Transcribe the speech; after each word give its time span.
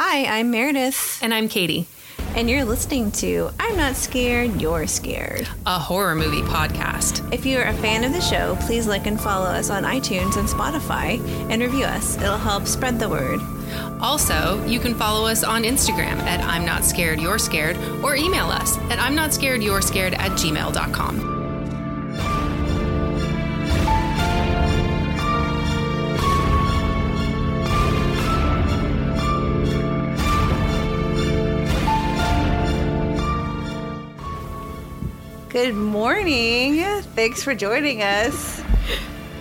Hi, 0.00 0.26
I'm 0.38 0.52
Meredith, 0.52 1.18
And 1.24 1.34
I'm 1.34 1.48
Katie, 1.48 1.88
and 2.36 2.48
you're 2.48 2.64
listening 2.64 3.10
to 3.12 3.50
I'm 3.58 3.76
Not 3.76 3.96
Scared, 3.96 4.60
You're 4.60 4.86
Scared. 4.86 5.48
a 5.66 5.76
horror 5.76 6.14
movie 6.14 6.42
podcast. 6.42 7.32
If 7.34 7.44
you're 7.44 7.64
a 7.64 7.72
fan 7.74 8.04
of 8.04 8.12
the 8.12 8.20
show, 8.20 8.56
please 8.60 8.86
like 8.86 9.08
and 9.08 9.20
follow 9.20 9.46
us 9.46 9.70
on 9.70 9.82
iTunes 9.82 10.36
and 10.36 10.48
Spotify 10.48 11.18
and 11.50 11.60
review 11.60 11.84
us. 11.84 12.16
It'll 12.16 12.38
help 12.38 12.68
spread 12.68 13.00
the 13.00 13.08
word. 13.08 13.40
Also, 14.00 14.64
you 14.66 14.78
can 14.78 14.94
follow 14.94 15.26
us 15.26 15.42
on 15.42 15.64
Instagram 15.64 16.18
at 16.20 16.44
I'm 16.44 16.64
Not 16.64 16.84
Scared, 16.84 17.20
You're 17.20 17.40
Scared, 17.40 17.76
or 18.04 18.14
email 18.14 18.46
us 18.46 18.78
at 18.92 19.00
I'm 19.00 19.16
Not 19.16 19.34
Scared, 19.34 19.64
You're 19.64 19.82
Scared 19.82 20.14
at 20.14 20.30
gmail.com. 20.38 21.37
Good 35.58 35.74
morning. 35.74 36.84
Thanks 37.16 37.42
for 37.42 37.52
joining 37.52 38.00
us. 38.00 38.62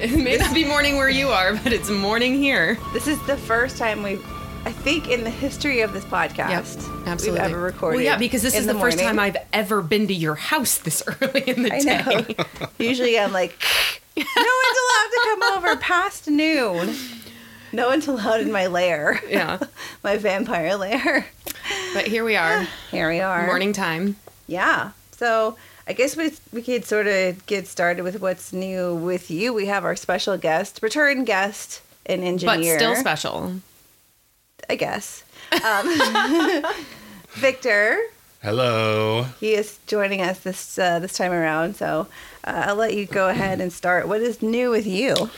It 0.02 0.18
may 0.18 0.38
not 0.38 0.52
be 0.52 0.66
morning 0.66 0.98
where 0.98 1.12
you 1.12 1.28
are, 1.28 1.54
but 1.54 1.72
it's 1.72 1.92
morning 1.92 2.34
here. 2.34 2.80
This 2.92 3.06
is 3.06 3.24
the 3.28 3.38
first 3.38 3.78
time 3.78 4.02
we've, 4.02 4.26
I 4.66 4.72
think, 4.72 5.10
in 5.10 5.24
the 5.24 5.30
history 5.30 5.82
of 5.82 5.94
this 5.94 6.04
podcast, 6.06 7.06
absolutely. 7.06 7.30
we've 7.40 7.52
ever 7.52 7.62
recorded. 7.62 7.98
Well, 7.98 8.04
yeah, 8.04 8.18
because 8.18 8.42
this 8.42 8.56
in 8.56 8.62
is 8.62 8.66
the, 8.66 8.74
first 8.74 8.98
morning. 8.98 9.06
time 9.06 9.20
I've 9.20 9.38
ever 9.54 9.84
been 9.84 10.08
to 10.08 10.14
your 10.16 10.34
house 10.34 10.80
this 10.80 11.04
early 11.22 11.42
in 11.42 11.62
the 11.62 11.72
I 11.72 11.82
day. 11.82 12.36
know. 12.36 12.68
Usually 12.80 13.20
I'm 13.20 13.32
like, 13.32 13.56
no 14.18 14.24
one's 14.24 14.36
allowed 14.36 15.10
to 15.12 15.22
come 15.24 15.44
over 15.56 15.76
past 15.78 16.28
noon. 16.28 16.96
No 17.72 17.90
one's 17.90 18.08
allowed 18.08 18.42
in 18.42 18.52
my 18.52 18.66
lair. 18.66 19.22
Yeah, 19.30 19.60
My 20.04 20.18
vampire 20.18 20.78
lair. 20.78 21.28
but 21.94 22.08
here 22.08 22.26
we 22.26 22.36
are, 22.36 22.66
Here 22.90 23.08
we 23.08 23.20
are. 23.20 23.46
morning 23.46 23.72
time. 23.72 24.16
Yeah. 24.48 24.94
So 25.12 25.58
I 25.88 25.94
guess 25.94 26.18
we 26.18 26.32
we 26.52 26.62
could 26.62 26.84
sort 26.84 27.08
of 27.08 27.46
get 27.46 27.66
started 27.66 28.04
with 28.04 28.20
what's 28.20 28.52
new 28.52 28.94
with 28.94 29.32
you. 29.32 29.54
We 29.54 29.68
have 29.68 29.86
our 29.86 29.96
special 29.96 30.38
guest, 30.38 30.80
return 30.82 31.24
guest, 31.24 31.82
an 32.06 32.24
engineer. 32.24 32.76
But 32.76 32.80
still 32.80 32.96
special. 32.96 33.54
I 34.70 34.76
guess. 34.76 35.24
Um, 35.64 36.64
Victor. 37.30 38.00
Hello. 38.42 39.24
He 39.40 39.54
is 39.54 39.80
joining 39.88 40.22
us 40.22 40.40
this 40.40 40.78
uh, 40.78 41.00
this 41.00 41.14
time 41.14 41.32
around. 41.32 41.78
So 41.78 42.08
uh, 42.44 42.66
I'll 42.68 42.76
let 42.76 42.94
you 42.94 43.06
go 43.06 43.30
ahead 43.30 43.62
and 43.62 43.72
start. 43.72 44.10
What 44.10 44.22
is 44.22 44.42
new 44.42 44.70
with 44.70 44.86
you? 44.86 45.30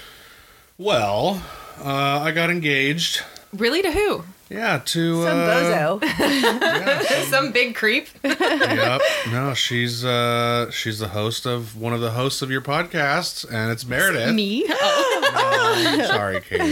Well, 0.79 1.43
uh, 1.79 2.21
I 2.21 2.31
got 2.31 2.49
engaged. 2.49 3.21
Really 3.53 3.83
to 3.83 3.91
who? 3.91 4.23
Yeah, 4.49 4.81
to 4.83 5.23
Some 5.23 5.37
uh, 5.37 5.47
bozo. 5.47 6.01
yeah, 6.03 7.01
some- 7.03 7.25
Some 7.29 7.51
big 7.51 7.75
creep. 7.75 8.07
yep. 8.23 9.01
No, 9.31 9.53
she's 9.53 10.03
uh, 10.03 10.71
she's 10.71 10.97
the 10.97 11.09
host 11.09 11.45
of 11.45 11.77
one 11.79 11.93
of 11.93 12.01
the 12.01 12.11
hosts 12.11 12.41
of 12.41 12.49
your 12.49 12.61
podcasts, 12.61 13.45
and 13.47 13.71
it's 13.71 13.85
Meredith. 13.85 14.33
Me? 14.33 14.65
Oh, 14.67 15.95
No, 15.99 16.05
sorry, 16.07 16.41
Katie. 16.49 16.63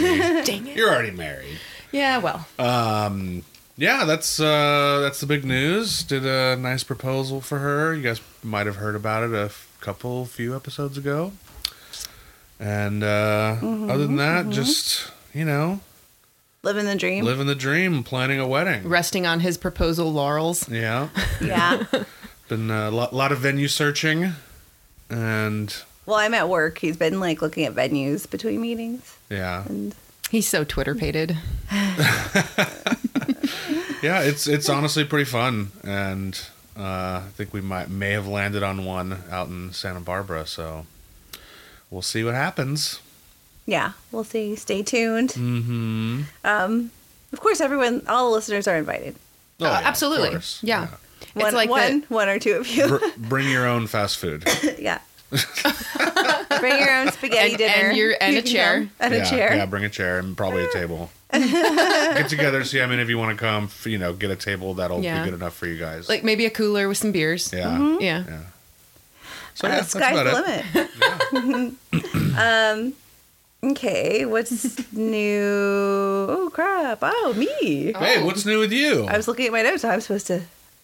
dang 0.44 0.68
it. 0.68 0.76
You're 0.76 0.90
already 0.90 1.12
married. 1.12 1.60
Yeah, 1.92 2.18
well. 2.18 2.48
Um, 2.58 3.44
yeah, 3.78 4.06
that's 4.06 4.40
uh, 4.40 5.00
that's 5.02 5.20
the 5.20 5.28
big 5.28 5.46
news. 5.46 6.02
Did 6.04 6.26
a 6.26 6.56
nice 6.56 6.84
proposal 6.84 7.42
for 7.42 7.60
her. 7.60 7.94
You 7.94 8.02
guys 8.02 8.22
might 8.42 8.66
have 8.66 8.78
heard 8.78 8.96
about 8.96 9.22
it 9.24 9.34
a 9.36 9.46
f- 9.46 9.72
couple, 9.82 10.26
few 10.26 10.56
episodes 10.56 10.98
ago. 10.98 11.32
And 12.60 13.04
uh, 13.04 13.58
other 13.62 14.08
than 14.08 14.16
that, 14.16 14.50
just 14.50 15.12
you 15.34 15.46
know, 15.46 15.80
Living 16.64 16.86
the 16.86 16.96
dream. 16.96 17.24
living 17.24 17.48
the 17.48 17.56
dream, 17.56 18.04
planning 18.04 18.40
a 18.40 18.48
wedding. 18.48 18.88
resting 18.88 19.26
on 19.26 19.40
his 19.40 19.58
proposal 19.58 20.12
laurels. 20.12 20.68
Yeah, 20.70 21.10
yeah. 21.42 21.86
been 22.50 22.70
a 22.72 22.90
lot, 22.92 23.14
lot 23.14 23.32
of 23.32 23.38
venue 23.40 23.68
searching, 23.68 24.34
and 25.10 25.74
Well, 26.06 26.18
I'm 26.18 26.34
at 26.34 26.50
work. 26.50 26.80
He's 26.80 26.98
been 26.98 27.20
like 27.20 27.42
looking 27.42 27.66
at 27.66 27.74
venues 27.76 28.30
between 28.30 28.60
meetings, 28.62 29.18
yeah, 29.30 29.64
and 29.66 29.96
He's 30.30 30.48
so 30.48 30.66
Twitter 30.66 30.94
pated. 30.94 31.38
yeah. 34.02 34.22
It's 34.22 34.46
it's 34.48 34.68
honestly 34.68 35.06
pretty 35.06 35.24
fun, 35.26 35.72
and 35.84 36.38
uh, 36.78 37.22
I 37.26 37.30
think 37.36 37.54
we 37.54 37.62
might 37.62 37.90
may 37.90 38.12
have 38.12 38.28
landed 38.28 38.62
on 38.64 38.84
one 38.84 39.24
out 39.32 39.48
in 39.48 39.72
Santa 39.74 40.02
Barbara. 40.02 40.46
So 40.46 40.86
we'll 41.90 42.02
see 42.02 42.24
what 42.26 42.34
happens. 42.34 43.00
Yeah, 43.68 43.92
we'll 44.12 44.24
see. 44.24 44.56
Stay 44.56 44.82
tuned. 44.82 45.30
Mm-hmm. 45.34 46.22
Um, 46.44 46.90
of 47.32 47.40
course, 47.40 47.62
everyone, 47.62 48.02
all 48.08 48.30
the 48.32 48.36
listeners 48.36 48.68
are 48.68 48.78
invited. 48.78 49.16
Oh, 49.60 49.66
Uh, 49.66 49.70
yeah, 49.70 49.80
of 49.82 49.86
absolutely. 49.86 50.30
course. 50.32 50.60
Yeah. 50.64 50.88
One, 51.34 51.46
It's 51.48 51.54
like 51.56 51.70
one, 51.70 52.00
the, 52.02 52.06
one 52.08 52.30
or 52.30 52.40
two 52.40 52.54
of 52.54 52.68
you. 52.68 52.88
Br- 52.88 53.06
bring 53.18 53.50
your 53.50 53.68
own 53.68 53.86
fast 53.88 54.18
food. 54.18 54.44
yeah. 54.80 55.00
Bring 56.60 56.80
your 56.80 56.96
own 56.96 57.12
spaghetti 57.12 57.50
And- 57.52 57.58
dinner 57.58 57.74
and 57.90 57.98
your- 57.98 58.16
and 58.22 58.34
You 58.34 58.40
a 58.40 58.42
chair. 58.44 58.78
come. 58.80 58.90
and 59.02 59.14
yeah, 59.14 59.24
a 59.26 59.30
chair. 59.30 59.56
Yeah, 59.56 59.66
bring 59.66 59.84
a 59.84 59.90
chair 59.90 60.20
and 60.20 60.36
probably 60.38 60.64
a 60.64 60.72
table. 60.72 61.12
get 61.34 62.30
together, 62.30 62.64
see 62.64 62.78
how 62.80 62.88
many 62.88 63.02
of 63.02 63.10
you 63.10 63.18
want 63.18 63.38
to 63.38 63.46
come. 63.46 63.70
You 63.84 63.98
know, 63.98 64.14
get 64.14 64.32
a 64.32 64.36
table 64.38 64.76
that'll 64.76 65.04
Yeah. 65.04 65.20
be 65.24 65.30
good 65.30 65.36
enough 65.40 65.54
for 65.54 65.68
you 65.68 65.78
guys. 65.78 66.08
like 66.08 66.24
maybe 66.24 66.46
a 66.46 66.50
cooler 66.50 66.88
with 66.88 66.98
some 66.98 67.12
beers. 67.12 67.52
yeah, 67.54 67.66
Mm-hmm. 67.66 68.02
Yeah. 68.02 68.24
yeah. 68.28 68.40
So 69.56 69.68
Uh, 69.68 69.72
yeah, 69.72 69.76
that's 69.76 69.90
sky's 69.92 70.18
about 70.18 70.46
the 70.46 70.64
it. 70.80 71.34
limit. 71.34 71.74
um, 72.40 72.94
okay, 73.64 74.26
what's 74.26 74.92
new? 74.94 75.42
Oh 76.30 76.50
crap! 76.54 77.00
Oh 77.02 77.34
me. 77.36 77.94
Hey, 77.94 78.24
what's 78.24 78.46
new 78.46 78.60
with 78.60 78.72
you? 78.72 79.06
I 79.06 79.18
was 79.18 79.28
looking 79.28 79.46
at 79.48 79.52
my 79.52 79.62
notes. 79.62 79.84
I'm 79.84 80.02
supposed 80.02 80.28
to. 80.28 80.42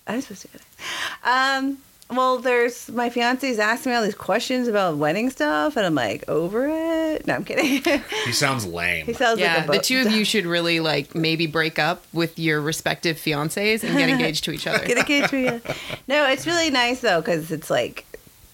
I'm 0.08 0.22
supposed 0.22 0.42
to. 0.44 0.48
Get 0.50 0.62
it. 0.62 1.28
Um. 1.28 1.78
Well, 2.12 2.38
there's 2.38 2.90
my 2.90 3.10
fiance's 3.10 3.58
asking 3.58 3.92
me 3.92 3.96
all 3.96 4.04
these 4.04 4.14
questions 4.14 4.68
about 4.68 4.98
wedding 4.98 5.32
stuff, 5.32 5.78
and 5.78 5.86
I'm 5.86 5.96
like 5.96 6.24
over 6.28 6.68
it. 6.68 7.26
No, 7.26 7.34
I'm 7.36 7.44
kidding. 7.46 7.82
he 8.26 8.32
sounds 8.34 8.68
lame. 8.68 9.06
he 9.08 9.14
sounds 9.14 9.40
Yeah, 9.40 9.56
like 9.68 9.70
a 9.70 9.72
the 9.72 9.80
two 9.80 10.02
of 10.02 10.12
you 10.12 10.24
should 10.26 10.46
really 10.46 10.80
like 10.80 11.16
maybe 11.16 11.48
break 11.48 11.80
up 11.80 12.04
with 12.14 12.38
your 12.38 12.62
respective 12.62 13.18
fiancés 13.18 13.84
and 13.84 13.98
get 13.98 14.10
engaged 14.10 14.44
to 14.44 14.52
each 14.52 14.68
other. 14.68 14.86
Get 14.86 14.98
a 15.00 15.04
kid 15.04 15.30
to 15.30 15.38
you. 15.38 15.62
No, 16.08 16.28
it's 16.28 16.46
really 16.46 16.70
nice 16.70 17.00
though 17.00 17.22
because 17.22 17.50
it's 17.52 17.70
like 17.72 18.06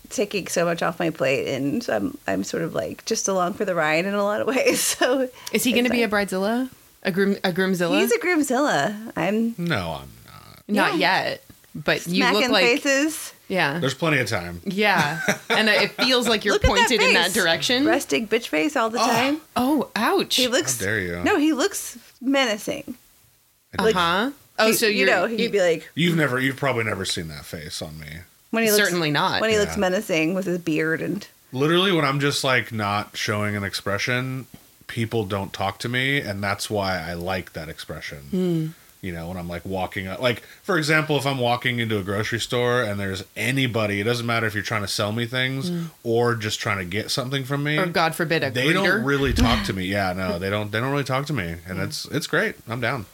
taking 0.10 0.48
so 0.48 0.66
much 0.66 0.82
off 0.82 1.00
my 1.00 1.10
plate, 1.10 1.48
and 1.54 1.88
I'm 1.90 2.18
I'm 2.28 2.44
sort 2.44 2.64
of 2.64 2.74
like 2.76 3.06
just 3.06 3.28
along 3.28 3.54
for 3.54 3.66
the 3.66 3.76
ride 3.76 4.06
in 4.06 4.14
a 4.14 4.24
lot 4.24 4.42
of 4.42 4.48
ways. 4.56 4.80
So 4.82 5.30
Is 5.54 5.64
he 5.64 5.72
going 5.72 5.86
to 5.86 5.90
be 5.92 6.04
a 6.04 6.08
bridezilla? 6.10 6.70
A 7.04 7.12
groom 7.12 7.38
a 7.44 7.52
groomzilla? 7.52 8.00
He's 8.00 8.12
a 8.12 8.20
groomzilla. 8.20 9.14
I'm 9.16 9.56
no, 9.58 10.02
I'm 10.02 10.10
not. 10.26 10.64
Not 10.68 10.98
Yeah. 10.98 11.24
yet, 11.30 11.44
but 11.76 12.06
you 12.08 12.30
look 12.32 12.50
like 12.52 12.82
faces. 12.82 13.34
yeah. 13.48 13.80
There's 13.80 13.94
plenty 13.94 14.20
of 14.20 14.28
time. 14.28 14.62
Yeah. 14.66 15.22
And 15.50 15.70
it 15.70 15.92
feels 16.04 16.28
like 16.28 16.44
you're 16.44 16.56
Look 16.56 16.66
at 16.66 16.68
that 16.68 16.78
pointed 16.90 17.02
in 17.02 17.14
that 17.14 17.32
direction. 17.34 17.86
Resting 17.86 18.28
bitch 18.28 18.48
face 18.50 18.76
all 18.76 18.90
the 18.90 19.00
Oh. 19.02 19.08
time. 19.08 19.42
Oh, 19.56 19.90
ouch. 19.96 20.36
He 20.36 20.48
looks. 20.48 20.78
How 20.80 20.86
dare 20.88 21.00
you? 21.00 21.24
No, 21.24 21.38
he 21.38 21.54
looks 21.54 21.98
menacing. 22.22 22.96
uh-huh. 23.78 24.32
Oh, 24.62 24.68
He- 24.68 24.74
so 24.74 24.88
you 24.88 25.06
you're 25.06 25.08
know 25.08 25.26
he'd 25.28 25.52
be 25.52 25.62
like 25.62 25.90
You've 25.96 26.18
never, 26.18 26.40
you've 26.40 26.58
probably 26.58 26.84
never 26.84 27.06
seen 27.06 27.30
that 27.30 27.46
face 27.46 27.82
on 27.82 27.98
me. 28.00 28.08
When 28.52 28.64
he 28.64 28.72
looks 28.72 28.84
certainly 28.84 29.12
not. 29.12 29.42
when 29.42 29.50
he 29.50 29.56
Yeah. 29.56 29.62
looks 29.64 29.78
menacing 29.78 30.34
with 30.34 30.46
his 30.46 30.58
beard 30.60 31.02
and 31.02 31.28
Literally, 31.52 31.92
when 31.92 32.06
I'm 32.06 32.20
just 32.20 32.44
like 32.44 32.72
not 32.72 33.18
showing 33.18 33.56
an 33.56 33.64
expression, 33.64 34.46
people 34.86 35.26
don't 35.26 35.52
talk 35.52 35.80
to 35.80 35.90
me, 35.90 36.20
and 36.20 36.44
that's 36.44 36.70
why 36.70 37.00
I 37.00 37.14
like 37.16 37.54
that 37.54 37.70
expression. 37.70 38.18
Hmm. 38.30 38.68
You 39.02 39.14
know, 39.14 39.30
when 39.30 39.38
I'm 39.38 39.48
like 39.48 39.66
walking, 39.66 40.08
up, 40.08 40.20
like 40.22 40.42
for 40.62 40.78
example, 40.78 41.16
if 41.18 41.26
I'm 41.26 41.38
walking 41.40 41.80
into 41.80 41.98
a 41.98 42.04
grocery 42.04 42.40
store 42.40 42.84
and 42.84 43.00
there's 43.00 43.24
anybody, 43.38 44.00
it 44.02 44.04
doesn't 44.04 44.26
matter 44.28 44.46
if 44.46 44.54
you're 44.54 44.62
trying 44.62 44.82
to 44.82 44.88
sell 44.90 45.12
me 45.14 45.26
things 45.26 45.72
or 46.04 46.36
just 46.36 46.60
trying 46.60 46.78
to 46.80 46.86
get 46.86 47.10
something 47.10 47.46
from 47.46 47.64
me. 47.64 47.78
or 47.78 47.86
God 47.88 48.14
forbid 48.14 48.44
a 48.44 48.52
they 48.52 48.68
greeter. 48.68 48.74
don't 48.74 49.04
really 49.06 49.34
talk 49.34 49.66
to 49.68 49.74
me. 49.74 49.86
Yeah, 49.88 50.12
no, 50.14 50.38
they 50.38 50.50
don't. 50.52 50.70
They 50.72 50.80
don't 50.82 50.92
really 50.92 51.04
talk 51.06 51.26
to 51.28 51.34
me, 51.34 51.56
and 51.66 51.80
it's 51.80 52.06
it's 52.08 52.28
great. 52.28 52.56
I'm 52.68 52.82
down. 52.82 53.06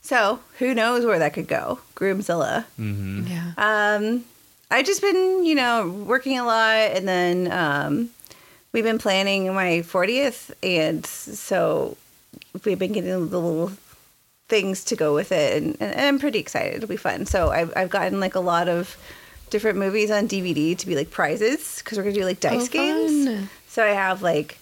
so 0.00 0.38
who 0.60 0.72
knows 0.74 1.04
where 1.04 1.18
that 1.18 1.34
could 1.34 1.48
go? 1.48 1.80
Groomzilla. 1.96 2.64
yeah. 2.78 3.52
Um, 3.58 4.24
I've 4.70 4.86
just 4.86 5.00
been, 5.00 5.44
you 5.44 5.54
know, 5.54 5.88
working 6.06 6.38
a 6.38 6.44
lot, 6.44 6.76
and 6.76 7.06
then 7.06 7.50
um, 7.52 8.10
we've 8.72 8.84
been 8.84 8.98
planning 8.98 9.52
my 9.54 9.82
40th, 9.86 10.50
and 10.62 11.06
so 11.06 11.96
we've 12.64 12.78
been 12.78 12.92
getting 12.92 13.10
the 13.10 13.18
little 13.18 13.72
things 14.48 14.84
to 14.84 14.96
go 14.96 15.14
with 15.14 15.30
it, 15.32 15.62
and, 15.62 15.76
and 15.80 16.00
I'm 16.00 16.18
pretty 16.18 16.38
excited. 16.38 16.74
It'll 16.76 16.88
be 16.88 16.96
fun. 16.96 17.26
So 17.26 17.50
I've, 17.50 17.72
I've 17.76 17.90
gotten 17.90 18.18
like 18.20 18.34
a 18.34 18.40
lot 18.40 18.68
of 18.68 18.96
different 19.50 19.78
movies 19.78 20.10
on 20.10 20.26
DVD 20.26 20.76
to 20.76 20.86
be 20.86 20.96
like 20.96 21.10
prizes 21.10 21.78
because 21.78 21.96
we're 21.98 22.04
gonna 22.04 22.14
do 22.16 22.24
like 22.24 22.40
dice 22.40 22.64
Oh, 22.68 22.72
games. 22.72 23.48
So 23.68 23.84
I 23.84 23.88
have 23.90 24.20
like 24.22 24.58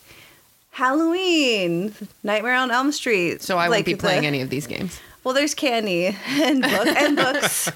Halloween, 0.73 1.95
Nightmare 2.23 2.55
on 2.57 2.71
Elm 2.71 2.93
Street. 2.93 3.41
So 3.43 3.57
I 3.57 3.69
like 3.69 3.79
won't 3.79 3.87
be 3.87 3.93
the- 3.95 3.99
playing 4.01 4.27
any 4.27 4.43
of 4.43 4.51
these 4.51 4.67
games. 4.67 5.01
Well, 5.25 5.33
there's 5.35 5.55
candy 5.55 6.17
and 6.27 6.63
book 6.63 6.87
and 6.87 7.17
books 7.17 7.71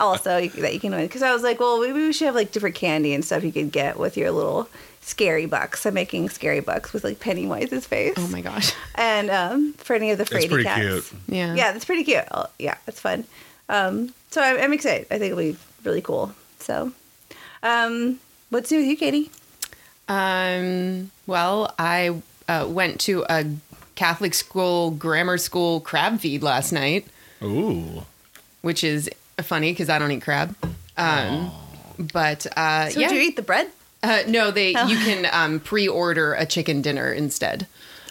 also 0.00 0.48
that 0.48 0.72
you 0.74 0.80
can 0.80 0.92
win. 0.92 1.06
Because 1.06 1.22
I 1.22 1.32
was 1.32 1.42
like, 1.42 1.60
well, 1.60 1.80
maybe 1.80 2.00
we 2.00 2.12
should 2.12 2.26
have 2.26 2.34
like 2.34 2.50
different 2.50 2.74
candy 2.74 3.12
and 3.12 3.24
stuff 3.24 3.44
you 3.44 3.52
could 3.52 3.70
get 3.70 3.98
with 3.98 4.16
your 4.16 4.30
little 4.30 4.68
scary 5.02 5.44
bucks. 5.44 5.84
I'm 5.84 5.92
making 5.94 6.30
scary 6.30 6.60
bucks 6.60 6.94
with 6.94 7.04
like 7.04 7.20
Pennywise's 7.20 7.86
face. 7.86 8.14
Oh 8.16 8.28
my 8.28 8.40
gosh. 8.40 8.72
And 8.94 9.30
um, 9.30 9.74
for 9.74 9.94
any 9.94 10.10
of 10.10 10.18
the 10.18 10.24
Frady 10.24 10.48
pretty 10.48 10.64
cats. 10.64 10.80
cute. 10.80 11.20
Yeah. 11.28 11.54
Yeah, 11.54 11.72
that's 11.72 11.84
pretty 11.84 12.04
cute. 12.04 12.24
Oh, 12.30 12.46
yeah, 12.58 12.76
it's 12.86 13.00
fun. 13.00 13.24
Um, 13.68 14.14
so 14.30 14.40
I'm, 14.40 14.58
I'm 14.58 14.72
excited. 14.72 15.06
I 15.10 15.18
think 15.18 15.32
it'll 15.32 15.38
be 15.38 15.56
really 15.84 16.02
cool. 16.02 16.32
So, 16.58 16.92
um, 17.62 18.18
what's 18.48 18.70
new 18.70 18.78
with 18.78 18.86
you, 18.86 18.96
Katie? 18.96 19.30
Um, 20.08 21.10
well, 21.26 21.74
I 21.78 22.20
uh, 22.48 22.66
went 22.68 23.00
to 23.02 23.24
a 23.28 23.44
Catholic 23.94 24.34
school 24.34 24.90
grammar 24.90 25.38
school 25.38 25.80
crab 25.80 26.20
feed 26.20 26.42
last 26.42 26.72
night, 26.72 27.06
Ooh. 27.42 28.04
which 28.62 28.82
is 28.84 29.08
funny 29.42 29.72
because 29.72 29.88
I 29.88 29.98
don't 29.98 30.10
eat 30.10 30.22
crab. 30.22 30.54
Um, 30.96 31.50
but 31.98 32.46
uh, 32.56 32.90
So 32.90 33.00
yeah, 33.00 33.08
did 33.08 33.16
you 33.16 33.22
eat 33.22 33.36
the 33.36 33.42
bread? 33.42 33.68
uh, 34.02 34.22
no, 34.26 34.50
they 34.50 34.74
Oh. 34.76 34.86
you 34.86 34.96
can 34.96 35.26
um, 35.32 35.60
pre-order 35.60 36.34
a 36.34 36.46
chicken 36.46 36.82
dinner 36.82 37.12
instead. 37.12 37.66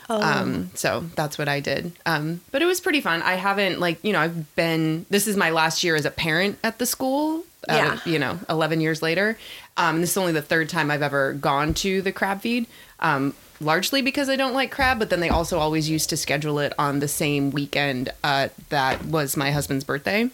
Oh. 0.09 0.21
Um, 0.21 0.69
so 0.75 1.05
that's 1.15 1.37
what 1.37 1.47
I 1.47 1.59
did. 1.61 1.93
Um, 2.05 2.41
but 2.51 2.61
it 2.61 2.65
was 2.65 2.81
pretty 2.81 2.99
fun. 2.99 3.21
I 3.21 3.35
haven't 3.35 3.79
like, 3.79 4.03
you 4.03 4.11
know, 4.11 4.19
I've 4.19 4.53
been, 4.55 5.05
this 5.09 5.27
is 5.27 5.37
my 5.37 5.49
last 5.51 5.83
year 5.83 5.95
as 5.95 6.05
a 6.05 6.11
parent 6.11 6.59
at 6.63 6.77
the 6.77 6.85
school. 6.85 7.43
out 7.69 8.05
Yeah. 8.05 8.11
you 8.11 8.19
know, 8.19 8.37
11 8.49 8.81
years 8.81 9.01
later. 9.01 9.37
Um, 9.77 10.01
this 10.01 10.11
is 10.11 10.17
only 10.17 10.33
the 10.33 10.41
third 10.41 10.67
time 10.67 10.91
I've 10.91 11.01
ever 11.01 11.33
gone 11.33 11.73
to 11.75 12.01
the 12.01 12.11
crab 12.11 12.41
feed. 12.41 12.67
Um, 12.99 13.33
largely 13.63 14.01
because 14.01 14.29
I 14.29 14.35
don't 14.35 14.53
like 14.53 14.71
crab, 14.71 14.99
but 14.99 15.09
then 15.09 15.19
they 15.19 15.29
also 15.29 15.59
always 15.59 15.89
used 15.89 16.09
to 16.09 16.17
schedule 16.17 16.59
it 16.59 16.73
on 16.77 16.99
the 16.99 17.07
same 17.07 17.51
weekend, 17.51 18.09
uh, 18.23 18.49
that 18.69 19.05
was 19.05 19.37
my 19.37 19.51
husband's 19.51 19.83
birthday, 19.83 20.29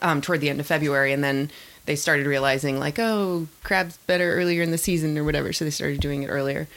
um, 0.00 0.20
toward 0.20 0.40
the 0.40 0.50
end 0.50 0.60
of 0.60 0.66
February. 0.66 1.12
And 1.12 1.22
then 1.24 1.50
they 1.86 1.96
started 1.96 2.26
realizing 2.26 2.78
like, 2.78 2.98
oh, 2.98 3.48
crab's 3.64 3.96
better 3.98 4.34
earlier 4.34 4.62
in 4.62 4.70
the 4.70 4.78
season 4.78 5.18
or 5.18 5.24
whatever. 5.24 5.52
So 5.52 5.64
they 5.64 5.70
started 5.70 6.00
doing 6.00 6.22
it 6.22 6.28
earlier. 6.28 6.68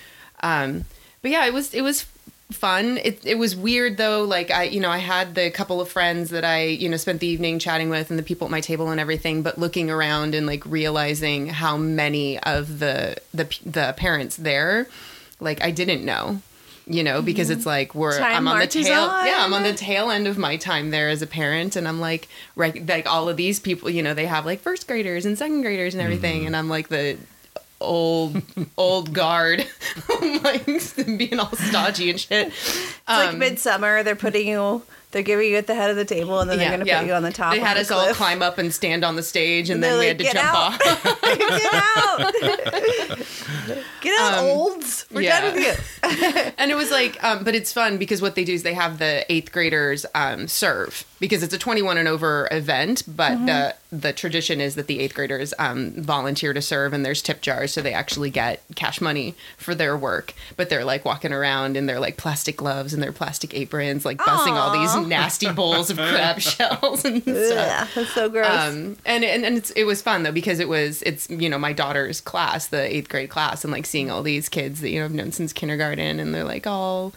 Um, 0.41 0.85
but 1.21 1.31
yeah, 1.31 1.45
it 1.45 1.53
was 1.53 1.73
it 1.73 1.81
was 1.81 2.05
fun. 2.51 2.97
It 3.03 3.25
it 3.25 3.37
was 3.37 3.55
weird 3.55 3.97
though. 3.97 4.23
Like 4.23 4.51
I 4.51 4.63
you 4.63 4.79
know 4.79 4.91
I 4.91 4.99
had 4.99 5.35
the 5.35 5.49
couple 5.49 5.81
of 5.81 5.89
friends 5.89 6.29
that 6.29 6.43
I 6.43 6.65
you 6.65 6.89
know 6.89 6.97
spent 6.97 7.19
the 7.19 7.27
evening 7.27 7.59
chatting 7.59 7.89
with 7.89 8.09
and 8.09 8.19
the 8.19 8.23
people 8.23 8.45
at 8.45 8.51
my 8.51 8.61
table 8.61 8.89
and 8.89 8.99
everything. 8.99 9.41
But 9.41 9.57
looking 9.57 9.89
around 9.89 10.35
and 10.35 10.45
like 10.45 10.65
realizing 10.65 11.47
how 11.47 11.77
many 11.77 12.39
of 12.39 12.79
the 12.79 13.17
the 13.33 13.45
the 13.65 13.93
parents 13.97 14.35
there, 14.37 14.87
like 15.45 15.63
I 15.63 15.71
didn't 15.71 16.03
know. 16.03 16.41
You 16.87 17.03
know, 17.03 17.23
because 17.23 17.49
it's 17.49 17.65
like 17.65 17.95
we're 17.95 18.15
Time 18.19 18.35
I'm 18.35 18.47
on 18.47 18.59
the 18.59 18.67
tail. 18.67 19.05
on. 19.05 19.25
Yeah, 19.25 19.37
I'm 19.39 19.53
on 19.55 19.63
the 19.63 19.73
tail 19.73 20.11
end 20.11 20.27
of 20.27 20.37
my 20.37 20.55
time 20.55 20.91
there 20.91 21.09
as 21.09 21.23
a 21.23 21.25
parent, 21.27 21.75
and 21.75 21.87
I'm 21.87 21.99
like, 21.99 22.27
rec- 22.55 22.87
like 22.87 23.07
all 23.07 23.27
of 23.27 23.37
these 23.37 23.59
people, 23.59 23.89
you 23.89 24.03
know, 24.03 24.13
they 24.13 24.27
have 24.27 24.45
like 24.45 24.59
first 24.59 24.87
graders 24.87 25.25
and 25.25 25.35
second 25.35 25.63
graders 25.63 25.95
and 25.95 26.03
everything, 26.03 26.45
and 26.45 26.55
I'm 26.55 26.69
like 26.69 26.89
the 26.89 27.17
old 27.81 28.39
old 28.77 29.13
guard, 29.13 29.65
like 30.43 30.65
being 31.17 31.39
all 31.39 31.51
stodgy 31.55 32.11
and 32.11 32.19
shit. 32.19 32.47
It's 32.49 33.07
like 33.07 33.29
Um, 33.33 33.39
midsummer. 33.39 34.03
They're 34.03 34.15
putting 34.15 34.47
you. 34.47 34.83
They're 35.15 35.23
giving 35.23 35.49
you 35.49 35.55
at 35.55 35.65
the 35.65 35.75
head 35.75 35.89
of 35.89 35.95
the 35.95 36.03
table, 36.03 36.41
and 36.41 36.49
then 36.49 36.57
they're 36.57 36.67
going 36.75 36.85
to 36.85 36.93
put 36.97 37.05
you 37.07 37.13
on 37.13 37.23
the 37.23 37.31
top. 37.31 37.53
They 37.53 37.59
had 37.61 37.77
of 37.77 37.81
us 37.83 37.87
the 37.87 37.95
all 37.95 38.13
climb 38.13 38.41
up 38.41 38.57
and 38.57 38.73
stand 38.73 39.05
on 39.05 39.15
the 39.15 39.23
stage, 39.23 39.69
and, 39.69 39.75
And 39.81 39.83
then 39.85 39.91
they're 39.91 39.99
we 40.01 40.07
had 40.07 40.17
to 40.17 40.23
jump 40.25 40.53
out." 40.53 40.73
off. 40.73 41.21
Get 41.21 41.73
out! 41.73 42.33
Get 44.01 44.19
out, 44.19 44.33
Um, 44.39 44.45
olds. 44.45 45.05
We're 45.11 45.21
yeah. 45.21 45.39
done 45.41 45.53
with 45.55 45.63
you. 45.63 46.51
and 46.57 46.69
it 46.69 46.75
was 46.75 46.91
like, 46.91 47.23
um, 47.23 47.45
but 47.45 47.55
it's 47.55 47.71
fun 47.71 47.97
because 47.97 48.21
what 48.21 48.35
they 48.35 48.43
do 48.43 48.53
is 48.53 48.63
they 48.63 48.73
have 48.73 48.99
the 48.99 49.25
eighth 49.31 49.51
graders 49.53 50.05
um, 50.13 50.47
serve 50.49 51.05
because 51.21 51.43
it's 51.43 51.53
a 51.53 51.57
21 51.57 51.97
and 51.97 52.07
over 52.09 52.47
event. 52.51 53.03
But 53.07 53.31
Mm-hmm. 53.31 53.45
the 53.45 53.75
the 54.01 54.13
tradition 54.13 54.61
is 54.61 54.75
that 54.75 54.87
the 54.87 54.99
eighth 54.99 55.13
graders 55.13 55.53
um, 55.59 55.91
volunteer 55.91 56.53
to 56.53 56.61
serve, 56.61 56.93
and 56.93 57.05
there's 57.05 57.21
tip 57.21 57.41
jars, 57.41 57.73
so 57.73 57.81
they 57.81 57.93
actually 57.93 58.29
get 58.29 58.61
cash 58.75 58.99
money 59.01 59.35
for 59.57 59.73
their 59.75 59.97
work. 59.97 60.33
But 60.57 60.69
they're 60.69 60.85
like 60.85 61.05
walking 61.05 61.31
around 61.31 61.77
in 61.77 61.85
their 61.85 61.99
like 61.99 62.17
plastic 62.17 62.57
gloves 62.57 62.93
and 62.93 63.01
their 63.01 63.11
plastic 63.11 63.53
aprons, 63.53 64.05
like 64.05 64.17
busting 64.17 64.53
all 64.53 64.71
these 64.71 65.07
nasty 65.07 65.51
bowls 65.51 65.89
of 65.89 65.97
crab 65.97 66.39
shells 66.41 67.05
and 67.05 67.21
stuff. 67.21 67.81
Ugh, 67.81 67.87
that's 67.95 68.13
so 68.13 68.29
gross. 68.29 68.47
Um, 68.47 68.97
and 69.05 69.23
and, 69.23 69.45
and 69.45 69.57
it's, 69.57 69.71
it 69.71 69.83
was 69.85 70.01
fun 70.01 70.23
though 70.23 70.31
because 70.31 70.59
it 70.59 70.69
was 70.69 71.01
it's 71.03 71.29
you 71.29 71.49
know 71.49 71.57
my 71.57 71.73
daughter's 71.73 72.21
class, 72.21 72.67
the 72.67 72.95
eighth 72.95 73.09
grade 73.09 73.29
class, 73.29 73.63
and 73.63 73.71
like 73.71 73.85
seeing 73.85 74.11
all 74.11 74.23
these 74.23 74.49
kids 74.49 74.81
that 74.81 74.89
you 74.89 74.99
know 74.99 75.05
I've 75.05 75.13
known 75.13 75.31
since 75.31 75.53
kindergarten, 75.53 76.19
and 76.19 76.33
they're 76.33 76.43
like 76.43 76.67
all 76.67 77.13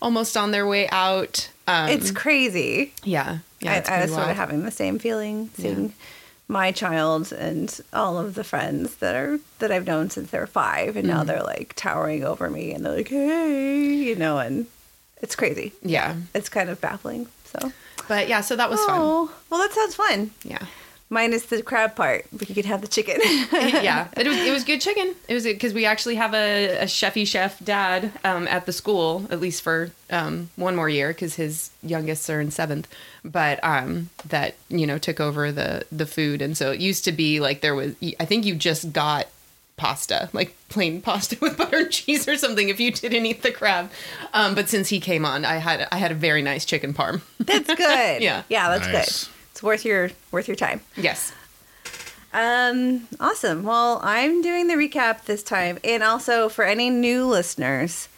almost 0.00 0.36
on 0.36 0.50
their 0.50 0.66
way 0.66 0.88
out. 0.90 1.50
Um, 1.66 1.88
it's 1.90 2.10
crazy. 2.10 2.92
yeah, 3.04 3.38
yeah. 3.60 3.82
I, 3.88 3.94
I 3.98 4.02
was 4.02 4.12
sort 4.12 4.28
of 4.30 4.36
having 4.36 4.62
the 4.64 4.70
same 4.70 4.98
feeling 4.98 5.50
seeing 5.54 5.92
my 6.50 6.72
child 6.72 7.30
and 7.32 7.78
all 7.92 8.18
of 8.18 8.34
the 8.34 8.44
friends 8.44 8.96
that 8.96 9.14
are 9.14 9.38
that 9.58 9.70
I've 9.70 9.86
known 9.86 10.08
since 10.10 10.30
they 10.30 10.38
were 10.38 10.46
five, 10.46 10.96
and 10.96 11.06
Mm-hmm. 11.06 11.16
now 11.16 11.24
they're 11.24 11.42
like 11.42 11.74
towering 11.76 12.24
over 12.24 12.48
me, 12.50 12.72
and 12.72 12.84
they're 12.86 12.96
like, 12.96 13.08
"Hey," 13.08 13.94
you 13.94 14.16
know, 14.16 14.38
and 14.38 14.66
it's 15.20 15.36
crazy. 15.36 15.72
yeah, 15.82 16.16
It's 16.34 16.48
kind 16.48 16.70
of 16.70 16.80
baffling. 16.80 17.26
So, 17.44 17.72
but 18.08 18.28
yeah, 18.28 18.40
so 18.40 18.56
that 18.56 18.70
was 18.70 18.78
fun. 18.84 18.98
oh, 19.00 19.30
well, 19.50 19.60
that 19.60 19.72
sounds 19.74 19.94
fun. 19.94 20.30
Yeah, 20.44 20.64
Minus 21.10 21.46
the 21.46 21.62
crab 21.62 21.96
part, 21.96 22.26
but 22.32 22.50
you 22.50 22.54
could 22.54 22.66
have 22.66 22.82
the 22.82 22.86
chicken. 22.88 23.18
yeah. 23.52 24.08
It 24.14 24.26
was 24.26 24.36
it 24.36 24.52
was 24.52 24.64
good 24.70 24.80
chicken. 24.82 25.14
It 25.26 25.32
was 25.32 25.44
because 25.44 25.72
we 25.72 25.86
actually 25.86 26.16
have 26.16 26.34
a, 26.34 26.80
a 26.80 26.84
chefy 26.84 27.26
chef 27.26 27.58
dad 27.64 28.12
um, 28.24 28.46
at 28.48 28.66
the 28.66 28.72
school 28.74 29.26
at 29.30 29.40
least 29.40 29.62
for 29.62 29.90
um, 30.10 30.50
one 30.56 30.76
more 30.76 30.88
year 30.90 31.08
because 31.08 31.36
his 31.36 31.70
youngest 31.82 32.28
are 32.28 32.42
in 32.42 32.50
seventh. 32.50 32.86
But 33.24 33.58
um, 33.64 34.10
that 34.26 34.56
you 34.68 34.86
know 34.86 34.98
took 34.98 35.18
over 35.18 35.50
the 35.50 35.86
the 35.90 36.04
food, 36.06 36.42
and 36.42 36.56
so 36.56 36.72
it 36.72 36.80
used 36.80 37.04
to 37.06 37.12
be 37.12 37.40
like 37.40 37.62
there 37.62 37.74
was. 37.74 37.94
I 38.20 38.26
think 38.26 38.44
you 38.44 38.54
just 38.54 38.92
got 38.92 39.28
pasta, 39.78 40.28
like 40.34 40.54
plain 40.68 41.00
pasta 41.00 41.38
with 41.40 41.56
butter 41.56 41.78
and 41.78 41.90
cheese 41.90 42.28
or 42.28 42.36
something 42.36 42.68
if 42.68 42.80
you 42.80 42.90
didn't 42.92 43.24
eat 43.24 43.42
the 43.42 43.50
crab. 43.52 43.90
Um, 44.34 44.54
but 44.54 44.68
since 44.68 44.88
he 44.90 45.00
came 45.00 45.24
on, 45.24 45.46
I 45.46 45.56
had 45.56 45.88
I 45.90 45.96
had 45.96 46.12
a 46.12 46.14
very 46.16 46.42
nice 46.42 46.66
chicken 46.66 46.92
parm. 46.92 47.22
that's 47.38 47.74
good. 47.74 48.20
Yeah. 48.22 48.42
yeah, 48.50 48.68
that's 48.76 48.86
Nice. 48.92 49.24
good. 49.24 49.32
It's 49.58 49.62
worth 49.64 49.84
your 49.84 50.10
worth 50.30 50.46
your 50.46 50.54
time. 50.54 50.82
yes. 50.94 51.32
Um, 52.32 53.08
awesome. 53.18 53.64
Well, 53.64 53.98
I'm 54.04 54.40
doing 54.40 54.68
the 54.68 54.74
recap 54.74 55.24
this 55.24 55.42
time, 55.42 55.80
and 55.82 56.04
also 56.04 56.48
for 56.48 56.62
any 56.64 56.90
new 56.90 57.26
listeners, 57.26 58.08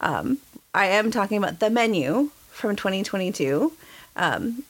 um, 0.00 0.38
I 0.74 0.86
am 0.86 1.12
talking 1.12 1.38
about 1.38 1.60
the 1.60 1.70
menu 1.70 2.30
from 2.50 2.74
2022. 2.74 3.72
Um, 4.16 4.64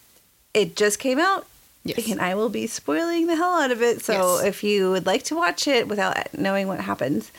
it 0.52 0.76
just 0.76 0.98
came 0.98 1.18
out, 1.18 1.46
Yes. 1.84 2.06
and 2.10 2.20
I 2.20 2.34
will 2.34 2.50
be 2.50 2.66
spoiling 2.66 3.26
the 3.26 3.36
hell 3.36 3.54
out 3.62 3.70
of 3.70 3.80
it. 3.80 4.02
So 4.04 4.36
Yes. 4.40 4.44
if 4.44 4.62
you 4.62 4.90
would 4.90 5.06
like 5.06 5.22
to 5.24 5.34
watch 5.36 5.66
it 5.66 5.88
without 5.88 6.34
knowing 6.36 6.68
what 6.68 6.80
happens, 6.80 7.30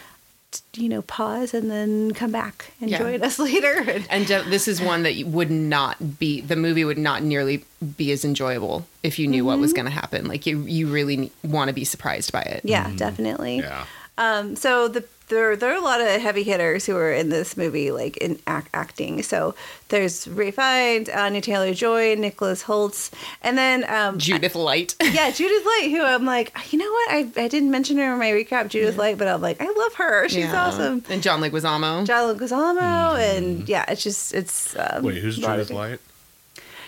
you 0.76 0.90
know, 0.90 1.02
pause 1.04 1.54
and 1.54 1.70
then 1.72 2.12
come 2.14 2.32
back 2.32 2.72
and 2.82 2.90
Yeah. 2.90 2.98
join 3.00 3.22
us 3.24 3.40
later. 3.50 4.04
And 4.10 4.30
uh, 4.32 4.44
this 4.44 4.68
is 4.68 4.82
one 4.82 5.04
that 5.04 5.16
would 5.26 5.52
not 5.52 6.20
be 6.20 6.42
the 6.42 6.56
movie 6.56 6.84
would 6.86 6.98
not 6.98 7.24
nearly 7.24 7.64
be 7.98 8.12
as 8.12 8.26
enjoyable 8.26 8.86
if 9.04 9.18
you 9.20 9.28
knew 9.28 9.46
what 9.46 9.60
was 9.60 9.74
going 9.74 9.86
to 9.86 9.92
happen. 9.92 10.28
Like 10.28 10.46
you, 10.46 10.60
you 10.62 10.88
really 10.88 11.32
want 11.44 11.70
to 11.70 11.74
be 11.74 11.86
surprised 11.86 12.32
by 12.32 12.42
it. 12.42 12.62
yeah, 12.64 12.92
definitely. 12.96 13.60
Yeah. 13.60 13.86
Um, 14.18 14.56
so 14.56 14.88
the 14.88 15.04
there 15.32 15.56
there 15.56 15.72
are 15.72 15.78
a 15.78 15.82
lot 15.82 16.00
of 16.00 16.08
heavy 16.22 16.44
hitters 16.44 16.86
who 16.86 16.96
are 16.96 17.12
in 17.12 17.30
this 17.30 17.58
movie, 17.58 17.90
like 17.90 18.18
in 18.18 18.38
act, 18.46 18.70
acting. 18.74 19.24
So 19.24 19.56
there's 19.88 20.28
Ralph 20.28 20.56
Fiennes, 20.56 21.10
Anya 21.10 21.42
Taylor 21.42 21.74
Joy, 21.74 22.16
Nicholas 22.16 22.64
Hoult, 22.64 23.10
and 23.42 23.58
then 23.58 23.84
um, 23.90 24.20
Judith 24.20 24.54
Light. 24.56 24.96
yeah, 25.02 25.32
Judith 25.42 25.66
Light, 25.66 25.90
who 25.90 26.04
I'm 26.04 26.26
like, 26.26 26.56
you 26.72 26.78
know 26.78 26.92
what? 26.92 27.12
I, 27.12 27.32
I 27.38 27.48
didn't 27.48 27.72
mention 27.72 27.98
her 27.98 28.14
in 28.14 28.20
my 28.20 28.30
recap, 28.30 28.68
Judith 28.70 28.98
Light, 28.98 29.18
but 29.18 29.28
I'm 29.28 29.42
like, 29.42 29.60
I 29.60 29.66
love 29.66 29.96
her. 29.96 30.30
She's 30.30 30.46
Yeah. 30.46 30.68
awesome. 30.68 31.04
And 31.10 31.24
John 31.24 31.42
Leguizamo. 31.42 32.06
John 32.06 32.36
Leguizamo, 32.36 33.18
and 33.18 33.68
yeah, 33.68 33.86
it's 33.88 34.04
just 34.04 34.34
it's. 34.34 34.76
Um, 34.78 35.04
Wait, 35.04 35.18
who's 35.18 35.40
a 35.40 35.42
lot 35.42 35.60
of 35.60 35.68
Judith 35.68 35.76
Light? 35.76 36.00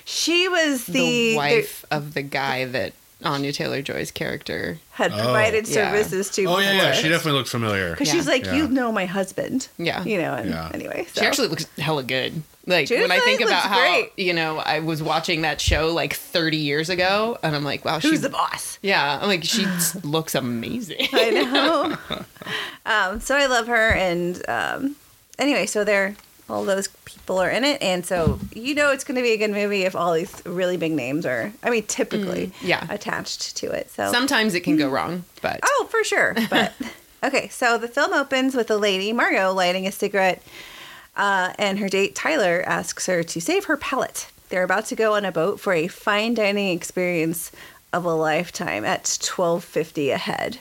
She 0.05 0.49
was 0.49 0.85
the, 0.85 0.91
the, 0.91 1.35
wife 1.37 1.85
of 1.89 2.13
the 2.13 2.21
guy 2.21 2.65
that 2.65 2.93
Anya 3.23 3.51
Taylor 3.53 3.81
Joy's 3.81 4.11
character. 4.11 4.79
had 4.91 5.11
Oh. 5.11 5.15
provided 5.17 5.67
Yeah. 5.67 5.73
services 5.91 6.29
to. 6.31 6.45
Oh 6.45 6.59
yeah, 6.59 6.73
yeah. 6.73 6.91
She 6.93 7.09
definitely 7.09 7.39
looks 7.39 7.49
familiar. 7.49 7.91
Because 7.91 8.07
Yeah. 8.09 8.13
she's 8.13 8.27
like, 8.27 8.45
Yeah. 8.45 8.53
you 8.55 8.67
know 8.67 8.91
my 8.91 9.05
husband. 9.05 9.67
Yeah. 9.79 10.03
You 10.03 10.19
know, 10.19 10.33
and 10.35 10.49
Yeah. 10.51 10.69
anyway. 10.73 11.07
So. 11.13 11.21
She 11.21 11.27
actually 11.27 11.47
looks 11.47 11.65
hella 11.79 12.03
good. 12.03 12.43
Like 12.67 12.87
Judith 12.87 13.09
when 13.09 13.11
I 13.11 13.19
think 13.19 13.41
about 13.41 13.63
how 13.63 13.79
great. 13.79 14.11
you 14.17 14.33
know 14.33 14.59
I 14.59 14.79
was 14.79 15.01
watching 15.03 15.41
that 15.41 15.59
show 15.59 15.91
like 15.91 16.13
30 16.13 16.57
years 16.57 16.89
ago, 16.89 17.37
and 17.43 17.55
I'm 17.55 17.63
like, 17.65 17.83
wow, 17.83 17.99
Who's 17.99 18.11
she. 18.11 18.17
the 18.17 18.29
boss? 18.29 18.77
yeah, 18.81 19.19
I'm 19.21 19.27
like 19.27 19.43
she 19.43 19.65
looks 20.03 20.35
amazing. 20.35 21.07
I 21.11 21.29
know. 21.31 21.97
um, 22.85 23.19
so 23.19 23.35
I 23.35 23.47
love 23.47 23.67
her, 23.67 23.89
and 23.89 24.41
um, 24.49 24.95
anyway, 25.39 25.65
so 25.65 25.83
they're 25.83 26.15
all 26.49 26.65
those 26.65 26.87
people 27.05 27.39
are 27.39 27.49
in 27.49 27.63
it, 27.63 27.81
and 27.81 28.05
so 28.05 28.39
you 28.53 28.75
know 28.75 28.91
it's 28.91 29.03
going 29.03 29.15
to 29.15 29.21
be 29.21 29.31
a 29.31 29.37
good 29.37 29.51
movie 29.51 29.83
if 29.83 29.95
all 29.95 30.13
these 30.13 30.41
really 30.45 30.77
big 30.77 30.91
names 30.91 31.25
are. 31.25 31.53
I 31.63 31.69
mean, 31.69 31.83
typically, 31.87 32.51
yeah. 32.61 32.85
attached 32.89 33.55
to 33.57 33.71
it. 33.71 33.89
So 33.91 34.11
Sometimes 34.11 34.53
it 34.53 34.61
can 34.61 34.75
go 34.77 34.89
wrong, 34.89 35.23
but 35.41 35.59
Oh, 35.63 35.87
for 35.89 36.03
sure. 36.03 36.35
But 36.49 36.73
okay, 37.23 37.47
so 37.49 37.77
the 37.77 37.87
film 37.87 38.13
opens 38.13 38.55
with 38.55 38.69
a 38.69 38.77
lady, 38.77 39.13
Margot, 39.13 39.53
lighting 39.53 39.87
a 39.87 39.91
cigarette 39.91 40.41
Uh, 41.15 41.53
and 41.59 41.79
her 41.79 41.87
date 41.89 42.15
Tyler 42.15 42.63
asks 42.65 43.05
her 43.05 43.23
to 43.23 43.39
save 43.39 43.65
her 43.65 43.77
palate. 43.77 44.27
They're 44.49 44.63
about 44.63 44.85
to 44.87 44.95
go 44.95 45.13
on 45.15 45.25
a 45.25 45.31
boat 45.31 45.59
for 45.59 45.73
a 45.73 45.87
fine 45.87 46.33
dining 46.33 46.75
experience 46.75 47.51
of 47.93 48.05
a 48.05 48.13
lifetime 48.13 48.83
at 48.83 49.17
twelve 49.21 49.63
fifty 49.63 50.09
a 50.09 50.17
head. 50.17 50.59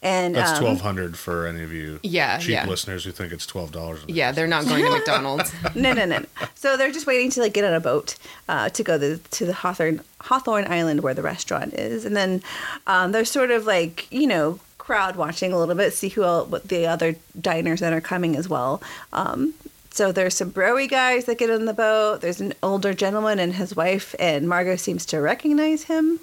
And 0.00 0.34
That's 0.34 0.52
um, 0.52 0.64
twelve 0.64 0.80
hundred 0.80 1.18
for 1.18 1.46
any 1.46 1.62
of 1.62 1.72
you 1.72 1.98
Yeah, 2.02 2.38
cheap 2.38 2.50
yeah. 2.50 2.66
listeners 2.66 3.04
who 3.04 3.10
think 3.10 3.32
it's 3.32 3.46
twelve 3.46 3.72
dollars. 3.72 4.00
Yeah, 4.06 4.32
they're 4.32 4.46
not 4.46 4.64
going 4.66 4.84
to 4.84 4.90
McDonald's. 4.90 5.52
no, 5.74 5.92
no, 5.92 6.04
no, 6.06 6.18
no. 6.20 6.26
So 6.54 6.76
they're 6.76 6.92
just 6.92 7.06
waiting 7.06 7.30
to 7.32 7.40
like 7.40 7.52
get 7.52 7.64
on 7.64 7.74
a 7.74 7.80
boat 7.80 8.16
uh, 8.48 8.68
to 8.70 8.82
go 8.82 8.98
to, 8.98 9.18
to 9.18 9.44
the 9.44 9.52
Hawthorn 9.52 10.00
Hawthorn 10.20 10.66
Island 10.70 11.00
where 11.02 11.14
the 11.14 11.22
restaurant 11.22 11.74
is, 11.74 12.04
and 12.04 12.16
then 12.16 12.42
um, 12.86 13.12
they're 13.12 13.24
sort 13.24 13.50
of 13.50 13.66
like 13.66 14.10
you 14.12 14.26
know 14.26 14.60
crowd 14.78 15.16
watching 15.16 15.52
a 15.52 15.58
little 15.58 15.74
bit, 15.74 15.92
see 15.92 16.08
who 16.08 16.22
el 16.22 16.46
what 16.46 16.68
the 16.68 16.86
other 16.86 17.16
diners 17.38 17.80
that 17.80 17.92
are 17.92 18.00
coming 18.00 18.36
as 18.36 18.48
well. 18.48 18.80
Um, 19.12 19.52
so 19.90 20.12
there's 20.12 20.36
some 20.36 20.52
broy 20.52 20.88
guys 20.88 21.24
that 21.24 21.38
get 21.38 21.50
on 21.50 21.64
the 21.64 21.74
boat. 21.74 22.20
There's 22.20 22.40
an 22.40 22.54
older 22.62 22.94
gentleman 22.94 23.40
and 23.40 23.54
his 23.54 23.74
wife, 23.74 24.14
and 24.20 24.48
Margot 24.48 24.76
seems 24.76 25.04
to 25.06 25.20
recognize 25.20 25.82
him. 25.84 26.20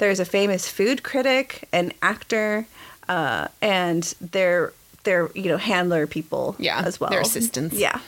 There's 0.00 0.18
a 0.18 0.24
famous 0.24 0.66
food 0.66 1.02
critic, 1.02 1.68
an 1.72 1.92
actor, 2.00 2.66
uh, 3.08 3.48
and 3.60 4.02
their 4.20 4.72
their 5.04 5.30
you 5.34 5.48
know 5.50 5.58
handler 5.58 6.06
people 6.06 6.56
Yeah, 6.58 6.82
as 6.84 6.98
well. 6.98 7.10
their 7.10 7.20
assistants. 7.20 7.76
Yeah. 7.76 8.00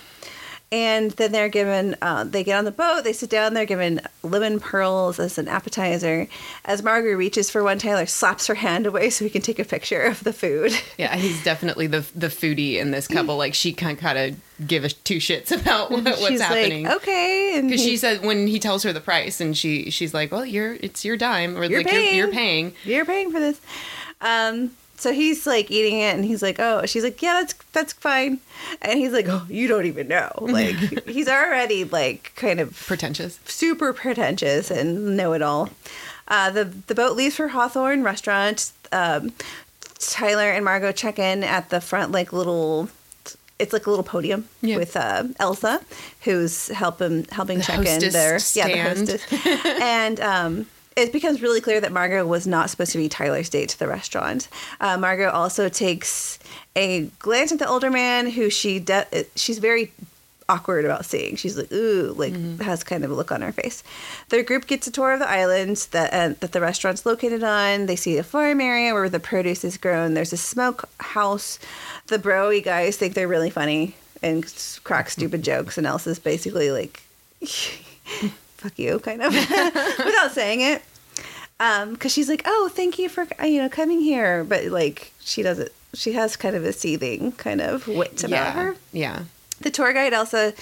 And 0.72 1.10
then 1.12 1.32
they're 1.32 1.50
given, 1.50 1.96
uh, 2.00 2.24
they 2.24 2.42
get 2.42 2.56
on 2.56 2.64
the 2.64 2.70
boat, 2.72 3.04
they 3.04 3.12
sit 3.12 3.28
down, 3.28 3.52
they're 3.52 3.66
given 3.66 4.00
lemon 4.22 4.58
pearls 4.58 5.18
as 5.20 5.36
an 5.36 5.46
appetizer. 5.46 6.26
As 6.64 6.82
Margaret 6.82 7.14
reaches 7.16 7.50
for 7.50 7.62
one, 7.62 7.78
Tyler 7.78 8.06
slaps 8.06 8.46
her 8.46 8.54
hand 8.54 8.86
away 8.86 9.10
so 9.10 9.22
he 9.24 9.30
can 9.30 9.42
take 9.42 9.58
a 9.58 9.64
picture 9.66 10.00
of 10.00 10.24
the 10.24 10.32
food. 10.32 10.72
Yeah, 10.98 11.14
he's 11.16 11.42
definitely 11.44 11.88
the 11.88 12.06
the 12.14 12.28
foodie 12.28 12.76
in 12.76 12.90
this 12.92 13.06
couple. 13.08 13.36
Like 13.36 13.54
she 13.54 13.72
can 13.72 13.96
kind 13.96 14.16
of 14.18 14.66
give 14.66 14.84
a 14.84 14.88
two 14.88 15.16
shits 15.18 15.50
about 15.50 15.90
what, 15.90 16.04
what's 16.04 16.26
She's 16.28 16.40
happening. 16.40 16.84
like, 16.84 16.96
okay. 16.96 17.60
Because 17.62 17.80
he- 17.82 17.90
she 17.90 17.96
said 17.96 18.24
when 18.24 18.46
he 18.46 18.58
tells 18.60 18.82
her 18.84 18.92
the 18.92 19.00
price, 19.00 19.40
and 19.40 19.56
she 19.56 19.90
she's 19.90 20.14
like, 20.14 20.30
"Well, 20.32 20.46
you're 20.46 20.74
it's 20.74 21.04
your 21.04 21.16
dime, 21.16 21.56
or 21.56 21.64
You're 21.64 21.80
like 21.80 21.88
paying. 21.88 22.14
You're, 22.16 22.26
you're 22.26 22.32
paying." 22.34 22.74
you're 22.84 23.04
paying 23.04 23.30
for 23.32 23.40
this. 23.40 23.60
Um, 24.20 24.70
so 25.02 25.12
he's 25.12 25.46
like 25.46 25.70
eating 25.70 25.98
it, 25.98 26.14
and 26.14 26.24
he's 26.24 26.42
like, 26.42 26.58
"Oh," 26.60 26.86
she's 26.86 27.02
like, 27.04 27.20
"Yeah, 27.22 27.34
that's 27.40 27.54
that's 27.72 27.92
fine," 27.92 28.38
and 28.80 28.98
he's 28.98 29.12
like, 29.12 29.26
"Oh, 29.28 29.44
you 29.48 29.66
don't 29.68 29.86
even 29.86 30.08
know." 30.08 30.30
Like 30.40 30.76
he's 31.08 31.28
already 31.28 31.84
like 31.84 32.32
kind 32.36 32.60
of 32.60 32.74
Pretentious. 32.86 33.38
super 33.44 33.92
pretentious 33.92 34.70
and 34.70 35.16
know 35.16 35.32
it 35.32 35.42
all. 35.42 35.68
Uh, 36.28 36.50
the 36.50 36.64
the 36.64 36.94
boat 36.94 37.16
leaves 37.16 37.36
for 37.36 37.48
Hawthorn 37.48 38.02
Restaurant. 38.02 38.72
Um, 38.92 39.32
Tyler 39.98 40.50
and 40.50 40.64
Margot 40.64 40.92
check 40.92 41.18
in 41.18 41.42
at 41.44 41.70
the 41.70 41.80
front, 41.80 42.12
like 42.12 42.32
little. 42.32 42.88
It's 43.58 43.72
like 43.72 43.86
a 43.86 43.90
little 43.90 44.04
podium 44.04 44.48
Yeah. 44.60 44.76
with 44.76 44.96
uh, 44.96 45.24
Elsa, 45.38 45.80
who's 46.22 46.66
helping 46.68 47.26
helping 47.30 47.58
The 47.58 47.64
check 47.64 47.86
in 47.86 48.10
there. 48.10 48.38
Yeah, 48.54 48.66
the 48.68 48.78
hostess. 48.82 49.22
and 49.80 50.18
um, 50.20 50.66
it 50.96 51.12
becomes 51.12 51.42
really 51.42 51.60
clear 51.60 51.80
that 51.80 51.92
Margot 51.92 52.26
was 52.26 52.46
not 52.46 52.70
supposed 52.70 52.92
to 52.92 52.98
be 52.98 53.08
Tyler's 53.08 53.48
date 53.48 53.70
to 53.70 53.78
the 53.78 53.88
restaurant. 53.88 54.48
Uh, 54.80 54.96
Margot 54.98 55.30
also 55.30 55.68
takes 55.68 56.38
a 56.76 57.02
glance 57.18 57.52
at 57.52 57.58
the 57.58 57.68
older 57.68 57.90
man, 57.90 58.30
who 58.30 58.50
she 58.50 58.78
de- 58.78 59.26
she's 59.34 59.58
very 59.58 59.92
awkward 60.48 60.84
about 60.84 61.04
seeing. 61.04 61.36
She's 61.36 61.56
like, 61.56 61.72
ooh, 61.72 62.14
like 62.16 62.34
has 62.60 62.84
kind 62.84 63.04
of 63.04 63.10
a 63.10 63.14
look 63.14 63.32
on 63.32 63.42
her 63.42 63.52
face. 63.52 63.82
Their 64.28 64.42
group 64.42 64.66
gets 64.66 64.86
a 64.86 64.90
tour 64.90 65.12
of 65.12 65.20
the 65.20 65.28
island 65.28 65.88
that 65.92 66.12
uh, 66.12 66.34
that 66.40 66.52
the 66.52 66.60
restaurant's 66.60 67.06
located 67.06 67.42
on. 67.42 67.86
They 67.86 67.96
see 67.96 68.18
a 68.18 68.22
farm 68.22 68.60
area 68.60 68.92
where 68.92 69.08
the 69.08 69.20
produce 69.20 69.64
is 69.64 69.78
grown. 69.78 70.14
There's 70.14 70.32
a 70.32 70.36
smoke 70.36 70.88
house. 70.98 71.58
The 72.08 72.18
broy 72.18 72.62
guys 72.62 72.96
think 72.96 73.14
they're 73.14 73.28
really 73.28 73.50
funny 73.50 73.94
and 74.22 74.44
crack 74.84 75.10
stupid 75.10 75.42
jokes, 75.42 75.78
and 75.78 75.86
Elsa's 75.86 76.18
basically 76.18 76.70
like, 76.70 77.02
"Fuck 78.62 78.78
you," 78.78 78.98
kind 79.00 79.22
of, 79.22 79.34
without 80.04 80.32
saying 80.32 80.60
it. 80.60 80.82
Um, 81.60 81.92
because 81.92 82.12
she's 82.12 82.28
like, 82.28 82.42
"Oh, 82.44 82.70
thank 82.72 82.98
you 82.98 83.08
for 83.08 83.26
you 83.44 83.58
know 83.60 83.68
coming 83.68 84.00
here," 84.00 84.44
but 84.44 84.64
like 84.66 85.12
she 85.20 85.42
doesn't. 85.42 85.70
She 85.94 86.12
has 86.14 86.36
kind 86.36 86.56
of 86.56 86.64
a 86.64 86.72
seething 86.72 87.32
kind 87.32 87.60
of 87.60 87.86
wit 87.86 88.24
about 88.24 88.30
yeah, 88.30 88.52
her. 88.52 88.76
yeah. 88.92 89.22
The 89.60 89.70
tour 89.70 89.92
guide 89.92 90.12
also 90.14 90.52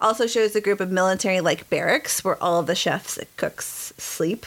also 0.00 0.26
shows 0.26 0.52
the 0.52 0.60
group 0.60 0.80
of 0.80 0.90
military 0.90 1.40
like 1.40 1.68
barracks 1.70 2.22
where 2.22 2.40
all 2.42 2.62
the 2.62 2.74
chefs 2.74 3.16
and 3.16 3.26
cooks 3.36 3.92
sleep. 3.96 4.44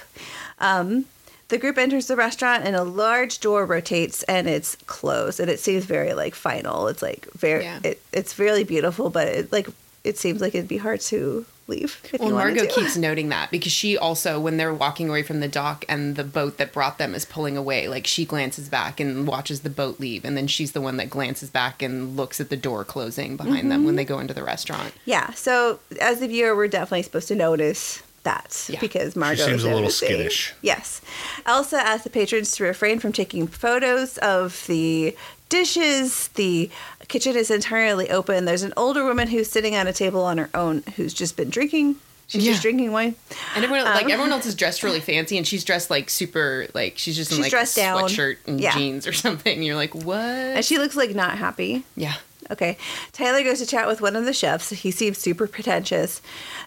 Um, 0.59 1.05
the 1.49 1.57
group 1.57 1.77
enters 1.77 2.07
the 2.07 2.15
restaurant 2.15 2.65
and 2.65 2.75
a 2.75 2.83
large 2.83 3.39
door 3.39 3.65
rotates 3.65 4.21
and 4.23 4.47
it's 4.47 4.75
closed 4.85 5.39
and 5.39 5.49
it 5.49 5.59
seems 5.59 5.85
very 5.85 6.13
like 6.13 6.35
final. 6.35 6.87
It's 6.87 7.01
like 7.01 7.27
very 7.33 7.63
Yeah. 7.63 7.79
it, 7.83 8.01
it's 8.13 8.37
really 8.37 8.63
beautiful, 8.63 9.09
but 9.09 9.27
it 9.27 9.51
like 9.51 9.67
it 10.03 10.17
seems 10.17 10.39
like 10.41 10.53
it'd 10.55 10.67
be 10.67 10.77
hard 10.77 11.01
to 11.01 11.45
leave. 11.67 11.99
If 12.13 12.19
Well, 12.19 12.29
you 12.29 12.35
Margot 12.35 12.65
keeps 12.67 12.95
noting 12.97 13.29
that 13.29 13.51
because 13.51 13.71
she 13.71 13.97
also, 13.97 14.39
when 14.39 14.57
they're 14.57 14.73
walking 14.73 15.09
away 15.09 15.23
from 15.23 15.39
the 15.41 15.47
dock 15.47 15.83
and 15.89 16.15
the 16.15 16.23
boat 16.23 16.57
that 16.57 16.71
brought 16.73 16.97
them 16.97 17.13
is 17.13 17.25
pulling 17.25 17.57
away, 17.57 17.87
like 17.87 18.07
she 18.07 18.25
glances 18.25 18.69
back 18.69 18.99
and 18.99 19.27
watches 19.27 19.61
the 19.61 19.69
boat 19.69 19.99
leave, 19.99 20.23
and 20.25 20.37
then 20.37 20.47
she's 20.47 20.71
the 20.71 20.81
one 20.81 20.97
that 20.97 21.09
glances 21.09 21.49
back 21.49 21.81
and 21.81 22.15
looks 22.15 22.39
at 22.39 22.49
the 22.49 22.57
door 22.57 22.83
closing 22.83 23.35
behind 23.37 23.71
them 23.71 23.83
when 23.83 23.93
Mm-hmm. 23.93 23.95
they 23.97 24.05
go 24.05 24.19
into 24.19 24.33
the 24.33 24.43
restaurant. 24.43 24.93
Yeah, 25.05 25.31
so 25.31 25.79
as 26.01 26.19
the 26.19 26.27
viewer, 26.27 26.55
we're 26.55 26.67
definitely 26.67 27.03
supposed 27.03 27.27
to 27.29 27.35
notice 27.35 28.01
that 28.23 28.65
Yeah. 28.69 28.79
because 28.81 29.15
Margot 29.15 29.45
seems 29.45 29.59
is 29.59 29.63
a 29.63 29.73
little 29.73 29.89
skittish. 29.89 30.53
Yes, 30.61 31.01
Elsa 31.45 31.77
asks 31.77 32.03
the 32.03 32.09
patrons 32.09 32.51
to 32.57 32.63
refrain 32.63 32.99
from 32.99 33.13
taking 33.13 33.47
photos 33.47 34.17
of 34.19 34.65
the 34.67 35.15
dishes. 35.49 36.27
The 36.35 36.69
kitchen 37.07 37.35
is 37.35 37.49
entirely 37.51 38.09
open. 38.09 38.45
There's 38.45 38.63
an 38.63 38.73
older 38.77 39.03
woman 39.05 39.27
who's 39.27 39.49
sitting 39.49 39.75
at 39.75 39.87
a 39.87 39.93
table 39.93 40.23
on 40.23 40.37
her 40.37 40.49
own 40.53 40.83
who's 40.95 41.13
just 41.13 41.37
been 41.37 41.49
drinking. 41.49 41.95
She's 42.27 42.43
Yeah. 42.45 42.51
just 42.51 42.61
drinking 42.61 42.91
wine. 42.91 43.15
And 43.55 43.63
everyone, 43.63 43.87
Um, 43.87 43.93
like 43.93 44.09
everyone 44.09 44.33
else, 44.33 44.45
is 44.45 44.53
dressed 44.55 44.83
really 44.83 44.99
fancy, 44.99 45.37
and 45.37 45.47
she's 45.47 45.63
dressed 45.63 45.89
like 45.89 46.09
super, 46.09 46.67
like 46.73 46.97
she's 46.97 47.15
just 47.15 47.31
in 47.31 47.37
She's 47.37 47.43
like 47.45 47.51
dressed 47.51 47.77
a 47.77 47.81
down. 47.81 48.03
sweatshirt 48.03 48.35
and 48.45 48.59
Yeah. 48.59 48.73
jeans 48.75 49.07
or 49.07 49.13
something. 49.25 49.53
And 49.53 49.65
you're 49.65 49.77
like, 49.77 49.95
what? 49.95 50.17
And 50.17 50.65
she 50.65 50.77
looks 50.77 50.95
like 50.97 51.15
not 51.15 51.37
happy. 51.37 51.83
yeah, 51.95 52.15
Okay. 52.51 52.77
Tyler 53.13 53.43
goes 53.43 53.59
to 53.59 53.65
chat 53.65 53.87
with 53.87 54.01
one 54.01 54.15
of 54.17 54.25
the 54.25 54.33
chefs. 54.33 54.69
He 54.71 54.91
seems 54.91 55.17
super 55.17 55.47
pretentious. 55.47 56.21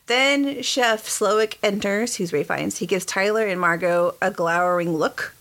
Then 0.07 0.63
Chef 0.63 1.07
Slowik 1.07 1.57
enters, 1.63 2.17
who's 2.17 2.33
Ralph 2.33 2.47
Fiennes. 2.49 2.79
He 2.79 2.87
gives 2.87 3.05
Tyler 3.05 3.47
and 3.47 3.61
Margot 3.61 4.15
a 4.23 4.31
glowering 4.31 4.97
look. 4.97 5.35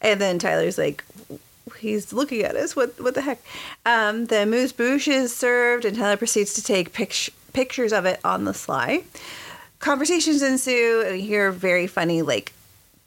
And 0.00 0.20
then 0.20 0.38
Tyler's 0.40 0.78
like, 0.78 1.02
he's 1.78 2.12
looking 2.12 2.42
at 2.42 2.56
us. 2.56 2.76
What 2.76 3.00
what 3.00 3.14
the 3.14 3.22
heck? 3.22 3.42
Um, 3.86 4.26
the 4.26 4.42
amuse 4.42 4.72
bouche 4.72 5.08
is 5.08 5.34
served, 5.34 5.84
and 5.84 5.96
Tyler 5.96 6.16
proceeds 6.16 6.54
to 6.54 6.62
take 6.62 6.92
pict- 6.92 7.30
pictures 7.52 7.92
of 7.92 8.04
it 8.04 8.20
on 8.24 8.44
the 8.44 8.54
sly. 8.54 9.04
Conversations 9.78 10.42
ensue, 10.42 11.04
and 11.06 11.20
you 11.20 11.26
hear 11.26 11.50
very 11.50 11.86
funny, 11.86 12.22
like, 12.22 12.52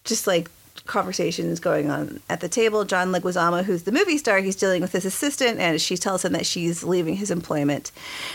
just 0.04 0.28
like 0.28 0.50
conversations 0.86 1.60
going 1.60 1.90
on 1.90 2.20
at 2.30 2.40
the 2.40 2.48
table. 2.48 2.86
John 2.86 3.12
Leguizamo, 3.12 3.64
who's 3.64 3.84
the 3.84 3.92
movie 3.92 4.18
star, 4.18 4.40
he's 4.40 4.56
dealing 4.56 4.82
with 4.82 4.92
his 4.92 5.06
assistant, 5.06 5.60
and 5.60 5.82
she 5.82 5.98
tells 5.98 6.24
him 6.24 6.34
that 6.34 6.46
she's 6.46 6.84
leaving 6.84 7.16
his 7.16 7.32
employment. 7.32 7.92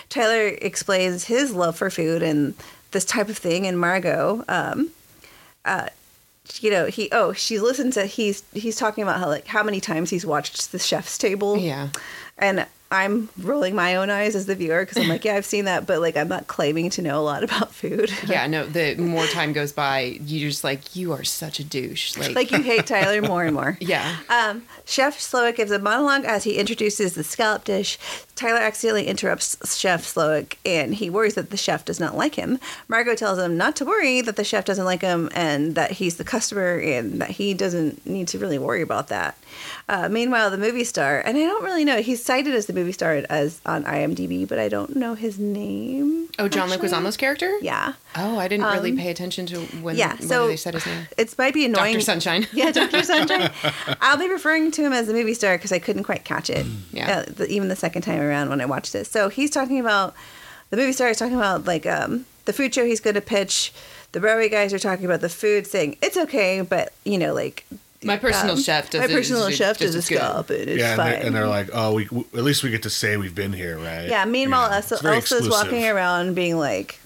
Tyler 0.09 0.49
explains 0.61 1.25
his 1.25 1.53
love 1.53 1.77
for 1.77 1.89
food 1.89 2.23
and 2.23 2.55
this 2.91 3.05
type 3.05 3.29
of 3.29 3.39
thing, 3.39 3.67
and 3.67 3.79
Margot, 3.79 4.45
um, 4.49 4.91
uh, 5.65 5.89
you 6.61 6.71
know, 6.71 6.87
he 6.87 7.09
oh 7.13 7.33
she 7.33 7.59
listens 7.61 7.95
to 7.95 8.07
he's 8.07 8.43
he's 8.53 8.77
talking 8.77 9.03
about 9.03 9.21
how 9.21 9.29
like 9.29 9.47
how 9.47 9.63
many 9.63 9.81
times 9.81 10.11
he's 10.11 10.27
watched 10.27 10.73
the 10.73 10.79
chef's 10.79 11.19
table, 11.19 11.57
yeah. 11.57 11.89
and 12.39 12.67
I'm 12.93 13.31
rolling 13.41 13.75
my 13.75 13.97
own 13.97 14.11
eyes 14.11 14.37
as 14.37 14.47
the 14.47 14.55
viewer 14.55 14.83
because 14.85 14.99
I'm 15.03 15.09
like, 15.09 15.25
yeah, 15.25 15.35
I've 15.35 15.47
seen 15.47 15.65
that, 15.65 15.87
but 15.87 16.01
like 16.01 16.17
I'm 16.17 16.29
not 16.29 16.47
claiming 16.47 16.91
to 16.91 17.03
know 17.03 17.19
a 17.19 17.23
lot 17.25 17.43
about 17.43 17.73
food. 17.73 18.11
Yeah, 18.33 18.47
no. 18.47 18.65
The 18.67 18.95
more 18.97 19.27
time 19.27 19.53
goes 19.53 19.73
by, 19.73 20.19
you're 20.25 20.49
just 20.51 20.63
like, 20.65 20.95
you 20.97 21.13
are 21.13 21.25
such 21.25 21.59
a 21.59 21.65
douche. 21.65 22.17
Like, 22.17 22.35
like 22.35 22.51
you 22.51 22.63
hate 22.63 22.87
Tyler 22.87 23.21
more 23.21 23.45
and 23.45 23.55
more. 23.55 23.77
yeah, 23.81 24.17
Um, 24.31 24.63
Chef 24.85 25.19
Slowik 25.19 25.57
gives 25.57 25.71
a 25.71 25.79
monologue 25.79 26.25
as 26.25 26.45
he 26.45 26.57
introduces 26.57 27.15
the 27.15 27.25
scallop 27.25 27.65
dish. 27.65 27.99
Tyler 28.37 28.61
accidentally 28.61 29.07
interrupts 29.07 29.57
Chef 29.79 30.03
Slowik 30.05 30.57
and 30.65 30.95
he 30.95 31.11
worries 31.11 31.35
that 31.35 31.51
the 31.51 31.57
chef 31.57 31.85
does 31.85 32.01
not 32.01 32.17
like 32.17 32.35
him. 32.37 32.59
Margot 32.89 33.15
tells 33.15 33.39
him 33.39 33.57
not 33.57 33.77
to 33.77 33.85
worry 33.85 34.21
that 34.21 34.37
the 34.37 34.45
chef 34.45 34.65
doesn't 34.65 34.85
like 34.85 35.03
him 35.03 35.29
and 35.35 35.75
that 35.75 35.93
he's 35.93 36.17
the 36.17 36.25
customer 36.25 36.79
and 36.79 37.21
that 37.21 37.31
he 37.31 37.55
doesn't 37.55 38.07
need 38.07 38.29
to 38.29 38.39
really 38.39 38.59
worry 38.59 38.83
about 38.83 39.09
that. 39.09 39.37
Uh, 39.89 40.09
meanwhile, 40.09 40.51
the 40.51 40.57
movie 40.59 40.85
star, 40.85 41.21
and 41.21 41.37
I 41.37 41.41
don't 41.41 41.65
really 41.65 41.85
know, 41.85 42.01
he's 42.01 42.25
cited 42.25 42.55
as 42.55 42.67
the 42.67 42.73
movie 42.73 42.93
star 42.93 43.15
as 43.29 43.61
on 43.67 43.85
IMDb, 43.85 44.49
but 44.49 44.59
I 44.59 44.69
don't 44.69 44.97
know 44.97 45.15
his 45.15 45.39
name. 45.39 46.29
Oh, 46.39 46.49
John 46.49 46.71
actually. 46.73 46.89
Leguizamo's 46.89 47.17
character? 47.17 47.59
Yeah. 47.61 47.95
Oh, 48.17 48.39
I 48.39 48.49
didn't 48.49 48.65
really 48.67 48.93
Um, 48.93 48.97
pay 48.97 49.11
attention 49.11 49.45
to 49.47 49.61
when 49.83 49.97
yeah, 49.97 50.13
whether 50.15 50.27
so 50.27 50.47
they 50.49 50.57
said 50.57 50.75
his 50.75 50.87
name. 50.87 51.07
It 51.19 51.37
might 51.37 51.53
be 51.53 51.65
annoying. 51.67 51.95
Dr. 51.95 52.05
Sunshine. 52.05 52.47
Yeah, 52.53 52.71
Dr. 52.71 53.03
Sunshine. 53.13 53.51
I'll 54.01 54.17
be 54.19 54.29
referring 54.29 54.71
to 54.71 54.83
him 54.83 54.93
as 54.93 55.09
the 55.09 55.13
movie 55.13 55.35
star 55.35 55.59
because 55.59 55.73
I 55.73 55.79
couldn't 55.79 56.05
quite 56.05 56.25
catch 56.25 56.49
it. 56.49 56.65
Yeah. 56.93 57.19
uh, 57.27 57.33
the, 57.33 57.47
even 57.49 57.69
the 57.69 57.77
second 57.77 58.03
time 58.03 58.21
around 58.21 58.51
when 58.51 58.61
I 58.61 58.67
watched 58.67 58.93
this. 58.93 59.09
So 59.11 59.29
he's 59.31 59.51
talking 59.51 59.81
about 59.81 60.15
the 60.71 60.77
movie 60.77 60.93
star 60.93 61.09
is 61.09 61.17
talking 61.19 61.37
about 61.37 61.65
like 61.65 61.87
um, 61.87 62.27
the 62.45 62.53
food 62.53 62.75
show 62.75 62.85
he's 62.85 63.01
going 63.01 63.15
to 63.15 63.21
pitch. 63.23 63.73
The 64.13 64.21
Broadway 64.21 64.49
guys 64.51 64.73
are 64.75 64.79
talking 64.79 65.07
about 65.07 65.23
the 65.23 65.31
food, 65.31 65.67
saying 65.67 65.97
it's 66.03 66.17
okay, 66.19 66.61
but 66.61 66.93
you 67.05 67.17
know, 67.19 67.33
like 67.35 67.65
My 68.05 68.17
personal 68.17 68.55
um, 68.57 68.61
chef 68.63 68.91
does 68.91 69.01
my 69.01 69.05
it 69.07 69.11
personal 69.17 69.47
just- 69.47 69.59
chef 69.59 69.79
does 69.79 69.95
a 69.95 69.99
as 69.99 70.09
good. 70.09 70.17
scallop, 70.19 70.51
and 70.51 70.69
it's 70.71 70.79
yeah, 70.81 70.89
and 70.91 70.97
fine. 70.97 71.11
they're, 71.13 71.27
and 71.27 71.35
they're 71.37 71.47
like, 71.47 71.69
oh, 71.73 71.95
we 71.95 72.05
w- 72.07 72.25
at 72.35 72.43
least 72.43 72.63
we 72.63 72.71
get 72.71 72.83
to 72.85 72.91
say 72.91 73.17
we've 73.17 73.35
been 73.35 73.53
here, 73.53 73.79
right? 73.79 74.09
yeah. 74.09 74.25
Meanwhile, 74.25 74.65
You 74.65 74.71
know, 74.71 74.77
Elsa, 74.77 74.95
it's 74.95 75.03
very 75.03 75.17
Elsa's 75.17 75.39
exclusive. 75.47 75.71
walking 75.73 75.87
around 75.87 76.35
being 76.35 76.57
like, 76.59 76.99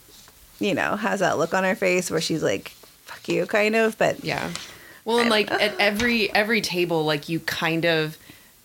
you 0.60 0.74
know, 0.74 0.96
has 0.96 1.20
that 1.20 1.38
look 1.38 1.52
on 1.54 1.64
her 1.64 1.74
face 1.74 2.10
where 2.10 2.20
she's 2.20 2.42
like, 2.42 2.70
"Fuck 3.04 3.28
you," 3.28 3.46
kind 3.46 3.76
of. 3.76 3.98
But 3.98 4.24
Yeah. 4.24 4.50
Well, 5.04 5.18
and 5.18 5.30
like 5.30 5.50
at 5.50 5.74
every 5.78 6.32
every 6.34 6.60
table, 6.60 7.04
like 7.04 7.28
you 7.28 7.40
kind 7.40 7.84
of 7.84 8.16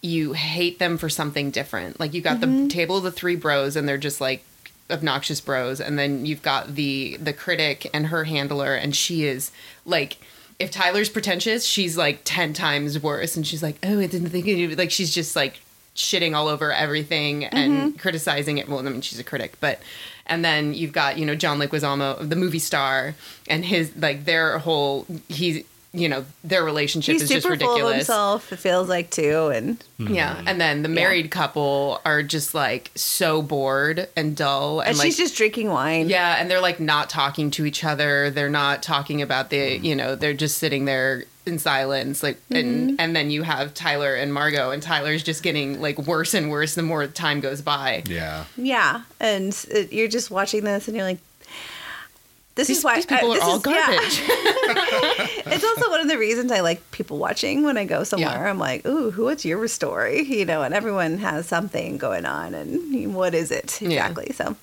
you 0.02 0.34
hate 0.34 0.80
them 0.80 0.98
for 0.98 1.10
something 1.10 1.52
different. 1.52 2.00
Like 2.00 2.14
you 2.14 2.22
got 2.22 2.40
Mm-hmm. 2.40 2.64
the 2.64 2.70
table 2.70 2.98
of 2.98 3.04
the 3.04 3.12
three 3.12 3.36
bros, 3.36 3.76
and 3.76 3.88
they're 3.88 3.98
just 3.98 4.20
like 4.22 4.44
obnoxious 4.90 5.40
bros, 5.42 5.80
and 5.80 6.00
then 6.00 6.26
you've 6.26 6.42
got 6.42 6.76
the 6.76 7.18
the 7.22 7.34
critic 7.34 7.90
and 7.94 8.08
her 8.08 8.24
handler, 8.24 8.74
and 8.76 8.96
she 8.96 9.26
is 9.26 9.52
like. 9.86 10.18
If 10.62 10.72
Tyler's 10.72 11.10
pretentious, 11.10 11.66
she's 11.66 11.98
like 11.98 12.22
ten 12.24 12.54
times 12.54 12.98
worse, 13.02 13.36
and 13.36 13.46
she's 13.46 13.62
like, 13.64 13.78
"Oh, 13.84 14.00
I 14.00 14.08
didn't 14.08 14.30
think 14.30 14.46
you." 14.46 14.76
Like 14.76 14.92
she's 14.92 15.14
just 15.14 15.36
like 15.36 15.60
shitting 15.96 16.36
all 16.36 16.48
over 16.48 16.72
everything 16.72 17.44
and 17.46 17.74
Mm-hmm. 17.74 17.98
criticizing 17.98 18.58
it. 18.60 18.70
Well, 18.70 18.80
I 18.80 18.84
mean, 18.84 19.02
she's 19.02 19.20
a 19.20 19.24
critic, 19.24 19.56
but 19.60 19.82
and 20.26 20.46
then 20.46 20.74
you've 20.74 20.94
got 20.94 21.18
you 21.18 21.26
know 21.26 21.36
John 21.36 21.60
Leguizamo, 21.60 22.28
the 22.30 22.36
movie 22.36 22.60
star, 22.60 23.16
and 23.50 23.66
his 23.66 23.92
like 23.98 24.26
their 24.26 24.60
whole 24.60 25.06
he's 25.28 25.64
you 25.94 26.08
know 26.08 26.24
their 26.44 26.64
relationship 26.64 27.14
he's 27.14 27.24
is 27.24 27.28
super 27.28 27.56
just 27.56 27.62
full 27.62 27.72
of 27.72 27.76
ridiculous. 27.76 27.96
himself. 27.98 28.54
It 28.54 28.58
feels 28.58 28.88
like 28.88 29.10
too, 29.10 29.48
and 29.48 29.84
Yeah, 29.98 30.36
mm-hmm. 30.36 30.48
and 30.48 30.62
then 30.62 30.84
the 30.84 30.90
married 30.90 31.32
couple 31.32 32.00
are 32.06 32.24
just 32.24 32.54
like 32.56 32.92
so 32.96 33.42
bored 33.42 34.08
and 34.16 34.36
dull, 34.36 34.80
and, 34.80 34.90
and 34.90 34.98
like 34.98 35.06
she's 35.06 35.18
just 35.18 35.36
drinking 35.36 35.70
wine. 35.70 36.08
yeah, 36.10 36.38
and 36.40 36.50
they're 36.50 36.62
like 36.62 36.80
not 36.80 37.10
talking 37.10 37.52
to 37.52 37.66
each 37.66 37.84
other. 37.84 38.30
They're 38.30 38.50
not 38.50 38.82
talking 38.84 39.22
about 39.22 39.50
the 39.50 39.58
mm. 39.80 39.84
you 39.84 39.96
know 39.96 40.16
they're 40.16 40.34
just 40.34 40.58
sitting 40.58 40.86
there 40.86 41.26
in 41.46 41.58
silence 41.58 42.22
like 42.22 42.38
Mm-hmm. 42.52 42.56
and 42.56 43.02
and 43.02 43.16
then 43.16 43.32
you 43.32 43.44
have 43.44 43.74
Tyler 43.74 44.14
and 44.14 44.34
Margot 44.34 44.72
and 44.72 44.82
Tyler's 44.82 45.24
just 45.24 45.42
getting 45.42 45.82
like 45.82 45.98
worse 46.00 46.34
and 46.34 46.52
worse 46.52 46.76
the 46.76 46.84
more 46.84 47.08
time 47.08 47.40
goes 47.40 47.62
by. 47.62 48.04
Yeah. 48.08 48.46
Yeah, 48.58 49.02
and 49.20 49.54
it, 49.70 49.92
you're 49.92 50.08
just 50.08 50.30
watching 50.32 50.64
this, 50.64 50.88
and 50.88 50.96
you're 50.96 51.06
like, 51.06 51.20
"This 52.56 52.68
These, 52.68 52.80
is 52.80 52.84
why 52.84 52.96
these 52.96 53.06
people 53.06 53.32
I- 53.34 53.38
are 53.38 53.42
all 53.42 53.56
is- 53.58 53.64
yeah. 53.66 53.88
garbage. 53.88 54.22
it's 55.54 55.64
also 55.64 55.90
one 55.90 56.02
of 56.02 56.08
the 56.08 56.18
reasons 56.18 56.52
I 56.52 56.60
like 56.62 56.92
people 56.92 57.18
watching 57.18 57.64
when 57.64 57.78
I 57.78 57.86
go 57.86 58.04
somewhere. 58.04 58.30
Yeah. 58.44 58.50
I'm 58.50 58.60
like, 58.60 58.86
"Ooh, 58.86 59.12
who- 59.12 59.24
what's 59.26 59.46
your 59.46 59.68
story?" 59.68 60.22
You 60.42 60.46
know, 60.46 60.62
and 60.64 60.74
everyone 60.74 61.18
has 61.20 61.48
something 61.48 61.98
going 61.98 62.26
on, 62.26 62.54
and 62.54 63.14
what 63.16 63.34
is 63.34 63.52
it 63.52 63.82
Yeah. 63.82 63.90
exactly? 64.08 64.34
So. 64.34 64.56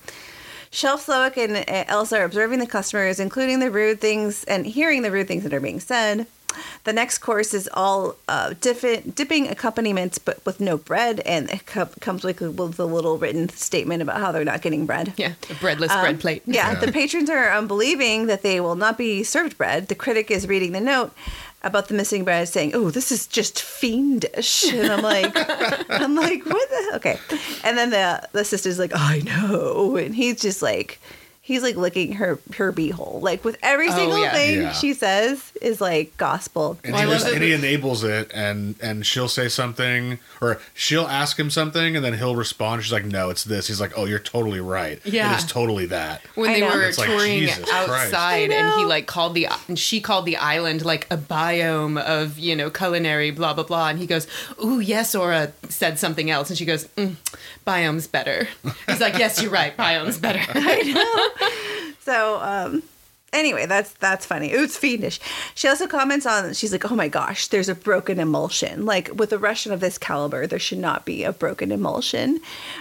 Shelf 0.71 1.07
Slowik 1.07 1.35
and 1.35 1.57
uh, 1.67 1.85
Elsa 1.87 2.19
are 2.19 2.23
observing 2.25 2.59
the 2.59 2.67
customers, 2.67 3.19
including 3.19 3.59
the 3.59 3.71
rude 3.71 3.99
things 3.99 4.43
and 4.43 4.67
hearing 4.67 5.01
the 5.01 5.09
rude 5.09 5.27
things 5.27 5.41
that 5.41 5.51
are 5.51 5.59
being 5.59 5.79
said. 5.79 6.27
The 6.85 6.93
next 6.93 7.19
course 7.19 7.53
is 7.53 7.69
all 7.73 8.15
uh, 8.27 8.53
different, 8.61 9.15
dipping 9.15 9.47
accompaniments, 9.47 10.17
but 10.17 10.43
with 10.45 10.59
no 10.59 10.77
bread, 10.77 11.19
and 11.21 11.49
it 11.49 11.65
co- 11.65 11.89
comes 11.99 12.23
with, 12.23 12.41
with 12.41 12.79
a 12.79 12.85
little 12.85 13.17
written 13.17 13.49
statement 13.49 14.01
about 14.01 14.19
how 14.19 14.31
they're 14.31 14.45
not 14.45 14.61
getting 14.61 14.85
bread. 14.85 15.13
yeah, 15.17 15.33
a 15.49 15.53
breadless 15.55 15.91
bread 15.93 16.19
plate. 16.19 16.43
Um, 16.47 16.53
Yeah, 16.53 16.71
Yeah. 16.73 16.79
the 16.79 16.91
patrons 16.91 17.29
are 17.29 17.51
unbelieving 17.51 18.27
that 18.27 18.41
they 18.41 18.59
will 18.59 18.75
not 18.75 18.97
be 18.97 19.23
served 19.23 19.57
bread. 19.57 19.87
The 19.89 19.95
critic 19.95 20.31
is 20.31 20.47
reading 20.47 20.71
the 20.71 20.81
note 20.81 21.11
about 21.61 21.89
the 21.89 21.93
missing 21.93 22.23
bread, 22.23 22.47
saying, 22.47 22.71
"Oh, 22.73 22.89
this 22.89 23.11
is 23.11 23.27
just 23.27 23.61
fiendish." 23.61 24.71
And 24.73 24.91
I'm 24.91 25.01
like, 25.01 25.31
I'm 25.89 26.15
like, 26.15 26.45
what 26.45 26.69
the? 26.69 26.91
Okay. 26.95 27.19
And 27.63 27.77
then 27.77 27.89
the 27.89 28.27
the 28.31 28.45
sister's 28.45 28.79
like, 28.79 28.91
"I 28.95 29.19
know," 29.19 29.95
and 29.97 30.15
he's 30.15 30.39
just 30.41 30.61
like. 30.61 30.99
He's 31.49 31.63
like 31.63 31.75
licking 31.75 32.13
her 32.13 32.37
her 32.57 32.71
beehole, 32.71 33.23
like 33.23 33.43
with 33.43 33.57
every 33.63 33.89
Oh, 33.89 33.95
single 33.95 34.21
yeah. 34.21 34.33
thing 34.33 34.61
Yeah. 34.61 34.71
she 34.71 34.93
says 34.93 35.51
is 35.63 35.81
like 35.81 36.15
gospel. 36.17 36.77
And, 36.83 36.93
Well, 36.93 37.01
he, 37.01 37.07
love 37.07 37.15
just, 37.15 37.25
that 37.25 37.33
and 37.33 37.43
he 37.43 37.53
enables 37.53 38.03
it, 38.03 38.29
and 38.35 38.75
and 38.83 39.03
she'll 39.03 39.27
say 39.27 39.47
something, 39.49 40.19
or 40.41 40.61
she'll 40.75 41.07
ask 41.07 41.39
him 41.39 41.49
something, 41.49 41.95
and 41.95 42.05
then 42.05 42.13
he'll 42.19 42.35
respond. 42.35 42.83
She's 42.83 42.93
like, 42.93 43.05
"No, 43.05 43.31
it's 43.31 43.43
this." 43.43 43.67
He's 43.67 43.81
like, 43.81 43.93
"Oh, 43.97 44.05
you're 44.05 44.19
totally 44.19 44.59
right. 44.59 44.99
Yeah. 45.03 45.33
it 45.33 45.39
is 45.39 45.45
totally 45.45 45.87
that." 45.87 46.21
when 46.35 46.53
they 46.53 46.61
were 46.61 46.83
It's 46.83 46.99
like, 46.99 47.07
touring 47.09 47.49
outside 47.73 48.51
and 48.51 48.79
he 48.79 48.85
like 48.85 49.07
called 49.07 49.33
the 49.33 49.47
and 49.67 49.79
she 49.79 49.99
called 50.01 50.25
the 50.27 50.37
island 50.37 50.85
like 50.85 51.07
a 51.11 51.17
biome 51.17 51.99
of 51.99 52.37
you 52.37 52.55
know 52.55 52.69
culinary 52.69 53.31
blah 53.31 53.53
blah 53.53 53.63
blah 53.63 53.87
and 53.89 53.97
he 53.99 54.05
goes 54.05 54.27
ooh 54.63 54.79
yes 54.79 55.15
Aura 55.15 55.51
said 55.69 55.97
something 55.97 56.29
else 56.29 56.49
and 56.49 56.57
she 56.59 56.65
goes 56.65 56.85
mm, 56.95 57.15
biome's 57.69 58.07
better 58.07 58.47
he's 58.87 58.99
like 58.99 59.17
yes 59.17 59.41
you're 59.41 59.51
right 59.51 59.77
biome's 59.77 60.17
better 60.17 60.39
So, 62.09 62.39
um, 62.41 62.81
anyway, 63.33 63.67
that's 63.67 63.93
that's 63.93 64.25
funny. 64.25 64.47
It's 64.47 64.75
fiendish. 64.75 65.19
She 65.53 65.67
also 65.67 65.85
comments 65.85 66.25
on. 66.25 66.55
She's 66.55 66.71
like, 66.71 66.89
"Oh 66.91 66.95
my 66.95 67.07
gosh, 67.07 67.49
there's 67.49 67.69
a 67.69 67.75
broken 67.75 68.19
emulsion. 68.19 68.83
Like 68.83 69.11
with 69.13 69.31
a 69.31 69.37
Russian 69.37 69.71
of 69.71 69.79
this 69.79 69.99
caliber, 69.99 70.47
there 70.47 70.57
should 70.57 70.79
not 70.79 71.05
be 71.05 71.23
a 71.23 71.31
broken 71.31 71.71
emulsion." 71.71 72.39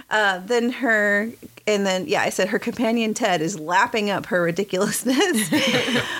Uh, 0.08 0.38
then 0.38 0.70
her, 0.70 1.28
and 1.66 1.84
then 1.84 2.08
yeah, 2.08 2.22
I 2.22 2.30
said 2.30 2.48
her 2.48 2.58
companion 2.58 3.12
Ted 3.12 3.42
is 3.42 3.60
lapping 3.60 4.08
up 4.08 4.24
her 4.26 4.40
ridiculousness. 4.40 5.50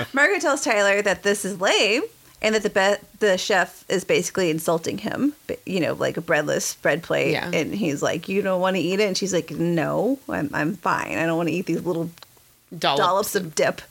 Margaret 0.12 0.42
tells 0.42 0.62
Tyler 0.62 1.00
that 1.00 1.22
this 1.22 1.46
is 1.46 1.58
lame. 1.62 2.02
And 2.40 2.54
that 2.54 2.62
the 2.62 2.70
be- 2.70 3.06
the 3.18 3.36
chef 3.36 3.84
is 3.88 4.04
basically 4.04 4.50
insulting 4.50 4.98
him, 4.98 5.32
you 5.66 5.80
know, 5.80 5.94
like 5.94 6.16
a 6.16 6.20
breadless 6.20 6.74
bread 6.74 7.02
plate. 7.02 7.32
Yeah. 7.32 7.50
And 7.52 7.74
he's 7.74 8.00
like, 8.00 8.28
"You 8.28 8.42
don't 8.42 8.60
want 8.60 8.76
to 8.76 8.80
eat 8.80 9.00
it," 9.00 9.06
and 9.06 9.16
she's 9.16 9.32
like, 9.32 9.50
"No, 9.50 10.18
I'm 10.28 10.50
I'm 10.54 10.74
fine. 10.76 11.18
I 11.18 11.26
don't 11.26 11.36
want 11.36 11.48
to 11.48 11.54
eat 11.54 11.66
these 11.66 11.82
little 11.82 12.10
dollops, 12.76 13.00
dollops 13.00 13.34
of 13.34 13.54
dip." 13.54 13.82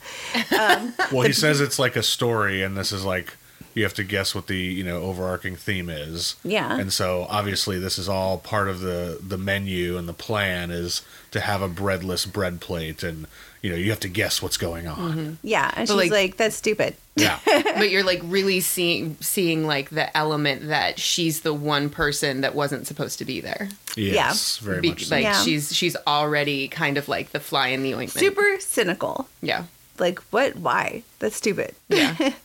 Um, 0.57 0.93
well, 1.11 1.23
he 1.23 1.33
says 1.33 1.59
it's 1.59 1.77
like 1.77 1.95
a 1.97 2.03
story, 2.03 2.61
and 2.63 2.77
this 2.77 2.91
is 2.91 3.03
like 3.03 3.35
you 3.77 3.83
have 3.83 3.93
to 3.93 4.03
guess 4.03 4.33
what 4.33 4.47
the 4.47 4.57
you 4.57 4.83
know 4.83 5.01
overarching 5.03 5.55
theme 5.55 5.89
is. 5.89 6.35
Yeah. 6.43 6.77
And 6.79 6.91
so 6.91 7.27
obviously 7.29 7.77
this 7.79 7.97
is 7.99 8.09
all 8.09 8.37
part 8.39 8.67
of 8.67 8.79
the 8.81 9.19
the 9.25 9.37
menu 9.37 9.97
and 9.97 10.07
the 10.09 10.13
plan 10.13 10.71
is 10.71 11.01
to 11.31 11.39
have 11.39 11.61
a 11.61 11.67
breadless 11.67 12.25
bread 12.25 12.59
plate, 12.61 13.03
and 13.03 13.27
you 13.61 13.69
know 13.69 13.75
you 13.75 13.89
have 13.91 13.99
to 14.01 14.07
guess 14.09 14.41
what's 14.41 14.57
going 14.57 14.87
on. 14.87 14.97
Mm-hmm. 15.11 15.33
Yeah, 15.43 15.71
and 15.75 15.87
But, 15.87 15.93
she's 15.93 16.11
like- 16.11 16.11
like, 16.11 16.37
"That's 16.37 16.55
stupid." 16.55 16.95
Yeah. 17.15 17.39
but 17.45 17.89
you're 17.89 18.03
like 18.03 18.21
really 18.23 18.59
seeing 18.61 19.17
seeing 19.21 19.65
like 19.67 19.89
the 19.89 20.15
element 20.15 20.67
that 20.67 20.99
she's 20.99 21.41
the 21.41 21.53
one 21.53 21.89
person 21.89 22.41
that 22.41 22.53
wasn't 22.55 22.85
supposed 22.87 23.17
to 23.19 23.25
be 23.25 23.41
there 23.41 23.69
Yes. 23.95 24.57
Very 24.59 24.81
Be- 24.81 24.89
much. 24.89 25.05
So. 25.05 25.15
like 25.15 25.23
Yeah. 25.23 25.41
she's 25.41 25.73
she's 25.75 25.95
already 26.05 26.67
kind 26.67 26.95
of 26.97 27.07
like 27.07 27.31
the 27.31 27.39
fly 27.39 27.69
in 27.69 27.81
the 27.83 27.93
ointment 27.95 28.11
Super 28.11 28.57
cynical. 28.59 29.27
yeah 29.41 29.63
Like, 29.99 30.19
what? 30.31 30.55
Why? 30.57 31.03
That's 31.19 31.35
stupid. 31.35 31.75
yeah 31.89 32.15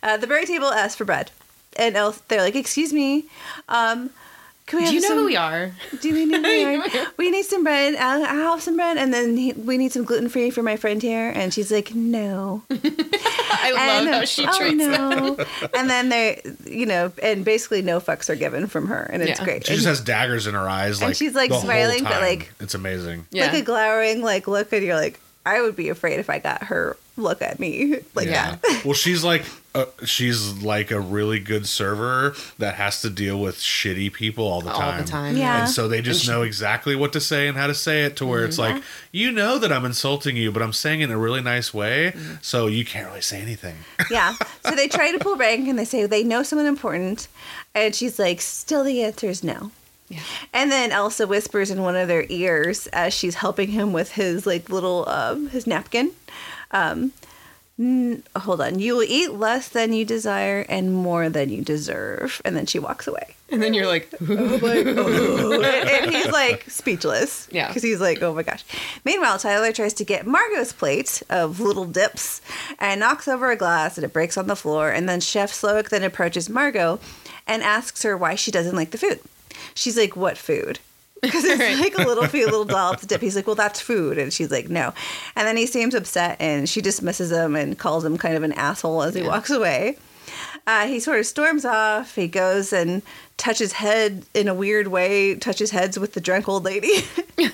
Uh, 0.00 0.16
the 0.16 0.28
berry 0.28 0.46
table 0.46 0.68
asks 0.68 0.94
for 0.94 1.04
bread, 1.04 1.32
and 1.76 1.96
else 1.96 2.18
they're 2.28 2.40
like, 2.40 2.54
"Excuse 2.54 2.92
me, 2.92 3.24
um, 3.68 4.10
can 4.66 4.78
we 4.78 4.82
have 4.84 4.90
do 4.90 4.94
you 4.94 5.00
know 5.00 5.08
some, 5.08 5.18
who 5.18 5.24
we 5.26 5.34
are 5.34 5.72
Do 6.00 6.12
we 6.14 6.24
need, 6.24 6.42
we, 6.44 6.64
are- 7.00 7.06
we 7.16 7.30
need 7.32 7.44
some 7.46 7.64
bread? 7.64 7.96
I'll, 7.96 8.22
I'll 8.24 8.52
have 8.52 8.62
some 8.62 8.76
bread, 8.76 8.96
and 8.96 9.12
then 9.12 9.36
he, 9.36 9.54
we 9.54 9.76
need 9.76 9.90
some 9.90 10.04
gluten 10.04 10.28
free 10.28 10.50
for 10.50 10.62
my 10.62 10.76
friend 10.76 11.02
here." 11.02 11.30
And 11.34 11.52
she's 11.52 11.72
like, 11.72 11.96
"No." 11.96 12.62
I 12.70 13.72
and, 13.76 14.06
love 14.06 14.14
how 14.20 14.24
she 14.24 14.46
oh, 14.46 14.56
treats 14.56 14.78
them. 14.86 14.90
no. 14.90 15.36
and 15.74 15.90
then 15.90 16.10
they, 16.10 16.42
you 16.64 16.86
know, 16.86 17.10
and 17.20 17.44
basically 17.44 17.82
no 17.82 17.98
fucks 17.98 18.30
are 18.30 18.36
given 18.36 18.68
from 18.68 18.86
her, 18.86 19.02
and 19.02 19.20
it's 19.20 19.40
Yeah. 19.40 19.44
great. 19.44 19.66
She 19.66 19.72
And 19.72 19.82
just 19.82 19.88
has 19.88 20.00
daggers 20.00 20.46
in 20.46 20.54
her 20.54 20.68
eyes, 20.68 21.00
And 21.00 21.08
like 21.08 21.16
she's, 21.16 21.34
like, 21.34 21.48
the 21.50 21.56
whole 21.56 21.64
smiling, 21.64 22.04
but, 22.04 22.10
time. 22.12 22.22
like- 22.22 22.52
it's 22.60 22.74
amazing. 22.76 23.26
Yeah. 23.32 23.46
like 23.46 23.62
a 23.62 23.64
glowering 23.64 24.22
like 24.22 24.46
look, 24.46 24.72
and 24.72 24.84
you're 24.84 24.94
like, 24.94 25.18
I 25.48 25.60
would 25.62 25.76
be 25.76 25.88
afraid 25.88 26.18
if 26.20 26.28
I 26.30 26.38
got 26.38 26.64
her 26.64 26.96
look 27.16 27.42
at 27.42 27.58
me 27.58 27.96
like 28.14 28.28
Yeah. 28.28 28.56
that. 28.62 28.82
well, 28.84 28.94
she's 28.94 29.24
like 29.24 29.44
uh, 29.74 29.84
she's 30.04 30.62
like 30.62 30.90
a 30.90 30.98
really 31.00 31.38
good 31.38 31.66
server 31.66 32.34
that 32.58 32.74
has 32.76 33.00
to 33.02 33.10
deal 33.10 33.38
with 33.40 33.56
shitty 33.56 34.12
people 34.12 34.46
all 34.46 34.60
the 34.60 34.70
all 34.72 34.78
time. 34.80 34.94
All 34.94 35.04
the 35.04 35.08
time 35.10 35.36
Yeah. 35.36 35.60
And 35.60 35.68
so 35.70 35.88
they 35.88 36.00
just 36.00 36.26
know 36.28 36.42
exactly 36.42 36.96
what 36.96 37.12
to 37.12 37.20
say 37.20 37.48
and 37.48 37.56
how 37.56 37.66
to 37.66 37.74
say 37.74 38.04
it 38.04 38.16
to 38.16 38.26
where 38.26 38.44
it's 38.44 38.58
like, 38.58 38.82
you 39.12 39.30
know 39.30 39.58
that 39.58 39.70
I'm 39.72 39.84
insulting 39.84 40.36
you, 40.36 40.50
but 40.52 40.62
I'm 40.62 40.72
saying 40.72 41.00
it 41.00 41.04
in 41.04 41.10
a 41.10 41.18
really 41.18 41.42
nice 41.42 41.72
way, 41.74 42.14
so 42.40 42.66
you 42.66 42.84
can't 42.84 43.06
really 43.08 43.20
say 43.20 43.40
anything. 43.40 43.76
yeah. 44.10 44.34
So 44.64 44.72
they 44.74 44.88
try 44.88 45.12
to 45.12 45.18
pull 45.18 45.36
rank 45.36 45.68
and 45.68 45.78
they 45.78 45.84
say 45.84 46.06
they 46.06 46.24
know 46.24 46.42
someone 46.42 46.66
important. 46.66 47.28
And 47.74 47.94
she's 47.94 48.18
like, 48.18 48.40
still 48.40 48.84
the 48.84 49.02
answer 49.02 49.26
is 49.28 49.44
no. 49.44 49.70
Yeah. 50.08 50.20
And 50.52 50.70
then 50.72 50.90
Elsa 50.92 51.26
whispers 51.26 51.70
in 51.70 51.82
one 51.82 51.96
of 51.96 52.08
their 52.08 52.24
ears 52.28 52.86
as 52.88 53.12
she's 53.14 53.34
helping 53.36 53.68
him 53.70 53.92
with 53.92 54.12
his 54.12 54.46
like 54.46 54.68
little 54.70 55.08
um 55.08 55.48
his 55.50 55.66
napkin. 55.66 56.12
Um 56.70 57.12
"N- 57.78 58.22
hold 58.34 58.60
on. 58.60 58.78
You 58.80 58.94
will 58.96 59.04
eat 59.04 59.32
less 59.32 59.68
than 59.68 59.92
you 59.92 60.04
desire 60.04 60.64
and 60.68 60.92
more 60.92 61.28
than 61.28 61.48
you 61.50 61.62
deserve. 61.62 62.40
And 62.44 62.56
then 62.56 62.66
she 62.66 62.78
walks 62.78 63.06
away. 63.06 63.36
and 63.50 63.62
then 63.62 63.72
you're 63.72 63.86
like 63.86 64.12
and, 64.20 64.28
and 65.64 66.10
he's 66.10 66.30
like 66.32 66.64
speechless. 66.68 67.46
Yeah. 67.52 67.68
Because 67.68 67.82
he's 67.82 68.00
like, 68.00 68.20
oh 68.22 68.34
my 68.34 68.42
gosh. 68.42 68.64
Meanwhile, 69.04 69.38
Tyler 69.38 69.72
tries 69.72 69.94
to 69.94 70.04
get 70.04 70.26
Margot's 70.26 70.72
plate 70.72 71.22
of 71.30 71.60
little 71.60 71.84
dips 71.84 72.40
and 72.78 72.98
knocks 73.00 73.28
over 73.28 73.50
a 73.50 73.56
glass 73.56 73.96
and 73.96 74.04
it 74.04 74.12
breaks 74.12 74.36
on 74.36 74.46
the 74.48 74.56
floor. 74.56 74.90
And 74.90 75.08
then 75.08 75.20
Chef 75.20 75.52
Slowik 75.52 75.88
then 75.90 76.02
approaches 76.02 76.48
Margot 76.48 76.98
and 77.46 77.62
asks 77.62 78.02
her 78.02 78.16
why 78.16 78.34
she 78.34 78.50
doesn't 78.50 78.74
like 78.76 78.90
the 78.90 78.98
food. 78.98 79.20
She's 79.74 79.96
like, 79.96 80.16
what 80.16 80.36
food? 80.38 80.78
Because 81.20 81.42
it's 81.42 81.58
Right. 81.58 81.76
like 81.76 81.98
a 81.98 82.02
little 82.06 82.28
few 82.28 82.44
little 82.44 82.64
dollops 82.76 83.04
dip. 83.04 83.20
He's 83.20 83.34
like, 83.34 83.48
well, 83.48 83.56
that's 83.56 83.80
food. 83.80 84.18
And 84.18 84.32
she's 84.32 84.52
like, 84.52 84.68
no. 84.68 84.94
And 85.34 85.48
then 85.48 85.56
he 85.56 85.66
seems 85.66 85.92
upset 85.96 86.36
and 86.40 86.68
she 86.68 86.80
dismisses 86.80 87.32
him 87.32 87.56
and 87.56 87.76
calls 87.76 88.04
him 88.04 88.16
kind 88.16 88.36
of 88.36 88.44
an 88.44 88.52
asshole 88.52 89.02
as 89.02 89.14
he 89.16 89.22
walks 89.22 89.50
away. 89.50 89.96
Uh, 90.68 90.86
he 90.86 91.00
sort 91.00 91.18
of 91.18 91.26
storms 91.26 91.64
off. 91.64 92.14
He 92.14 92.28
goes 92.28 92.72
and 92.72 93.02
touches 93.36 93.72
head 93.72 94.26
in 94.32 94.46
a 94.46 94.54
weird 94.54 94.88
way, 94.88 95.34
touches 95.34 95.72
heads 95.72 95.98
with 95.98 96.12
the 96.12 96.20
drunk 96.20 96.48
old 96.48 96.62
lady. 96.64 96.92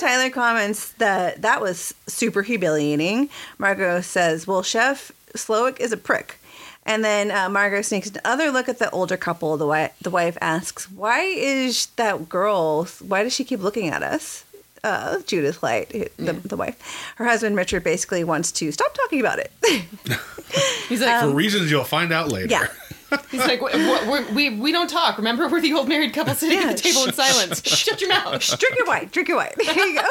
Tyler 0.00 0.30
comments 0.30 0.92
that 0.92 1.42
that 1.42 1.60
was 1.60 1.94
super 2.06 2.42
humiliating. 2.42 3.28
Margot 3.58 4.00
says, 4.00 4.46
Well, 4.46 4.62
Chef 4.62 5.12
Slowik 5.34 5.80
is 5.80 5.92
a 5.92 5.96
prick. 5.96 6.38
And 6.86 7.04
then 7.04 7.30
uh, 7.32 7.48
Margot 7.48 7.82
sneaks 7.82 8.10
another 8.10 8.50
look 8.52 8.68
at 8.68 8.78
the 8.78 8.88
older 8.90 9.16
couple. 9.16 9.56
The, 9.56 9.64
wi- 9.66 9.92
the 10.00 10.10
wife 10.10 10.38
asks, 10.40 10.88
Why 10.90 11.20
is 11.22 11.86
that 11.96 12.28
girl, 12.28 12.84
why 13.06 13.24
does 13.24 13.34
she 13.34 13.44
keep 13.44 13.60
looking 13.60 13.88
at 13.88 14.02
us? 14.04 14.44
Uh, 14.84 15.20
Judith 15.22 15.64
Light, 15.64 15.88
the, 16.16 16.32
the 16.32 16.56
wife. 16.56 17.12
Her 17.16 17.24
husband, 17.24 17.56
Richard, 17.56 17.82
basically 17.82 18.22
wants 18.22 18.52
to 18.52 18.70
stop 18.70 18.94
talking 18.94 19.18
about 19.18 19.40
it. 19.40 19.50
He's 20.88 21.02
like, 21.02 21.22
For 21.24 21.30
reasons 21.30 21.72
you'll 21.72 21.82
find 21.82 22.12
out 22.12 22.30
later. 22.30 22.54
Um, 22.54 22.62
yeah. 22.62 22.68
he's 23.30 23.46
like, 23.46 23.60
"Wh- 23.60 23.72
wh- 23.72 24.08
we're- 24.10 24.32
we 24.34 24.50
we 24.50 24.72
don't 24.72 24.88
talk. 24.90 25.16
Remember, 25.18 25.48
we're 25.48 25.60
the 25.60 25.72
old 25.72 25.88
married 25.88 26.12
couple 26.14 26.34
sitting 26.34 26.58
Yeah. 26.60 26.68
at 26.70 26.76
the 26.76 26.82
table 26.82 27.04
in 27.04 27.12
silence. 27.12 27.62
Shut 27.66 28.00
your 28.00 28.10
mouth. 28.10 28.40
drink 28.58 28.76
your 28.76 28.86
wine, 28.86 29.08
drink 29.12 29.28
your 29.28 29.36
wine. 29.38 29.52
There 29.56 29.86
you 29.88 30.00
go. 30.00 30.08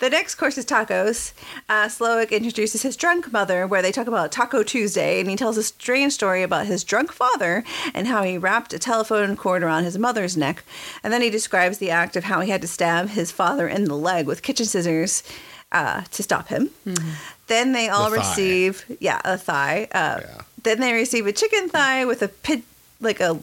The 0.00 0.10
next 0.10 0.34
course 0.34 0.58
is 0.58 0.66
tacos. 0.66 1.32
Uh, 1.68 1.86
Slowik 1.86 2.30
introduces 2.32 2.82
his 2.82 2.96
drunk 2.96 3.32
mother, 3.32 3.66
where 3.66 3.80
they 3.82 3.92
talk 3.92 4.06
about 4.06 4.30
Taco 4.32 4.62
Tuesday, 4.62 5.20
and 5.20 5.30
he 5.30 5.36
tells 5.36 5.56
a 5.56 5.62
strange 5.62 6.12
story 6.12 6.42
about 6.42 6.66
his 6.66 6.84
drunk 6.84 7.12
father 7.12 7.64
and 7.94 8.06
how 8.08 8.22
he 8.24 8.36
wrapped 8.36 8.72
a 8.74 8.78
telephone 8.78 9.36
cord 9.36 9.62
around 9.62 9.84
his 9.84 9.96
mother's 9.96 10.36
neck. 10.36 10.64
And 11.02 11.12
then 11.12 11.22
he 11.22 11.30
describes 11.30 11.78
the 11.78 11.90
act 11.90 12.16
of 12.16 12.24
how 12.24 12.40
he 12.40 12.50
had 12.50 12.60
to 12.62 12.68
stab 12.68 13.10
his 13.10 13.30
father 13.30 13.66
in 13.68 13.84
the 13.84 13.96
leg 13.96 14.26
with 14.26 14.42
kitchen 14.42 14.66
scissors 14.66 15.22
uh, 15.72 16.02
to 16.10 16.22
stop 16.22 16.48
him. 16.48 16.70
Then 17.46 17.72
they 17.72 17.88
all 17.88 18.10
The 18.10 18.18
receive, 18.18 18.84
yeah, 19.00 19.20
a 19.24 19.38
thigh. 19.38 19.88
Uh, 19.92 20.20
Yeah. 20.22 20.42
Then 20.68 20.80
they 20.80 20.92
receive 20.92 21.26
a 21.26 21.32
chicken 21.32 21.70
thigh 21.70 22.04
with 22.04 22.20
a 22.20 22.28
pit, 22.28 22.62
like 23.00 23.20
a 23.20 23.38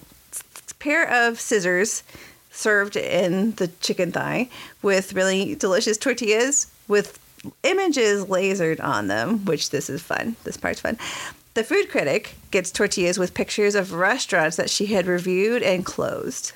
pair 0.77 1.09
of 1.09 1.39
scissors 1.39 2.03
served 2.51 2.95
in 2.95 3.53
the 3.53 3.69
chicken 3.81 4.11
thigh 4.11 4.47
with 4.83 5.13
really 5.13 5.55
delicious 5.55 5.97
tortillas 5.97 6.67
with 6.87 7.17
images 7.63 8.25
lasered 8.25 8.79
on 8.79 9.07
them, 9.07 9.43
which 9.43 9.71
this 9.71 9.89
is 9.89 10.03
fun. 10.03 10.35
This 10.43 10.55
part's 10.55 10.81
fun. 10.81 10.99
The 11.55 11.63
food 11.63 11.89
critic 11.89 12.35
gets 12.51 12.69
tortillas 12.69 13.17
with 13.17 13.33
pictures 13.33 13.73
of 13.73 13.93
restaurants 13.93 14.57
that 14.57 14.69
she 14.69 14.85
had 14.85 15.07
reviewed 15.07 15.63
and 15.63 15.83
closed. 15.83 16.51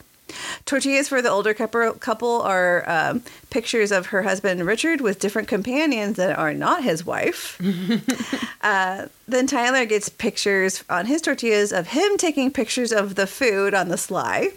Tortillas 0.65 1.07
for 1.07 1.21
the 1.21 1.29
older 1.29 1.53
couple 1.53 1.93
couple 1.93 2.41
are 2.41 2.83
um, 2.89 3.23
pictures 3.49 3.91
of 3.91 4.07
her 4.07 4.23
husband 4.23 4.65
Richard 4.65 5.01
with 5.01 5.19
different 5.19 5.47
companions 5.47 6.17
that 6.17 6.37
are 6.37 6.53
not 6.53 6.83
his 6.83 7.05
wife. 7.05 7.59
uh, 8.61 9.07
then 9.27 9.47
Tyler 9.47 9.85
gets 9.85 10.09
pictures 10.09 10.83
on 10.89 11.05
his 11.05 11.21
tortillas 11.21 11.71
of 11.71 11.87
him 11.87 12.17
taking 12.17 12.51
pictures 12.51 12.91
of 12.91 13.15
the 13.15 13.27
food 13.27 13.73
on 13.73 13.89
the 13.89 13.97
sly. 13.97 14.49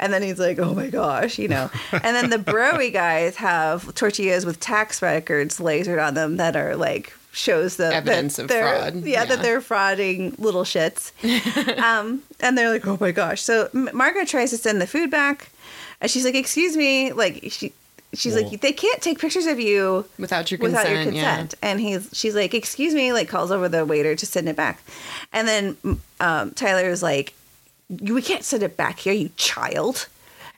And 0.00 0.12
then 0.12 0.22
he's 0.22 0.38
like, 0.38 0.60
oh 0.60 0.74
my 0.74 0.88
gosh, 0.90 1.38
you 1.38 1.48
know. 1.48 1.70
and 1.92 2.14
then 2.14 2.30
the 2.30 2.36
Broy 2.52 2.92
guys 2.92 3.36
have 3.36 3.94
tortillas 3.94 4.46
with 4.46 4.60
tax 4.60 5.02
records 5.02 5.58
lasered 5.58 6.04
on 6.04 6.14
them 6.14 6.36
that 6.36 6.54
are 6.54 6.76
like, 6.76 7.12
shows 7.32 7.76
the 7.76 7.94
Evidence 7.94 8.36
that 8.36 8.42
of 8.42 8.48
they're- 8.48 8.78
fraud. 8.90 9.04
Yeah, 9.04 9.24
that 9.24 9.42
they're 9.42 9.60
frauding 9.60 10.38
little 10.38 10.64
shits. 10.64 11.12
um, 11.82 12.22
and 12.40 12.56
they're 12.58 12.70
like, 12.70 12.86
oh 12.86 12.98
my 13.00 13.10
gosh. 13.12 13.42
So 13.42 13.68
M- 13.74 13.90
Margaret 13.92 14.28
tries 14.28 14.50
to 14.50 14.56
send 14.58 14.80
the 14.80 14.86
food 14.86 15.10
back. 15.10 15.50
And 16.00 16.10
she's 16.10 16.24
like, 16.24 16.34
excuse 16.34 16.76
me. 16.76 17.12
Like, 17.12 17.44
she. 17.50 17.72
She's 18.14 18.32
Well- 18.34 18.48
like, 18.50 18.62
they 18.62 18.72
can't 18.72 19.02
take 19.02 19.18
pictures 19.18 19.44
of 19.44 19.60
you 19.60 20.06
Without 20.18 20.50
your 20.50 20.58
without 20.58 20.86
consent. 20.86 21.04
your 21.04 21.12
consent. 21.24 21.54
And 21.60 21.78
he's, 21.78 22.08
she's 22.14 22.34
like, 22.34 22.54
excuse 22.54 22.94
me, 22.94 23.12
like 23.12 23.28
calls 23.28 23.50
over 23.50 23.68
the 23.68 23.84
waiter 23.84 24.16
to 24.16 24.24
send 24.24 24.48
it 24.48 24.56
back. 24.56 24.80
And 25.30 25.46
then 25.46 25.76
um, 26.18 26.52
Tyler 26.52 26.88
is 26.88 27.02
like, 27.02 27.34
we 27.90 28.22
can't 28.22 28.44
send 28.44 28.62
it 28.62 28.78
back 28.78 29.00
here, 29.00 29.12
you 29.12 29.28
child. 29.36 30.08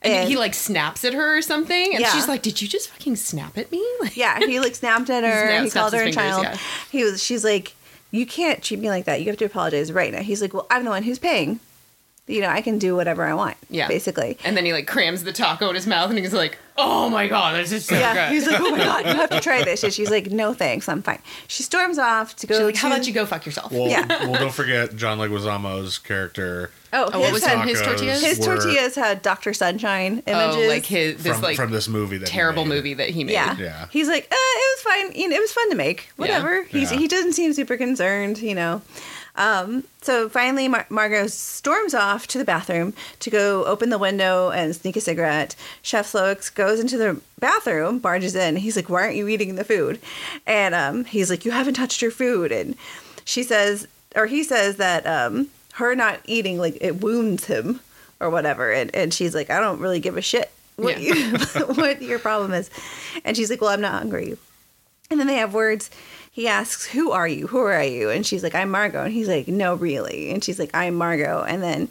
Yeah. 0.05 0.11
And, 0.23 0.29
he 0.29 0.37
like 0.37 0.55
snaps 0.55 1.05
at 1.05 1.13
her 1.13 1.37
or 1.37 1.43
something, 1.43 1.91
and 1.95 2.01
Yeah. 2.01 2.13
she's 2.13 2.27
like, 2.27 2.43
"Did 2.43 2.63
you 2.63 2.69
just 2.69 2.89
fucking 2.89 3.17
snap 3.17 3.59
at 3.59 3.71
me?" 3.71 3.87
Like, 4.01 4.17
yeah, 4.17 4.39
he 4.39 4.59
like 4.61 4.75
snapped 4.75 5.11
at 5.11 5.25
her. 5.25 5.49
Snap- 5.49 5.65
he 5.65 5.71
called 5.71 5.93
her 5.93 6.01
a 6.01 6.05
fingers, 6.05 6.15
child. 6.17 6.43
yeah. 6.45 6.57
He 6.91 7.05
was. 7.05 7.23
She's 7.23 7.45
like, 7.45 7.75
you 8.11 8.25
can't 8.27 8.63
treat 8.63 8.81
me 8.81 8.89
like 8.89 9.05
that. 9.05 9.21
You 9.21 9.27
have 9.27 9.37
to 9.39 9.45
apologize 9.45 9.93
right 9.93 10.13
now. 10.13 10.21
He's 10.23 10.41
like, 10.41 10.53
well, 10.55 10.67
I'm 10.71 10.85
the 10.85 10.91
one 10.91 11.03
who's 11.03 11.19
paying. 11.19 11.61
You 12.31 12.41
know, 12.43 12.49
I 12.49 12.61
can 12.63 12.79
do 12.79 12.95
whatever 12.97 13.25
I 13.25 13.35
want. 13.35 13.57
Yeah. 13.69 13.89
basically. 13.89 14.39
And 14.45 14.57
then 14.57 14.65
he 14.65 14.73
like 14.73 14.87
crams 14.87 15.25
the 15.25 15.33
taco 15.33 15.69
in 15.69 15.75
his 15.75 15.87
mouth, 15.87 16.11
and 16.11 16.19
he's 16.19 16.33
like, 16.33 16.59
"Oh 16.79 17.09
my 17.11 17.27
god, 17.29 17.57
this 17.57 17.73
is 17.73 17.85
so 17.85 17.97
Yeah, 17.99 18.15
good." 18.29 18.33
he's 18.35 18.47
like, 18.47 18.61
oh 18.61 18.71
my 18.71 18.79
god, 18.79 19.07
you 19.07 19.15
have 19.15 19.31
to 19.31 19.41
try 19.41 19.63
this. 19.65 19.83
And 19.85 19.93
she's 19.93 20.11
like, 20.11 20.31
no 20.31 20.55
thanks, 20.55 20.89
I'm 20.89 21.03
fine. 21.03 21.21
She 21.49 21.63
storms 21.63 21.99
off 21.99 22.37
to 22.37 22.47
go. 22.47 22.57
She's 22.57 22.65
like, 22.67 22.77
"How 22.77 22.89
about 22.89 23.07
you 23.07 23.13
go 23.13 23.27
fuck 23.27 23.45
yourself?" 23.47 23.73
Well, 23.73 23.89
Yeah. 23.89 24.07
well, 24.27 24.35
don't 24.41 24.53
forget 24.55 24.97
John 24.97 25.19
Leguizamo's 25.19 25.99
character. 25.99 26.71
Oh, 26.93 27.09
Oh, 27.13 27.21
what 27.21 27.33
was 27.33 27.45
had, 27.45 27.67
his 27.69 27.81
tacos 27.81 27.85
tortillas? 27.85 28.21
his 28.25 28.39
tortillas 28.41 28.95
had 28.97 29.23
Dr. 29.23 29.53
Sunshine 29.53 30.25
images. 30.27 30.57
oh, 30.57 30.67
like 30.69 30.85
his 30.85 31.23
this 31.23 31.35
from, 31.35 31.43
like 31.43 31.57
from 31.57 31.71
this 31.71 31.87
movie 31.87 32.19
that 32.19 32.29
he 32.29 32.35
terrible 32.35 32.65
made. 32.65 32.75
movie 32.75 32.95
that 32.95 33.11
he 33.11 33.23
made. 33.23 33.33
Yeah. 33.35 33.57
Yeah. 33.57 33.87
He's 33.91 34.09
like, 34.09 34.25
uh, 34.25 34.35
it 34.35 34.77
was 34.77 34.83
fine. 35.13 35.21
You 35.21 35.29
know, 35.29 35.37
it 35.37 35.41
was 35.41 35.53
fun 35.53 35.71
to 35.71 35.77
make. 35.77 36.11
Whatever. 36.17 36.65
He's 36.65 36.91
Yeah. 36.91 36.99
he 36.99 37.07
doesn't 37.07 37.35
seem 37.35 37.53
super 37.53 37.77
concerned. 37.77 38.39
You 38.39 38.55
know. 38.57 38.83
Um, 39.37 39.85
so 40.03 40.29
finally, 40.29 40.69
Mar- 40.69 40.87
Margot 40.91 41.29
storms 41.29 41.95
off 41.95 42.27
to 42.29 42.39
the 42.39 42.45
bathroom 42.45 42.93
to 43.21 43.31
go 43.31 43.65
open 43.65 43.91
the 43.91 43.99
window 43.99 44.51
and 44.51 44.75
sneak 44.75 44.97
a 44.97 45.01
cigarette. 45.01 45.55
Chef 45.83 46.13
Slowik 46.13 46.55
goes 46.55 46.81
into 46.81 46.97
the 46.99 47.21
bathroom, 47.39 47.99
barges 47.99 48.35
in. 48.35 48.57
He's 48.57 48.77
like, 48.77 48.89
"Why 48.89 49.03
aren't 49.05 49.17
you 49.17 49.29
eating 49.29 49.55
the 49.55 49.65
food?" 49.65 50.01
And 50.47 50.75
um, 50.75 51.05
he's 51.05 51.31
like, 51.31 51.45
"You 51.45 51.53
haven't 51.53 51.75
touched 51.75 52.03
your 52.03 52.11
food." 52.11 52.53
And 52.53 52.77
she 53.25 53.43
says, 53.43 53.87
or 54.17 54.27
he 54.27 54.43
says 54.43 54.77
that 54.77 55.07
um, 55.07 55.49
her 55.75 55.95
not 55.95 56.21
eating 56.25 56.59
like 56.59 56.77
it 56.81 57.01
wounds 57.01 57.45
him 57.45 57.81
or 58.19 58.29
whatever. 58.31 58.73
And 58.73 58.95
and 58.95 59.15
she's 59.15 59.35
like, 59.35 59.49
"I 59.51 59.61
don't 59.61 59.81
really 59.81 60.01
give 60.01 60.17
a 60.17 60.23
shit." 60.23 60.51
What, 60.77 60.99
Yeah. 61.01 61.15
you, 61.15 61.39
what 61.75 62.01
your 62.03 62.19
problem 62.19 62.53
is. 62.55 62.71
And 63.25 63.37
she's 63.37 63.51
like, 63.51 63.61
Well, 63.61 63.69
I'm 63.71 63.83
not 63.83 63.93
hungry. 63.93 64.37
And 65.11 65.21
then 65.21 65.27
they 65.27 65.35
have 65.35 65.53
words. 65.53 65.91
He 66.41 66.49
asks, 66.49 66.87
Who 66.87 67.11
are 67.11 67.29
you? 67.29 67.49
Who 67.49 67.59
are 67.59 67.85
you? 67.85 68.09
And 68.09 68.25
she's 68.25 68.43
like, 68.43 68.55
I'm 68.55 68.71
Margot. 68.71 69.05
And 69.05 69.13
he's 69.13 69.29
like, 69.29 69.47
No, 69.47 69.75
really. 69.75 70.31
And 70.31 70.43
she's 70.43 70.59
like, 70.59 70.71
I'm 70.73 70.95
Margot. 70.95 71.43
And 71.43 71.63
then, 71.63 71.89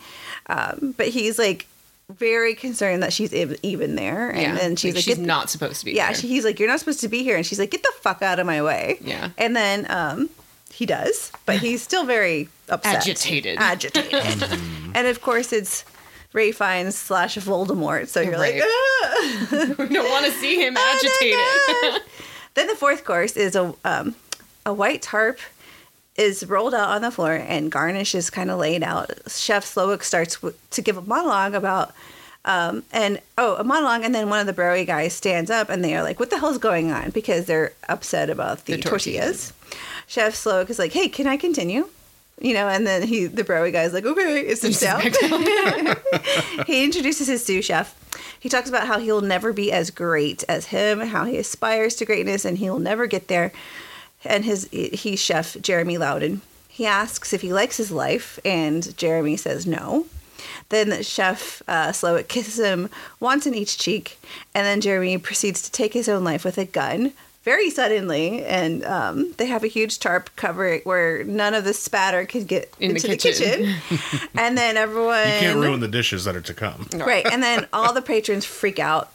um, 0.48 0.96
but 0.98 1.10
he's 1.10 1.38
like 1.38 1.68
very 2.10 2.56
concerned 2.56 3.04
that 3.04 3.14
she's 3.14 3.32
even 3.32 3.96
there. 3.96 4.32
And 4.32 4.42
yeah. 4.42 4.56
then 4.56 4.76
she's 4.76 4.96
like, 4.96 5.04
she's 5.04 5.20
not 5.20 5.52
supposed 5.52 5.82
to 5.82 5.86
be. 5.86 5.92
Yeah, 5.92 6.08
there. 6.08 6.16
she, 6.16 6.28
he's 6.28 6.46
like, 6.46 6.60
You're 6.60 6.68
not 6.68 6.80
supposed 6.80 7.02
to 7.02 7.08
be 7.08 7.22
here. 7.22 7.36
And 7.36 7.46
she's 7.46 7.60
like, 7.60 7.70
Get 7.70 7.84
the 7.84 7.92
fuck 8.02 8.24
out 8.24 8.40
of 8.40 8.48
my 8.48 8.64
way. 8.64 8.98
Yeah. 9.02 9.30
And 9.38 9.56
then 9.56 9.86
um, 9.92 10.30
he 10.74 10.88
does, 10.88 11.32
but 11.46 11.60
he's 11.60 11.84
still 11.84 12.06
very 12.06 12.50
upset. 12.70 12.96
Agitated. 12.96 13.60
Agitated. 13.60 14.60
and 14.96 15.06
of 15.06 15.22
course, 15.22 15.54
it's 15.54 15.86
Ralph 16.34 16.56
Fiennes 16.56 16.96
slash 16.96 17.36
Voldemort. 17.38 18.08
So 18.08 18.20
you're 18.22 18.32
Right. 18.32 18.56
like, 18.56 18.64
"Ah." 18.66 19.76
we 19.84 19.94
don't 19.94 20.10
want 20.10 20.26
to 20.26 20.32
see 20.32 20.66
him 20.66 20.74
Oh, 20.80 21.92
agitated. 21.94 22.02
Then 22.56 22.66
the 22.66 22.76
fourth 22.76 23.06
course 23.06 23.38
is 23.38 23.56
a 23.56 23.76
um, 23.86 24.16
a 24.70 24.74
white 24.74 25.02
tarp 25.02 25.40
is 26.16 26.46
rolled 26.46 26.74
out 26.74 26.90
on 26.90 27.02
the 27.02 27.12
floor 27.12 27.34
and 27.34 27.72
garnish 27.72 28.14
is 28.14 28.30
kind 28.30 28.52
of 28.52 28.60
laid 28.60 28.84
out. 28.84 29.10
Chef 29.28 29.66
Slowik 29.66 30.04
starts 30.04 30.36
w- 30.36 30.56
to 30.72 30.82
give 30.82 30.98
a 30.98 31.02
monologue 31.02 31.54
about 31.54 31.94
um, 32.46 32.84
and 32.92 33.20
oh 33.38 33.56
a 33.58 33.64
monologue 33.64 34.04
and 34.04 34.14
then 34.16 34.30
one 34.30 34.40
of 34.40 34.48
the 34.48 34.60
Broy 34.62 34.86
guys 34.88 35.14
stands 35.14 35.50
up 35.52 35.70
and 35.70 35.84
they 35.84 35.96
are 35.96 36.04
like, 36.04 36.20
"What 36.20 36.30
the 36.30 36.40
hell's 36.40 36.58
going 36.58 36.92
on?" 36.92 37.10
Because 37.12 37.46
they're 37.46 37.74
upset 37.90 38.30
about 38.30 38.66
the, 38.66 38.76
The 38.76 38.82
tortillas. 38.82 39.52
tortillas. 39.52 39.54
Chef 40.08 40.34
Slowik 40.36 40.70
is 40.70 40.80
like, 40.80 40.94
"Hey, 40.94 41.10
can 41.10 41.28
I 41.28 41.36
continue?" 41.38 41.90
You 42.42 42.54
know, 42.54 42.70
and 42.70 42.88
then 42.88 43.02
he 43.04 43.26
the 43.26 43.44
Broy 43.44 43.72
guy's 43.74 43.92
like, 43.94 44.06
"Okay," 44.06 44.40
it's 44.42 44.62
sits 44.62 44.80
down. 44.80 45.02
he 46.66 46.84
introduces 46.86 47.28
his 47.28 47.46
sous 47.46 47.66
chef. 47.66 47.94
He 48.40 48.48
talks 48.50 48.70
about 48.70 48.88
how 48.88 49.00
he'll 49.00 49.22
never 49.22 49.52
be 49.52 49.72
as 49.72 49.92
great 49.92 50.44
as 50.48 50.68
him, 50.68 51.00
how 51.02 51.26
he 51.26 51.38
aspires 51.38 51.96
to 51.96 52.06
greatness 52.06 52.46
and 52.46 52.58
he'll 52.58 52.80
never 52.80 53.06
get 53.06 53.28
there. 53.28 53.52
And 54.26 54.46
his 54.46 54.68
he's 54.72 55.20
chef 55.20 55.58
Jeremy 55.62 55.98
Loudon. 55.98 56.42
He 56.68 56.86
asks 56.86 57.34
if 57.34 57.42
he 57.42 57.52
likes 57.54 57.78
his 57.78 57.92
life, 57.92 58.40
and 58.46 58.96
Jeremy 58.98 59.36
says 59.38 59.66
no. 59.68 60.06
Then 60.70 61.04
Chef 61.04 61.62
uh, 61.68 61.90
Slowik 61.90 62.28
kisses 62.30 62.60
him 62.60 62.90
once 63.20 63.46
in 63.46 63.54
each 63.54 63.78
cheek, 63.78 64.18
and 64.56 64.66
then 64.66 64.80
Jeremy 64.82 65.18
proceeds 65.18 65.62
to 65.64 65.72
take 65.72 65.94
his 65.94 66.08
own 66.08 66.24
life 66.24 66.46
with 66.46 66.58
a 66.58 66.66
gun 66.66 67.12
very 67.44 67.70
suddenly. 67.70 68.44
And 68.46 68.84
um, 68.86 69.34
they 69.38 69.48
have 69.48 69.64
a 69.64 69.68
huge 69.68 70.00
tarp 70.00 70.30
cover 70.36 70.68
it 70.68 70.86
where 70.86 71.24
none 71.24 71.54
of 71.54 71.64
the 71.64 71.74
spatter 71.74 72.26
can 72.26 72.46
get 72.46 72.72
In 72.80 72.92
into 72.92 73.08
the 73.08 73.18
kitchen. 73.18 73.66
kitchen. 73.90 74.30
and 74.38 74.58
then 74.58 74.78
everyone 74.78 75.28
You 75.28 75.40
can't 75.40 75.60
ruin 75.60 75.80
the 75.80 75.88
dishes 75.88 76.26
that 76.26 76.36
are 76.36 76.42
to 76.42 76.54
come. 76.54 76.88
Right. 76.96 77.26
And 77.26 77.42
then 77.44 77.68
all 77.74 77.94
the 77.94 78.02
patrons 78.02 78.46
freak 78.46 78.80
out 78.80 79.12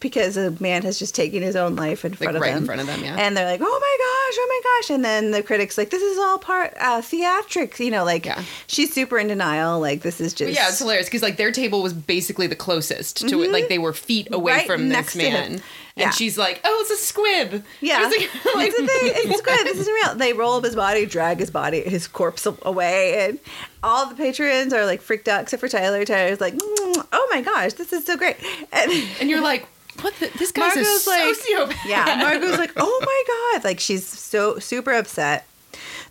because 0.00 0.36
a 0.36 0.52
man 0.60 0.82
has 0.82 0.98
just 0.98 1.14
taken 1.14 1.42
his 1.42 1.56
own 1.56 1.76
life 1.76 2.04
in 2.04 2.14
front 2.14 2.36
of 2.36 2.42
right 2.42 2.50
them. 2.54 2.62
in 2.62 2.66
front 2.66 2.80
of 2.80 2.86
them, 2.86 3.02
yeah. 3.04 3.16
And 3.18 3.36
they're 3.36 3.46
like, 3.46 3.60
"Oh 3.62 3.64
my 3.64 4.21
gosh, 4.32 4.38
oh 4.38 4.46
my 4.48 4.60
gosh!" 4.80 4.90
And 4.90 5.04
then 5.04 5.30
the 5.30 5.42
critics 5.42 5.76
like, 5.78 5.90
"This 5.90 6.02
is 6.02 6.18
all 6.18 6.38
part 6.38 6.74
uh, 6.80 7.00
theatrics," 7.00 7.78
you 7.78 7.90
know, 7.90 8.04
like 8.04 8.26
Yeah. 8.26 8.42
she's 8.66 8.92
super 8.92 9.18
in 9.18 9.28
denial. 9.28 9.80
Like 9.80 10.02
this 10.02 10.20
is 10.20 10.32
just 10.34 10.52
yeah, 10.54 10.68
it's 10.68 10.78
hilarious 10.78 11.06
because 11.06 11.22
like 11.22 11.36
their 11.36 11.52
table 11.52 11.82
was 11.82 11.92
basically 11.92 12.46
the 12.46 12.56
closest 12.56 13.28
to 13.28 13.42
it. 13.42 13.50
Like 13.52 13.68
they 13.68 13.78
were 13.78 13.92
feet 13.92 14.28
away 14.32 14.52
Mm-hmm. 14.52 14.58
Right 14.58 14.66
from 14.66 14.88
this 14.88 15.14
man, 15.16 15.52
him. 15.54 15.60
and 15.96 16.14
she's 16.14 16.36
like, 16.38 16.60
"Oh, 16.64 16.78
it's 16.82 16.90
a 16.90 16.96
squib." 17.04 17.64
Yeah, 17.80 18.02
like, 18.02 18.12
like- 18.54 18.68
it's 18.72 18.78
a 18.78 18.86
thing. 18.86 19.30
It's 19.32 19.40
good. 19.42 19.66
This 19.66 19.78
isn't 19.78 19.92
real. 19.94 20.14
They 20.16 20.32
roll 20.32 20.54
up 20.54 20.64
his 20.64 20.74
body, 20.76 21.06
drag 21.06 21.38
his 21.38 21.50
body, 21.50 21.80
his 21.82 22.06
corpse 22.08 22.46
away, 22.62 23.28
and 23.28 23.38
all 23.82 24.06
the 24.08 24.14
patrons 24.14 24.72
are 24.72 24.84
like 24.86 25.00
freaked 25.02 25.28
out, 25.28 25.42
except 25.42 25.60
for 25.60 25.68
Tyler. 25.68 26.04
Tyler's 26.04 26.40
like, 26.40 26.54
"Mm, 26.54 27.06
"Oh 27.12 27.28
my 27.30 27.40
gosh, 27.42 27.74
this 27.74 27.92
is 27.92 28.04
so 28.04 28.16
great!" 28.16 28.36
And 28.72 28.90
and 29.20 29.30
you're 29.30 29.42
like, 29.42 29.66
"What? 30.00 30.14
The, 30.16 30.30
this 30.38 30.52
guy's 30.52 30.74
Margot's 30.74 31.06
a 31.06 31.10
like, 31.10 31.36
sociopath." 31.36 31.76
yeah, 31.86 32.16
Margot's 32.20 32.58
like, 32.58 32.72
"Oh 32.76 32.98
my 33.04 33.58
god!" 33.58 33.64
Like 33.64 33.80
she's 33.80 34.06
so 34.06 34.58
super 34.58 34.92
upset. 34.92 35.46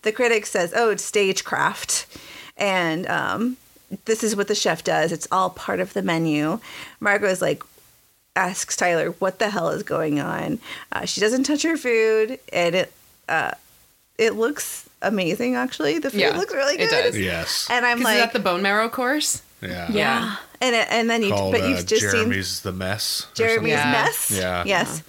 The 0.04 0.12
critic 0.12 0.46
says, 0.46 0.74
"Oh, 0.76 0.90
it's 0.92 1.04
stagecraft," 1.04 2.06
and 2.58 3.08
um, 3.08 3.58
this 4.06 4.24
is 4.24 4.36
what 4.36 4.48
the 4.48 4.56
chef 4.56 4.84
does. 4.84 5.12
It's 5.12 5.28
all 5.32 5.50
part 5.52 5.80
of 5.80 5.94
the 5.94 6.02
menu. 6.02 6.60
Margot's 7.00 7.42
like, 7.42 7.64
asks 8.36 8.76
Tyler, 8.76 9.12
"What 9.20 9.40
the 9.40 9.50
hell 9.50 9.70
is 9.70 9.84
going 9.84 10.20
on?" 10.20 10.60
Uh, 10.92 11.06
she 11.06 11.22
doesn't 11.22 11.44
touch 11.44 11.64
her 11.64 11.78
food, 11.78 12.40
and 12.52 12.76
it 12.76 12.94
uh, 13.30 13.52
it 14.18 14.32
looks 14.36 14.88
amazing. 15.02 15.56
Actually, 15.56 16.00
the 16.00 16.10
food 16.10 16.20
Yeah, 16.22 16.38
looks 16.38 16.54
really 16.54 16.76
it 16.76 16.90
good. 16.90 17.04
does. 17.04 17.18
Yes. 17.18 17.68
And 17.70 17.86
I'm 17.86 18.02
like, 18.02 18.18
is 18.18 18.22
that 18.24 18.34
the 18.34 18.40
bone 18.40 18.62
marrow 18.62 18.90
course? 18.90 19.42
Yeah. 19.62 19.88
yeah, 19.92 20.36
and 20.62 20.76
and 20.76 21.10
then 21.10 21.22
you, 21.24 21.30
Called 21.32 21.54
but 21.54 21.62
uh, 21.62 21.68
you've 21.68 21.86
just 21.86 22.02
seen 22.02 22.12
Jeremy's 22.12 22.62
the 22.62 22.72
mess. 22.72 23.28
Jeremy's 23.34 23.72
Yeah. 23.74 23.92
mess. 23.92 24.32
Yeah. 24.32 24.64
Yes. 24.66 24.88
something. 24.90 25.06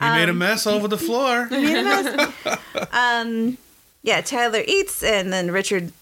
He 0.00 0.08
made 0.08 0.28
a 0.28 0.34
mess 0.34 0.66
all 0.66 0.74
over 0.74 0.88
the 0.88 0.98
floor. 0.98 1.46
Made 1.50 1.78
a 1.78 1.82
mess. 1.84 2.58
um, 2.92 3.56
yeah, 4.02 4.20
Tyler 4.20 4.62
eats, 4.66 5.02
and 5.02 5.32
then 5.32 5.50
Richard, 5.50 5.92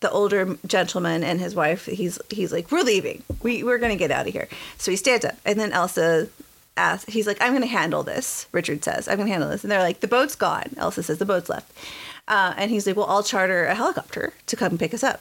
the 0.00 0.10
older 0.10 0.56
gentleman, 0.66 1.22
and 1.24 1.40
his 1.40 1.54
wife, 1.54 1.86
he's 1.86 2.18
he's 2.30 2.52
like, 2.52 2.70
"We're 2.70 2.82
leaving. 2.84 3.22
We 3.42 3.62
we're 3.64 3.78
gonna 3.78 3.96
get 3.96 4.10
out 4.10 4.26
of 4.26 4.32
here." 4.32 4.48
So 4.78 4.90
he 4.90 4.96
stands 4.96 5.24
up, 5.24 5.34
and 5.44 5.58
then 5.58 5.72
Elsa 5.72 6.28
asks, 6.76 7.12
he's 7.12 7.26
like, 7.26 7.38
"I'm 7.42 7.52
gonna 7.52 7.66
handle 7.66 8.02
this." 8.04 8.46
Richard 8.52 8.82
says, 8.84 9.08
"I'm 9.08 9.18
gonna 9.18 9.30
handle 9.30 9.50
this," 9.50 9.62
and 9.64 9.70
they're 9.70 9.82
like, 9.82 10.00
"The 10.00 10.08
boat's 10.08 10.36
gone." 10.36 10.70
Elsa 10.76 11.02
says, 11.02 11.18
"The 11.18 11.26
boat's 11.26 11.50
left," 11.50 11.70
uh, 12.28 12.54
and 12.56 12.70
he's 12.70 12.86
like, 12.86 12.96
"Well, 12.96 13.06
I'll 13.06 13.24
charter 13.24 13.66
a 13.66 13.74
helicopter 13.74 14.32
to 14.46 14.56
come 14.56 14.78
pick 14.78 14.94
us 14.94 15.02
up." 15.02 15.20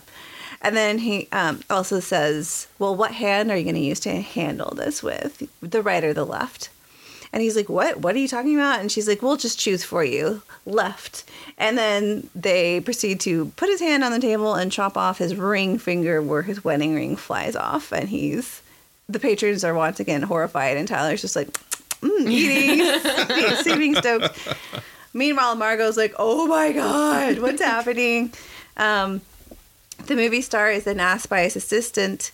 And 0.62 0.76
then 0.76 1.00
he 1.00 1.28
um, 1.32 1.62
also 1.70 2.00
says, 2.00 2.68
"Well, 2.78 2.96
what 2.96 3.14
hand 3.14 3.50
are 3.50 3.58
you 3.58 3.64
going 3.64 3.76
to 3.76 3.82
use 3.82 4.00
to 4.02 4.22
handle 4.22 4.74
this 4.76 5.02
with? 5.02 5.48
The 5.62 5.82
right 5.82 6.04
or 6.04 6.14
the 6.14 6.26
left?" 6.26 6.70
And 7.32 7.42
he's 7.42 7.56
like, 7.56 7.70
"What? 7.70 8.00
What 8.00 8.16
are 8.16 8.20
you 8.20 8.28
talking 8.28 8.56
about?" 8.56 8.80
And 8.80 8.92
she's 8.92 9.08
like, 9.08 9.22
"We'll 9.22 9.38
just 9.38 9.60
choose 9.60 9.84
for 9.84 10.04
you, 10.04 10.42
left." 10.66 11.24
And 11.58 11.78
then 11.78 12.30
they 12.36 12.82
proceed 12.82 13.20
to 13.22 13.46
put 13.56 13.70
his 13.70 13.80
hand 13.80 14.04
on 14.04 14.12
the 14.12 14.20
table 14.20 14.56
and 14.56 14.72
chop 14.72 14.98
off 14.98 15.20
his 15.20 15.36
ring 15.36 15.78
finger 15.78 16.22
where 16.22 16.42
his 16.42 16.64
wedding 16.64 16.96
ring 16.96 17.16
flies 17.16 17.56
off. 17.56 17.92
And 17.92 18.10
he's 18.10 18.62
the 19.08 19.20
patrons 19.20 19.64
are 19.64 19.74
once 19.74 20.00
again 20.00 20.22
horrified, 20.22 20.78
and 20.78 20.88
Tyler's 20.88 21.22
just 21.22 21.36
like 21.36 21.52
mm, 22.02 22.30
eating, 22.30 23.56
seeming 23.64 23.96
stoked. 23.96 24.38
Meanwhile, 25.14 25.56
Margot's 25.56 25.98
like, 25.98 26.14
"Oh 26.20 26.48
my 26.48 26.72
god, 26.72 27.40
what's 27.40 27.62
happening?" 27.62 28.34
Um, 28.78 29.22
the 30.08 30.16
movie 30.16 30.42
star 30.42 30.72
is 30.72 30.84
then 30.84 31.00
asked 31.00 31.30
by 31.30 31.42
his 31.42 31.56
assistant 31.56 32.32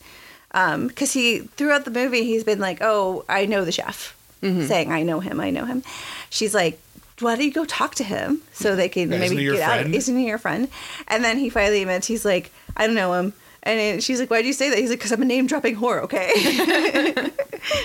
um, 0.55 0.87
because 0.87 1.11
he 1.13 1.39
throughout 1.39 1.85
the 1.85 1.91
movie 1.91 2.23
he's 2.23 2.43
been 2.43 2.59
like, 2.59 2.79
"Oh, 2.81 3.25
I 3.27 3.45
know 3.45 3.65
the 3.65 3.71
chef," 3.71 4.15
mm-hmm. 4.41 4.65
saying, 4.65 4.91
"I 4.91 5.03
know 5.03 5.19
him, 5.19 5.39
I 5.39 5.49
know 5.49 5.65
him." 5.65 5.83
She's 6.29 6.55
like, 6.55 6.79
"Why 7.19 7.35
don't 7.35 7.45
you 7.45 7.51
go 7.51 7.65
talk 7.65 7.95
to 7.95 8.03
him 8.03 8.41
so 8.53 8.75
they 8.75 8.89
can 8.89 9.09
maybe 9.09 9.35
get 9.35 9.59
out? 9.59 9.85
Isn't 9.85 10.17
he 10.17 10.27
your 10.27 10.37
friend?" 10.37 10.69
And 11.09 11.23
then 11.23 11.37
he 11.37 11.49
finally 11.49 11.81
admits 11.81 12.07
he's 12.07 12.23
like, 12.25 12.51
"I 12.77 12.87
don't 12.87 12.95
know 12.95 13.13
him." 13.13 13.33
And 13.63 14.01
she's 14.01 14.19
like, 14.19 14.31
"Why 14.31 14.41
do 14.41 14.47
you 14.47 14.53
say 14.53 14.69
that?" 14.69 14.79
He's 14.79 14.89
like, 14.89 15.01
"Cause 15.01 15.11
I'm 15.11 15.21
a 15.21 15.25
name 15.25 15.45
dropping 15.45 15.75
whore, 15.75 16.01
okay?" 16.03 16.31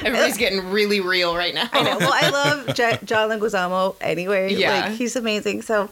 Everybody's 0.04 0.36
getting 0.36 0.70
really 0.70 1.00
real 1.00 1.34
right 1.34 1.54
now. 1.54 1.68
I 1.72 1.82
know. 1.82 1.98
Well, 1.98 2.12
I 2.12 2.30
love 2.30 2.74
J- 2.76 2.98
John 3.04 3.30
Leguizamo 3.30 3.96
anyway. 4.00 4.54
Yeah. 4.54 4.82
Like, 4.82 4.92
he's 4.92 5.16
amazing. 5.16 5.62
So, 5.62 5.90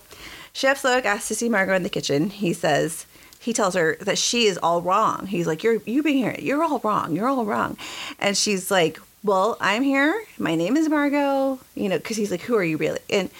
Chef 0.52 0.82
Slowik 0.82 1.06
asks 1.06 1.28
to 1.28 1.34
see 1.34 1.48
Margot 1.48 1.74
in 1.74 1.82
the 1.82 1.88
kitchen. 1.88 2.30
He 2.30 2.52
says, 2.52 3.06
he 3.40 3.52
tells 3.52 3.74
her 3.74 3.96
that 4.00 4.18
she 4.18 4.46
is 4.46 4.58
all 4.58 4.82
wrong. 4.82 5.26
He's 5.26 5.46
like, 5.46 5.62
you're, 5.62 5.80
you 5.84 6.02
being 6.02 6.18
here, 6.18 6.36
you're 6.38 6.62
all 6.62 6.80
wrong. 6.80 7.14
You're 7.14 7.28
all 7.28 7.44
wrong. 7.44 7.76
And 8.18 8.36
she's 8.36 8.70
like, 8.70 8.98
well, 9.24 9.56
I'm 9.60 9.82
here. 9.82 10.24
My 10.38 10.54
name 10.54 10.76
is 10.76 10.88
Margot. 10.88 11.58
You 11.74 11.88
know, 11.88 11.98
because 11.98 12.16
he's 12.16 12.30
like, 12.30 12.42
who 12.42 12.56
are 12.56 12.64
you 12.64 12.76
really? 12.76 13.00
And 13.10 13.30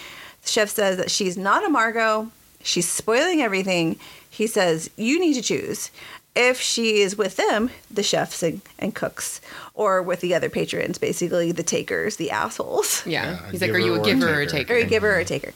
the 0.43 0.49
chef 0.49 0.71
says 0.71 0.97
that 0.99 1.11
she's 1.11 1.37
not 1.37 1.65
a 1.65 1.69
Margot. 1.69 2.31
She's 2.63 2.89
spoiling 2.89 3.41
everything. 3.41 3.99
He 4.31 4.47
says, 4.47 4.91
you 4.97 5.19
need 5.21 5.35
to 5.35 5.43
choose 5.43 5.91
if 6.39 6.61
she 6.61 7.01
is 7.01 7.19
with 7.19 7.35
them, 7.35 7.69
the 7.91 8.03
chefs 8.03 8.45
and, 8.45 8.61
and 8.79 8.95
cooks, 8.95 9.41
or 9.75 10.01
with 10.01 10.21
the 10.21 10.35
other 10.35 10.49
patrons, 10.49 10.97
basically 10.97 11.51
the 11.51 11.65
takers, 11.65 12.15
the 12.17 12.31
assholes. 12.31 13.05
Yeah. 13.05 13.33
Yeah, 13.33 13.51
He's 13.51 13.61
like, 13.61 13.73
"Are 13.73 13.79
you 13.79 13.95
a 13.95 14.01
giver 14.05 14.29
or 14.33 14.41
a 14.43 14.47
taker." 14.47 14.75
taker?" 14.75 14.75
Or 14.75 14.77
a 14.77 14.85
giver 14.85 15.15
or 15.15 15.19
a 15.19 15.25
taker. 15.25 15.53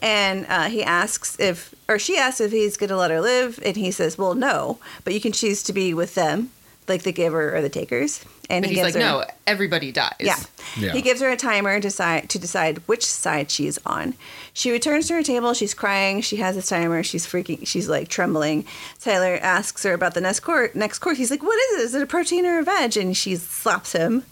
And 0.00 0.46
uh, 0.48 0.68
he 0.68 0.84
asks 0.84 1.38
if, 1.40 1.74
or 1.90 1.98
she 1.98 2.16
asks 2.16 2.40
if 2.40 2.52
he's 2.52 2.76
going 2.76 2.88
to 2.90 2.96
let 2.96 3.10
her 3.10 3.20
live. 3.20 3.58
And 3.64 3.76
he 3.76 3.90
says, 3.90 4.16
well, 4.16 4.34
no, 4.34 4.78
but 5.04 5.12
you 5.12 5.20
can 5.20 5.32
choose 5.32 5.62
to 5.64 5.72
be 5.72 5.92
with 5.92 6.14
them, 6.14 6.50
like 6.88 7.02
the 7.02 7.12
giver 7.12 7.54
or 7.54 7.60
the 7.60 7.68
takers. 7.68 8.24
And 8.48 8.62
But 8.64 8.70
he 8.70 8.76
he's 8.76 8.84
gives 8.84 8.96
like, 8.96 9.04
her, 9.04 9.10
"No, 9.10 9.24
everybody 9.46 9.92
dies." 9.92 10.16
Yeah. 10.18 10.36
Yeah. 10.76 10.92
He 10.92 11.02
gives 11.02 11.20
her 11.20 11.30
a 11.30 11.36
timer 11.36 11.76
to 11.76 11.80
decide, 11.80 12.28
to 12.30 12.38
decide 12.38 12.78
which 12.88 13.06
side 13.06 13.48
she's 13.48 13.78
on. 13.86 14.14
She 14.52 14.72
returns 14.72 15.06
to 15.06 15.14
her 15.14 15.22
table. 15.22 15.54
She's 15.54 15.72
crying. 15.72 16.20
She 16.20 16.36
has 16.38 16.56
this 16.56 16.68
timer. 16.68 17.04
She's 17.04 17.24
freaking. 17.26 17.64
She's 17.64 17.88
like 17.88 18.08
trembling. 18.08 18.64
Tyler 18.98 19.38
asks 19.40 19.84
her 19.84 19.92
about 19.94 20.14
the 20.14 20.20
next 20.20 20.40
course. 20.40 20.74
Next 20.74 20.98
course. 20.98 21.16
He's 21.16 21.30
like, 21.30 21.44
"What 21.44 21.56
is 21.56 21.80
it? 21.80 21.84
Is 21.84 21.94
it 21.94 22.02
a 22.02 22.06
protein 22.06 22.44
or 22.44 22.58
a 22.58 22.64
veg?" 22.64 22.96
And 22.96 23.16
she 23.16 23.36
slaps 23.36 23.92
him. 23.92 24.24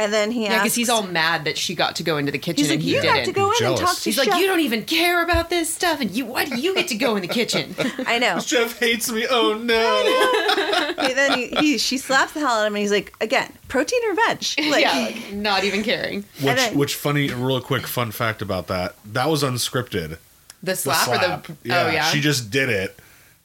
And 0.00 0.12
then 0.12 0.30
he 0.30 0.44
Yeah, 0.44 0.58
because 0.62 0.74
he's 0.74 0.88
all 0.88 1.02
mad 1.02 1.44
that 1.44 1.58
she 1.58 1.74
got 1.74 1.96
to 1.96 2.02
go 2.02 2.16
into 2.16 2.32
the 2.32 2.38
kitchen 2.38 2.64
He's 2.64 2.68
like, 2.70 2.76
and 2.76 2.82
he 2.82 2.94
"You 2.94 3.00
didn't. 3.02 3.16
got 3.16 3.24
to 3.26 3.32
go 3.32 3.52
in 3.52 3.66
and 3.66 3.76
talk 3.76 3.96
to 3.96 4.02
He's 4.04 4.14
chef." 4.14 4.26
like, 4.26 4.40
you 4.40 4.46
don't 4.46 4.60
even 4.60 4.84
care 4.84 5.22
about 5.22 5.50
this 5.50 5.72
stuff, 5.72 6.00
and 6.00 6.10
you 6.10 6.24
why 6.24 6.46
do 6.46 6.58
you 6.58 6.74
get 6.74 6.88
to 6.88 6.94
go 6.96 7.16
in 7.16 7.22
the 7.22 7.28
kitchen? 7.28 7.74
I 8.06 8.18
know. 8.18 8.38
Jeff 8.44 8.78
hates 8.78 9.10
me. 9.12 9.26
Oh 9.28 9.54
no. 9.54 10.96
And 11.06 11.16
then 11.18 11.38
he, 11.38 11.46
he, 11.48 11.78
she 11.78 11.98
slaps 11.98 12.32
the 12.32 12.40
hell 12.40 12.48
out 12.50 12.60
of 12.62 12.66
him, 12.68 12.76
and 12.76 12.80
he's 12.82 12.90
like, 12.92 13.12
"Again, 13.20 13.52
protein 13.68 14.00
or 14.10 14.14
veg?" 14.14 14.44
Like, 14.70 14.84
yeah, 14.84 14.92
like 15.12 15.32
not 15.32 15.64
even 15.64 15.82
caring. 15.82 16.24
Which, 16.40 16.56
then- 16.56 16.76
which 16.78 16.94
funny, 16.94 17.30
real 17.32 17.60
quick 17.60 17.86
fun 17.86 18.10
fact 18.10 18.40
about 18.42 18.68
that? 18.68 18.94
That 19.04 19.28
was 19.28 19.42
unscripted. 19.42 20.18
The 20.62 20.72
The 20.72 20.76
slap, 20.76 21.04
slap. 21.06 21.48
or 21.48 21.52
the 21.62 21.72
oh 21.72 21.90
yeah, 21.90 22.04
She 22.10 22.20
just 22.20 22.50
did 22.50 22.68
it, 22.68 22.98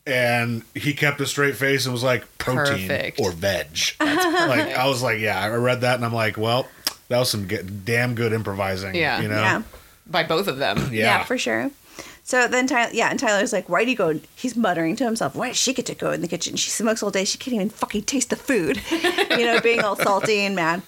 and 0.06 0.64
he 0.74 0.94
kept 0.94 1.20
a 1.22 1.26
straight 1.26 1.56
face 1.56 1.86
and 1.86 1.94
was 1.94 2.04
like, 2.04 2.38
"Protein 2.38 2.88
Perfect. 2.88 3.20
or 3.20 3.32
veg." 3.32 3.78
like 4.00 4.76
I 4.76 4.88
was 4.88 5.02
like, 5.02 5.20
yeah, 5.20 5.40
I 5.40 5.50
read 5.50 5.82
that 5.82 5.96
and 5.96 6.06
I'm 6.06 6.14
like, 6.14 6.38
well, 6.38 6.68
that 7.08 7.20
was 7.20 7.30
some 7.30 7.48
good, 7.48 7.86
damn 7.86 8.16
good 8.16 8.34
improvising. 8.34 8.96
Yeah. 8.96 9.22
you 9.22 9.28
know. 9.28 9.36
yeah. 9.36 9.64
by 10.08 10.24
both 10.24 10.48
of 10.48 10.58
them. 10.58 10.90
Yeah, 10.92 11.24
for 11.24 11.38
sure. 11.38 11.72
So 12.24 12.48
then, 12.48 12.66
Tyler, 12.66 12.90
yeah, 12.92 13.10
and 13.10 13.20
Tyler's 13.20 13.54
like, 13.54 13.70
"Why 13.70 13.86
do 13.86 13.92
you 13.92 13.98
go?" 13.98 14.20
He's 14.36 14.56
muttering 14.56 14.96
to 14.96 15.04
himself, 15.04 15.36
"Why 15.36 15.50
does 15.50 15.58
she 15.58 15.74
get 15.74 15.86
to 15.86 15.96
go 15.96 16.12
in 16.12 16.22
the 16.22 16.28
kitchen? 16.28 16.56
She 16.56 16.72
smokes 16.72 17.04
all 17.04 17.12
day. 17.12 17.24
She 17.24 17.38
can't 17.38 17.54
even 17.54 17.70
fucking 17.70 18.04
taste 18.04 18.32
the 18.32 18.36
food." 18.36 18.82
you 18.92 19.46
know, 19.46 19.62
being 19.62 19.84
all 19.84 19.96
salty 19.96 20.40
and 20.40 20.56
mad. 20.56 20.82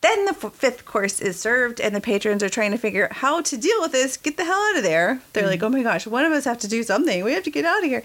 Then 0.00 0.26
the 0.26 0.36
f- 0.40 0.52
fifth 0.52 0.84
course 0.84 1.20
is 1.20 1.40
served, 1.40 1.80
and 1.80 1.96
the 1.96 2.00
patrons 2.00 2.44
are 2.44 2.48
trying 2.48 2.70
to 2.70 2.78
figure 2.78 3.06
out 3.06 3.14
how 3.14 3.42
to 3.42 3.56
deal 3.56 3.80
with 3.80 3.90
this. 3.90 4.16
Get 4.16 4.36
the 4.36 4.44
hell 4.44 4.60
out 4.70 4.76
of 4.76 4.84
there! 4.84 5.20
They're 5.32 5.42
mm-hmm. 5.42 5.50
like, 5.50 5.62
"Oh 5.64 5.68
my 5.68 5.82
gosh, 5.82 6.06
one 6.06 6.24
of 6.24 6.30
us 6.30 6.44
have 6.44 6.58
to 6.58 6.68
do 6.68 6.84
something. 6.84 7.24
We 7.24 7.32
have 7.32 7.42
to 7.44 7.50
get 7.50 7.64
out 7.64 7.82
of 7.82 7.90
here." 7.90 8.04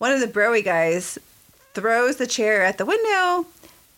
One 0.00 0.12
of 0.12 0.20
the 0.20 0.26
Broy 0.28 0.64
guys 0.64 1.18
throws 1.74 2.16
the 2.16 2.26
chair 2.26 2.62
at 2.64 2.78
the 2.78 2.86
window. 2.86 3.46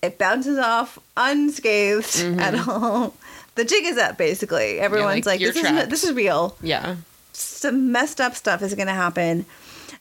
It 0.02 0.18
bounces 0.18 0.58
off 0.58 0.98
unscathed 1.16 2.20
at 2.40 2.68
all. 2.68 3.14
The 3.54 3.66
jig 3.66 3.84
is 3.84 3.98
up, 3.98 4.16
basically. 4.16 4.80
Everyone's 4.80 5.26
like, 5.26 5.38
like, 5.40 5.54
"This 5.54 5.62
is 5.62 5.88
this 5.88 6.04
is 6.04 6.14
real." 6.14 6.56
Yeah. 6.62 6.96
some 7.34 7.92
messed 7.92 8.18
up 8.18 8.34
stuff 8.34 8.62
is 8.62 8.74
going 8.74 8.86
to 8.86 8.94
happen. 8.94 9.44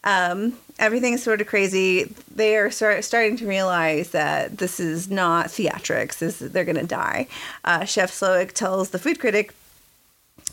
Um, 0.06 0.54
everything's 0.80 1.22
sort 1.22 1.42
of 1.42 1.48
crazy. 1.48 2.16
They 2.34 2.56
are 2.56 2.72
start, 2.72 3.04
starting 3.04 3.36
to 3.38 3.46
realize 3.46 4.12
that 4.12 4.58
this 4.58 4.80
is 4.80 5.10
not 5.12 5.48
theatrics. 5.48 6.20
This, 6.20 6.40
they're 6.40 6.64
going 6.64 6.78
to 6.78 6.86
die. 6.88 7.28
Uh, 7.66 7.84
Chef 7.84 8.10
Slowik 8.10 8.54
tells 8.54 8.92
the 8.92 9.00
food 9.00 9.20
critic 9.20 9.54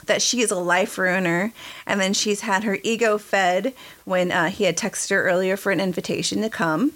that 0.08 0.20
she 0.20 0.40
is 0.40 0.50
a 0.50 0.56
life 0.56 0.98
ruiner, 0.98 1.52
and 1.86 2.00
then 2.00 2.12
she's 2.12 2.40
had 2.40 2.64
her 2.64 2.78
ego 2.82 3.16
fed 3.18 3.72
when 4.04 4.32
uh, 4.32 4.50
he 4.50 4.64
had 4.64 4.76
texted 4.76 5.10
her 5.10 5.22
earlier 5.22 5.56
for 5.56 5.70
an 5.72 5.80
invitation 5.80 6.42
to 6.42 6.50
come 6.50 6.92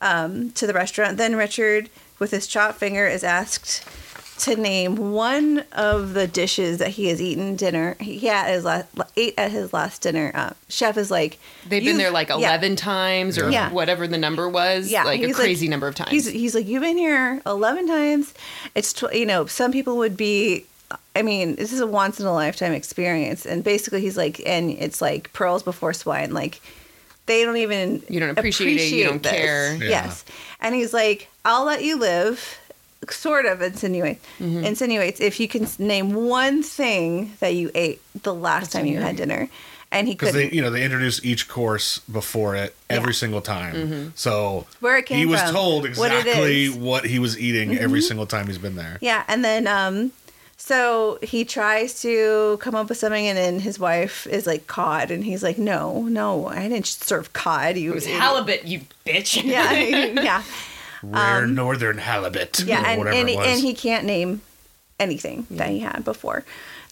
um, 0.00 0.50
to 0.52 0.66
the 0.66 0.74
restaurant. 0.74 1.16
Then 1.16 1.34
Richard, 1.36 1.88
with 2.18 2.30
his 2.30 2.46
chopped 2.46 2.78
finger, 2.78 3.06
is 3.06 3.24
asked 3.24 3.84
to 4.40 4.54
name 4.54 5.12
one 5.12 5.64
of 5.72 6.12
the 6.12 6.26
dishes 6.26 6.76
that 6.76 6.90
he 6.90 7.06
has 7.06 7.22
eaten 7.22 7.56
dinner. 7.56 7.96
He 7.98 8.18
had 8.26 8.50
his 8.52 8.64
last 8.64 8.86
ate 9.16 9.32
at 9.38 9.50
his 9.50 9.72
last 9.72 10.02
dinner. 10.02 10.30
Uh, 10.34 10.50
chef 10.68 10.98
is 10.98 11.10
like 11.10 11.38
They've 11.66 11.82
been 11.82 11.96
there 11.96 12.10
like 12.10 12.28
yeah. 12.28 12.36
11 12.36 12.76
times 12.76 13.38
or 13.38 13.48
Yeah. 13.50 13.70
whatever 13.72 14.06
the 14.06 14.18
number 14.18 14.46
was. 14.46 14.90
Yeah, 14.90 15.04
Like 15.04 15.22
a 15.22 15.28
he's 15.28 15.36
crazy 15.36 15.68
number 15.68 15.88
of 15.88 15.94
times. 15.94 16.10
He's 16.10 16.26
he's 16.26 16.54
like 16.54 16.66
you've 16.66 16.82
been 16.82 16.98
here 16.98 17.40
eleven 17.46 17.86
times. 17.88 18.34
It's 18.74 18.92
tw- 18.92 19.14
you 19.14 19.24
know 19.24 19.46
some 19.46 19.72
people 19.72 19.96
would 19.96 20.18
be. 20.18 20.66
I 21.16 21.22
mean, 21.22 21.56
this 21.56 21.72
is 21.72 21.80
a 21.80 21.86
once 21.86 22.20
in 22.20 22.26
a 22.26 22.32
lifetime 22.32 22.72
experience, 22.72 23.46
and 23.46 23.64
basically 23.64 24.00
he's 24.02 24.16
like, 24.16 24.40
and 24.46 24.70
it's 24.70 25.00
like 25.00 25.32
pearls 25.32 25.62
before 25.62 25.92
swine. 25.92 26.32
Like 26.32 26.60
they 27.26 27.44
don't 27.44 27.56
even 27.56 28.02
You 28.08 28.20
don't 28.20 28.30
appreciate 28.38 28.76
it, 28.78 28.92
you 28.92 29.04
don't 29.04 29.22
this. 29.22 29.32
care. 29.32 29.74
Yeah. 29.76 29.88
Yes, 29.88 30.24
and 30.60 30.74
he's 30.74 30.92
like, 30.92 31.28
I'll 31.44 31.64
let 31.64 31.82
you 31.82 31.98
live. 31.98 32.58
Sort 33.10 33.46
of 33.46 33.62
insinuate 33.62 34.18
Mm-hmm. 34.40 34.64
insinuates 34.64 35.20
if 35.20 35.38
you 35.38 35.46
can 35.46 35.66
name 35.78 36.12
one 36.12 36.62
thing 36.62 37.32
that 37.40 37.54
you 37.54 37.70
ate 37.74 38.00
the 38.22 38.34
last 38.34 38.72
time 38.72 38.84
you 38.86 38.98
had 38.98 39.14
dinner, 39.16 39.48
and 39.92 40.08
he 40.08 40.14
because 40.14 40.32
couldn't. 40.32 40.50
they 40.50 40.56
you 40.56 40.60
know 40.62 40.70
they 40.70 40.82
introduce 40.82 41.24
each 41.24 41.46
course 41.46 41.98
before 42.00 42.56
it 42.56 42.74
every 42.90 43.12
Yeah. 43.12 43.16
single 43.22 43.40
time 43.42 43.74
Mm-hmm. 43.74 44.08
so 44.16 44.66
Where 44.80 44.96
it 44.96 45.06
came 45.06 45.18
he 45.18 45.26
was 45.26 45.40
from, 45.42 45.52
told 45.54 45.86
exactly 45.86 46.64
is. 46.64 46.74
Mm-hmm. 46.74 46.84
what, 46.84 47.04
he 47.04 47.18
was 47.20 47.38
eating 47.38 47.76
every 47.78 48.00
single 48.02 48.26
time 48.26 48.46
he's 48.48 48.58
been 48.58 48.74
there 48.76 48.98
Yeah, 49.00 49.22
and 49.28 49.44
then 49.44 49.68
um 49.68 50.10
so 50.66 51.20
he 51.22 51.44
tries 51.44 52.02
to 52.02 52.58
come 52.60 52.74
up 52.74 52.88
with 52.88 52.98
something 52.98 53.24
and 53.24 53.38
then 53.38 53.60
his 53.60 53.78
wife 53.78 54.26
is 54.26 54.48
like 54.48 54.66
cod 54.66 55.12
and 55.12 55.22
he's 55.22 55.40
like, 55.40 55.58
No, 55.58 56.02
no, 56.02 56.48
I 56.48 56.66
didn't 56.66 56.86
serve 56.86 57.32
cod. 57.32 57.76
You 57.76 57.92
it 57.92 57.94
was 57.94 58.06
halibut, 58.06 58.64
you 58.64 58.80
bitch. 59.06 59.40
Yeah, 59.44 59.72
yeah. 60.24 60.42
rare 61.04 61.46
northern 61.46 61.98
halibut 61.98 62.62
Um, 62.62 62.66
Yeah, 62.66 62.82
or 62.82 62.86
and, 62.86 62.98
whatever 62.98 63.16
and, 63.16 63.28
it 63.28 63.36
was 63.36 63.46
and 63.46 63.60
he 63.60 63.74
can't 63.74 64.06
name 64.06 64.42
anything 64.98 65.46
that 65.52 65.68
he 65.68 65.78
had 65.78 66.04
before. 66.04 66.44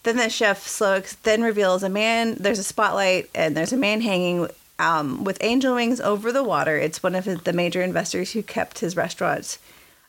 Then 0.03 0.15
the 0.15 0.29
chef 0.29 0.65
Slowik 0.65 1.21
then 1.23 1.41
reveals 1.41 1.83
a 1.83 1.89
man. 1.89 2.35
There's 2.35 2.59
a 2.59 2.63
spotlight, 2.63 3.29
and 3.35 3.57
there's 3.57 3.73
a 3.73 3.77
man 3.77 3.99
hanging 3.99 4.47
um, 4.79 5.25
with 5.25 5.37
angel 5.41 5.75
wings 5.75 5.99
over 5.99 6.31
the 6.31 6.45
water. 6.45 6.77
It's 6.77 7.03
one 7.03 7.13
of 7.15 7.25
his, 7.25 7.41
the 7.41 7.51
major 7.51 7.81
investors 7.81 8.31
who 8.31 8.41
kept 8.41 8.79
his 8.79 8.95
restaurants 8.95 9.59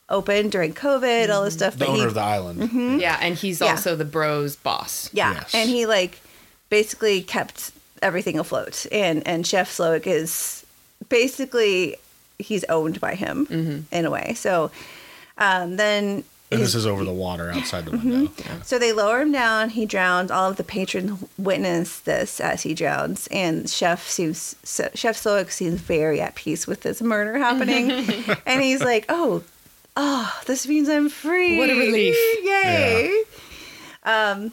open 0.09 0.49
during 0.51 0.73
COVID. 0.75 1.31
All 1.35 1.45
this 1.45 1.55
stuff. 1.55 1.77
the 1.77 1.87
but 1.87 1.95
he, 1.97 2.03
of 2.03 2.15
the 2.15 2.21
island 2.21 3.01
Yeah, 3.01 3.19
and 3.21 3.35
he's 3.35 3.61
Yeah. 3.61 3.73
also 3.73 3.97
the 3.97 4.05
bro's 4.05 4.57
boss. 4.57 5.11
Yeah, 5.13 5.35
Yes. 5.35 5.55
and 5.55 5.69
he 5.69 5.87
like 5.87 6.21
basically 6.71 7.23
kept 7.23 7.73
everything 8.03 8.39
afloat, 8.39 8.87
and 8.93 9.27
and 9.27 9.47
Chef 9.47 9.69
Slowik 9.77 10.07
is 10.07 10.65
basically 11.09 11.97
he's 12.39 12.65
owned 12.65 13.01
by 13.01 13.15
him 13.15 13.47
Mm-hmm. 13.47 13.95
in 13.95 14.05
a 14.05 14.11
way. 14.11 14.35
So 14.35 14.71
um, 15.39 15.77
then. 15.77 16.25
and 16.51 16.61
this 16.61 16.75
is 16.75 16.87
over 16.87 17.05
the 17.05 17.13
water 17.13 17.51
outside 17.51 17.85
the 17.87 17.91
Mm-hmm. 17.93 18.11
window 18.11 18.33
so 18.63 18.79
they 18.79 18.93
lower 18.93 19.21
him 19.21 19.33
down. 19.33 19.71
He 19.71 19.87
drowns. 19.87 20.31
All 20.31 20.51
of 20.51 20.57
the 20.57 20.65
patrons 20.65 21.23
witness 21.39 22.01
this 22.01 22.41
as 22.41 22.63
he 22.63 22.75
drowns, 22.75 23.27
and 23.29 23.69
Chef 23.69 24.07
seems 24.09 24.55
so, 24.63 24.89
Chef 24.95 25.17
Slowik 25.17 25.51
seems 25.51 25.81
very 25.81 26.21
at 26.21 26.35
peace 26.35 26.67
with 26.67 26.83
this 26.83 27.01
murder 27.03 27.39
happening, 27.39 27.91
and 28.47 28.63
he's 28.63 28.83
like, 28.83 29.07
"Oh, 29.09 29.43
oh, 29.97 30.41
this 30.47 30.67
means 30.69 30.89
I'm 30.89 31.09
free! 31.09 31.59
What 31.59 31.71
a 31.71 31.75
relief. 31.75 32.15
Yay!" 32.45 33.23
because 34.03 34.45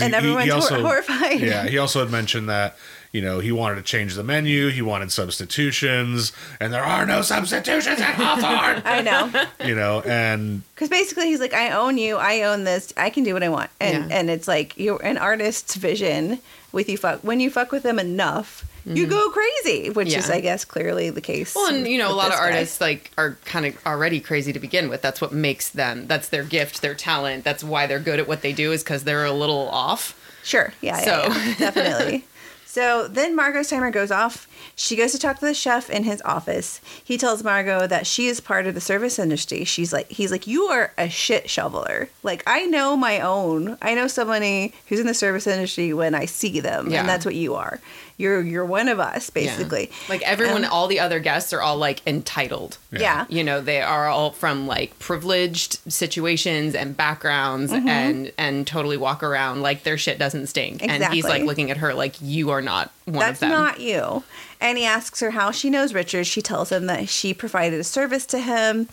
um, 0.00 0.04
And 0.06 0.14
everyone's 0.14 0.68
hor- 0.68 0.78
horrified. 0.80 1.40
yeah 1.40 1.66
he 1.66 1.76
also 1.84 2.00
had 2.00 2.10
mentioned 2.10 2.48
that 2.48 2.76
you 3.10 3.20
know 3.20 3.40
he 3.40 3.50
wanted 3.50 3.74
to 3.76 3.82
change 3.82 4.14
the 4.14 4.22
menu 4.22 4.68
he 4.68 4.80
wanted 4.80 5.10
substitutions 5.10 6.32
and 6.60 6.72
there 6.72 6.84
are 6.84 7.04
no 7.04 7.20
substitutions 7.22 8.00
at 8.00 8.14
Hawthorn 8.14 8.82
I 8.86 9.02
know. 9.02 9.66
you 9.66 9.74
know 9.74 10.00
and 10.02 10.62
Because 10.74 10.88
basically, 10.88 11.26
he's 11.26 11.40
like, 11.40 11.52
I 11.54 11.70
own 11.72 11.98
you. 11.98 12.16
I 12.16 12.42
own 12.42 12.64
this. 12.64 12.92
I 12.96 13.10
can 13.10 13.24
do 13.24 13.34
what 13.34 13.42
I 13.42 13.48
want. 13.48 13.70
And 13.80 14.08
Yeah. 14.10 14.16
and 14.18 14.30
it's 14.30 14.46
like 14.48 14.76
you're 14.78 15.02
an 15.04 15.18
artist's 15.18 15.74
vision 15.74 16.38
with 16.72 16.88
you 16.88 16.96
fuck 16.96 17.20
when 17.22 17.38
you 17.40 17.50
fuck 17.50 17.70
with 17.72 17.82
them 17.82 17.98
enough, 17.98 18.64
you 18.84 19.06
go 19.06 19.30
crazy, 19.30 19.90
which 19.90 20.08
is, 20.08 20.24
Mm-hmm. 20.24 20.32
I 20.32 20.40
guess, 20.40 20.64
clearly 20.64 21.10
the 21.10 21.20
case. 21.20 21.54
Well, 21.54 21.72
and 21.72 21.86
you 21.86 21.98
know, 21.98 22.10
a 22.10 22.14
lot 22.14 22.26
of 22.26 22.30
this 22.32 22.40
guy. 22.40 22.46
artists 22.46 22.80
like 22.80 23.10
are 23.16 23.36
kind 23.44 23.66
of 23.66 23.86
already 23.86 24.18
crazy 24.20 24.52
to 24.52 24.58
begin 24.58 24.88
with. 24.88 25.02
That's 25.02 25.20
what 25.20 25.32
makes 25.32 25.68
them. 25.70 26.06
That's 26.08 26.28
their 26.30 26.42
gift, 26.44 26.82
their 26.82 26.94
talent. 26.94 27.44
That's 27.44 27.62
why 27.62 27.86
they're 27.86 28.00
good 28.00 28.18
at 28.18 28.26
what 28.26 28.42
they 28.42 28.52
do 28.52 28.72
is 28.72 28.82
because 28.82 29.04
they're 29.04 29.24
a 29.24 29.32
little 29.32 29.68
off. 29.68 30.18
Sure. 30.42 30.72
Yeah. 30.80 30.98
yeah, 30.98 31.04
So- 31.04 31.38
yeah, 31.40 31.54
definitely. 31.58 32.24
So 32.72 33.06
then 33.06 33.36
Margot's 33.36 33.68
timer 33.68 33.90
goes 33.90 34.10
off. 34.10 34.48
She 34.76 34.96
goes 34.96 35.12
to 35.12 35.18
talk 35.18 35.38
to 35.40 35.44
the 35.44 35.52
chef 35.52 35.90
in 35.90 36.04
his 36.04 36.22
office. 36.22 36.80
He 37.04 37.18
tells 37.18 37.44
Margot 37.44 37.86
that 37.86 38.06
she 38.06 38.28
is 38.28 38.40
part 38.40 38.66
of 38.66 38.72
the 38.74 38.80
service 38.80 39.18
industry. 39.18 39.64
She's 39.64 39.92
like, 39.92 40.10
he's 40.10 40.30
like, 40.30 40.46
you 40.46 40.62
are 40.68 40.94
a 40.96 41.10
shit 41.10 41.50
shoveler. 41.50 42.08
Like 42.22 42.42
I 42.46 42.64
know 42.64 42.96
my 42.96 43.20
own. 43.20 43.76
I 43.82 43.94
know 43.94 44.06
somebody 44.06 44.72
who's 44.86 45.00
in 45.00 45.06
the 45.06 45.12
service 45.12 45.46
industry 45.46 45.92
when 45.92 46.14
I 46.14 46.24
see 46.24 46.60
them, 46.60 46.90
Yeah. 46.90 47.00
and 47.00 47.08
that's 47.10 47.26
what 47.26 47.34
you 47.34 47.54
are. 47.56 47.78
You're 48.18 48.40
you're 48.42 48.64
one 48.64 48.88
of 48.88 49.00
us, 49.00 49.30
Yeah. 49.34 49.42
basically. 49.42 49.90
Like 50.08 50.22
everyone, 50.22 50.64
Um, 50.64 50.70
all 50.72 50.86
the 50.86 51.00
other 51.00 51.18
guests 51.18 51.52
are 51.52 51.60
all 51.60 51.76
like 51.76 52.00
entitled. 52.06 52.78
Yeah. 52.90 53.26
You 53.28 53.42
know, 53.44 53.60
they 53.60 53.82
are 53.82 54.06
all 54.06 54.30
from 54.30 54.66
like 54.66 54.96
privileged 54.98 55.78
situations 55.92 56.74
and 56.74 56.96
backgrounds 56.96 57.72
and 57.72 58.30
and 58.38 58.66
totally 58.66 58.96
walk 58.96 59.22
around 59.22 59.60
like 59.62 59.82
their 59.82 59.98
shit 59.98 60.18
doesn't 60.18 60.46
stink. 60.46 60.82
And 60.86 61.04
he's 61.06 61.24
like 61.24 61.42
looking 61.42 61.70
at 61.70 61.78
her 61.78 61.92
like 61.94 62.14
you 62.22 62.50
are 62.50 62.61
not 62.62 62.92
one 63.04 63.18
That's 63.18 63.42
of 63.42 63.48
them. 63.48 63.50
not 63.50 63.80
you. 63.80 64.24
And 64.60 64.78
he 64.78 64.84
asks 64.84 65.20
her 65.20 65.30
how 65.32 65.50
she 65.50 65.70
knows 65.70 65.92
Richard. 65.94 66.26
She 66.26 66.42
tells 66.42 66.70
him 66.70 66.86
that 66.86 67.08
she 67.08 67.34
provided 67.34 67.80
a 67.80 67.84
service 67.84 68.26
to 68.26 68.38
him. 68.38 68.88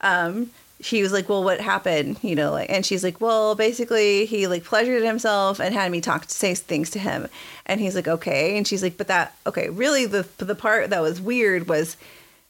Um, 0.00 0.50
she 0.80 1.02
was 1.02 1.10
like, 1.10 1.28
"Well, 1.28 1.42
what 1.42 1.60
happened?" 1.60 2.18
You 2.22 2.34
know, 2.34 2.50
like, 2.52 2.70
and 2.70 2.84
she's 2.84 3.02
like, 3.02 3.20
"Well, 3.20 3.54
basically, 3.54 4.26
he 4.26 4.46
like 4.46 4.62
pleasured 4.64 5.02
himself 5.02 5.58
and 5.58 5.74
had 5.74 5.90
me 5.90 6.00
talk 6.02 6.26
to 6.26 6.34
say 6.34 6.54
things 6.54 6.90
to 6.90 6.98
him." 6.98 7.28
And 7.64 7.80
he's 7.80 7.94
like, 7.94 8.06
"Okay." 8.06 8.56
And 8.58 8.68
she's 8.68 8.82
like, 8.82 8.98
"But 8.98 9.08
that 9.08 9.34
okay? 9.46 9.70
Really, 9.70 10.04
the 10.04 10.26
the 10.36 10.54
part 10.54 10.90
that 10.90 11.00
was 11.00 11.20
weird 11.20 11.68
was 11.68 11.96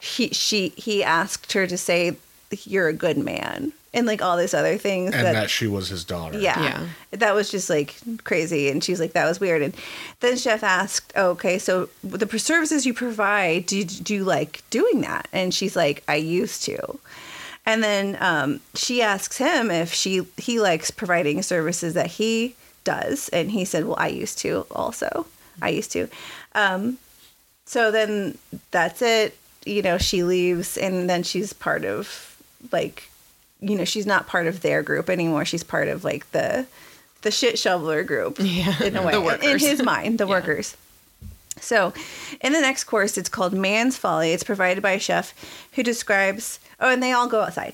he 0.00 0.28
she 0.30 0.70
he 0.70 1.04
asked 1.04 1.52
her 1.52 1.66
to 1.68 1.78
say 1.78 2.16
you're 2.64 2.88
a 2.88 2.92
good 2.92 3.18
man 3.18 3.72
and 3.94 4.06
like 4.06 4.20
all 4.20 4.36
these 4.36 4.54
other 4.54 4.76
things 4.76 5.14
and 5.14 5.24
that 5.24 5.50
she 5.50 5.66
was 5.66 5.88
his 5.88 6.04
daughter 6.04 6.38
yeah. 6.38 6.62
Yeah. 6.62 6.86
That 7.12 7.34
was 7.34 7.50
just 7.50 7.70
like 7.70 7.96
crazy. 8.24 8.68
And 8.68 8.82
she's 8.82 9.00
like, 9.00 9.12
that 9.12 9.26
was 9.26 9.40
weird. 9.40 9.62
And 9.62 9.74
then 10.20 10.36
Chef 10.36 10.62
asked, 10.62 11.12
oh, 11.16 11.30
okay, 11.30 11.58
so 11.58 11.88
the 12.02 12.26
services 12.38 12.84
you 12.84 12.92
provide, 12.92 13.66
do 13.66 13.78
you, 13.78 13.84
do 13.84 14.14
you 14.14 14.24
like 14.24 14.62
doing 14.70 15.00
that? 15.00 15.28
And 15.32 15.54
she's 15.54 15.76
like, 15.76 16.02
I 16.08 16.16
used 16.16 16.62
to. 16.64 16.98
And 17.64 17.82
then 17.82 18.16
um, 18.20 18.60
she 18.74 19.02
asks 19.02 19.38
him 19.38 19.70
if 19.70 19.92
she 19.92 20.26
he 20.36 20.60
likes 20.60 20.90
providing 20.92 21.42
services 21.42 21.94
that 21.94 22.06
he 22.06 22.54
does. 22.84 23.28
And 23.30 23.50
he 23.50 23.64
said, 23.64 23.86
well, 23.86 23.96
I 23.98 24.08
used 24.08 24.38
to 24.38 24.66
also. 24.70 25.26
I 25.60 25.70
used 25.70 25.90
to. 25.92 26.08
Um, 26.54 26.98
so 27.64 27.90
then 27.90 28.38
that's 28.70 29.02
it. 29.02 29.36
You 29.64 29.82
know, 29.82 29.98
she 29.98 30.22
leaves 30.22 30.78
and 30.78 31.10
then 31.10 31.24
she's 31.24 31.52
part 31.52 31.84
of 31.84 32.40
like 32.70 33.10
you 33.60 33.76
know, 33.76 33.84
she's 33.84 34.06
not 34.06 34.26
part 34.26 34.46
of 34.46 34.60
their 34.62 34.82
group 34.82 35.08
anymore. 35.10 35.44
She's 35.44 35.64
part 35.64 35.88
of 35.88 36.04
like 36.04 36.30
the 36.32 36.66
the 37.22 37.30
shit 37.30 37.58
shoveler 37.58 38.02
group. 38.04 38.38
Yeah. 38.40 38.82
In 38.82 38.96
a 38.96 39.02
way. 39.02 39.12
The 39.12 39.38
In- 39.44 39.50
In 39.52 39.58
his 39.58 39.82
mind, 39.82 40.18
the 40.18 40.24
Yeah. 40.28 40.30
workers. 40.30 40.76
So, 41.58 41.94
in 42.42 42.52
the 42.52 42.60
next 42.60 42.84
course, 42.84 43.16
it's 43.16 43.30
called 43.30 43.54
Man's 43.54 43.96
Folly. 43.96 44.32
It's 44.32 44.44
provided 44.44 44.82
by 44.82 44.90
a 44.92 45.00
chef 45.00 45.32
who 45.72 45.82
describes, 45.82 46.60
oh, 46.80 46.90
and 46.92 47.02
they 47.02 47.12
all 47.12 47.26
go 47.28 47.40
outside. 47.40 47.72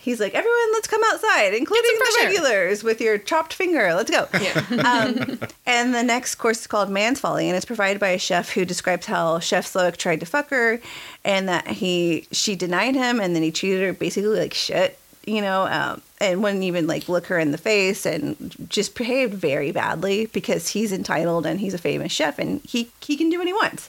He's 0.00 0.18
like, 0.18 0.32
everyone, 0.32 0.72
let's 0.72 0.86
come 0.88 1.02
outside, 1.12 1.52
including 1.52 1.90
the 1.98 2.16
air." 2.22 2.26
regulars 2.28 2.82
with 2.82 3.02
your 3.02 3.18
chopped 3.18 3.52
finger. 3.52 3.92
Let's 3.92 4.10
go. 4.10 4.26
Yeah. 4.40 4.64
Um, 4.70 5.38
and 5.66 5.94
the 5.94 6.02
next 6.02 6.36
course 6.36 6.60
is 6.60 6.66
called 6.66 6.88
Man's 6.88 7.20
Folly, 7.20 7.48
and 7.48 7.56
it's 7.56 7.66
provided 7.66 8.00
by 8.00 8.08
a 8.10 8.18
chef 8.18 8.50
who 8.52 8.64
describes 8.64 9.04
how 9.04 9.38
Chef 9.40 9.70
Slowik 9.70 9.98
tried 9.98 10.20
to 10.20 10.26
fuck 10.26 10.48
her, 10.48 10.80
and 11.22 11.46
that 11.50 11.66
he 11.66 12.26
she 12.32 12.56
denied 12.56 12.94
him, 12.94 13.20
and 13.20 13.34
then 13.36 13.42
he 13.42 13.50
treated 13.52 13.82
her 13.84 13.92
basically 13.92 14.38
like 14.40 14.54
shit, 14.54 14.98
you 15.28 15.40
know, 15.42 15.66
um, 15.66 16.02
and 16.20 16.42
wouldn't 16.42 16.62
even 16.64 16.86
like 16.86 17.08
look 17.08 17.26
her 17.26 17.38
in 17.38 17.52
the 17.52 17.58
face, 17.58 18.06
and 18.06 18.54
just 18.68 18.94
behaved 18.96 19.34
very 19.34 19.70
badly 19.72 20.26
because 20.26 20.68
he's 20.68 20.92
entitled 20.92 21.46
and 21.46 21.60
he's 21.60 21.74
a 21.74 21.78
famous 21.78 22.10
chef, 22.12 22.38
and 22.38 22.60
he 22.64 22.90
he 23.00 23.16
can 23.16 23.30
do 23.30 23.38
what 23.38 23.46
he 23.46 23.52
wants. 23.52 23.88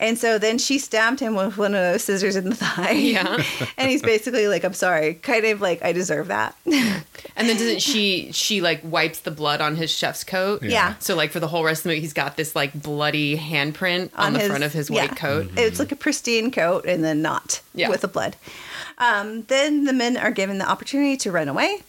And 0.00 0.16
so 0.16 0.38
then 0.38 0.58
she 0.58 0.78
stabbed 0.78 1.18
him 1.18 1.34
with 1.34 1.58
one 1.58 1.74
of 1.74 1.80
those 1.80 2.04
scissors 2.04 2.36
in 2.36 2.50
the 2.50 2.54
thigh. 2.64 2.92
Yeah. 2.92 3.42
and 3.76 3.90
he's 3.90 4.00
basically 4.00 4.46
like, 4.46 4.62
I'm 4.62 4.72
sorry, 4.72 5.14
kind 5.14 5.44
of 5.44 5.60
like, 5.60 5.82
I 5.82 5.90
deserve 5.92 6.28
that. 6.28 6.54
And 7.36 7.48
then 7.48 7.56
doesn't 7.56 7.82
she 7.82 8.30
she 8.32 8.60
like 8.60 8.80
wipes 8.82 9.20
the 9.20 9.30
blood 9.30 9.60
on 9.60 9.76
his 9.76 9.90
chef's 9.92 10.24
coat? 10.24 10.62
Yeah. 10.62 10.94
So 10.98 11.14
like 11.14 11.30
for 11.30 11.38
the 11.40 11.46
whole 11.48 11.62
rest 11.64 11.80
of 11.80 11.82
the 11.84 11.88
movie, 11.90 12.00
he's 12.00 12.12
got 12.12 12.36
this 12.36 12.56
like 12.56 12.72
bloody 12.80 13.36
handprint 13.36 14.10
on, 14.16 14.26
On 14.26 14.32
the 14.32 14.38
his- 14.40 14.48
front 14.48 14.64
of 14.64 14.72
his 14.72 14.88
yeah. 14.90 15.02
white 15.06 15.16
coat. 15.16 15.48
It's 15.56 15.78
like 15.78 15.92
a 15.92 15.96
pristine 15.96 16.50
coat 16.50 16.84
and 16.86 17.04
then 17.04 17.22
not 17.22 17.60
Yeah. 17.74 17.90
with 17.90 18.00
the 18.00 18.08
blood. 18.08 18.34
Um, 18.98 19.42
then 19.42 19.84
the 19.84 19.92
men 19.92 20.16
are 20.16 20.30
given 20.30 20.58
the 20.58 20.68
opportunity 20.68 21.16
to 21.18 21.32
run 21.32 21.48
away. 21.48 21.82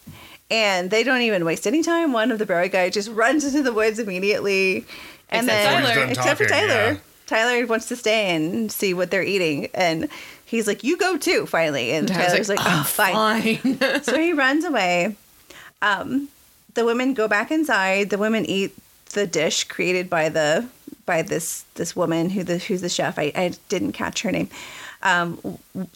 And 0.52 0.90
they 0.90 1.04
don't 1.04 1.22
even 1.22 1.46
waste 1.46 1.68
any 1.68 1.84
time. 1.84 2.12
One 2.12 2.32
of 2.32 2.40
the 2.40 2.46
Barry 2.46 2.70
guys 2.70 2.94
just 2.94 3.10
runs 3.12 3.44
into 3.46 3.62
the 3.62 3.74
woods 3.74 4.00
immediately. 4.00 4.86
And 5.30 5.48
Except 5.48 5.48
then, 5.48 5.84
Tyler. 5.84 6.00
When 6.00 6.08
he's 6.10 6.18
done 6.18 6.26
except 6.26 6.38
for 6.42 6.48
Tyler. 6.48 6.68
yeah. 6.94 6.98
Tyler 7.28 7.68
wants 7.68 7.88
to 7.90 7.96
stay 7.96 8.36
and 8.36 8.72
see 8.72 8.94
what 8.96 9.12
they're 9.12 9.22
eating. 9.24 9.70
And 9.76 10.08
he's 10.46 10.66
like, 10.66 10.84
You 10.84 10.98
go 10.98 11.18
too, 11.18 11.46
finally. 11.46 11.92
And 11.92 12.08
Tyler's 12.08 12.32
Tyler's 12.32 12.50
like, 12.50 12.60
like, 12.60 12.68
Oh, 12.80 12.84
fine. 12.84 13.58
Fine. 13.58 14.02
so 14.04 14.18
he 14.18 14.34
runs 14.34 14.66
away. 14.66 15.16
um, 15.84 16.30
the 16.74 16.86
women 16.86 17.14
go 17.14 17.28
back 17.28 17.52
inside. 17.52 18.10
The 18.10 18.18
women 18.18 18.46
eat 18.46 18.76
the 19.14 19.28
dish 19.28 19.64
created 19.66 20.10
by 20.10 20.30
the 20.30 20.68
by 21.06 21.22
this 21.24 21.64
this 21.76 21.96
woman 21.96 22.30
who 22.32 22.44
the 22.44 22.58
who's 22.58 22.82
the 22.82 22.90
chef. 22.90 23.20
I, 23.20 23.32
I 23.36 23.52
didn't 23.70 23.92
catch 23.94 24.22
her 24.24 24.32
name. 24.32 24.50
Um, 25.02 25.40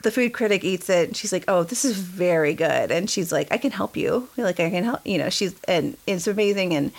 the 0.01 0.11
food 0.11 0.33
critic 0.33 0.63
eats 0.63 0.89
it. 0.89 1.09
And 1.09 1.17
she's 1.17 1.33
like, 1.33 1.43
"Oh, 1.47 1.63
this 1.63 1.83
is 1.83 1.97
very 1.97 2.53
good," 2.53 2.91
and 2.91 3.09
she's 3.09 3.31
like, 3.31 3.47
"I 3.51 3.57
can 3.57 3.71
help 3.71 3.97
you. 3.97 4.29
Like, 4.37 4.59
I 4.59 4.69
can 4.69 4.83
help." 4.83 5.01
You 5.05 5.17
know, 5.17 5.29
she's 5.29 5.53
and 5.67 5.97
it's 6.07 6.27
amazing. 6.27 6.73
And 6.73 6.91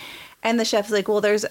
and 0.43 0.59
the 0.59 0.65
chef's 0.65 0.91
like, 0.91 1.07
"Well, 1.07 1.21
there's 1.21 1.45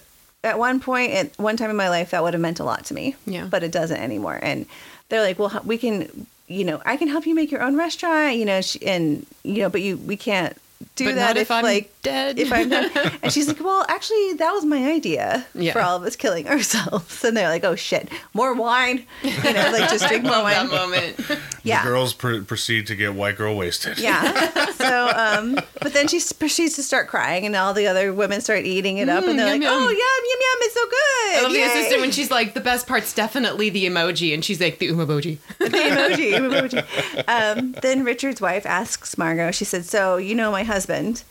at 0.44 0.58
one 0.58 0.78
point 0.80 1.12
at 1.12 1.36
one 1.38 1.56
time 1.56 1.70
in 1.70 1.76
my 1.76 1.88
life 1.88 2.10
that 2.10 2.22
would 2.22 2.34
have 2.34 2.40
meant 2.40 2.60
a 2.60 2.64
lot 2.64 2.84
to 2.86 2.94
me, 2.94 3.16
Yeah. 3.26 3.46
but 3.50 3.62
it 3.64 3.72
doesn't 3.72 3.96
anymore." 4.00 4.38
And 4.42 4.66
they're 5.08 5.22
like, 5.22 5.38
"Well, 5.38 5.60
we 5.64 5.78
can." 5.78 6.26
You 6.46 6.64
know, 6.64 6.82
I 6.84 6.98
can 6.98 7.08
help 7.08 7.26
you 7.26 7.34
make 7.34 7.50
your 7.50 7.62
own 7.62 7.74
restaurant. 7.74 8.36
You 8.36 8.44
know, 8.44 8.60
sh- 8.60 8.76
and 8.84 9.24
you 9.44 9.60
know, 9.62 9.70
but 9.70 9.80
you 9.80 9.96
we 9.96 10.16
can't 10.16 10.54
do 10.94 11.06
But 11.06 11.14
that 11.14 11.36
if 11.38 11.50
I'm 11.50 11.64
like 11.64 11.90
dead. 12.04 12.38
if 12.38 12.52
I'm 12.52 12.68
done. 12.68 12.90
And 13.24 13.32
she's 13.32 13.48
like, 13.48 13.58
well, 13.60 13.84
actually, 13.88 14.34
that 14.34 14.52
was 14.52 14.64
my 14.64 14.92
idea 14.92 15.44
Yeah. 15.54 15.72
for 15.72 15.80
all 15.80 15.96
of 15.96 16.02
us 16.04 16.14
killing 16.14 16.46
ourselves. 16.48 17.24
And 17.24 17.36
they're 17.36 17.48
like, 17.48 17.64
oh 17.64 17.74
shit, 17.74 18.08
more 18.34 18.54
wine. 18.54 19.04
You 19.22 19.32
know, 19.52 19.70
like 19.72 19.90
just 19.90 20.06
drink 20.06 20.22
more 20.22 20.32
Love 20.32 20.46
that 20.46 20.70
wine. 20.70 20.90
moment. 20.90 21.40
Yeah. 21.64 21.82
The 21.82 21.88
girls 21.88 22.12
pr- 22.14 22.42
proceed 22.42 22.86
to 22.88 22.94
get 22.94 23.14
white 23.14 23.36
girl 23.36 23.56
wasted. 23.56 23.98
Yeah. 23.98 24.50
So, 24.84 25.08
um, 25.16 25.54
but 25.80 25.94
then 25.94 26.08
she 26.08 26.18
s- 26.18 26.32
proceeds 26.32 26.74
to 26.76 26.82
start 26.82 27.08
crying, 27.08 27.46
and 27.46 27.56
all 27.56 27.72
the 27.72 27.86
other 27.86 28.12
women 28.12 28.42
start 28.42 28.64
eating 28.66 28.98
it 28.98 29.08
up, 29.08 29.24
and 29.24 29.38
they're 29.38 29.46
Mm, 29.56 29.62
yum, 29.62 29.62
like, 29.62 29.70
"Oh, 29.70 29.88
yum. 29.88 29.88
yum, 29.88 30.24
yum, 30.28 30.40
yum! 30.40 30.58
It's 30.60 30.74
so 30.74 30.84
good." 30.84 31.36
I 31.36 31.40
love 31.42 31.52
the 31.52 31.62
assistant 31.62 32.00
when 32.02 32.10
she's 32.10 32.30
like, 32.30 32.52
the 32.52 32.60
best 32.60 32.86
part's 32.86 33.14
definitely 33.14 33.70
the 33.70 33.86
emoji, 33.86 34.34
and 34.34 34.44
she's 34.44 34.60
like, 34.60 34.78
the 34.80 34.88
umaboji. 34.88 35.38
the 35.58 35.66
emoji, 35.66 36.34
emoji. 36.34 37.24
Um, 37.28 37.72
then 37.80 38.04
Richard's 38.04 38.42
wife 38.42 38.66
asks 38.66 39.16
Margot. 39.16 39.52
She 39.52 39.64
said, 39.64 39.86
"So 39.86 40.18
you 40.18 40.34
know 40.34 40.50
my 40.50 40.64
husband?" 40.64 41.22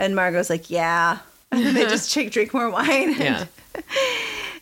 And 0.00 0.16
Margot's 0.16 0.50
like, 0.50 0.70
"Yeah." 0.70 1.18
And 1.52 1.66
then 1.66 1.74
they 1.74 1.82
just 1.82 2.14
drink, 2.14 2.30
drink 2.30 2.54
more 2.54 2.70
wine. 2.70 3.12
Yeah. 3.18 3.46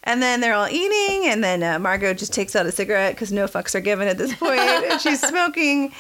And 0.05 0.22
then 0.22 0.41
they're 0.41 0.55
all 0.55 0.68
eating, 0.68 1.30
and 1.30 1.45
then 1.45 1.62
uh, 1.62 1.78
Margot 1.78 2.14
just 2.14 2.32
takes 2.32 2.57
out 2.57 2.64
a 2.64 2.72
cigarette 2.72 3.14
because 3.14 3.30
no 3.30 3.45
fucks 3.45 3.74
are 3.74 3.80
given 3.80 4.09
at 4.09 4.16
this 4.16 4.34
point, 4.39 4.59
and 4.59 4.99
she's 4.99 5.20
smoking. 5.20 5.93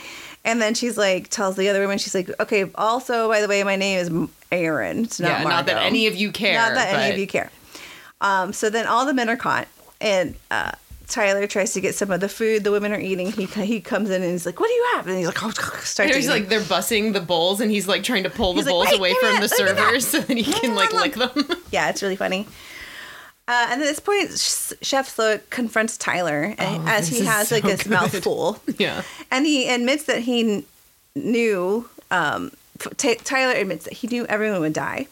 And 0.46 0.62
then 0.62 0.72
she's 0.72 0.96
like, 0.96 1.28
tells 1.28 1.56
the 1.56 1.68
other 1.68 1.80
women, 1.80 1.98
she's 1.98 2.14
like, 2.14 2.30
okay, 2.40 2.70
also, 2.76 3.28
by 3.28 3.42
the 3.42 3.48
way, 3.48 3.62
my 3.64 3.76
name 3.76 3.98
is 3.98 4.30
Erin. 4.50 5.04
It's 5.04 5.20
not 5.20 5.40
yeah, 5.40 5.44
not 5.44 5.66
that 5.66 5.84
any 5.84 6.06
of 6.06 6.14
you 6.16 6.32
care. 6.32 6.54
Not 6.54 6.72
that 6.72 6.94
any 6.94 7.12
of 7.12 7.18
you 7.18 7.26
care. 7.26 7.50
Um, 8.22 8.54
so 8.54 8.70
then 8.70 8.86
all 8.86 9.04
the 9.04 9.12
men 9.12 9.28
are 9.28 9.36
caught, 9.36 9.68
and 10.00 10.36
uh, 10.50 10.72
Tyler 11.08 11.46
tries 11.46 11.72
to 11.72 11.80
get 11.80 11.94
some 11.94 12.10
of 12.10 12.20
the 12.20 12.28
food 12.28 12.64
the 12.64 12.70
women 12.70 12.92
are 12.92 13.00
eating. 13.00 13.32
He 13.32 13.46
he 13.46 13.80
comes 13.80 14.10
in 14.10 14.22
and 14.22 14.30
he's 14.30 14.44
like, 14.46 14.60
"What 14.60 14.68
do 14.68 14.74
you 14.74 14.88
have?" 14.94 15.06
And 15.06 15.16
he's 15.16 15.26
like, 15.26 15.42
"Oh, 15.42 15.50
starts 15.80 16.14
He's 16.14 16.28
like 16.28 16.48
they're 16.48 16.60
bussing 16.60 17.12
the 17.14 17.20
bowls, 17.20 17.60
and 17.60 17.70
he's 17.70 17.88
like 17.88 18.02
trying 18.02 18.24
to 18.24 18.30
pull 18.30 18.52
the 18.52 18.60
like, 18.62 18.68
bowls 18.68 18.92
away 18.92 19.14
from 19.14 19.40
the 19.40 19.48
that, 19.48 19.58
look 19.58 19.68
at 19.70 19.76
that." 19.76 19.84
servers 19.86 20.06
so 20.08 20.20
that 20.20 20.36
he 20.36 20.44
can 20.44 20.74
like 20.74 20.92
lick 20.92 21.14
them. 21.14 21.30
yeah, 21.70 21.88
it's 21.88 22.02
really 22.02 22.16
funny. 22.16 22.46
Uh, 23.46 23.68
and 23.70 23.80
at 23.80 23.86
this 23.86 23.98
point, 23.98 24.28
Chef 24.82 25.16
Slowik 25.16 25.48
confronts 25.48 25.96
Tyler, 25.96 26.54
Oh, 26.58 26.84
as 26.86 27.08
he 27.08 27.24
has 27.24 27.48
so 27.48 27.54
like 27.54 27.64
his 27.64 27.82
good. 27.82 27.90
mouth 27.92 28.22
full. 28.22 28.60
yeah. 28.76 29.02
And 29.30 29.46
he 29.46 29.66
admits 29.70 30.04
that 30.04 30.18
he 30.18 30.66
knew, 31.16 31.88
um, 32.10 32.52
Ty- 32.98 33.14
Tyler 33.14 33.54
admits 33.58 33.84
that 33.86 33.94
he 33.94 34.06
knew 34.06 34.26
everyone 34.26 34.60
would 34.60 34.74
die. 34.74 35.06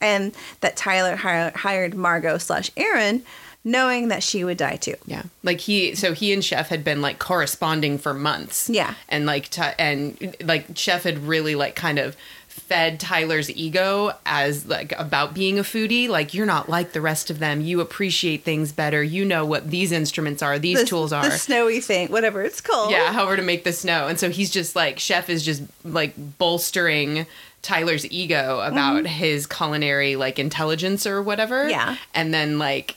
And 0.00 0.34
that 0.62 0.76
Tyler 0.76 1.14
hi- 1.14 1.52
hired 1.54 1.94
Margot 1.94 2.38
slash 2.38 2.72
Erin 2.76 3.22
knowing 3.66 4.06
that 4.08 4.22
she 4.22 4.44
would 4.44 4.56
die 4.56 4.76
too. 4.76 4.94
Yeah, 5.06 5.24
like 5.42 5.60
he, 5.60 5.94
so 5.96 6.12
he 6.14 6.32
and 6.32 6.42
Chef 6.42 6.68
had 6.68 6.84
been 6.84 7.02
like 7.02 7.18
corresponding 7.18 7.98
for 7.98 8.14
months. 8.14 8.70
Yeah. 8.70 8.94
and 9.08 9.26
like, 9.26 9.48
Ty 9.50 9.74
and 9.78 10.36
like 10.42 10.66
Chef 10.78 11.02
had 11.02 11.18
really 11.26 11.54
like 11.56 11.74
kind 11.74 11.98
of 11.98 12.16
fed 12.46 12.98
Tyler's 12.98 13.50
ego 13.50 14.12
as 14.24 14.66
like 14.66 14.92
about 14.98 15.34
being 15.34 15.58
a 15.58 15.62
foodie. 15.62 16.08
Like 16.08 16.32
you're 16.32 16.46
not 16.46 16.68
like 16.68 16.92
the 16.92 17.00
rest 17.00 17.28
of 17.30 17.38
them. 17.38 17.60
You 17.60 17.80
appreciate 17.80 18.44
things 18.44 18.72
better. 18.72 19.02
You 19.02 19.24
know 19.24 19.44
what 19.44 19.70
these 19.70 19.92
instruments 19.92 20.42
are. 20.42 20.58
These 20.58 20.80
The, 20.80 20.86
tools 20.86 21.12
are. 21.12 21.22
the 21.24 21.32
snowy 21.32 21.80
thing, 21.80 22.08
whatever 22.08 22.42
it's 22.42 22.60
called. 22.60 22.90
yeah, 22.92 23.12
however 23.12 23.36
to 23.36 23.42
make 23.42 23.64
the 23.64 23.72
snow. 23.72 24.08
And 24.08 24.18
so 24.18 24.30
he's 24.30 24.50
just 24.50 24.74
like 24.74 24.98
Chef 24.98 25.28
is 25.28 25.44
just 25.44 25.62
like 25.84 26.14
bolstering 26.38 27.26
Tyler's 27.62 28.10
ego 28.10 28.60
about 28.60 29.06
his 29.06 29.46
culinary 29.46 30.16
like 30.16 30.38
intelligence 30.38 31.06
or 31.06 31.22
whatever. 31.22 31.62
Mm-hmm. 31.64 31.70
Yeah. 31.70 31.96
And 32.14 32.32
then 32.32 32.58
like 32.58 32.96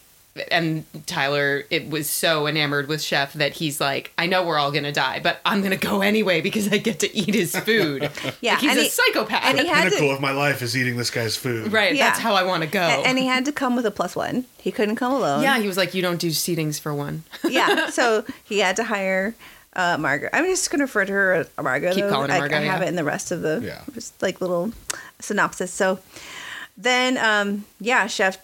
and 0.52 0.86
Tyler 1.06 1.64
it 1.70 1.90
was 1.90 2.10
so 2.10 2.48
enamored 2.48 2.88
with 2.88 3.02
Chef 3.02 3.34
that 3.34 3.54
he's 3.54 3.80
like, 3.82 4.12
I 4.18 4.26
know 4.28 4.46
we're 4.46 4.58
all 4.58 4.72
gonna 4.72 4.92
die, 4.92 5.20
but 5.22 5.40
I'm 5.46 5.62
gonna 5.62 5.78
go 5.78 6.02
anyway 6.02 6.42
because 6.42 6.72
I 6.72 6.78
get 6.78 7.00
to 7.00 7.16
eat 7.16 7.34
his 7.36 7.56
food. 7.56 8.10
Yeah, 8.42 8.54
Like, 8.54 8.62
he's 8.62 8.70
and 8.72 8.80
a 8.80 8.84
he- 8.84 8.90
psychopath. 8.90 9.44
and 9.44 9.60
he 9.60 9.68
had 9.68 9.84
to- 9.86 9.90
Pinnacle 9.90 10.12
of 10.16 10.22
my 10.22 10.32
life 10.32 10.62
is 10.62 10.78
eating 10.78 10.98
this 10.98 11.10
guy's 11.10 11.36
food. 11.36 11.72
right, 11.74 11.96
Yeah. 11.96 12.06
that's 12.08 12.20
how 12.20 12.34
I 12.36 12.44
wanna 12.44 12.68
go. 12.68 12.82
A- 12.82 13.04
And 13.06 13.18
he 13.18 13.26
had 13.26 13.46
to 13.46 13.52
come 13.52 13.76
with 13.76 13.86
a 13.86 13.92
plus 13.92 14.16
one. 14.16 14.46
He 14.62 14.72
couldn't 14.72 14.96
come 14.98 15.12
alone. 15.14 15.42
yeah, 15.44 15.60
he 15.60 15.68
was 15.68 15.78
like, 15.78 15.94
You 15.94 16.02
don't 16.02 16.20
do 16.20 16.30
seatings 16.30 16.80
for 16.80 16.94
one. 16.94 17.24
yeah. 17.50 17.90
So 17.90 18.24
he 18.44 18.60
had 18.60 18.76
to 18.78 18.84
hire 18.84 19.36
uh, 19.74 19.98
Margaret. 20.00 20.32
I'm 20.34 20.46
just 20.46 20.70
going 20.72 20.80
to 20.80 20.86
refer 20.86 21.06
to 21.06 21.14
her 21.14 21.34
as 21.36 21.50
Margaret. 21.62 21.94
Keep 21.94 22.06
though. 22.06 22.10
calling 22.12 22.30
her 22.32 22.36
I, 22.36 22.40
Margot, 22.40 22.58
I 22.58 22.62
have 22.62 22.80
yeah. 22.82 22.86
it 22.86 22.90
in 22.90 22.96
the 22.96 23.04
rest 23.04 23.32
of 23.32 23.42
the 23.42 23.62
Yeah. 23.64 23.82
just 23.94 24.20
like 24.22 24.42
little 24.42 24.72
synopsis. 25.20 25.72
So 25.72 26.00
then, 26.78 27.18
um, 27.18 27.66
yeah, 27.80 28.08
Chef. 28.08 28.38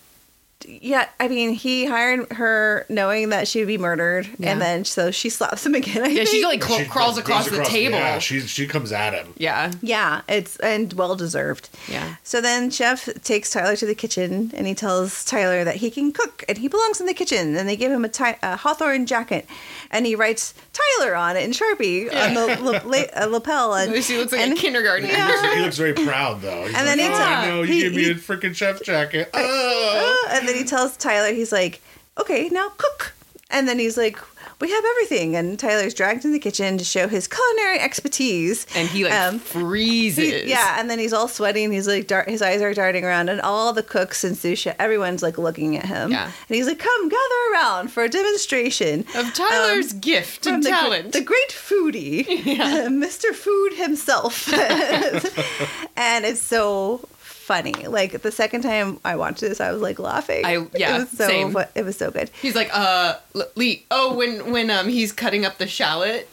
Yeah, 0.67 1.07
I 1.19 1.27
mean, 1.27 1.51
he 1.53 1.85
hired 1.85 2.31
her 2.33 2.87
knowing 2.89 3.29
that 3.29 3.47
she 3.47 3.59
would 3.59 3.67
be 3.67 3.77
murdered, 3.77 4.27
Yeah. 4.39 4.51
and 4.51 4.61
then 4.61 4.83
so 4.85 5.11
she 5.11 5.29
slaps 5.29 5.63
him 5.63 5.75
again. 5.75 6.01
I 6.03 6.07
Yeah, 6.07 6.23
she 6.23 6.43
like 6.43 6.63
cl- 6.63 6.79
She 6.79 6.85
crawls 6.85 7.15
goes 7.15 7.17
across, 7.19 7.49
the 7.49 7.63
table. 7.63 7.97
Yeah, 7.97 8.17
she 8.17 8.39
she 8.39 8.65
comes 8.65 8.91
at 8.91 9.13
him. 9.13 9.33
yeah. 9.37 9.71
Yeah, 9.81 10.21
it's 10.27 10.55
and 10.57 10.91
well 10.93 11.15
deserved. 11.15 11.69
Yeah. 11.87 12.15
So 12.23 12.41
then 12.41 12.71
Chef 12.71 13.07
takes 13.23 13.51
Tyler 13.51 13.75
to 13.75 13.85
the 13.85 13.93
kitchen 13.93 14.51
and 14.55 14.65
he 14.65 14.73
tells 14.73 15.23
Tyler 15.25 15.63
that 15.65 15.75
he 15.75 15.91
can 15.91 16.11
cook 16.11 16.43
and 16.49 16.57
he 16.57 16.67
belongs 16.67 16.99
in 16.99 17.05
the 17.05 17.13
kitchen. 17.13 17.55
And 17.55 17.69
they 17.69 17.75
give 17.75 17.91
him 17.91 18.03
a, 18.05 18.09
ty- 18.09 18.39
a 18.41 18.55
Hawthorn 18.55 19.05
jacket 19.05 19.45
and 19.91 20.07
he 20.07 20.15
writes 20.15 20.55
Tyler 20.99 21.15
on 21.15 21.37
it 21.37 21.43
in 21.43 21.51
Sharpie 21.51 22.13
on 22.13 22.33
the 22.33 22.47
la- 22.61 22.81
la- 22.83 23.23
uh, 23.23 23.27
lapel. 23.27 23.73
And, 23.75 24.03
She 24.03 24.17
looks 24.17 24.31
like 24.31 24.41
and, 24.41 24.53
a 24.53 24.55
kindergarten. 24.55 25.07
He 25.09 25.15
looks, 25.15 25.41
he 25.55 25.61
looks 25.61 25.77
very 25.77 25.93
proud 25.93 26.41
though. 26.41 26.65
He's 26.65 26.75
And 26.75 26.85
then 26.87 26.99
he 26.99 27.05
oh, 27.05 27.09
tells- 27.17 27.47
no, 27.47 27.61
you 27.61 27.73
he- 27.73 27.81
gave 27.81 27.95
me 27.95 28.03
he- 28.05 28.11
a 28.11 28.15
freaking 28.15 28.55
chef 28.55 28.81
jacket. 28.83 29.29
Oh. 29.33 30.27
and 30.31 30.47
then 30.47 30.55
he 30.55 30.63
tells 30.63 30.97
Tyler, 30.97 31.33
he's 31.33 31.51
like, 31.51 31.81
okay, 32.19 32.49
now 32.49 32.69
cook. 32.77 33.13
And 33.51 33.67
then 33.67 33.77
he's 33.79 33.95
like, 33.97 34.17
we 34.59 34.69
have 34.71 34.83
everything. 34.91 35.35
And 35.35 35.57
Tyler's 35.59 35.93
dragged 35.93 36.25
in 36.25 36.31
the 36.31 36.39
kitchen 36.39 36.77
to 36.77 36.83
show 36.85 37.07
his 37.07 37.27
culinary 37.27 37.79
expertise. 37.79 38.65
And 38.75 38.87
he 38.87 39.03
like 39.03 39.13
Um, 39.13 39.39
freezes. 39.39 40.43
He- 40.43 40.49
yeah, 40.49 40.79
and 40.79 40.89
then 40.89 40.99
he's 40.99 41.13
all 41.13 41.27
sweaty 41.27 41.63
and 41.63 41.73
he's 41.73 41.87
like, 41.87 42.07
dart, 42.07 42.29
his 42.29 42.41
eyes 42.41 42.61
are 42.61 42.73
darting 42.73 43.03
around, 43.05 43.29
and 43.29 43.41
all 43.41 43.73
the 43.73 43.83
cooks 43.83 44.23
and 44.23 44.37
sous 44.37 44.59
chef, 44.59 44.75
everyone's 44.79 45.21
like 45.23 45.37
looking 45.37 45.75
at 45.77 45.85
him. 45.85 46.11
Yeah. 46.11 46.25
And 46.25 46.55
he's 46.55 46.67
like, 46.67 46.79
come 46.79 47.09
gather 47.09 47.53
around 47.53 47.91
for 47.91 48.03
a 48.03 48.09
demonstration 48.09 49.05
Of 49.15 49.33
Tyler's 49.33 49.93
um, 49.93 49.99
gift 49.99 50.45
and 50.47 50.63
the, 50.63 50.69
talent. 50.69 51.11
the 51.13 51.21
great 51.21 51.49
foodie, 51.49 52.25
Mr. 52.25 53.33
Food 53.33 53.73
himself. 53.73 54.51
and 55.97 56.25
it's 56.25 56.41
so 56.41 57.07
funny. 57.45 57.73
Like 57.73 58.21
the 58.21 58.31
second 58.31 58.63
time 58.63 58.99
I 59.05 59.15
watched 59.15 59.41
this, 59.41 59.61
I 59.61 59.71
was 59.71 59.81
like 59.81 59.99
laughing. 59.99 60.45
I- 60.45 60.67
yeah, 60.75 60.95
it 60.95 60.99
was 60.99 61.09
so 61.11 61.27
same. 61.27 61.55
it 61.75 61.85
was 61.85 61.95
so 61.97 62.11
good. 62.11 62.31
He's 62.41 62.55
like, 62.55 62.69
uh, 62.73 63.15
Lee. 63.55 63.85
Oh, 63.91 64.15
when 64.15 64.51
when 64.51 64.69
um 64.71 64.89
he's 64.89 65.11
cutting 65.11 65.45
up 65.45 65.57
the 65.57 65.67
shallot, 65.67 66.27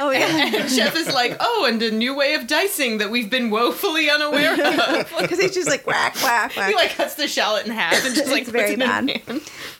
Oh 0.00 0.10
yeah, 0.10 0.50
and 0.56 0.70
Chef 0.70 0.96
is 0.96 1.12
like, 1.12 1.36
oh, 1.40 1.66
and 1.68 1.80
a 1.82 1.90
new 1.90 2.14
way 2.14 2.34
of 2.34 2.46
dicing 2.46 2.98
that 2.98 3.10
we've 3.10 3.30
been 3.30 3.50
woefully 3.50 4.10
unaware 4.10 4.52
of. 4.52 5.12
because 5.20 5.38
he's 5.38 5.54
just 5.54 5.68
like 5.68 5.86
whack 5.86 6.16
whack 6.22 6.56
whack. 6.56 6.68
he 6.68 6.74
like 6.74 6.90
cuts 6.96 7.14
the 7.14 7.28
shallot 7.28 7.66
in 7.66 7.72
half 7.72 8.04
and 8.04 8.14
just 8.14 8.30
like 8.30 8.46
very 8.46 8.76
bad. 8.76 9.20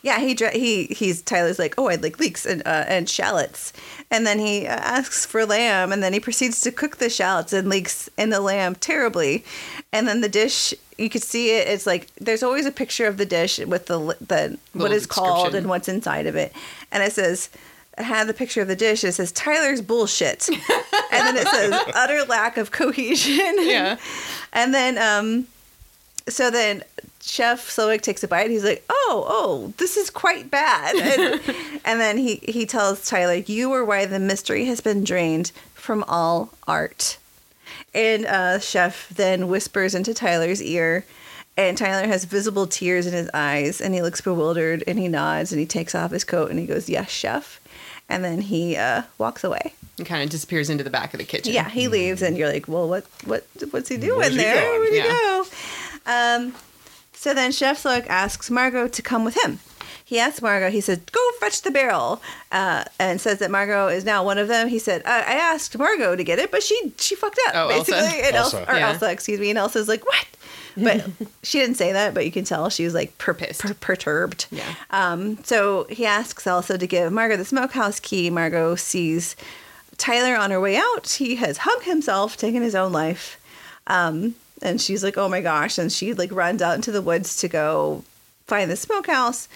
Yeah, 0.02 0.20
he 0.20 0.34
he 0.52 0.84
he's 0.86 1.22
Tyler's 1.22 1.58
like, 1.58 1.74
oh, 1.78 1.88
I'd 1.88 2.02
like 2.02 2.20
leeks 2.20 2.46
and 2.46 2.62
uh, 2.66 2.84
and 2.86 3.08
shallots, 3.08 3.72
and 4.10 4.26
then 4.26 4.38
he 4.38 4.66
asks 4.66 5.26
for 5.26 5.44
lamb, 5.44 5.92
and 5.92 6.02
then 6.02 6.12
he 6.12 6.20
proceeds 6.20 6.60
to 6.62 6.72
cook 6.72 6.96
the 6.96 7.10
shallots 7.10 7.52
and 7.52 7.68
leeks 7.68 8.08
and 8.16 8.32
the 8.32 8.40
lamb 8.40 8.74
terribly, 8.76 9.44
and 9.92 10.06
then 10.06 10.20
the 10.20 10.28
dish 10.28 10.74
you 10.96 11.10
could 11.10 11.22
see 11.22 11.50
it. 11.56 11.68
It's 11.68 11.86
like 11.86 12.08
there's 12.16 12.42
always 12.42 12.66
a 12.66 12.72
picture 12.72 13.06
of 13.06 13.16
the 13.16 13.26
dish 13.26 13.58
with 13.58 13.86
the 13.86 13.98
the 13.98 14.58
what 14.72 14.82
Little 14.82 14.96
is 14.96 15.06
called 15.06 15.54
and 15.54 15.68
what's 15.68 15.88
inside 15.88 16.26
of 16.26 16.36
it, 16.36 16.52
and 16.92 17.02
it 17.02 17.12
says. 17.12 17.50
It 17.98 18.04
had 18.04 18.26
the 18.26 18.34
picture 18.34 18.60
of 18.60 18.68
the 18.68 18.76
dish. 18.76 19.04
It 19.04 19.12
says 19.12 19.32
Tyler's 19.32 19.80
bullshit, 19.80 20.46
and 20.50 20.58
then 21.10 21.34
it 21.34 21.48
says 21.48 21.72
utter 21.94 22.24
lack 22.24 22.58
of 22.58 22.70
cohesion. 22.70 23.54
Yeah. 23.60 23.96
And 24.52 24.74
then, 24.74 24.98
um, 24.98 25.46
so 26.28 26.50
then 26.50 26.82
Chef 27.26 27.68
Slowik 27.68 28.02
takes 28.02 28.22
a 28.22 28.28
bite. 28.28 28.50
He's 28.50 28.64
like, 28.64 28.84
"Oh, 28.88 29.24
oh, 29.28 29.74
this 29.78 29.96
is 29.96 30.10
quite 30.10 30.50
bad." 30.50 30.94
And, 31.46 31.80
and 31.84 32.00
then 32.00 32.18
he 32.18 32.36
he 32.48 32.66
tells 32.66 33.04
Tyler, 33.08 33.34
"You 33.34 33.72
are 33.72 33.84
why 33.84 34.06
the 34.06 34.18
mystery 34.18 34.64
has 34.66 34.80
been 34.80 35.04
drained 35.04 35.50
from 35.74 36.04
all 36.06 36.50
art." 36.68 37.18
And 37.94 38.26
uh, 38.26 38.58
Chef 38.60 39.08
then 39.08 39.48
whispers 39.48 39.94
into 39.94 40.14
Tyler's 40.14 40.62
ear, 40.62 41.04
and 41.56 41.76
Tyler 41.76 42.06
has 42.06 42.24
visible 42.24 42.66
tears 42.66 43.06
in 43.06 43.12
his 43.12 43.28
eyes, 43.34 43.80
and 43.80 43.94
he 43.94 44.02
looks 44.02 44.20
bewildered, 44.20 44.84
and 44.86 44.98
he 44.98 45.08
nods, 45.08 45.50
and 45.52 45.58
he 45.60 45.66
takes 45.66 45.94
off 45.94 46.10
his 46.12 46.24
coat, 46.24 46.50
and 46.50 46.58
he 46.60 46.66
goes, 46.66 46.88
"Yes, 46.88 47.10
Chef." 47.10 47.60
and 48.08 48.22
then 48.24 48.40
he 48.40 48.76
uh, 48.76 49.02
walks 49.18 49.42
away. 49.42 49.72
And 49.98 50.06
kind 50.06 50.22
of 50.22 50.30
disappears 50.30 50.70
into 50.70 50.84
the 50.84 50.90
back 50.90 51.12
of 51.12 51.18
the 51.18 51.24
kitchen. 51.24 51.52
Yeah, 51.52 51.68
he 51.68 51.88
leaves, 51.88 52.22
and 52.22 52.36
you're 52.38 52.48
like, 52.48 52.68
well, 52.68 52.88
what, 52.88 53.04
what, 53.24 53.44
what's 53.72 53.88
he 53.88 53.96
doing 53.96 54.16
Where's 54.20 54.36
there? 54.36 54.78
Where'd 54.78 54.92
he 54.92 54.98
Yeah. 54.98 55.08
go? 55.08 55.44
Um, 56.06 56.54
so 57.26 57.34
then 57.34 57.50
Chef 57.50 57.82
Slowik 57.82 58.06
asks 58.06 58.50
Margot 58.52 58.86
to 58.86 59.02
come 59.02 59.24
with 59.24 59.36
him. 59.44 59.58
He 60.04 60.20
asks 60.20 60.40
Margot, 60.40 60.70
he 60.70 60.80
said, 60.80 61.10
go 61.10 61.20
fetch 61.40 61.62
the 61.62 61.72
barrel, 61.72 62.22
uh, 62.52 62.84
and 63.00 63.20
says 63.20 63.40
that 63.40 63.50
Margot 63.50 63.88
is 63.88 64.04
now 64.04 64.22
one 64.22 64.38
of 64.38 64.46
them. 64.46 64.68
He 64.68 64.78
said, 64.78 65.02
I, 65.04 65.18
I 65.22 65.32
asked 65.32 65.76
Margot 65.76 66.14
to 66.14 66.22
get 66.22 66.38
it, 66.38 66.52
but 66.52 66.62
she 66.62 66.92
she 66.98 67.16
fucked 67.16 67.40
up, 67.48 67.54
Oh, 67.56 67.68
Elsa. 67.70 67.90
basically. 67.90 68.22
And 68.22 68.36
Elsa. 68.36 68.58
Elsa. 68.60 68.72
or 68.72 68.76
Yeah. 68.76 68.88
Elsa, 68.92 69.10
excuse 69.10 69.40
me. 69.40 69.50
And 69.50 69.58
Elsa's 69.58 69.88
like, 69.88 70.06
what? 70.06 70.24
But 70.76 71.10
she 71.42 71.58
didn't 71.58 71.74
say 71.74 71.92
that, 71.92 72.14
but 72.14 72.24
you 72.24 72.30
can 72.30 72.44
tell 72.44 72.70
she 72.70 72.84
was 72.84 72.94
like 72.94 73.18
per- 73.18 73.34
per- 73.34 73.74
perturbed. 73.80 74.46
Yeah. 74.52 74.72
Um, 74.92 75.42
so 75.42 75.88
he 75.90 76.06
asks 76.06 76.46
Elsa 76.46 76.78
to 76.78 76.86
give 76.86 77.12
Margot 77.12 77.36
the 77.36 77.44
smokehouse 77.44 77.98
key. 77.98 78.30
Margot 78.30 78.76
sees 78.76 79.34
Tyler 79.98 80.36
on 80.36 80.52
her 80.52 80.60
way 80.60 80.76
out. 80.76 81.08
He 81.18 81.34
has 81.34 81.58
hung 81.58 81.80
himself, 81.82 82.36
taken 82.36 82.62
his 82.62 82.76
own 82.76 82.92
life. 82.92 83.40
Um, 83.88 84.36
and 84.66 84.80
she's 84.80 85.02
like, 85.02 85.16
oh 85.16 85.28
my 85.28 85.40
gosh. 85.40 85.78
And 85.78 85.90
she 85.90 86.12
like 86.12 86.30
runs 86.32 86.60
out 86.60 86.74
into 86.74 86.92
the 86.92 87.00
woods 87.02 87.36
to 87.38 87.48
go 87.48 88.04
find 88.46 88.70
the 88.70 88.76
smokehouse. 88.76 89.48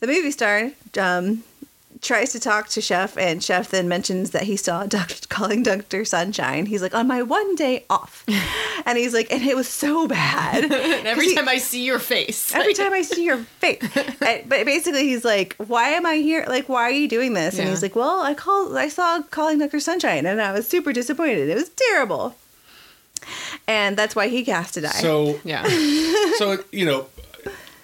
The 0.00 0.06
movie 0.08 0.32
star 0.32 0.72
um, 1.00 1.44
tries 2.02 2.32
to 2.32 2.40
talk 2.40 2.68
to 2.70 2.80
Chef, 2.80 3.16
and 3.16 3.42
Chef 3.42 3.70
then 3.70 3.88
mentions 3.88 4.32
that 4.32 4.42
he 4.42 4.56
saw 4.56 4.84
Dr. 4.98 5.26
calling 5.28 5.62
Dr. 5.62 6.04
Sunshine. 6.04 6.66
He's 6.66 6.82
like, 6.82 6.94
on 6.94 7.06
my 7.06 7.22
one 7.22 7.54
day 7.54 7.84
off. 7.88 8.24
and 8.86 8.98
he's 8.98 9.14
like, 9.14 9.32
and 9.32 9.42
it 9.42 9.56
was 9.56 9.68
so 9.68 10.06
bad. 10.08 10.70
Every 11.06 11.28
He- 11.28 11.34
time 11.34 11.48
I 11.48 11.58
see 11.58 11.84
your 11.86 11.98
face. 11.98 12.54
Every 12.54 12.74
time 12.74 12.92
I 12.92 13.02
see 13.02 13.24
your 13.24 13.38
face. 13.38 13.78
I- 14.20 14.44
but 14.46 14.66
basically, 14.66 15.04
he's 15.04 15.24
like, 15.24 15.54
"Why 15.56 15.90
am 15.90 16.04
I 16.04 16.16
here? 16.16 16.44
Like, 16.48 16.68
why 16.68 16.82
are 16.82 16.90
you 16.90 17.08
doing 17.08 17.32
this?" 17.34 17.58
And 17.58 17.68
he's 17.68 17.82
like, 17.82 17.94
"Well, 17.96 18.20
I 18.20 18.34
called. 18.34 18.76
I 18.76 18.88
saw 18.88 19.22
calling 19.30 19.58
Doctor 19.58 19.80
Sunshine, 19.80 20.26
and 20.26 20.40
I 20.42 20.52
was 20.52 20.68
super 20.68 20.92
disappointed. 20.92 21.48
It 21.48 21.54
was 21.54 21.70
terrible." 21.70 22.34
And 23.66 23.96
that's 23.96 24.14
why 24.16 24.28
he 24.28 24.44
has 24.44 24.70
to 24.72 24.80
die. 24.80 24.88
So 24.90 25.40
yeah. 25.44 25.64
so 26.38 26.58
you 26.72 26.86
know 26.86 27.06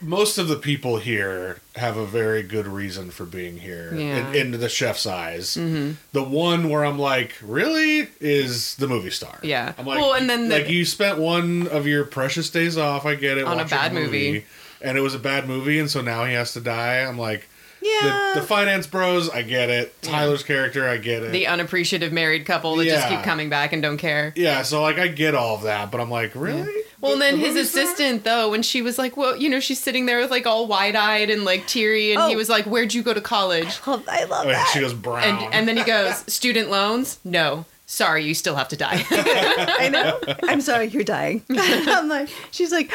most 0.02 0.38
of 0.38 0.48
the 0.48 0.56
people 0.56 0.96
here 0.96 1.60
have 1.76 1.98
a 1.98 2.06
very 2.06 2.42
good 2.42 2.66
reason 2.66 3.10
for 3.10 3.26
being 3.26 3.58
here 3.58 3.94
Yeah. 3.94 4.30
in, 4.32 4.52
in 4.54 4.60
the 4.60 4.68
chef's 4.70 5.04
eyes 5.06 5.56
mm-hmm. 5.58 5.92
the 6.12 6.22
one 6.22 6.70
where 6.70 6.86
i'm 6.86 6.98
like 6.98 7.34
really 7.42 8.08
is 8.18 8.76
the 8.76 8.88
movie 8.88 9.10
star 9.10 9.38
Yeah. 9.42 9.74
i'm 9.76 9.84
like 9.84 9.98
Well, 9.98 10.14
and 10.14 10.28
then 10.30 10.48
the- 10.48 10.60
like 10.60 10.70
you 10.70 10.86
spent 10.86 11.18
one 11.18 11.68
of 11.68 11.86
your 11.86 12.04
precious 12.04 12.48
days 12.48 12.78
off 12.78 13.04
i 13.04 13.14
get 13.14 13.36
it 13.36 13.44
On 13.44 13.52
a 13.52 13.56
watch 13.56 13.70
bad 13.70 13.92
movie. 13.92 14.46
and 14.80 14.96
it 14.96 15.02
was 15.02 15.14
a 15.14 15.18
bad 15.18 15.46
movie 15.46 15.78
and 15.78 15.90
so 15.90 16.00
now 16.00 16.24
he 16.24 16.32
has 16.32 16.54
to 16.54 16.62
die 16.62 17.00
i'm 17.00 17.18
like 17.18 17.46
yeah, 17.82 18.32
the, 18.34 18.40
the 18.40 18.46
finance 18.46 18.86
bros 18.86 19.28
i 19.30 19.42
get 19.42 19.70
it 19.70 20.00
tyler's 20.02 20.42
character 20.42 20.88
i 20.88 20.96
get 20.98 21.22
it 21.22 21.32
the 21.32 21.46
unappreciative 21.46 22.12
married 22.12 22.44
couple 22.46 22.76
that 22.76 22.84
just 22.86 23.08
keep 23.08 23.22
coming 23.22 23.48
back 23.48 23.72
and 23.72 23.82
don't 23.82 23.96
care. 23.98 24.32
yeah 24.36 24.62
so 24.62 24.82
like 24.82 24.98
i 24.98 25.08
get 25.08 25.34
all 25.34 25.54
of 25.56 25.62
that 25.62 25.90
but 25.90 26.00
i'm 26.00 26.10
like 26.10 26.34
really 26.34 26.70
Well, 27.00 27.12
and 27.14 27.22
then 27.22 27.34
the 27.40 27.46
his 27.46 27.54
movie 27.54 27.66
star? 27.66 27.82
assistant, 27.84 28.24
though, 28.24 28.50
when 28.50 28.62
she 28.62 28.82
was 28.82 28.98
like, 28.98 29.16
well, 29.16 29.34
you 29.34 29.48
know, 29.48 29.58
she's 29.58 29.80
sitting 29.80 30.04
there 30.04 30.18
with 30.20 30.30
like 30.30 30.46
all 30.46 30.66
wide 30.66 30.94
eyed 30.96 31.30
and 31.30 31.46
like 31.46 31.66
teary, 31.66 32.12
and 32.12 32.22
he 32.28 32.34
Oh. 32.34 32.36
was 32.36 32.50
like, 32.50 32.66
where'd 32.66 32.92
you 32.92 33.02
go 33.02 33.14
to 33.14 33.22
college? 33.22 33.80
Oh, 33.86 34.02
I 34.06 34.24
love 34.24 34.44
Oh, 34.44 34.50
yeah, 34.50 34.56
that. 34.56 34.70
she 34.74 34.80
goes 34.80 34.92
brown 34.92 35.24
And, 35.44 35.54
and 35.54 35.66
then 35.66 35.78
he 35.78 35.82
goes, 35.82 36.18
student 36.30 36.68
loans? 36.70 37.18
No. 37.24 37.64
Sorry, 37.86 38.24
you 38.24 38.34
still 38.34 38.54
have 38.54 38.68
to 38.68 38.76
die. 38.76 39.02
I 39.10 39.88
know. 39.88 40.20
I'm 40.42 40.60
sorry, 40.60 40.88
you're 40.88 41.02
dying. 41.02 41.42
I'm 41.50 42.10
like, 42.10 42.28
she's 42.50 42.70
like, 42.70 42.92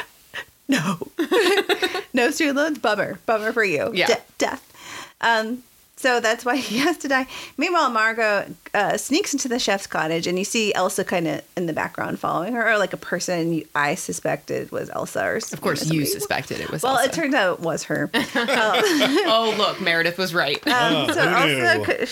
no, 0.67 0.99
no 2.13 2.29
student 2.29 2.57
loans. 2.57 2.77
Bummer, 2.77 3.19
bummer 3.25 3.53
for 3.53 3.63
you. 3.63 3.91
Yeah. 3.93 4.05
De- 4.07 4.21
death. 4.37 4.71
Um, 5.25 5.63
so 5.97 6.19
that's 6.19 6.43
why 6.43 6.57
he 6.69 6.77
has 6.79 6.97
to 6.99 7.07
die. 7.07 7.25
Meanwhile, 7.57 7.89
Margot 7.89 8.53
uh, 8.73 8.97
sneaks 8.97 9.31
into 9.33 9.47
the 9.47 9.59
chef's 9.59 9.87
cottage, 9.87 10.27
and 10.27 10.37
you 10.37 10.43
see 10.43 10.73
Elsa 10.73 11.03
kind 11.05 11.25
of 11.27 11.41
in 11.55 11.65
the 11.67 11.73
background 11.73 12.19
following 12.19 12.53
her, 12.53 12.69
or 12.69 12.77
like 12.77 12.91
a 12.93 12.97
person 12.97 13.53
you, 13.53 13.65
I 13.73 13.95
suspected 13.95 14.71
was 14.71 14.89
Elsa. 14.89 15.23
Or 15.25 15.35
of 15.37 15.61
course, 15.61 15.89
you 15.89 16.05
suspected 16.05 16.59
it 16.59 16.69
was 16.69 16.83
Elsa 16.83 16.87
Well, 16.93 16.97
Elsa. 16.97 17.09
it 17.09 17.13
turned 17.13 17.33
out 17.33 17.59
it 17.59 17.65
was 17.65 17.83
her. 17.83 18.09
oh, 18.35 19.55
look, 19.57 19.79
Meredith 19.81 20.17
was 20.17 20.33
right. 20.33 20.57
Um, 20.67 20.73
Oh, 20.73 21.13
so 21.13 21.27
who 21.29 21.77
knew? 21.79 22.05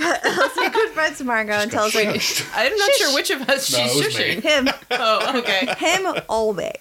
Elsa, 0.00 0.20
co- 0.20 0.30
shush. 0.30 0.38
Elsa 0.38 0.70
confronts 0.70 1.22
Margot 1.22 1.52
and 1.52 1.70
tells 1.70 1.92
her 1.94 2.00
I'm 2.00 2.76
not 2.76 2.90
sure 2.94 3.14
which 3.14 3.30
of 3.30 3.42
us 3.48 3.72
No, 3.72 3.78
she's 3.78 3.92
it 3.92 4.04
was 4.06 4.18
me. 4.18 4.24
shushing. 4.36 4.42
him 4.42 4.68
Oh, 4.90 5.38
okay. 5.38 5.66
him 5.78 6.06
all 6.28 6.54
day. 6.54 6.74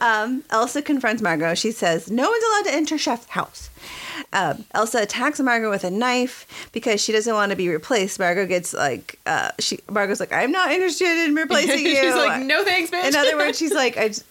Um, 0.00 0.42
Elsa 0.50 0.82
confronts 0.82 1.22
Margot. 1.22 1.54
She 1.54 1.70
says, 1.72 2.10
No 2.10 2.28
one's 2.28 2.44
allowed 2.44 2.70
to 2.70 2.74
enter 2.76 2.98
Chef's 2.98 3.26
house. 3.28 3.70
Um, 4.32 4.64
Elsa 4.74 5.02
attacks 5.02 5.40
Margot 5.40 5.70
with 5.70 5.84
a 5.84 5.90
knife 5.90 6.68
because 6.72 7.00
she 7.02 7.12
doesn't 7.12 7.32
want 7.34 7.50
to 7.50 7.56
be 7.56 7.68
replaced. 7.68 8.18
Margot 8.18 8.46
gets 8.46 8.72
like, 8.74 9.18
uh, 9.26 9.50
she 9.58 9.78
Margot's 9.90 10.20
like, 10.20 10.32
I'm 10.32 10.50
not 10.52 10.70
interested 10.72 11.26
in 11.28 11.34
replacing 11.34 11.78
you. 11.86 11.94
she's 11.96 12.14
like, 12.14 12.42
no 12.42 12.64
thanks, 12.64 12.90
bitch. 12.90 13.06
In 13.08 13.14
other 13.14 13.36
words, 13.36 13.58
she's 13.58 13.72
like, 13.74 13.96
I 13.98 14.08
just, 14.08 14.24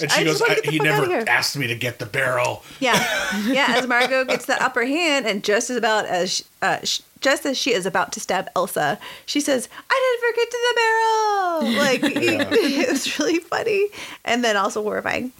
And 0.00 0.10
I 0.10 0.18
she 0.18 0.24
just 0.24 0.40
goes, 0.40 0.40
wanna 0.40 0.52
I, 0.52 0.54
get 0.56 0.64
the 0.64 0.70
he 0.72 0.78
fuck 0.78 0.86
outta 0.88 1.00
never 1.08 1.12
here." 1.20 1.24
asked 1.28 1.56
me 1.56 1.66
to 1.68 1.74
get 1.76 1.98
the 1.98 2.06
barrel. 2.06 2.64
yeah, 2.80 2.94
yeah. 3.46 3.66
As 3.76 3.86
Margot 3.86 4.24
gets 4.24 4.46
the 4.46 4.60
upper 4.62 4.84
hand, 4.86 5.26
and 5.26 5.44
just 5.44 5.70
as 5.70 5.76
about 5.76 6.06
as 6.06 6.36
sh- 6.36 6.42
uh, 6.62 6.78
sh- 6.82 7.00
just 7.20 7.44
as 7.46 7.56
she 7.58 7.72
is 7.72 7.86
about 7.86 8.12
to 8.12 8.20
stab 8.20 8.48
Elsa, 8.56 8.98
she 9.26 9.40
says, 9.40 9.68
"I 9.90 10.18
didn't 10.20 10.30
forget 10.30 10.50
to 10.50 10.58
the 10.68 10.74
barrel." 10.80 11.38
Like 11.58 12.00
it 12.82 12.88
was 12.90 13.18
really 13.18 13.38
funny, 13.38 13.88
and 14.24 14.44
then 14.44 14.56
also 14.56 14.82
horrifying. 14.82 15.32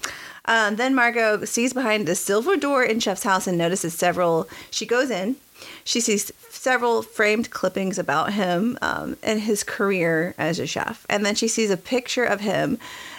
Um, 0.46 0.76
then 0.76 0.94
Margot 0.94 1.44
sees 1.44 1.72
behind 1.74 2.06
the 2.08 2.14
silver 2.14 2.56
door 2.56 2.82
in 2.82 3.00
Chef's 3.00 3.22
house 3.22 3.46
and 3.46 3.56
notices 3.58 3.94
several. 3.94 4.48
She 4.70 4.86
goes 4.86 5.10
in. 5.10 5.36
She 5.84 6.00
sees 6.00 6.32
several 6.50 7.02
framed 7.02 7.50
clippings 7.50 7.98
about 7.98 8.32
him 8.32 8.78
um, 8.80 9.16
and 9.22 9.40
his 9.40 9.62
career 9.62 10.34
as 10.38 10.58
a 10.58 10.66
chef, 10.66 11.04
and 11.10 11.24
then 11.26 11.34
she 11.34 11.48
sees 11.48 11.70
a 11.70 11.76
picture 11.76 12.24
of 12.24 12.40
him. 12.40 12.78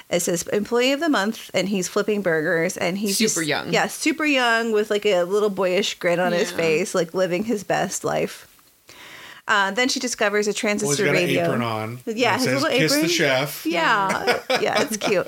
It 0.09 0.21
says 0.21 0.41
employee 0.47 0.91
of 0.91 0.99
the 1.01 1.09
month, 1.09 1.51
and 1.53 1.69
he's 1.69 1.87
flipping 1.87 2.21
burgers, 2.23 2.75
and 2.77 2.97
he's 2.97 3.17
Super 3.17 3.41
just- 3.41 3.47
young. 3.47 3.71
Yeah, 3.71 3.87
super 3.87 4.25
young 4.25 4.71
with 4.71 4.89
like 4.89 5.05
a 5.05 5.23
little 5.23 5.51
boyish 5.51 5.99
grin 5.99 6.19
on 6.19 6.31
his 6.31 6.51
face, 6.51 6.95
like 6.95 7.13
living 7.13 7.43
his 7.43 7.63
best 7.63 8.03
life. 8.03 8.47
Uh, 9.49 9.71
then 9.71 9.89
she 9.89 9.99
discovers 9.99 10.45
a 10.47 10.51
Well, 10.51 10.53
transistor 10.53 11.07
an 11.07 11.13
radio. 11.13 11.43
apron 11.45 11.61
on. 11.63 11.99
Yeah, 12.05 12.35
his 12.35 12.43
says, 12.45 12.61
little 12.61 12.77
Kiss 12.77 12.91
apron. 12.93 13.07
the 13.07 13.11
chef. 13.13 13.65
Yeah, 13.65 14.39
yeah, 14.61 14.81
it's 14.83 14.95
cute. 14.97 15.27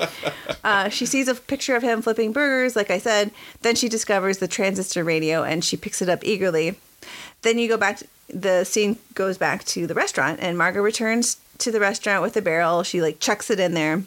Uh, 0.64 0.90
she 0.90 1.06
sees 1.08 1.28
a 1.28 1.34
picture 1.36 1.76
of 1.76 1.82
him 1.82 2.02
flipping 2.04 2.32
burgers, 2.32 2.76
like 2.76 2.92
I 2.92 3.00
said. 3.00 3.32
Then 3.64 3.76
she 3.76 3.90
discovers 3.90 4.38
the 4.38 4.48
transistor 4.48 5.04
radio 5.04 5.44
and 5.44 5.64
she 5.66 5.76
picks 5.76 6.02
it 6.04 6.08
up 6.10 6.20
eagerly. 6.24 6.76
Then 7.42 7.58
you 7.58 7.68
go 7.68 7.78
back. 7.78 7.98
To, 7.98 8.08
the 8.34 8.64
scene 8.64 8.98
goes 9.16 9.38
back 9.38 9.66
to 9.66 9.88
the 9.88 9.94
restaurant, 9.96 10.40
and 10.42 10.58
Margot 10.58 10.82
returns 10.82 11.38
to 11.58 11.72
the 11.72 11.80
restaurant 11.82 12.22
with 12.22 12.38
a 12.38 12.42
barrel. 12.42 12.84
She 12.84 13.02
like 13.02 13.20
chucks 13.20 13.50
it 13.50 13.60
in 13.60 13.74
there, 13.74 14.04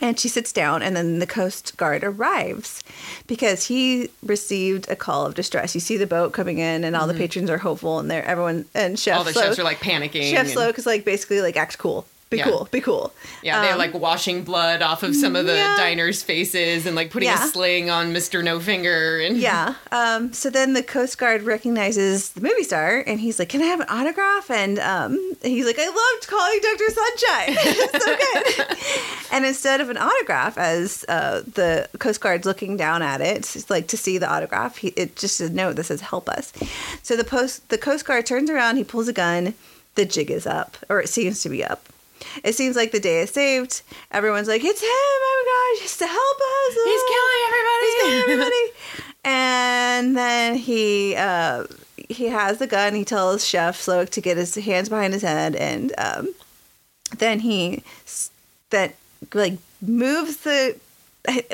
and 0.00 0.18
she 0.18 0.28
sits 0.28 0.52
down. 0.52 0.82
And 0.82 0.96
then 0.96 1.18
the 1.18 1.26
Coast 1.26 1.76
Guard 1.76 2.04
arrives 2.04 2.82
because 3.26 3.66
he 3.66 4.10
received 4.22 4.88
a 4.90 4.96
call 4.96 5.26
of 5.26 5.34
distress. 5.34 5.74
You 5.74 5.80
see 5.80 5.96
the 5.96 6.06
boat 6.06 6.32
coming 6.32 6.58
in, 6.58 6.84
and 6.84 6.94
all 6.96 7.06
the 7.06 7.14
patrons 7.14 7.50
are 7.50 7.58
hopeful, 7.58 7.98
and 7.98 8.10
they're 8.10 8.24
everyone 8.24 8.64
and 8.74 8.98
Chef 8.98 9.14
Mm-hmm. 9.14 9.18
All 9.18 9.24
the 9.24 9.32
chefs 9.32 9.58
are 9.58 9.64
like 9.64 9.78
panicking. 9.80 10.30
Chef 10.30 10.56
and- 10.56 10.78
is 10.78 10.86
like 10.86 11.04
basically 11.04 11.40
like 11.40 11.56
act 11.56 11.78
cool, 11.78 12.06
be 12.34 12.38
Yeah. 12.38 12.44
cool, 12.50 12.68
be 12.70 12.80
cool. 12.80 13.12
Yeah, 13.42 13.60
they're 13.62 13.72
Um, 13.72 13.78
like 13.78 13.94
washing 13.94 14.42
blood 14.42 14.82
off 14.82 15.02
of 15.02 15.14
some 15.14 15.36
of 15.36 15.46
the 15.46 15.54
yeah. 15.54 15.76
diners' 15.76 16.22
faces 16.22 16.84
and 16.86 16.96
like 16.96 17.10
putting 17.10 17.28
Yeah. 17.28 17.44
a 17.44 17.48
sling 17.48 17.90
on 17.90 18.12
Mr. 18.12 18.42
No 18.42 18.58
Finger. 18.60 19.20
And 19.20 19.36
Yeah. 19.36 19.74
Um, 19.92 20.32
so 20.32 20.50
then 20.50 20.72
the 20.72 20.82
Coast 20.82 21.18
Guard 21.18 21.42
recognizes 21.42 22.30
the 22.30 22.40
movie 22.40 22.64
star 22.64 23.02
and 23.06 23.20
he's 23.20 23.38
like, 23.38 23.48
Can 23.48 23.62
I 23.62 23.66
have 23.66 23.80
an 23.80 23.86
autograph? 23.88 24.50
And 24.50 24.78
um, 24.80 25.36
he's 25.42 25.66
like, 25.66 25.78
I 25.78 25.86
loved 25.86 26.26
calling 26.26 26.60
Dr. 26.60 26.90
Sunshine. 26.90 27.56
it's 27.66 28.04
so 28.04 28.16
good. 28.68 28.78
and 29.32 29.44
instead 29.46 29.80
of 29.80 29.90
an 29.90 29.96
autograph, 29.98 30.58
as 30.58 31.04
uh, 31.08 31.42
the 31.42 31.88
Coast 31.98 32.20
Guard's 32.20 32.46
looking 32.46 32.76
down 32.76 33.02
at 33.02 33.20
it, 33.20 33.36
it's 33.56 33.70
like 33.70 33.86
to 33.88 33.96
see 33.96 34.18
the 34.18 34.28
autograph, 34.30 34.78
he, 34.78 34.88
it 34.88 35.16
just 35.16 35.40
a 35.40 35.48
note 35.48 35.76
that 35.76 35.84
says, 35.84 36.00
Help 36.00 36.28
us. 36.28 36.52
So 37.02 37.16
the, 37.16 37.24
post, 37.24 37.68
the 37.68 37.78
Coast 37.78 38.04
Guard 38.04 38.26
turns 38.26 38.50
around, 38.50 38.76
he 38.76 38.84
pulls 38.84 39.08
a 39.08 39.12
gun, 39.12 39.54
the 39.94 40.04
jig 40.04 40.30
is 40.30 40.46
up, 40.46 40.76
or 40.88 41.00
it 41.00 41.08
seems 41.08 41.40
to 41.42 41.48
be 41.48 41.62
up. 41.64 41.84
It 42.42 42.54
seems 42.54 42.76
like 42.76 42.92
the 42.92 43.00
day 43.00 43.20
is 43.22 43.30
saved. 43.30 43.82
Everyone's 44.10 44.48
like, 44.48 44.62
It's 44.64 44.80
him. 44.80 44.88
Oh 44.90 45.74
my 45.74 45.76
gosh, 45.78 45.82
just 45.84 45.98
to 46.00 46.06
help 46.06 46.36
us. 46.36 46.74
he's 46.74 46.84
He's 46.84 47.02
killing 47.14 47.42
everybody! 47.48 47.86
He's 47.86 48.02
killing 48.02 48.18
everybody. 48.22 48.56
everybody. 48.56 49.14
and 49.24 50.16
then 50.16 50.54
he 50.56 51.14
uh, 51.16 51.64
he 52.08 52.26
has 52.28 52.58
the 52.58 52.66
gun. 52.66 52.94
He 52.94 53.04
tells 53.04 53.46
Chef 53.46 53.78
Slowik 53.80 54.10
to 54.10 54.20
get 54.20 54.36
his 54.36 54.54
hands 54.56 54.88
behind 54.88 55.12
his 55.14 55.22
head, 55.22 55.54
and 55.56 55.92
um, 55.98 56.34
then 57.18 57.40
he 57.40 57.82
that 58.70 58.94
like 59.32 59.58
moves 59.80 60.38
the. 60.38 60.76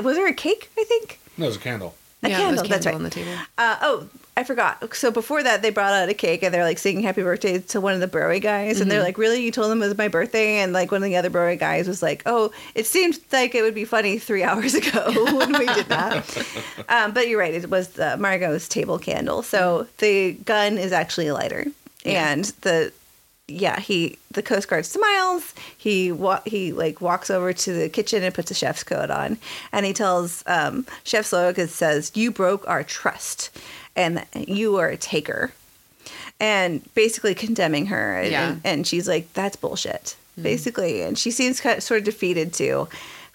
Was 0.02 0.16
there 0.16 0.26
a 0.26 0.34
cake? 0.34 0.68
I 0.76 0.82
think 0.84 1.20
No, 1.38 1.44
it 1.44 1.48
was 1.48 1.56
a 1.56 1.60
candle. 1.60 1.94
a 2.24 2.28
yeah, 2.28 2.38
candle. 2.38 2.56
there's 2.56 2.68
That's 2.68 2.86
right. 2.86 2.94
on 2.94 3.04
the 3.04 3.10
table. 3.10 3.32
Uh, 3.56 3.76
oh, 3.82 4.08
I 4.41 4.45
forgot. 4.45 4.95
So 4.95 5.11
before 5.11 5.43
that, 5.43 5.61
they 5.61 5.68
brought 5.68 5.93
out 5.93 6.09
a 6.09 6.14
cake 6.14 6.43
and 6.43 6.55
they're 6.55 6.64
like 6.64 6.78
singing 6.78 7.03
happy 7.03 7.22
birthday 7.22 7.59
to 7.59 7.78
one 7.78 7.93
of 7.93 8.01
the 8.01 8.07
Broadway 8.07 8.41
guys. 8.41 8.80
And 8.80 8.91
they're 8.91 9.03
like, 9.03 9.18
really? 9.18 9.43
You 9.43 9.51
told 9.51 9.70
them 9.70 9.82
it 9.82 9.88
was 9.88 9.99
my 9.99 10.09
birthday? 10.09 10.61
And 10.61 10.72
like 10.72 10.91
one 10.91 11.03
of 11.03 11.07
the 11.07 11.16
other 11.16 11.28
Broadway 11.28 11.59
guys 11.59 11.86
was 11.86 12.03
like, 12.03 12.22
oh, 12.24 12.51
it 12.74 12.86
seemed 12.86 13.18
like 13.32 13.55
it 13.55 13.61
would 13.61 13.74
be 13.74 13.84
funny 13.84 14.18
three 14.18 14.43
hours 14.51 14.72
ago 14.72 15.12
when 15.36 15.53
we 15.53 15.66
did 15.66 15.86
that. 15.88 16.47
um, 16.88 17.12
but 17.12 17.28
you're 17.28 17.38
right. 17.38 17.53
It 17.53 17.68
was 17.68 17.99
uh, 17.99 18.16
Margot's 18.16 18.66
table 18.66 18.99
candle. 18.99 19.43
So 19.43 19.86
the 19.99 20.32
gun 20.32 20.78
is 20.78 20.91
actually 20.91 21.26
a 21.26 21.34
lighter. 21.34 21.66
Yeah. 22.03 22.32
And 22.32 22.45
the 22.62 22.95
yeah, 23.51 23.80
he 23.80 24.16
the 24.30 24.43
Coast 24.43 24.68
Guard 24.68 24.86
smiles. 24.86 25.55
He 25.76 26.12
wa- 26.12 26.41
he 26.47 26.72
like 26.72 27.01
walks 27.01 27.30
over 27.30 27.53
to 27.53 27.72
the 27.72 27.88
kitchen 27.88 28.22
and 28.22 28.34
puts 28.34 28.51
a 28.51 28.55
chef's 28.55 28.84
coat 28.84 29.11
on, 29.11 29.38
and 29.72 29.84
he 29.84 29.93
tells 29.93 30.45
um, 30.47 30.86
Chef 31.05 31.26
Slowik 31.26 31.59
it 31.59 31.70
says, 31.70 32.12
"You 32.14 32.30
broke 32.30 32.66
our 32.68 32.84
trust, 32.84 33.51
and 34.01 34.24
you 34.48 34.76
are 34.76 34.88
a 34.88 34.96
taker," 34.96 35.53
and 36.38 36.82
basically 36.94 37.34
condemning 37.34 37.86
her. 37.86 38.16
And, 38.18 38.30
Yeah. 38.32 38.48
and, 38.48 38.61
and 38.64 38.86
she's 38.86 39.07
like, 39.09 39.32
"That's 39.34 39.57
bullshit," 39.57 40.16
basically, 40.40 41.03
and 41.03 41.18
she 41.18 41.30
seems 41.30 41.61
kind 41.61 41.76
of, 41.78 41.82
sort 41.82 41.98
of 41.98 42.05
defeated 42.05 42.53
too. 42.53 42.88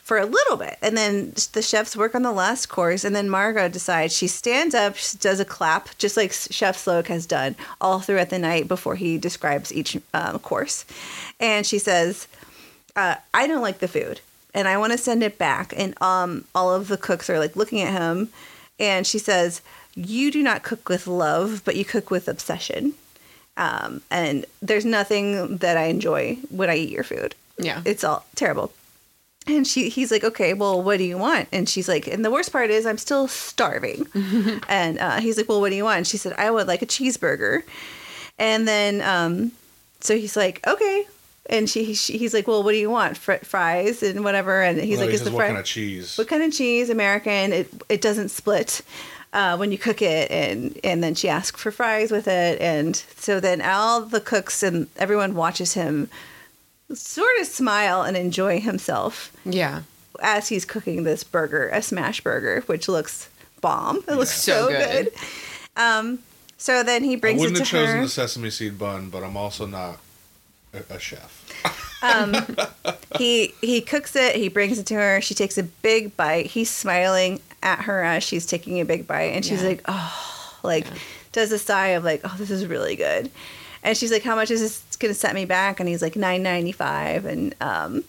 For 0.04 0.20
a 0.20 0.26
little 0.28 0.56
bit, 0.58 0.78
and 0.84 0.96
then 0.96 1.34
the 1.54 1.64
chefs 1.64 1.98
work 1.98 2.14
on 2.14 2.22
the 2.22 2.32
last 2.32 2.68
course, 2.68 3.04
and 3.04 3.16
then 3.16 3.28
Margot 3.28 3.68
decides 3.70 4.16
she 4.16 4.28
stands 4.28 4.76
up, 4.76 4.96
she 4.98 5.18
does 5.18 5.40
a 5.40 5.46
clap, 5.46 5.98
just 5.98 6.16
like 6.16 6.32
Chef 6.32 6.78
Slowik 6.78 7.08
has 7.08 7.26
done 7.26 7.56
all 7.82 8.02
throughout 8.02 8.30
the 8.30 8.38
night 8.38 8.68
before 8.68 8.94
he 8.98 9.18
describes 9.18 9.74
each 9.74 9.98
um, 10.14 10.38
course, 10.38 10.86
and 11.40 11.66
she 11.66 11.80
says, 11.80 12.28
uh, 12.96 13.16
"I 13.34 13.48
don't 13.48 13.64
like 13.64 13.80
the 13.80 13.88
food, 13.88 14.22
and 14.54 14.68
I 14.68 14.78
want 14.78 14.92
to 14.92 15.00
send 15.00 15.24
it 15.24 15.40
back." 15.40 15.74
And 15.76 16.00
um, 16.04 16.46
all 16.54 16.72
of 16.72 16.88
the 16.88 16.98
cooks 16.98 17.28
are 17.32 17.40
like 17.40 17.56
looking 17.56 17.82
at 17.82 17.92
him, 18.00 18.30
and 18.80 19.08
she 19.08 19.18
says, 19.18 19.62
"You 19.96 20.32
do 20.32 20.44
not 20.44 20.64
cook 20.64 20.90
with 20.90 21.08
love, 21.08 21.62
but 21.66 21.76
you 21.76 21.86
cook 21.86 22.12
with 22.12 22.28
obsession." 22.28 22.94
Um, 23.58 24.02
and 24.12 24.46
there's 24.62 24.86
nothing 24.86 25.58
that 25.58 25.78
I 25.78 25.86
enjoy 25.86 26.38
when 26.50 26.70
I 26.70 26.76
eat 26.76 26.90
your 26.90 27.04
food. 27.06 27.36
Yeah. 27.58 27.82
It's 27.86 28.04
all 28.04 28.26
terrible. 28.36 28.74
And 29.48 29.66
she, 29.66 29.88
he's 29.90 30.12
like, 30.12 30.24
okay, 30.26 30.54
well, 30.54 30.82
what 30.82 30.98
do 30.98 31.04
you 31.04 31.18
want? 31.18 31.48
And 31.54 31.70
she's 31.70 31.88
like, 31.88 32.08
and 32.08 32.26
the 32.26 32.32
worst 32.32 32.52
part 32.52 32.70
is 32.72 32.86
I'm 32.86 32.98
still 32.98 33.28
starving. 33.28 34.08
and 34.68 34.98
uh, 35.00 35.20
he's 35.22 35.38
like, 35.38 35.48
well, 35.48 35.62
what 35.62 35.70
do 35.70 35.76
you 35.76 35.84
want? 35.86 35.98
And 36.00 36.08
she 36.08 36.18
said, 36.18 36.34
I 36.34 36.50
would 36.52 36.68
like 36.68 36.82
a 36.82 36.86
cheeseburger. 36.88 37.62
And 38.40 38.68
then, 38.68 39.02
um, 39.02 39.52
so 40.02 40.18
he's 40.18 40.36
like, 40.36 40.66
okay. 40.68 41.06
And 41.48 41.70
she, 41.70 41.94
she 41.94 42.18
he's 42.18 42.34
like, 42.34 42.48
well, 42.48 42.64
what 42.64 42.72
do 42.72 42.78
you 42.78 42.90
want? 42.90 43.18
Fr- 43.18 43.34
fries 43.44 44.02
and 44.02 44.24
whatever. 44.24 44.64
And 44.64 44.80
he's 44.82 44.98
No, 44.98 45.04
like, 45.06 45.10
he 45.12 45.16
is 45.16 45.22
says, 45.22 45.30
the 45.30 45.36
what 45.38 45.46
kind 45.46 45.58
of 45.60 45.64
cheese? 45.66 46.18
what 46.18 46.28
kind 46.28 46.42
of 46.44 46.52
cheese? 46.52 46.90
American. 46.90 47.54
It 47.54 47.70
it 47.88 48.02
doesn't 48.02 48.30
split 48.30 48.82
uh, 49.36 49.56
when 49.58 49.72
you 49.72 49.78
cook 49.78 50.02
it, 50.02 50.32
and 50.32 50.80
and 50.84 51.04
then 51.04 51.14
she 51.14 51.28
asks 51.30 51.62
for 51.62 51.72
fries 51.72 52.10
with 52.12 52.28
it, 52.28 52.60
and 52.62 52.96
so 53.18 53.40
then 53.40 53.62
all 53.62 54.02
the 54.02 54.22
cooks 54.22 54.64
and 54.64 54.88
everyone 54.98 55.36
watches 55.36 55.74
him 55.74 56.10
sort 56.94 57.36
of 57.42 57.48
smile 57.48 58.02
and 58.04 58.16
enjoy 58.16 58.60
himself 58.60 59.32
Yeah. 59.44 59.82
as 60.22 60.50
he's 60.50 60.66
cooking 60.66 61.04
this 61.04 61.24
burger, 61.24 61.68
a 61.70 61.82
smash 61.82 62.22
burger, 62.22 62.62
which 62.68 62.88
looks 62.88 63.28
bomb. 63.62 63.98
It 64.08 64.16
looks 64.16 64.32
So 64.32 64.68
so, 64.68 64.68
good. 64.70 65.06
good. 65.06 65.14
Um, 65.76 66.20
so 66.58 66.84
then 66.84 67.04
he 67.04 67.16
brings 67.16 67.40
it 67.42 67.42
wouldn't 67.42 67.58
to 67.58 67.64
have 67.64 67.70
chosen 67.88 67.96
her. 67.98 68.04
the 68.04 68.10
sesame 68.10 68.50
seed 68.52 68.78
bun, 68.80 69.10
but 69.10 69.24
I'm 69.24 69.36
also 69.36 69.66
not 69.66 69.98
a, 70.74 70.94
a 70.96 71.00
chef. 71.00 71.42
he 73.18 73.54
he 73.62 73.82
cooks 73.82 74.16
it 74.16 74.36
he 74.36 74.48
brings 74.48 74.78
it 74.78 74.86
to 74.86 74.94
her 74.94 75.20
she 75.22 75.34
takes 75.34 75.58
a 75.58 75.64
big 75.64 76.16
bite 76.16 76.46
he's 76.48 76.70
smiling 76.70 77.40
at 77.66 77.82
her 77.82 78.02
as 78.04 78.24
she's 78.24 78.46
taking 78.46 78.80
a 78.80 78.86
big 78.86 79.06
bite 79.08 79.34
and 79.34 79.44
she's 79.44 79.62
Yeah. 79.62 79.70
like 79.70 79.82
oh 79.88 80.58
like 80.64 80.86
does 81.34 81.52
a 81.52 81.60
sigh 81.60 81.90
of 81.90 82.04
like 82.06 82.22
oh 82.24 82.34
this 82.38 82.50
is 82.52 82.66
really 82.68 82.96
good. 82.96 83.30
And 83.84 83.98
she's 83.98 84.12
like 84.12 84.24
how 84.24 84.36
much 84.36 84.50
is 84.52 84.62
this 84.62 84.96
gonna 84.98 85.14
set 85.14 85.36
me 85.36 85.44
back? 85.46 85.80
And 85.82 85.90
he's 85.90 86.02
like 86.02 86.14
9.95 86.14 87.26
and 87.26 87.56
um 87.62 88.04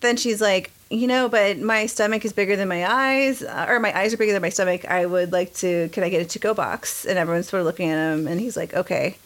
then 0.00 0.16
she's 0.16 0.40
like 0.40 0.70
you 0.90 1.06
know 1.06 1.28
but 1.28 1.58
my 1.58 1.86
stomach 1.86 2.24
is 2.24 2.32
bigger 2.32 2.56
than 2.56 2.68
my 2.68 2.84
eyes 2.90 3.42
uh, 3.42 3.66
or 3.68 3.78
my 3.80 3.96
eyes 3.98 4.12
are 4.12 4.16
bigger 4.16 4.32
than 4.32 4.42
my 4.42 4.48
stomach. 4.48 4.84
I 4.84 5.04
would 5.06 5.32
like 5.32 5.52
to 5.56 5.88
can 5.90 6.02
i 6.04 6.08
get 6.08 6.22
a 6.22 6.24
to-go 6.24 6.54
box? 6.54 7.04
And 7.04 7.18
everyone's 7.18 7.48
sort 7.48 7.60
of 7.60 7.66
looking 7.66 7.90
at 7.90 7.98
him 8.14 8.26
and 8.26 8.40
he's 8.40 8.56
like 8.56 8.72
okay 8.74 9.16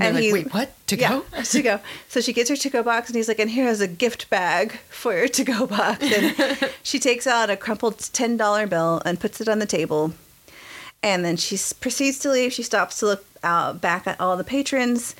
And, 0.00 0.08
And 0.08 0.16
they're 0.16 0.22
he's- 0.22 0.32
like, 0.32 0.44
wait, 0.46 0.54
what? 0.54 0.86
To 0.88 0.96
go? 0.96 1.24
yeah, 1.32 1.42
to 1.42 1.62
go. 1.62 1.80
So 2.08 2.20
she 2.20 2.32
gets 2.32 2.48
her 2.50 2.56
to 2.56 2.70
go 2.70 2.82
box, 2.82 3.08
and 3.08 3.16
he's 3.16 3.28
like, 3.28 3.38
"And 3.38 3.50
here's 3.50 3.80
a 3.80 3.86
gift 3.86 4.28
bag 4.30 4.72
for 4.88 5.12
your 5.16 5.28
to 5.28 5.44
go 5.44 5.66
box." 5.66 6.02
And 6.02 6.70
she 6.82 6.98
takes 6.98 7.26
out 7.26 7.48
a 7.50 7.56
crumpled 7.56 7.98
ten 8.12 8.36
dollar 8.36 8.66
bill 8.66 9.00
and 9.04 9.20
puts 9.20 9.40
it 9.40 9.48
on 9.48 9.58
the 9.60 9.66
table. 9.66 10.14
And 11.02 11.24
then 11.24 11.36
she 11.36 11.56
proceeds 11.80 12.18
to 12.20 12.30
leave. 12.30 12.52
She 12.52 12.62
stops 12.62 12.98
to 13.00 13.06
look 13.06 13.24
out 13.44 13.80
back 13.80 14.06
at 14.06 14.20
all 14.20 14.36
the 14.36 14.44
patrons. 14.44 15.14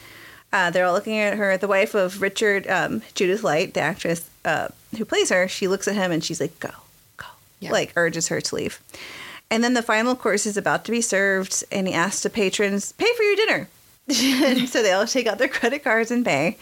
Uh, 0.52 0.70
they're 0.70 0.84
all 0.84 0.92
looking 0.92 1.16
at 1.18 1.36
her. 1.38 1.56
The 1.56 1.68
wife 1.68 1.94
of 1.94 2.20
Richard, 2.20 2.66
um, 2.68 3.02
Judith 3.14 3.44
Light, 3.44 3.72
the 3.74 3.80
actress 3.80 4.28
uh, 4.44 4.68
who 4.98 5.04
plays 5.04 5.30
her, 5.30 5.46
she 5.46 5.68
looks 5.68 5.86
at 5.86 5.94
him 5.94 6.10
and 6.10 6.24
she's 6.24 6.40
like, 6.40 6.58
"Go, 6.58 6.70
go," 7.16 7.26
Yeah. 7.60 7.70
like 7.70 7.92
urges 7.94 8.26
her 8.28 8.40
to 8.40 8.54
leave. 8.56 8.80
And 9.52 9.62
then 9.62 9.74
the 9.74 9.82
final 9.82 10.14
course 10.16 10.46
is 10.46 10.56
about 10.56 10.84
to 10.86 10.90
be 10.90 11.00
served, 11.00 11.62
and 11.70 11.86
he 11.88 11.94
asks 11.94 12.22
the 12.24 12.30
patrons, 12.30 12.92
"Pay 12.92 13.12
for 13.16 13.22
your 13.22 13.36
dinner." 13.36 13.68
So 14.66 14.82
they 14.82 14.92
all 14.92 15.06
take 15.06 15.26
out 15.26 15.38
their 15.38 15.48
credit 15.48 15.82
cards 15.84 16.10
and 16.10 16.24
pay. 16.24 16.56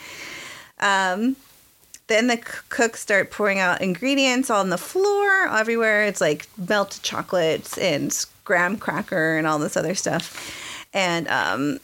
Um, 0.81 1.37
then 2.07 2.27
the 2.27 2.37
c- 2.37 2.43
cooks 2.69 3.01
start 3.01 3.31
pouring 3.31 3.59
out 3.59 3.81
ingredients 3.83 4.51
on 4.51 4.71
the 4.71 4.79
floor 4.79 5.47
everywhere. 5.49 6.05
It's 6.05 6.21
like 6.21 6.49
melted 6.57 7.03
chocolates 7.03 7.77
and 7.79 8.15
graham 8.45 8.79
cracker 8.79 9.37
and 9.37 9.47
all 9.47 9.59
this 9.59 9.77
other 9.77 9.95
stuff. 9.95 10.87
And 10.95 11.29
um, 11.29 11.81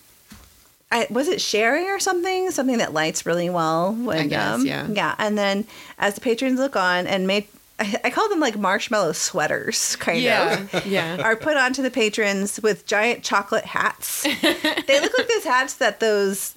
I, 0.91 1.07
was 1.11 1.29
it 1.29 1.41
sherry 1.41 1.89
or 1.89 1.99
something? 1.99 2.51
Something 2.51 2.79
that 2.79 2.93
lights 2.95 3.27
really 3.27 3.51
well. 3.51 3.93
When, 3.93 4.19
I 4.19 4.27
guess, 4.27 4.55
um, 4.55 4.67
yeah. 4.67 4.87
Yeah. 4.89 5.15
And 5.19 5.37
then 5.37 5.67
as 5.99 6.15
the 6.15 6.21
patrons 6.21 6.59
look 6.59 6.77
on 6.77 7.07
and 7.07 7.27
made, 7.27 7.47
I, 7.79 7.97
I 8.05 8.11
call 8.11 8.29
them 8.29 8.41
like 8.41 8.57
marshmallow 8.59 9.13
sweaters, 9.13 9.97
kind 9.97 10.19
of 10.19 10.23
Yeah. 10.25 10.81
Yeah. 10.87 11.23
are 11.23 11.37
put 11.37 11.57
onto 11.57 11.83
the 11.83 11.91
patrons 11.91 12.61
with 12.63 12.87
giant 12.87 13.23
chocolate 13.25 13.65
hats. 13.65 14.23
they 14.43 15.01
look 15.01 15.19
like 15.19 15.29
those 15.29 15.45
hats 15.45 15.75
that 15.75 16.01
those 16.01 16.55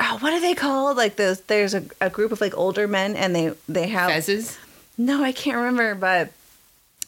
oh, 0.00 0.18
what 0.20 0.32
are 0.32 0.40
they 0.40 0.54
called? 0.54 0.96
Like 0.96 1.16
those 1.16 1.40
there's 1.42 1.74
a, 1.74 1.84
a 2.00 2.10
group 2.10 2.32
of 2.32 2.40
like 2.40 2.56
older 2.56 2.88
men 2.88 3.14
and 3.16 3.34
they 3.36 3.52
they 3.68 3.88
have 3.88 4.10
Fezzes. 4.10 4.58
no, 4.96 5.22
I 5.22 5.32
can't 5.32 5.56
remember, 5.56 5.94
but 5.94 6.32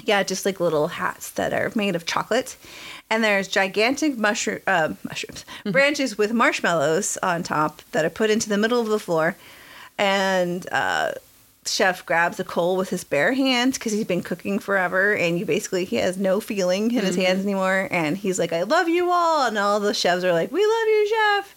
yeah, 0.05 0.23
just 0.23 0.45
like 0.45 0.61
little 0.61 0.89
hats 0.89 1.31
that 1.31 1.53
are 1.55 1.73
made 1.75 1.97
of 1.97 2.05
chocolate. 2.07 2.57
And 3.09 3.23
there's 3.25 3.49
gigantic 3.49 4.19
mushroom 4.19 4.61
uh, 4.67 4.93
mushrooms 5.05 5.45
branches 5.65 6.19
with 6.19 6.33
marshmallows 6.33 7.17
on 7.23 7.43
top 7.43 7.81
that 7.93 8.05
are 8.05 8.11
put 8.11 8.31
into 8.31 8.49
the 8.49 8.59
middle 8.59 8.81
of 8.81 8.89
the 8.89 8.99
floor. 8.99 9.37
And 9.97 10.67
uh, 10.73 11.13
chef 11.69 12.05
grabs 12.07 12.39
a 12.41 12.45
coal 12.45 12.77
with 12.77 12.91
his 12.91 13.05
bare 13.05 13.33
hands 13.33 13.79
because 13.79 13.93
he's 13.93 14.05
been 14.07 14.23
cooking 14.23 14.59
forever, 14.59 15.15
and 15.15 15.39
you 15.39 15.45
basically 15.47 15.85
he 15.85 15.97
has 15.97 16.17
no 16.17 16.41
feeling 16.41 16.91
in 16.93 17.05
his 17.05 17.17
hands 17.17 17.43
anymore. 17.45 17.89
And 17.91 18.17
he's 18.17 18.39
like, 18.39 18.53
"I 18.53 18.63
love 18.63 18.89
you 18.89 19.11
all," 19.11 19.47
and 19.47 19.59
all 19.59 19.81
the 19.81 19.95
chefs 19.95 20.25
are 20.25 20.33
like, 20.33 20.53
"We 20.53 20.61
love 20.61 20.87
you, 20.89 21.09
chef." 21.09 21.57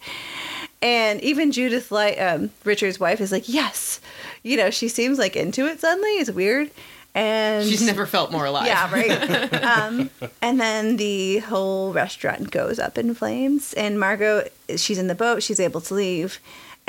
And 0.82 1.22
even 1.22 1.52
Judith, 1.52 1.92
like 1.92 2.20
um, 2.22 2.52
Richard's 2.64 3.00
wife, 3.00 3.20
is 3.22 3.32
like, 3.32 3.50
"Yes," 3.50 4.00
you 4.44 4.58
know, 4.58 4.70
she 4.70 4.88
seems 4.88 5.18
like 5.20 5.36
into 5.36 5.66
it 5.68 5.80
suddenly. 5.80 6.12
It's 6.12 6.32
weird, 6.32 6.72
and 7.16 7.68
She's 7.68 7.86
never 7.86 8.06
felt 8.06 8.32
more 8.32 8.46
alive. 8.46 8.68
yeah, 8.68 8.92
right. 8.94 9.54
um, 9.64 10.10
and 10.42 10.60
then 10.60 10.98
the 10.98 11.40
whole 11.40 11.92
restaurant 11.92 12.52
goes 12.52 12.80
up 12.80 12.98
in 12.98 13.14
flames, 13.14 13.74
and 13.74 14.00
Margot, 14.00 14.48
she's 14.78 14.98
in 14.98 15.08
the 15.08 15.16
boat. 15.16 15.44
She's 15.44 15.60
able 15.60 15.82
to 15.82 15.94
leave, 15.94 16.40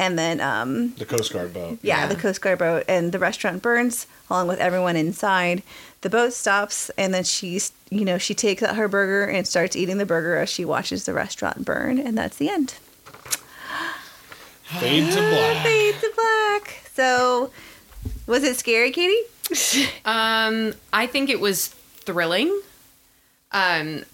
and 0.00 0.18
then 0.18 0.40
um, 0.40 0.94
The 0.94 1.04
Coast 1.04 1.32
Guard 1.32 1.52
boat. 1.52 1.78
yeah, 1.82 2.00
Yeah. 2.02 2.06
the 2.08 2.16
Coast 2.16 2.40
Guard 2.40 2.58
boat 2.58 2.84
and 2.88 3.12
the 3.12 3.18
restaurant 3.18 3.60
burns 3.62 4.06
along 4.30 4.48
with 4.48 4.58
everyone 4.58 4.96
inside. 4.96 5.62
The 6.00 6.08
boat 6.10 6.32
stops, 6.32 6.90
and 6.96 7.12
then 7.12 7.24
she's, 7.24 7.72
you 7.90 8.04
know, 8.06 8.16
she 8.16 8.32
takes 8.34 8.62
out 8.62 8.76
her 8.76 8.88
burger 8.88 9.30
and 9.30 9.46
starts 9.46 9.76
eating 9.76 9.98
the 9.98 10.06
burger 10.06 10.36
as 10.36 10.48
she 10.48 10.64
watches 10.64 11.04
the 11.04 11.12
restaurant 11.12 11.64
burn, 11.64 11.98
and 11.98 12.16
that's 12.16 12.38
the 12.38 12.48
end. 12.48 12.74
Fade 14.62 15.10
to 15.12 15.18
black. 15.18 15.56
Fade 15.64 15.94
to 16.00 16.12
black. 16.16 16.80
So, 16.94 17.50
was 18.26 18.42
it 18.44 18.56
scary, 18.56 18.90
Katie? 18.90 19.20
Um, 20.04 20.74
I 20.92 21.06
think 21.08 21.28
it 21.28 21.40
was 21.40 21.68
thrilling. 21.68 22.60
Um, 23.52 24.04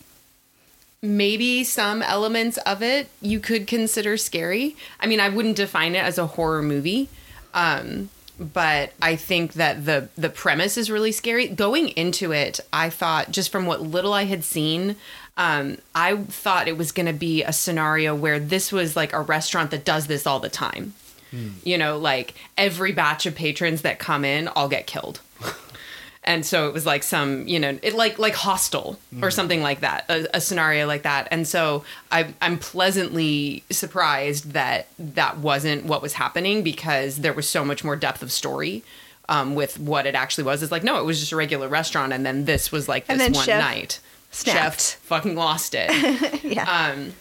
maybe 1.02 1.64
some 1.64 2.02
elements 2.02 2.58
of 2.58 2.82
it 2.82 3.08
you 3.20 3.40
could 3.40 3.66
consider 3.66 4.16
scary. 4.16 4.76
I 5.00 5.06
mean, 5.06 5.20
I 5.20 5.28
wouldn't 5.28 5.56
define 5.56 5.94
it 5.94 6.04
as 6.04 6.18
a 6.18 6.26
horror 6.26 6.62
movie. 6.62 7.08
Um, 7.54 8.10
but 8.38 8.92
I 9.00 9.16
think 9.16 9.54
that 9.54 9.86
the 9.86 10.10
the 10.16 10.28
premise 10.28 10.76
is 10.76 10.90
really 10.90 11.12
scary. 11.12 11.48
Going 11.48 11.88
into 11.90 12.32
it, 12.32 12.60
I 12.72 12.90
thought 12.90 13.30
just 13.30 13.50
from 13.50 13.66
what 13.66 13.80
little 13.80 14.12
I 14.12 14.24
had 14.24 14.44
seen, 14.44 14.96
um, 15.38 15.78
I 15.94 16.16
thought 16.16 16.68
it 16.68 16.76
was 16.76 16.92
going 16.92 17.06
to 17.06 17.14
be 17.14 17.42
a 17.42 17.52
scenario 17.52 18.14
where 18.14 18.38
this 18.38 18.72
was 18.72 18.94
like 18.94 19.14
a 19.14 19.20
restaurant 19.22 19.70
that 19.70 19.86
does 19.86 20.06
this 20.06 20.26
all 20.26 20.40
the 20.40 20.50
time. 20.50 20.92
You 21.64 21.78
know, 21.78 21.98
like 21.98 22.34
every 22.56 22.92
batch 22.92 23.26
of 23.26 23.34
patrons 23.34 23.82
that 23.82 23.98
come 23.98 24.24
in 24.24 24.48
all 24.48 24.68
get 24.68 24.86
killed 24.86 25.20
and 26.26 26.44
so 26.44 26.66
it 26.68 26.74
was 26.74 26.84
like 26.84 27.02
some 27.02 27.46
you 27.46 27.58
know 27.60 27.78
it 27.82 27.94
like 27.94 28.18
like 28.18 28.34
Hostel 28.34 28.98
or 29.22 29.30
something 29.30 29.62
like 29.62 29.80
that 29.80 30.04
a, 30.08 30.36
a 30.36 30.40
scenario 30.40 30.86
like 30.86 31.02
that. 31.04 31.28
And 31.30 31.46
so 31.46 31.84
I, 32.10 32.34
i'm 32.42 32.58
pleasantly 32.58 33.62
surprised 33.70 34.50
that 34.52 34.88
that 34.98 35.38
wasn't 35.38 35.84
what 35.86 36.02
was 36.02 36.14
happening 36.14 36.62
because 36.62 37.16
there 37.18 37.32
was 37.32 37.48
so 37.48 37.64
much 37.64 37.84
more 37.84 37.96
depth 37.96 38.22
of 38.22 38.32
story 38.32 38.82
um, 39.28 39.54
with 39.54 39.78
what 39.78 40.06
it 40.06 40.14
actually 40.14 40.44
was. 40.44 40.62
It's 40.62 40.72
like 40.72 40.84
no 40.84 40.98
it 41.00 41.04
was 41.04 41.20
just 41.20 41.32
a 41.32 41.36
regular 41.36 41.68
restaurant 41.68 42.12
and 42.12 42.24
then 42.26 42.44
this 42.44 42.70
was 42.72 42.88
like 42.88 43.06
this 43.06 43.12
And 43.14 43.20
then 43.20 43.32
one 43.32 43.44
Chef 43.44 43.60
night. 43.60 44.00
snapped. 44.30 44.80
chef 44.80 45.00
fucking 45.02 45.34
lost 45.36 45.74
it. 45.74 45.90
Yeah. 46.44 46.90
um 46.92 47.12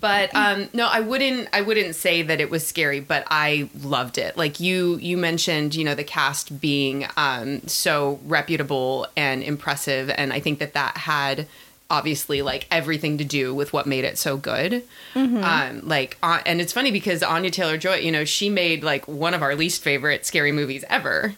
but 0.00 0.34
um 0.34 0.68
no 0.72 0.86
i 0.90 1.00
wouldn't 1.00 1.48
i 1.52 1.60
wouldn't 1.60 1.94
say 1.94 2.22
that 2.22 2.40
it 2.40 2.48
was 2.48 2.66
scary 2.66 3.00
but 3.00 3.24
i 3.28 3.68
loved 3.82 4.16
it. 4.16 4.36
Like 4.36 4.60
you 4.60 4.96
you 4.96 5.16
mentioned 5.18 5.74
you 5.74 5.84
know 5.84 5.94
the 5.94 6.04
cast 6.04 6.60
being 6.60 7.06
um 7.16 7.60
so 7.66 8.18
reputable 8.24 9.06
and 9.16 9.42
impressive 9.42 10.10
and 10.10 10.32
i 10.32 10.40
think 10.40 10.58
that 10.60 10.72
that 10.74 10.96
had 10.96 11.46
obviously 11.90 12.40
like 12.40 12.66
everything 12.70 13.18
to 13.18 13.24
do 13.24 13.54
with 13.54 13.74
what 13.74 13.84
made 13.86 14.04
it 14.04 14.16
so 14.16 14.38
good. 14.38 14.82
Um 15.14 15.80
like 15.86 16.16
uh, 16.22 16.40
and 16.46 16.58
it's 16.62 16.72
funny 16.72 16.90
because 16.90 17.22
Anya 17.22 17.50
Taylor-Joy 17.50 17.96
you 17.96 18.10
know 18.12 18.24
she 18.24 18.48
made 18.48 18.82
like 18.82 19.06
one 19.06 19.34
of 19.34 19.42
our 19.42 19.54
least 19.54 19.82
favorite 19.82 20.24
scary 20.24 20.52
movies 20.52 20.84
ever. 20.88 21.34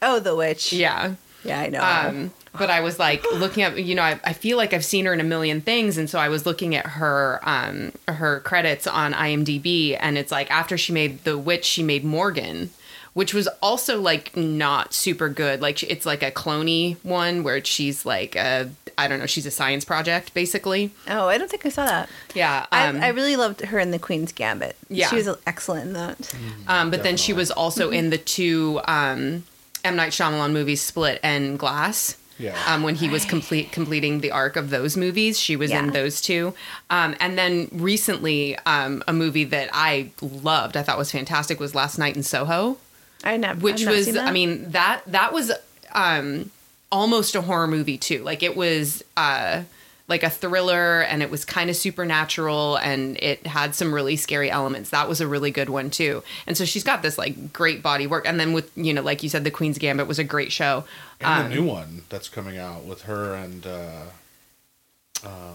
Oh, 0.00 0.20
The 0.20 0.36
Witch. 0.36 0.72
yeah. 0.72 1.14
Yeah, 1.42 1.60
I 1.60 1.68
know. 1.68 1.80
um, 1.80 2.32
but 2.58 2.70
I 2.70 2.80
was 2.80 2.98
like 2.98 3.24
looking 3.34 3.62
up, 3.62 3.76
you 3.76 3.94
know, 3.94 4.02
I, 4.02 4.20
I 4.24 4.32
feel 4.32 4.56
like 4.56 4.72
I've 4.72 4.84
seen 4.84 5.04
her 5.06 5.12
in 5.12 5.20
a 5.20 5.24
million 5.24 5.60
things, 5.60 5.98
and 5.98 6.08
so 6.08 6.18
I 6.18 6.28
was 6.28 6.46
looking 6.46 6.74
at 6.74 6.86
her 6.86 7.40
um, 7.42 7.92
her 8.08 8.40
credits 8.40 8.86
on 8.86 9.12
IMDb, 9.12 9.96
and 9.98 10.16
it's 10.18 10.32
like 10.32 10.50
after 10.50 10.76
she 10.78 10.92
made 10.92 11.24
The 11.24 11.36
Witch, 11.38 11.64
she 11.64 11.82
made 11.82 12.04
Morgan, 12.04 12.70
which 13.14 13.32
was 13.32 13.48
also 13.62 14.00
like 14.00 14.36
not 14.36 14.92
super 14.92 15.28
good. 15.28 15.60
Like 15.60 15.82
it's 15.82 16.06
like 16.06 16.22
a 16.22 16.30
cloney 16.30 16.96
one 17.02 17.42
where 17.42 17.64
she's 17.64 18.04
like 18.04 18.36
a 18.36 18.70
I 18.98 19.08
don't 19.08 19.18
know, 19.18 19.26
she's 19.26 19.46
a 19.46 19.50
science 19.50 19.84
project 19.84 20.32
basically. 20.34 20.90
oh, 21.08 21.28
I 21.28 21.36
don't 21.38 21.50
think 21.50 21.66
I 21.66 21.68
saw 21.68 21.84
that. 21.84 22.08
Yeah, 22.34 22.66
um, 22.72 22.96
I, 22.96 23.06
I 23.06 23.08
really 23.08 23.36
loved 23.36 23.60
her 23.60 23.78
in 23.78 23.90
The 23.90 23.98
Queen's 23.98 24.32
Gambit. 24.32 24.76
Yeah. 24.88 25.08
She 25.08 25.16
was 25.16 25.28
excellent 25.46 25.88
in 25.88 25.92
that. 25.94 26.34
Um, 26.66 26.90
but 26.90 27.02
then 27.02 27.16
she 27.16 27.32
was 27.32 27.50
also 27.50 27.90
in 27.90 28.10
the 28.10 28.18
two 28.18 28.80
um, 28.86 29.44
M 29.84 29.96
Night 29.96 30.12
Shyamalan 30.12 30.52
movies, 30.52 30.82
Split 30.82 31.20
and 31.22 31.58
Glass. 31.58 32.16
Yeah. 32.38 32.56
Um, 32.66 32.82
when 32.82 32.94
he 32.96 33.08
was 33.08 33.24
complete 33.24 33.72
completing 33.72 34.20
the 34.20 34.30
arc 34.30 34.56
of 34.56 34.70
those 34.70 34.96
movies, 34.96 35.40
she 35.40 35.56
was 35.56 35.70
in 35.70 35.92
those 35.92 36.20
two. 36.20 36.54
Um, 36.90 37.16
and 37.18 37.38
then 37.38 37.68
recently, 37.72 38.58
um, 38.66 39.02
a 39.08 39.12
movie 39.12 39.44
that 39.44 39.70
I 39.72 40.10
loved, 40.20 40.76
I 40.76 40.82
thought 40.82 40.98
was 40.98 41.10
fantastic, 41.10 41.58
was 41.58 41.74
Last 41.74 41.98
Night 41.98 42.14
in 42.16 42.22
Soho, 42.22 42.76
I 43.24 43.36
never, 43.38 43.60
which 43.60 43.86
I've 43.86 43.88
was, 43.88 44.04
seen 44.04 44.14
that. 44.14 44.28
I 44.28 44.32
mean, 44.32 44.70
that 44.72 45.02
that 45.06 45.32
was 45.32 45.50
um, 45.92 46.50
almost 46.92 47.34
a 47.34 47.40
horror 47.40 47.66
movie 47.66 47.98
too. 47.98 48.22
Like 48.22 48.42
it 48.42 48.56
was. 48.56 49.02
Uh, 49.16 49.62
like 50.08 50.22
a 50.22 50.30
thriller 50.30 51.00
and 51.02 51.20
it 51.22 51.30
was 51.30 51.44
kind 51.44 51.68
of 51.68 51.74
supernatural 51.74 52.76
and 52.76 53.16
it 53.18 53.44
had 53.46 53.74
some 53.74 53.92
really 53.92 54.14
scary 54.16 54.50
elements. 54.50 54.90
That 54.90 55.08
was 55.08 55.20
a 55.20 55.26
really 55.26 55.50
good 55.50 55.68
one 55.68 55.90
too. 55.90 56.22
And 56.46 56.56
so 56.56 56.64
she's 56.64 56.84
got 56.84 57.02
this 57.02 57.18
like 57.18 57.52
great 57.52 57.82
body 57.82 58.06
work. 58.06 58.24
And 58.26 58.38
then 58.38 58.52
with, 58.52 58.70
you 58.76 58.94
know, 58.94 59.02
like 59.02 59.22
you 59.24 59.28
said, 59.28 59.42
The 59.42 59.50
Queen's 59.50 59.78
Gambit 59.78 60.06
was 60.06 60.18
a 60.20 60.24
great 60.24 60.52
show. 60.52 60.84
And 61.20 61.50
the 61.52 61.56
Um, 61.58 61.64
new 61.64 61.68
one 61.70 62.02
that's 62.08 62.28
coming 62.28 62.56
out 62.56 62.84
with 62.84 63.02
her 63.02 63.34
and 63.34 63.66
uh, 63.66 64.02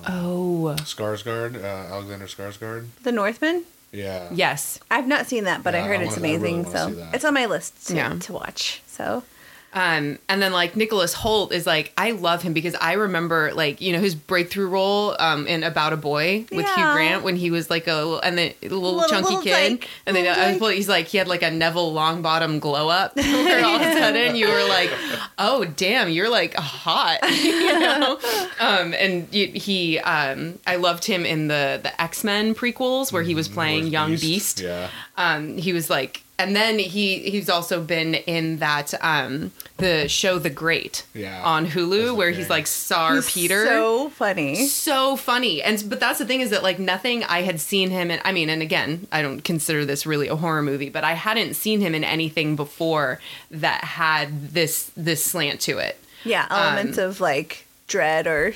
Oh. 0.07 0.75
Skarsgård, 0.79 1.61
uh, 1.63 1.65
Alexander 1.93 2.25
Skarsgård. 2.27 2.87
The 3.03 3.11
Northman. 3.11 3.63
Yeah. 3.91 4.29
Yes. 4.33 4.79
I've 4.89 5.07
not 5.07 5.27
seen 5.27 5.43
that, 5.45 5.63
but 5.63 5.73
Yeah, 5.73 5.83
I 5.83 5.87
heard 5.87 5.99
I 5.99 6.03
it's 6.03 6.15
wanna- 6.17 6.27
I 6.27 6.31
really 6.35 6.53
amazing. 6.59 6.71
so 6.71 7.09
it's 7.13 7.25
on 7.25 7.33
my 7.33 7.45
list 7.45 7.87
to, 7.87 7.95
Yeah. 7.95 8.15
to 8.19 8.33
watch. 8.33 8.81
So 8.87 9.23
Um, 9.73 10.19
and 10.27 10.41
then 10.41 10.51
like 10.51 10.75
Nicholas 10.75 11.13
Hoult 11.15 11.53
is 11.53 11.65
like 11.65 11.93
I 11.97 12.11
love 12.11 12.41
him 12.41 12.51
because 12.51 12.75
I 12.75 12.93
remember 12.93 13.53
like 13.53 13.79
you 13.79 13.93
know 13.93 13.99
his 13.99 14.15
breakthrough 14.15 14.67
role 14.67 15.15
um, 15.17 15.47
in 15.47 15.63
About 15.63 15.93
a 15.93 15.97
Boy 15.97 16.45
with 16.51 16.65
Hugh 16.67 16.91
Grant 16.91 17.23
when 17.23 17.37
he 17.37 17.51
was 17.51 17.69
like 17.69 17.87
a 17.87 17.93
little, 17.95 18.19
and 18.19 18.37
then 18.37 18.53
a 18.61 18.67
little, 18.67 18.95
Little- 18.95 19.09
chunky 19.09 19.27
little 19.29 19.41
kid 19.43 19.51
dyke. 19.79 19.89
and 20.05 20.15
then 20.15 20.25
Little 20.25 20.43
I 20.43 20.51
dyke. 20.51 20.61
was, 20.61 20.73
he's 20.75 20.89
like 20.89 21.07
he 21.07 21.17
had 21.17 21.27
like 21.29 21.41
a 21.41 21.49
Neville 21.51 21.93
Longbottom 21.93 22.59
glow 22.59 22.89
up 22.89 23.15
where 23.15 23.63
all 23.65 23.75
of 23.75 23.81
a 23.81 23.93
sudden 23.93 24.35
you 24.35 24.49
were 24.49 24.67
like 24.67 24.91
oh 25.39 25.63
damn 25.63 26.09
you're 26.09 26.29
like 26.29 26.53
hot 26.55 27.19
you 27.41 27.79
know 27.79 28.19
um, 28.59 28.93
and 28.93 29.27
y- 29.33 29.51
he 29.55 29.99
um, 29.99 30.59
I 30.67 30.75
loved 30.75 31.05
him 31.05 31.25
in 31.25 31.47
the 31.47 31.79
the 31.81 32.01
X 32.01 32.23
Men 32.25 32.53
prequels 32.55 33.13
where 33.13 33.23
he 33.23 33.35
was 33.35 33.47
playing 33.47 33.83
Where's 33.83 33.91
young 33.93 34.11
Beast 34.17 34.59
Yeah. 34.59 34.89
um 35.17 35.57
he 35.57 35.71
was 35.71 35.89
like 35.89 36.23
and 36.41 36.55
then 36.55 36.79
he 36.79 37.19
he's 37.29 37.49
also 37.49 37.81
been 37.81 38.15
in 38.15 38.57
that 38.57 38.93
um 39.03 39.51
the 39.77 40.07
show 40.07 40.37
the 40.39 40.49
great 40.49 41.03
Yeah. 41.13 41.41
on 41.43 41.65
hulu 41.67 42.15
where 42.15 42.29
king. 42.31 42.39
he's 42.39 42.49
like 42.49 42.67
star 42.67 43.15
He's 43.15 43.31
peter 43.31 43.65
so 43.65 44.09
funny. 44.09 44.67
so 44.67 45.15
funny 45.15 45.61
and 45.61 45.83
but 45.87 45.99
that's 45.99 46.19
the 46.19 46.25
thing 46.25 46.41
is 46.41 46.49
that 46.51 46.63
like 46.63 46.79
nothing 46.79 47.23
i 47.25 47.41
had 47.41 47.59
seen 47.59 47.89
him 47.89 48.11
in 48.11 48.19
i 48.25 48.31
mean 48.31 48.49
and 48.49 48.61
again 48.61 49.07
i 49.11 49.21
don't 49.21 49.41
consider 49.43 49.85
this 49.85 50.05
really 50.05 50.27
a 50.27 50.35
horror 50.35 50.61
movie 50.61 50.89
but 50.89 51.03
i 51.03 51.13
hadn't 51.13 51.55
seen 51.55 51.79
him 51.81 51.95
in 51.95 52.03
anything 52.03 52.55
before 52.55 53.19
that 53.49 53.83
had 53.83 54.49
this 54.53 54.91
this 54.95 55.23
slant 55.23 55.59
to 55.61 55.77
it 55.77 55.97
Yeah, 56.23 56.45
Um, 56.49 56.61
elements 56.75 56.97
of 56.99 57.19
like 57.19 57.65
dread 57.91 58.25
or 58.25 58.53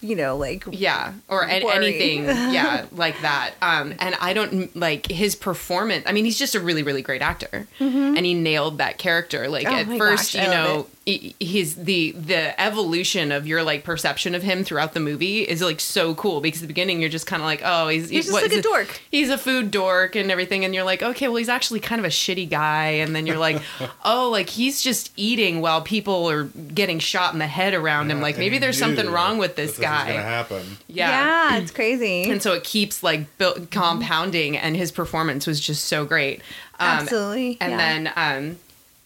you 0.00 0.14
know 0.14 0.36
like 0.36 0.64
yeah 0.70 1.12
or 1.28 1.40
Worry. 1.40 1.64
anything 1.64 2.24
yeah 2.26 2.86
like 2.92 3.20
that 3.22 3.54
um 3.60 3.92
and 3.98 4.14
i 4.20 4.32
don't 4.32 4.74
like 4.76 5.06
his 5.06 5.34
performance 5.34 6.04
i 6.06 6.12
mean 6.12 6.24
he's 6.24 6.38
just 6.38 6.54
a 6.54 6.60
really 6.60 6.84
really 6.84 7.02
great 7.02 7.22
actor 7.22 7.66
and 7.80 8.24
he 8.24 8.34
nailed 8.34 8.78
that 8.78 8.98
character 8.98 9.48
like 9.48 9.66
Mm-hmm. 9.66 9.90
Oh 9.90 9.94
at 9.94 9.98
first 9.98 10.32
gosh, 10.34 10.44
you 10.44 10.50
know 10.50 10.86
he- 11.06 11.36
he's 11.38 11.76
the 11.76 12.10
the 12.12 12.60
evolution 12.60 13.30
of 13.30 13.46
your 13.46 13.62
like 13.62 13.84
perception 13.84 14.34
of 14.34 14.42
him 14.42 14.64
throughout 14.64 14.92
the 14.92 14.98
movie 15.00 15.42
is 15.42 15.62
like 15.62 15.78
so 15.80 16.14
cool 16.16 16.40
because 16.40 16.60
at 16.60 16.62
the 16.62 16.66
beginning 16.66 17.00
you're 17.00 17.08
just 17.08 17.26
kind 17.28 17.40
of 17.40 17.46
like 17.46 17.62
oh 17.64 17.86
he's 17.88 18.08
He's 18.10 18.24
just 18.24 18.32
what 18.32 18.42
like 18.42 18.50
is 18.50 18.56
a 18.56 18.58
it? 18.58 18.62
dork. 18.64 19.00
he's 19.10 19.30
a 19.30 19.38
food 19.38 19.70
dork 19.70 20.16
and 20.16 20.32
everything 20.32 20.64
and 20.64 20.74
you're 20.74 20.82
like 20.84 21.04
okay 21.04 21.28
well 21.28 21.36
he's 21.36 21.48
actually 21.48 21.78
kind 21.78 22.00
of 22.00 22.04
a 22.04 22.08
shitty 22.08 22.50
guy 22.50 22.86
and 22.88 23.14
then 23.14 23.24
you're 23.26 23.38
like 23.38 23.62
oh 24.04 24.30
like 24.32 24.48
he's 24.50 24.82
just 24.82 25.12
eating 25.16 25.60
while 25.60 25.80
people 25.80 26.28
are 26.28 26.44
getting 26.44 26.98
shot 26.98 27.32
in 27.32 27.38
the 27.38 27.46
head 27.46 27.72
around 27.72 28.10
him 28.10 28.20
like 28.20 28.36
maybe 28.36 28.58
there's 28.58 28.76
something 28.78 29.08
wrong 29.08 29.38
with 29.38 29.54
this 29.54 29.76
that 29.76 29.78
was 29.78 29.86
guy 29.86 30.08
gonna 30.12 30.22
happen. 30.22 30.76
yeah. 30.88 31.50
yeah, 31.52 31.58
it's 31.58 31.70
crazy. 31.70 32.24
And 32.36 32.42
so 32.42 32.52
it 32.54 32.64
keeps 32.64 33.02
like 33.04 33.38
built, 33.38 33.70
compounding, 33.70 34.56
and 34.56 34.76
his 34.76 34.90
performance 34.90 35.46
was 35.46 35.60
just 35.60 35.84
so 35.84 36.04
great. 36.04 36.40
Um, 36.80 36.88
Absolutely. 36.88 37.56
And 37.60 37.70
yeah. 37.72 37.76
then 37.76 38.12
um, 38.16 38.56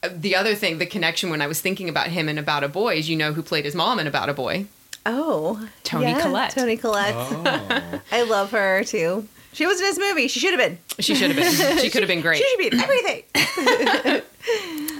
the 0.08 0.34
other 0.34 0.54
thing, 0.54 0.78
the 0.78 0.86
connection 0.86 1.30
when 1.30 1.42
I 1.42 1.46
was 1.46 1.60
thinking 1.60 1.88
about 1.88 2.08
him 2.08 2.28
and 2.28 2.38
About 2.38 2.64
a 2.64 2.68
Boy 2.68 2.96
is 2.96 3.08
you 3.08 3.16
know 3.16 3.32
who 3.32 3.42
played 3.42 3.64
his 3.64 3.74
mom 3.74 3.98
in 3.98 4.06
About 4.06 4.28
a 4.28 4.34
Boy? 4.34 4.66
oh, 5.06 5.68
Toni 5.82 6.06
yeah, 6.06 6.20
Collette. 6.20 6.50
Toni 6.52 6.76
Collette. 6.76 7.14
Oh. 7.16 8.00
I 8.12 8.22
love 8.22 8.50
her 8.50 8.84
too. 8.84 9.26
She 9.52 9.66
was 9.66 9.80
in 9.80 9.86
this 9.86 9.98
movie. 9.98 10.28
She 10.28 10.38
should 10.40 10.58
have 10.58 10.60
been. 10.60 10.78
She 11.00 11.14
should 11.14 11.32
have 11.32 11.36
been. 11.36 11.78
She 11.80 11.90
could 11.90 12.02
have 12.02 12.08
been 12.08 12.20
great. 12.20 12.38
She 12.38 12.48
should 12.48 12.58
be 12.58 12.76
in 12.76 12.80
everything. 12.80 14.22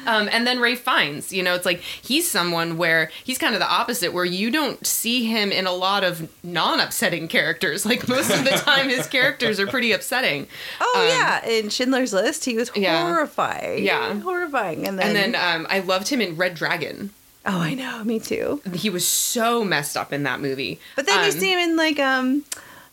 Um, 0.07 0.29
and 0.33 0.47
then 0.47 0.61
Ralph 0.61 0.79
Fiennes, 0.81 1.33
you 1.33 1.43
know, 1.43 1.55
it's 1.55 1.67
like 1.67 1.81
he's 1.81 2.29
someone 2.29 2.79
where 2.79 3.11
he's 3.23 3.37
kind 3.39 3.55
of 3.55 3.61
the 3.61 3.69
opposite, 3.71 4.13
where 4.13 4.25
you 4.25 4.51
don't 4.51 4.85
see 4.87 5.27
him 5.27 5.53
in 5.53 5.67
a 5.67 5.73
lot 5.73 6.05
of 6.05 6.29
non-upsetting 6.43 7.29
characters. 7.29 7.85
Like 7.87 8.09
most 8.09 8.31
of 8.31 8.45
the 8.45 8.51
time, 8.51 8.89
his 8.89 9.07
characters 9.09 9.61
are 9.61 9.67
pretty 9.67 9.93
upsetting. 9.93 10.47
Oh 10.81 10.95
Um, 11.01 11.07
yeah, 11.07 11.47
in 11.47 11.69
Schindler's 11.69 12.13
List, 12.15 12.45
he 12.47 12.57
was 12.57 12.71
horrifying. 12.71 13.85
Yeah. 13.85 14.19
horrifying. 14.21 14.87
And 14.89 14.99
then, 14.99 15.15
And 15.17 15.35
then 15.35 15.61
um, 15.61 15.67
I 15.71 15.81
loved 15.81 16.09
him 16.09 16.21
in 16.21 16.35
Red 16.37 16.55
Dragon. 16.55 17.11
oh, 17.47 17.61
I 17.61 17.75
know, 17.75 18.03
me 18.03 18.21
too. 18.21 18.63
He 18.75 18.91
was 18.91 19.07
so 19.07 19.65
messed 19.65 19.97
up 19.97 20.13
in 20.13 20.23
that 20.25 20.41
movie. 20.41 20.81
But 20.97 21.07
then 21.07 21.19
you 21.25 21.31
Um, 21.33 21.39
see 21.39 21.53
him 21.53 21.59
in 21.59 21.77
like 21.77 21.99
um 21.99 22.45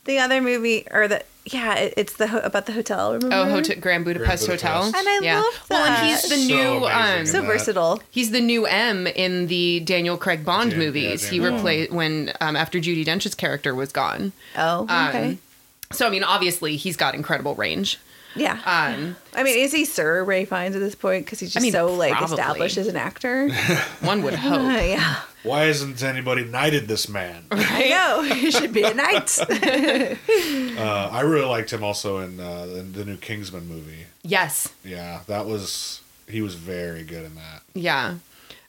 the 0.05 0.19
other 0.19 0.41
movie 0.41 0.85
or 0.91 1.07
the 1.07 1.23
yeah, 1.53 1.75
it, 1.75 1.93
it's 1.97 2.13
the 2.13 2.27
ho- 2.27 2.39
about 2.43 2.65
the 2.65 2.71
hotel. 2.73 3.13
Remember? 3.13 3.35
Oh, 3.35 3.45
Hotel, 3.49 3.75
Grand 3.79 4.05
Budapest 4.05 4.45
Grand 4.47 4.61
Hotel. 4.61 4.83
And 4.85 4.95
I 4.95 5.19
yeah. 5.21 5.35
love 5.41 5.65
Well, 5.69 5.85
and 5.85 6.07
he's 6.07 6.23
the 6.29 6.35
So 6.37 6.45
new 6.79 6.85
um, 6.87 7.25
so 7.25 7.41
versatile. 7.41 8.01
he's 8.11 8.31
the 8.31 8.41
new 8.41 8.65
M 8.65 9.07
in 9.07 9.47
the 9.47 9.79
Daniel 9.81 10.17
Craig 10.17 10.43
Bond 10.45 10.71
Dan- 10.71 10.79
yeah, 10.79 10.85
movies. 10.85 11.27
he 11.29 11.39
Dan 11.39 11.53
replaced 11.55 11.91
when 11.91 12.33
um, 12.41 12.55
after 12.55 12.79
Judi 12.79 13.03
Dench's 13.05 13.35
character 13.35 13.73
was 13.73 13.91
gone. 13.91 14.31
Oh, 14.57 14.83
okay. 14.83 15.29
Um, 15.31 15.39
So 15.91 16.05
I 16.07 16.09
mean, 16.09 16.23
obviously 16.23 16.75
he's 16.75 16.97
got 16.97 17.15
incredible 17.15 17.55
range. 17.55 17.97
yeah. 18.35 18.59
Um, 18.65 19.15
I 19.35 19.43
mean, 19.43 19.57
is 19.57 19.71
he 19.71 19.85
Sir 19.85 20.23
Ralph 20.23 20.49
Fiennes 20.49 20.75
at 20.75 20.79
this 20.79 20.95
point? 20.95 21.25
Because 21.25 21.39
he's 21.39 21.53
just 21.53 21.63
mean, 21.63 21.71
so 21.71 21.93
like 21.93 22.11
probably. 22.13 22.33
established 22.35 22.77
as 22.77 22.87
an 22.87 22.95
actor. 22.97 23.49
one 24.01 24.21
would 24.23 24.33
Uh, 24.33 24.37
hope. 24.49 24.61
yeah, 24.83 25.21
Why 25.47 25.63
hasn't 25.65 26.03
anybody 26.03 26.43
knighted 26.43 26.87
this 26.87 27.07
man? 27.09 27.45
I 27.51 27.89
know. 27.89 28.21
He 28.37 28.51
should 28.51 28.73
be 28.73 28.83
a 28.83 28.93
knight. 28.93 29.37
Uh, 30.77 31.09
I 31.11 31.21
really 31.21 31.45
liked 31.47 31.73
him 31.73 31.83
also 31.83 32.19
in 32.19 32.39
uh, 32.39 32.67
the, 32.67 32.81
the 32.83 33.03
new 33.03 33.17
Kingsman 33.17 33.67
movie. 33.67 34.05
Yes. 34.21 34.71
Yeah, 34.83 35.21
that 35.25 35.47
was 35.47 36.01
he 36.29 36.41
was 36.41 36.53
very 36.53 37.03
good 37.03 37.25
in 37.25 37.33
that. 37.33 37.63
Yeah. 37.73 38.15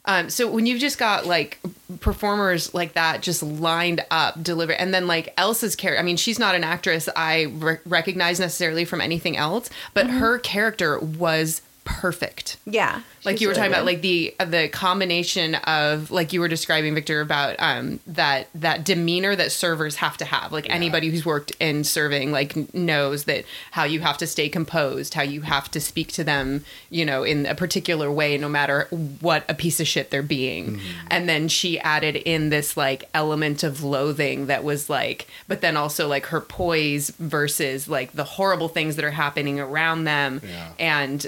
Um, 0.07 0.31
so 0.31 0.51
when 0.51 0.65
you've 0.65 0.81
just 0.81 0.99
got 0.99 1.27
like 1.27 1.61
performers 2.01 2.73
like 2.73 2.95
that 2.95 3.21
just 3.21 3.43
lined 3.43 4.05
up, 4.11 4.43
deliver, 4.43 4.73
and 4.73 4.95
then 4.95 5.07
like 5.07 5.35
Elsa's 5.37 5.77
character. 5.77 6.01
I 6.01 6.03
mean, 6.03 6.17
she's 6.17 6.39
not 6.39 6.55
an 6.55 6.65
actress 6.65 7.11
I 7.15 7.43
re- 7.53 7.79
recognize 7.85 8.41
necessarily 8.41 8.87
from 8.87 9.03
anything 9.03 9.37
else, 9.37 9.69
but 9.93 10.07
her 10.09 10.39
character 10.39 10.99
was 10.99 11.61
perfect. 11.89 12.57
Yeah. 12.67 13.01
like 13.25 13.41
you 13.41 13.49
were 13.49 13.53
really 13.53 13.61
talking 13.61 13.73
about 13.73 13.87
like 13.87 14.01
the 14.03 14.35
uh, 14.39 14.45
the 14.45 14.69
combination 14.69 15.55
of 15.57 16.11
like 16.11 16.33
you 16.33 16.41
were 16.41 16.49
describing 16.49 16.95
victor 16.95 17.21
about 17.21 17.57
um 17.59 17.99
that 18.07 18.49
that 18.55 18.85
demeanor 18.85 19.35
that 19.35 19.51
servers 19.53 19.97
have 19.97 20.17
to 20.19 20.25
have 20.25 20.53
like 20.53 20.69
anybody 20.71 21.09
who's 21.11 21.25
worked 21.27 21.53
in 21.61 21.83
serving 21.85 22.31
like 22.31 22.55
knows 22.75 23.25
that 23.25 23.45
how 23.73 23.85
you 23.85 24.01
have 24.01 24.19
to 24.19 24.27
stay 24.27 24.49
composed 24.49 25.15
how 25.15 25.23
you 25.23 25.41
have 25.43 25.71
to 25.71 25.81
speak 25.81 26.09
to 26.13 26.23
them 26.23 26.65
you 26.91 27.05
know 27.05 27.23
in 27.25 27.47
a 27.47 27.55
particular 27.55 28.11
way 28.13 28.37
no 28.39 28.49
matter 28.49 28.87
what 29.21 29.45
a 29.49 29.55
piece 29.55 29.81
of 29.81 29.87
shit 29.89 30.11
they're 30.11 30.23
being 30.23 30.79
and 31.11 31.29
then 31.29 31.49
she 31.49 31.79
added 31.81 32.17
in 32.17 32.51
this 32.51 32.77
like 32.77 33.09
element 33.15 33.63
of 33.63 33.83
loathing 33.83 34.47
that 34.47 34.63
was 34.63 34.89
like 34.91 35.27
but 35.49 35.61
then 35.61 35.77
also 35.77 36.07
like 36.07 36.27
her 36.27 36.41
poise 36.41 37.11
versus 37.19 37.89
like 37.89 38.13
the 38.13 38.25
horrible 38.25 38.69
things 38.69 38.97
that 38.97 39.05
are 39.05 39.11
happening 39.11 39.59
around 39.59 40.05
them 40.05 40.41
Yeah. 40.45 40.73
and 40.79 41.27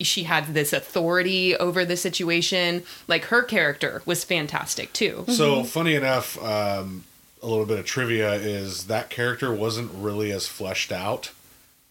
she 0.00 0.24
had 0.24 0.54
this 0.54 0.72
authority 0.72 1.56
over 1.56 1.84
the 1.84 1.96
situation. 1.96 2.82
Like 3.08 3.26
her 3.26 3.42
character 3.42 4.02
was 4.06 4.24
fantastic 4.24 4.92
too. 4.92 5.24
So 5.28 5.64
funny 5.64 5.94
enough, 5.94 6.42
um, 6.42 7.04
a 7.42 7.46
little 7.46 7.66
bit 7.66 7.78
of 7.78 7.86
trivia 7.86 8.34
is 8.34 8.86
that 8.86 9.10
character 9.10 9.52
wasn't 9.52 9.90
really 9.94 10.32
as 10.32 10.46
fleshed 10.46 10.92
out, 10.92 11.32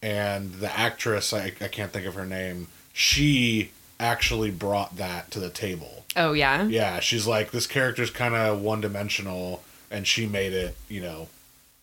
and 0.02 0.54
the 0.54 0.78
actress 0.78 1.34
I, 1.34 1.54
I 1.62 1.68
can't 1.68 1.92
think 1.92 2.06
of 2.06 2.14
her 2.16 2.26
name. 2.26 2.68
She 2.94 3.72
actually 4.00 4.52
brought 4.52 4.98
that 4.98 5.32
to 5.32 5.40
the 5.40 5.50
table. 5.50 6.06
Oh 6.16 6.34
yeah, 6.34 6.64
Yeah, 6.64 7.00
she's 7.00 7.28
like 7.28 7.52
this 7.52 7.68
character's 7.68 8.10
kind 8.10 8.36
of 8.36 8.62
one 8.62 8.82
dimensional, 8.82 9.64
and 9.90 10.06
she 10.06 10.26
made 10.26 10.54
it 10.54 10.76
you 10.88 11.02
know 11.02 11.30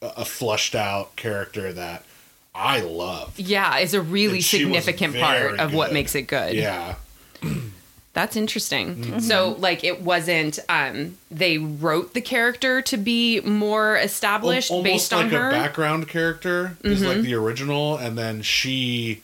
a, 0.03 0.12
a 0.18 0.24
flushed 0.24 0.74
out 0.74 1.16
character 1.16 1.72
that 1.72 2.05
I 2.57 2.80
love. 2.80 3.38
yeah, 3.38 3.78
is 3.78 3.92
a 3.94 4.00
really 4.00 4.40
significant 4.40 5.16
part 5.16 5.61
of 5.61 5.74
what 5.74 5.92
makes 5.92 6.14
it 6.14 6.22
good. 6.22 6.54
Yeah, 6.54 6.94
That's 8.12 8.34
interesting. 8.34 8.96
Mm-hmm. 8.96 9.18
So 9.18 9.57
like 9.59 9.84
it 9.84 10.00
wasn't 10.00 10.59
um 10.70 11.18
they 11.30 11.59
wrote 11.59 12.14
the 12.14 12.22
character 12.22 12.80
to 12.80 12.96
be 12.96 13.42
more 13.42 13.98
established 13.98 14.70
Al- 14.70 14.82
based 14.82 15.12
almost 15.12 15.12
on 15.12 15.32
like 15.32 15.32
her. 15.42 15.50
Mm-hmm. 15.50 15.61
a 15.61 15.64
background 15.64 16.09
character 16.09 16.78
is 16.82 17.02
like 17.04 17.20
the 17.20 17.34
original, 17.34 17.98
and 17.98 18.16
then 18.16 18.40
she, 18.40 19.22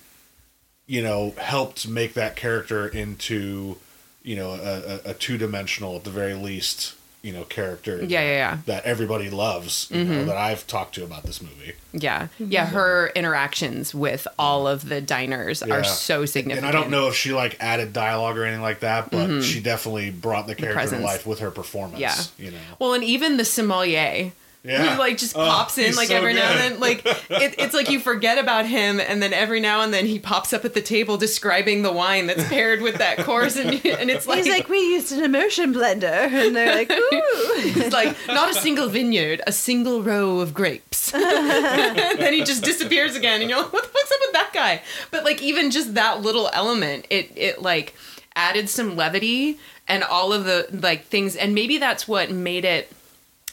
you 0.86 1.00
know, 1.02 1.34
helped 1.38 1.88
make 1.88 2.12
that 2.14 2.36
character 2.36 2.86
into, 2.86 3.78
you 4.22 4.36
know, 4.36 4.50
a, 4.50 5.08
a, 5.08 5.10
a 5.12 5.14
two 5.14 5.38
dimensional 5.38 5.96
at 5.96 6.04
the 6.04 6.10
very 6.10 6.34
least, 6.34 6.94
you 7.22 7.32
know, 7.32 7.44
character. 7.44 7.98
Yeah, 8.02 8.20
yeah, 8.20 8.30
yeah. 8.32 8.58
That 8.66 8.84
everybody 8.84 9.30
loves. 9.30 9.88
You 9.90 10.04
know, 10.04 10.24
that 10.26 10.36
I've 10.36 10.66
talked 10.66 10.94
to 10.96 11.04
about 11.04 11.22
this 11.22 11.40
movie. 11.40 11.74
yeah. 11.92 12.28
Yeah, 12.38 12.66
her 12.66 13.12
interactions 13.14 13.94
with 13.94 14.26
all 14.38 14.66
of 14.66 14.88
the 14.88 15.00
diners 15.00 15.62
Yeah. 15.66 15.74
are 15.74 15.84
so 15.84 16.26
significant. 16.26 16.66
And 16.66 16.76
I 16.76 16.78
don't 16.80 16.90
know 16.90 17.06
if 17.08 17.14
she 17.14 17.32
like 17.32 17.56
added 17.60 17.92
dialogue 17.92 18.36
or 18.36 18.44
anything 18.44 18.62
like 18.62 18.80
that, 18.80 19.10
but 19.10 19.42
she 19.42 19.60
definitely 19.60 20.10
brought 20.10 20.46
the 20.46 20.54
character 20.54 20.82
to 20.88 20.94
Mm-hmm. 20.96 21.04
life 21.04 21.26
with 21.26 21.38
her 21.38 21.50
performance. 21.50 22.00
Yeah. 22.00 22.14
you 22.38 22.50
know. 22.50 22.58
Well, 22.78 22.94
and 22.94 23.04
even 23.04 23.36
the 23.36 23.44
sommelier. 23.44 24.32
Yeah. 24.64 24.94
Who 24.94 24.98
like 24.98 25.18
just 25.18 25.36
Oh, 25.36 25.40
pops 25.40 25.76
in 25.76 25.96
like 25.96 26.08
so 26.08 26.16
every 26.16 26.34
now 26.34 26.50
and 26.50 26.58
then. 26.60 26.80
Like 26.80 27.04
it, 27.04 27.54
it's 27.58 27.74
like 27.74 27.90
you 27.90 27.98
forget 27.98 28.38
about 28.38 28.64
him, 28.66 29.00
and 29.00 29.20
then 29.20 29.32
every 29.32 29.58
now 29.58 29.80
and 29.80 29.92
then 29.92 30.06
he 30.06 30.18
pops 30.20 30.52
up 30.52 30.64
at 30.64 30.74
the 30.74 30.80
table 30.80 31.16
describing 31.16 31.82
the 31.82 31.90
wine 31.92 32.28
that's 32.28 32.46
paired 32.48 32.80
with 32.80 32.96
that 32.96 33.18
course, 33.18 33.56
and 33.56 33.70
and 33.84 34.08
it's 34.10 34.26
like, 34.26 34.44
He's 34.44 34.52
like, 34.52 34.68
we 34.68 34.78
used 34.78 35.10
an 35.10 35.24
immersion 35.24 35.74
blender, 35.74 36.04
and 36.04 36.54
they're 36.54 36.74
like, 36.76 36.90
ooh. 36.92 36.96
it's 37.12 37.92
like 37.92 38.16
not 38.28 38.50
a 38.50 38.54
single 38.54 38.88
vineyard, 38.88 39.42
a 39.46 39.52
single 39.52 40.02
row 40.02 40.38
of 40.38 40.54
grapes. 40.54 41.12
and 41.12 41.22
then 42.20 42.32
he 42.32 42.44
just 42.44 42.62
disappears 42.62 43.16
again, 43.16 43.40
and 43.40 43.50
you're 43.50 43.60
like, 43.62 43.72
what 43.72 43.82
the 43.82 43.88
fuck's 43.88 44.12
up 44.12 44.18
with 44.20 44.32
that 44.32 44.50
guy? 44.54 44.82
But 45.10 45.24
like 45.24 45.42
even 45.42 45.72
just 45.72 45.94
that 45.94 46.20
little 46.22 46.48
element, 46.52 47.06
it 47.10 47.32
it 47.36 47.62
like 47.62 47.94
added 48.36 48.68
some 48.68 48.94
levity 48.96 49.58
and 49.88 50.04
all 50.04 50.32
of 50.32 50.44
the 50.44 50.68
like 50.72 51.04
things, 51.06 51.34
and 51.34 51.52
maybe 51.52 51.78
that's 51.78 52.06
what 52.06 52.30
made 52.30 52.64
it 52.64 52.92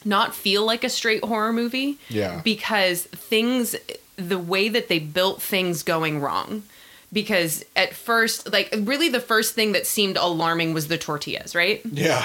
not 0.05 0.35
feel 0.35 0.65
like 0.65 0.83
a 0.83 0.89
straight 0.89 1.23
horror 1.23 1.53
movie. 1.53 1.97
Yeah. 2.09 2.41
Because 2.43 3.03
things, 3.03 3.75
the 4.15 4.39
way 4.39 4.69
that 4.69 4.87
they 4.87 4.99
built 4.99 5.41
things 5.41 5.83
going 5.83 6.19
wrong. 6.21 6.63
Because 7.11 7.65
at 7.75 7.95
first, 7.95 8.51
like, 8.53 8.71
really 8.81 9.09
the 9.09 9.19
first 9.19 9.55
thing 9.55 9.71
that 9.71 9.87
seemed 9.87 10.15
alarming 10.15 10.75
was 10.75 10.89
the 10.89 10.97
tortillas, 10.99 11.55
right? 11.55 11.81
Yeah. 11.91 12.23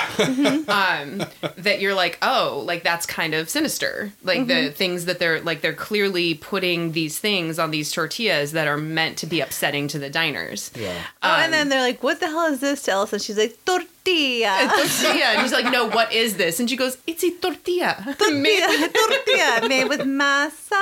um 0.68 1.25
that 1.57 1.81
you're 1.81 1.95
like 1.95 2.18
oh 2.22 2.62
like 2.66 2.83
that's 2.85 3.07
kind 3.07 3.35
of 3.35 3.49
sinister 3.49 4.12
like 4.22 4.47
the 4.47 4.70
things 4.70 5.07
that 5.07 5.18
they're 5.18 5.41
like 5.41 5.62
they're 5.62 5.72
clearly 5.72 6.35
putting 6.35 6.93
these 6.93 7.18
things 7.18 7.59
on 7.59 7.70
these 7.70 7.91
tortillas 7.91 8.53
that 8.53 8.68
are 8.68 8.77
meant 8.77 9.16
to 9.18 9.27
be 9.27 9.41
upsetting 9.41 9.89
to 9.89 9.99
the 9.99 10.11
diners 10.11 10.70
yeah. 10.77 11.03
Oh, 11.22 11.33
Um, 11.33 11.41
and 11.41 11.53
then 11.53 11.68
they're 11.70 11.81
like, 11.81 12.03
what 12.03 12.20
the 12.20 12.27
hell 12.27 12.53
is 12.53 12.61
this 12.61 12.83
to 12.85 12.93
Elsa? 12.93 13.16
And 13.16 13.22
she's 13.22 13.39
like, 13.39 13.57
tortilla. 14.05 14.70
tortilla 14.76 15.24
and 15.26 15.42
he's 15.42 15.52
like 15.52 15.70
no 15.72 15.88
what 15.88 16.12
is 16.12 16.36
this 16.36 16.61
and 16.61 16.68
she 16.68 16.76
goes 16.76 16.98
it's 17.07 17.24
a 17.24 17.30
tortilla 17.30 17.96
made 18.30 18.61
tortilla, 18.61 18.88
tortilla 19.09 19.68
made 19.68 19.88
with 19.88 20.00
masa. 20.00 20.72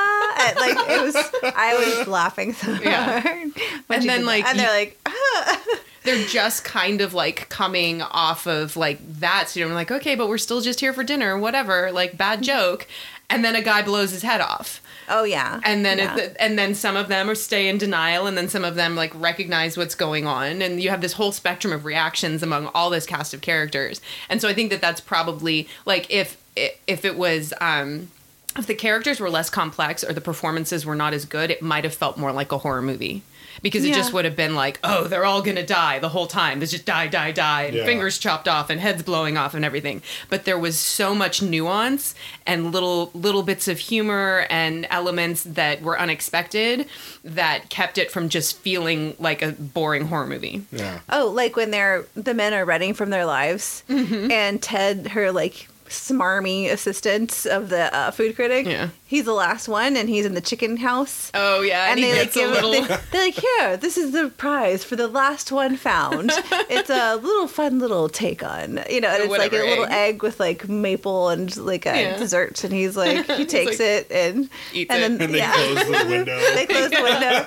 And, 0.40 0.56
like 0.56 0.76
it 0.88 1.02
was, 1.02 1.16
I 1.42 1.96
was 1.98 2.08
laughing 2.08 2.52
so 2.52 2.74
hard. 2.74 3.52
when 3.86 4.00
And 4.00 4.08
then, 4.08 4.24
like, 4.24 4.44
that. 4.44 4.50
and 4.50 4.58
they're 4.58 4.70
like, 4.70 4.98
ah. 5.06 5.62
they're 6.04 6.26
just 6.26 6.64
kind 6.64 7.00
of 7.00 7.14
like 7.14 7.48
coming 7.48 8.02
off 8.02 8.46
of 8.46 8.76
like 8.76 8.98
that 9.20 9.48
so 9.48 9.60
you're 9.60 9.72
like 9.72 9.92
okay 9.92 10.16
but 10.16 10.28
we're 10.28 10.38
still 10.38 10.60
just 10.60 10.80
here 10.80 10.92
for 10.92 11.04
dinner 11.04 11.38
whatever 11.38 11.92
like 11.92 12.16
bad 12.18 12.42
joke 12.42 12.88
and 13.30 13.44
then 13.44 13.54
a 13.54 13.62
guy 13.62 13.82
blows 13.82 14.10
his 14.10 14.22
head 14.22 14.40
off 14.40 14.82
oh 15.09 15.24
yeah. 15.24 15.61
and 15.64 15.84
then 15.84 15.98
yeah. 15.98 16.16
it, 16.16 16.36
and 16.38 16.59
then 16.59 16.74
some 16.74 16.96
of 16.96 17.09
them 17.09 17.28
are 17.28 17.34
stay 17.34 17.68
in 17.68 17.78
denial 17.78 18.26
and 18.26 18.36
then 18.36 18.48
some 18.48 18.64
of 18.64 18.74
them 18.74 18.94
like 18.94 19.12
recognize 19.14 19.76
what's 19.76 19.94
going 19.94 20.26
on 20.26 20.62
and 20.62 20.82
you 20.82 20.90
have 20.90 21.00
this 21.00 21.14
whole 21.14 21.32
spectrum 21.32 21.72
of 21.72 21.84
reactions 21.84 22.42
among 22.42 22.66
all 22.68 22.90
this 22.90 23.07
cast 23.07 23.34
of 23.34 23.40
characters 23.40 24.00
and 24.28 24.40
so 24.40 24.48
i 24.48 24.55
think 24.55 24.70
that 24.70 24.80
that's 24.80 25.00
probably 25.00 25.68
like 25.86 26.11
if 26.11 26.36
if 26.57 27.05
it 27.05 27.16
was 27.16 27.53
um 27.61 28.09
if 28.57 28.66
the 28.66 28.74
characters 28.74 29.18
were 29.18 29.30
less 29.30 29.48
complex 29.48 30.05
or 30.05 30.12
the 30.12 30.20
performances 30.20 30.84
were 30.84 30.94
not 30.94 31.14
as 31.14 31.24
good 31.24 31.50
it 31.50 31.62
might 31.62 31.84
have 31.84 31.94
felt 31.94 32.16
more 32.16 32.32
like 32.32 32.53
a 32.53 32.59
horror 32.59 32.82
movie 32.82 33.22
because 33.62 33.84
it 33.84 33.88
Yeah. 33.88 33.94
just 33.94 34.12
would 34.12 34.24
have 34.24 34.36
been 34.36 34.54
like 34.54 34.78
oh 34.84 35.04
they're 35.04 35.24
all 35.24 35.40
gonna 35.42 35.64
die 35.64 35.98
the 35.98 36.08
whole 36.10 36.26
time 36.26 36.58
there's 36.58 36.70
just 36.72 36.84
die 36.84 37.06
die 37.06 37.32
die 37.32 37.62
and 37.62 37.76
Yeah. 37.76 37.84
fingers 37.84 38.18
chopped 38.18 38.48
off 38.48 38.68
and 38.70 38.80
heads 38.80 39.02
blowing 39.02 39.36
off 39.36 39.54
and 39.54 39.64
everything 39.64 40.02
but 40.28 40.44
there 40.44 40.58
was 40.58 40.78
so 40.78 41.14
much 41.14 41.40
nuance 41.42 42.14
and 42.46 42.72
little 42.72 43.10
little 43.14 43.42
bits 43.42 43.68
of 43.68 43.78
humor 43.78 44.46
and 44.50 44.86
elements 44.90 45.42
that 45.44 45.80
were 45.82 45.98
unexpected 45.98 46.86
that 47.24 47.68
kept 47.70 47.98
it 47.98 48.10
from 48.10 48.28
just 48.28 48.58
feeling 48.58 49.14
like 49.18 49.42
a 49.42 49.52
boring 49.52 50.06
horror 50.08 50.26
movie 50.26 50.62
Yeah. 50.72 51.00
Oh, 51.08 51.28
like 51.28 51.56
when 51.56 51.70
they're 51.70 52.04
the 52.14 52.34
men 52.34 52.52
are 52.54 52.64
running 52.64 52.94
from 52.94 53.10
their 53.10 53.26
lives, 53.26 53.82
Mm-hmm. 53.88 54.30
and 54.30 54.62
Ted, 54.62 55.08
her 55.08 55.30
like 55.32 55.68
smarmy 55.93 56.70
assistant 56.70 57.47
of 57.47 57.68
the 57.68 57.95
uh, 57.95 58.11
food 58.11 58.34
critic, 58.34 58.66
Yeah. 58.66 58.88
he's 59.07 59.24
the 59.24 59.32
last 59.34 59.68
one, 59.68 59.97
and 59.97 60.09
he's 60.09 60.24
in 60.26 60.34
the 60.34 60.40
chicken 60.40 60.76
house. 60.78 61.30
oh 61.34 61.61
yeah 61.62 61.90
and, 61.90 61.93
and 61.93 61.99
he 62.01 62.05
they 62.07 62.18
like 62.18 62.22
gets 62.32 62.36
a 62.36 62.40
give 62.40 62.51
little 62.51 62.72
they, 62.72 62.80
they're 63.12 63.24
like 63.26 63.34
here 63.34 63.76
this 63.76 63.97
is 63.99 64.12
the 64.12 64.28
prize 64.30 64.84
for 64.84 64.97
the 64.97 65.09
last 65.09 65.53
one 65.53 65.76
found 65.76 66.30
it's 66.70 66.90
a 66.90 67.16
little 67.16 67.47
fun 67.47 67.78
little 67.78 68.09
take 68.09 68.43
on 68.43 68.80
you 68.90 69.01
know 69.01 69.09
and 69.09 69.22
it's 69.24 69.30
like 69.30 69.53
a 69.53 69.57
Whatever 69.57 69.64
little 69.70 69.84
egg. 69.86 70.14
egg 70.16 70.22
with 70.22 70.40
like 70.40 70.68
maple 70.68 71.28
and 71.28 71.57
like 71.57 71.86
a 71.86 72.01
Yeah. 72.01 72.16
dessert 72.16 72.62
and 72.64 72.72
he's 72.72 72.97
like 73.05 73.26
he 73.30 73.45
takes 73.45 73.78
like, 73.78 73.80
it 73.80 74.11
and 74.11 74.49
eats 74.72 74.90
and 74.93 75.03
it. 75.03 75.18
then 75.18 75.22
And 75.22 75.34
they 75.34 75.38
yeah 75.38 75.53
close 75.53 75.86
the 75.86 76.07
window. 76.09 76.38
they 76.55 76.66
close 76.66 76.90
the 76.90 77.03
window 77.03 77.47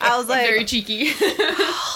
i 0.00 0.16
was 0.18 0.28
like 0.28 0.46
very 0.46 0.64
cheeky 0.64 1.08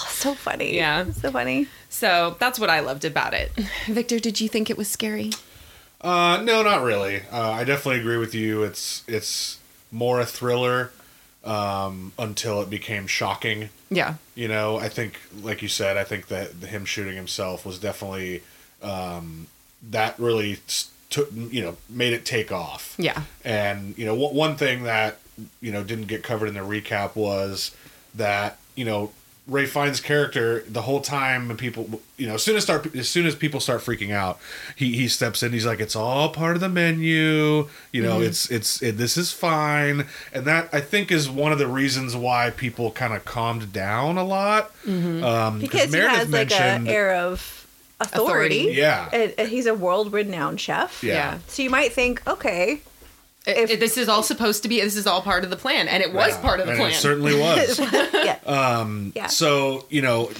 so 0.09 0.35
funny 0.35 0.77
Yeah. 0.77 1.11
so 1.13 1.31
funny 1.31 1.67
so 1.89 2.37
that's 2.39 2.59
what 2.59 2.71
i 2.71 2.81
loved 2.81 3.05
about 3.05 3.35
it 3.35 3.53
victor 3.87 4.19
did 4.19 4.41
you 4.41 4.49
think 4.49 4.69
it 4.71 4.77
was 4.77 4.89
scary 4.89 5.31
Uh, 6.01 6.41
no, 6.45 6.63
not 6.63 6.83
really. 6.83 7.23
Uh, 7.33 7.51
I 7.51 7.65
definitely 7.65 8.01
agree 8.01 8.17
with 8.19 8.35
you. 8.35 8.63
It's 8.63 9.03
it's 9.09 9.59
more 9.91 10.21
a 10.21 10.27
thriller 10.27 10.93
um, 11.45 12.13
until 12.19 12.61
it 12.63 12.71
became 12.71 13.07
shocking. 13.07 13.71
yeah 13.91 14.15
You 14.35 14.49
know, 14.49 14.79
I 14.79 14.89
think, 14.89 15.19
like 15.43 15.63
you 15.63 15.69
said, 15.69 15.97
I 15.97 16.05
think 16.05 16.29
that 16.29 16.53
him 16.53 16.85
shooting 16.85 17.17
himself 17.17 17.65
was 17.67 17.79
definitely 17.79 18.43
um, 18.83 19.47
that 19.91 20.19
really 20.19 20.59
took 21.11 21.31
you 21.33 21.63
know 21.63 21.77
made 21.89 22.13
it 22.13 22.25
take 22.25 22.53
off. 22.53 22.95
yeah 22.99 23.23
And 23.45 23.97
you 23.99 24.05
know, 24.07 24.15
one 24.15 24.35
one 24.35 24.57
thing 24.57 24.85
that 24.85 25.19
you 25.61 25.73
know 25.73 25.83
didn't 25.83 26.07
get 26.07 26.23
covered 26.23 26.49
in 26.49 26.55
the 26.55 26.61
recap 26.61 27.17
was 27.17 27.75
that 28.15 28.59
you 28.75 28.85
know 28.85 29.13
Ralph 29.49 29.71
Fiennes' 29.71 30.01
character 30.01 30.63
the 30.69 30.83
whole 30.83 31.01
time, 31.01 31.49
and 31.49 31.59
people, 31.59 32.01
you 32.19 32.27
know, 32.27 32.35
as 32.35 32.43
soon 32.43 32.57
as 32.57 32.65
start 32.65 32.95
as 32.95 33.09
soon 33.09 33.27
as 33.27 33.35
people 33.35 33.61
start 33.61 33.81
freaking 33.81 34.13
out, 34.13 34.39
he 34.77 34.95
he 34.95 35.09
steps 35.09 35.43
in. 35.43 35.53
He's 35.53 35.65
like, 35.65 35.81
"It's 35.81 35.97
all 35.97 36.29
part 36.29 36.55
of 36.55 36.61
the 36.61 36.69
menu. 36.69 37.69
You 37.91 38.03
know, 38.03 38.21
it's 38.21 38.51
it's 38.51 38.83
it, 38.83 38.99
this 38.99 39.17
is 39.17 39.33
fine." 39.33 40.07
And 40.33 40.45
that 40.45 40.69
I 40.73 40.81
think 40.81 41.11
is 41.11 41.31
one 41.31 41.51
of 41.51 41.59
the 41.59 41.67
reasons 41.67 42.15
why 42.15 42.51
people 42.51 42.91
kind 42.91 43.15
of 43.15 43.25
calmed 43.25 43.73
down 43.73 44.19
a 44.19 44.25
lot. 44.25 44.71
Um, 44.87 45.59
because 45.61 45.93
he 45.93 45.99
has 46.01 46.29
like 46.29 46.53
an 46.53 46.87
air 46.87 47.15
of 47.15 47.67
authority, 48.01 48.61
Authority. 48.61 48.79
Yeah. 48.79 49.09
and, 49.13 49.35
and 49.39 49.49
he's 49.49 49.67
a 49.67 49.75
world 49.75 50.13
renowned 50.13 50.61
chef 50.61 51.03
Yeah. 51.03 51.15
Yeah. 51.15 51.39
so 51.49 51.63
you 51.63 51.71
might 51.71 51.93
think 51.93 52.23
okay 52.29 52.81
It- 53.49 53.71
it- 53.71 53.81
this 53.81 53.97
is 53.97 54.09
all 54.09 54.23
supposed 54.23 54.63
to 54.63 54.69
be. 54.69 54.81
This 54.81 54.97
is 54.97 55.07
all 55.07 55.23
part 55.23 55.43
of 55.45 55.51
the 55.51 55.57
plan, 55.57 55.89
and 55.89 56.03
it 56.03 56.13
was 56.13 56.31
Yeah, 56.35 56.41
part 56.41 56.61
of 56.61 56.67
the 56.67 56.73
and 56.73 56.79
plan. 56.81 56.91
It 56.93 56.97
certainly 56.97 57.35
was. 57.39 57.79
yeah. 57.79 58.37
Um, 58.47 59.13
Yeah. 59.17 59.27
So 59.29 59.87
you 59.91 60.03
know, 60.03 60.31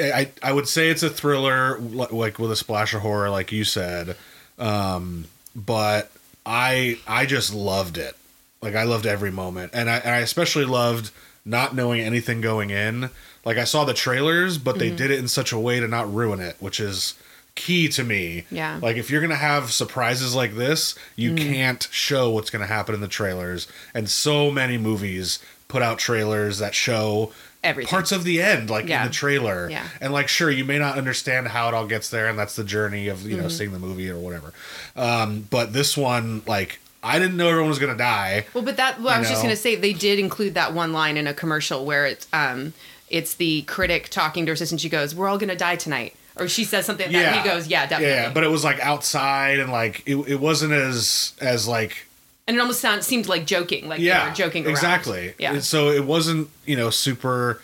I 0.00 0.28
I 0.42 0.52
would 0.52 0.68
say 0.68 0.88
it's 0.88 1.02
a 1.02 1.10
thriller, 1.10 1.78
like 1.78 2.38
with 2.38 2.50
a 2.50 2.56
splash 2.56 2.94
of 2.94 3.02
horror, 3.02 3.30
like 3.30 3.52
you 3.52 3.64
said. 3.64 4.16
Um, 4.58 5.26
but 5.54 6.10
I 6.46 6.98
I 7.06 7.26
just 7.26 7.52
loved 7.52 7.98
it. 7.98 8.16
Like 8.62 8.74
I 8.74 8.84
loved 8.84 9.06
every 9.06 9.30
moment, 9.30 9.72
and 9.74 9.90
I 9.90 9.96
and 9.98 10.14
I 10.14 10.18
especially 10.18 10.64
loved 10.64 11.10
not 11.44 11.74
knowing 11.74 12.00
anything 12.00 12.40
going 12.40 12.70
in. 12.70 13.10
Like 13.44 13.56
I 13.58 13.64
saw 13.64 13.84
the 13.84 13.94
trailers, 13.94 14.58
but 14.58 14.72
Mm-hmm. 14.72 14.78
they 14.80 14.90
did 14.90 15.10
it 15.10 15.18
in 15.18 15.28
such 15.28 15.52
a 15.52 15.58
way 15.58 15.80
to 15.80 15.88
not 15.88 16.12
ruin 16.12 16.40
it, 16.40 16.56
which 16.60 16.80
is 16.80 17.14
key 17.58 17.88
to 17.88 18.02
me. 18.04 18.44
Yeah. 18.50 18.78
Like 18.80 18.96
if 18.96 19.10
you're 19.10 19.20
gonna 19.20 19.34
have 19.34 19.70
surprises 19.72 20.34
like 20.34 20.54
this, 20.56 20.94
you 21.16 21.32
Mm. 21.32 21.38
can't 21.52 21.88
show 21.90 22.30
what's 22.30 22.48
gonna 22.50 22.66
happen 22.66 22.94
in 22.94 23.00
the 23.02 23.08
trailers. 23.08 23.66
And 23.92 24.08
so 24.08 24.50
many 24.50 24.78
movies 24.78 25.38
put 25.68 25.82
out 25.82 25.98
trailers 25.98 26.58
that 26.60 26.74
show 26.74 27.32
Everything. 27.62 27.90
parts 27.90 28.12
of 28.12 28.24
the 28.24 28.40
end, 28.40 28.70
like 28.70 28.88
Yeah. 28.88 29.02
in 29.02 29.08
the 29.08 29.12
trailer. 29.14 29.68
Yeah. 29.70 29.82
And 30.00 30.12
like, 30.14 30.28
sure, 30.28 30.50
you 30.50 30.64
may 30.64 30.78
not 30.78 30.96
understand 30.96 31.48
how 31.48 31.68
it 31.68 31.74
all 31.74 31.86
gets 31.86 32.08
there, 32.08 32.26
and 32.28 32.38
that's 32.38 32.56
the 32.56 32.64
journey 32.64 33.08
of 33.08 33.22
you 33.24 33.34
Mm-hmm. 33.34 33.42
know 33.42 33.48
seeing 33.50 33.72
the 33.72 33.78
movie 33.78 34.08
or 34.08 34.16
whatever. 34.18 34.54
Um, 34.96 35.46
but 35.50 35.72
this 35.74 35.96
one, 35.96 36.42
like, 36.46 36.78
I 37.02 37.18
didn't 37.18 37.36
know 37.36 37.48
everyone 37.48 37.68
was 37.68 37.78
gonna 37.78 37.96
die. 37.96 38.46
Well, 38.54 38.64
but 38.64 38.76
that 38.78 39.00
well, 39.00 39.14
I 39.14 39.18
was 39.18 39.28
just 39.28 39.42
going 39.42 39.54
to 39.54 39.60
say 39.60 39.74
they 39.76 39.92
did 39.92 40.18
include 40.18 40.54
that 40.54 40.72
one 40.72 40.92
line 40.92 41.16
in 41.16 41.26
a 41.26 41.34
commercial 41.34 41.84
where 41.84 42.06
it's 42.06 42.26
um 42.32 42.72
it's 43.08 43.34
the 43.34 43.62
critic 43.62 44.08
talking 44.10 44.44
to 44.46 44.50
her 44.50 44.54
assistant. 44.54 44.80
She 44.80 44.88
goes, 44.88 45.14
"We're 45.14 45.28
all 45.28 45.38
to 45.38 45.54
die 45.56 45.76
tonight," 45.76 46.14
or 46.40 46.48
she 46.48 46.64
says 46.64 46.86
something 46.86 47.10
yeah. 47.10 47.22
that. 47.34 47.42
He 47.42 47.48
goes, 47.48 47.66
"Yeah, 47.68 47.86
definitely." 47.86 48.14
Yeah, 48.16 48.32
but 48.32 48.44
it 48.44 48.48
was 48.50 48.64
like 48.64 48.80
outside, 48.80 49.58
and 49.60 49.70
like 49.72 50.02
it, 50.06 50.16
it 50.28 50.40
wasn't 50.40 50.72
as 50.72 51.32
as 51.40 51.66
like 51.68 52.06
and 52.46 52.56
it 52.56 52.60
almost 52.60 52.80
sound, 52.80 53.04
seemed 53.04 53.26
like 53.28 53.44
joking, 53.46 53.88
like 53.88 54.00
yeah, 54.00 54.24
they 54.24 54.30
were 54.30 54.34
joking 54.36 54.64
around. 54.64 54.70
exactly. 54.72 55.34
Yeah. 55.38 55.52
And 55.54 55.64
so 55.64 55.88
it 55.90 56.04
wasn't 56.04 56.48
you 56.66 56.76
know 56.76 56.90
super 56.90 57.60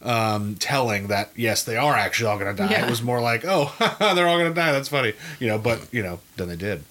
um 0.00 0.54
telling 0.60 1.08
that 1.08 1.28
yes 1.34 1.64
they 1.64 1.76
are 1.76 1.92
actually 1.94 2.28
all 2.30 2.38
gonna 2.38 2.54
die 2.54 2.70
Yeah. 2.70 2.86
it 2.86 2.90
was 2.90 3.02
more 3.02 3.20
like 3.20 3.44
oh 3.44 3.74
they're 4.14 4.28
all 4.28 4.38
gonna 4.38 4.54
die 4.54 4.70
that's 4.70 4.88
funny 4.88 5.12
you 5.40 5.48
know 5.48 5.58
but 5.58 5.80
you 5.92 6.04
know 6.04 6.20
then 6.36 6.46
they 6.48 6.54
did 6.54 6.84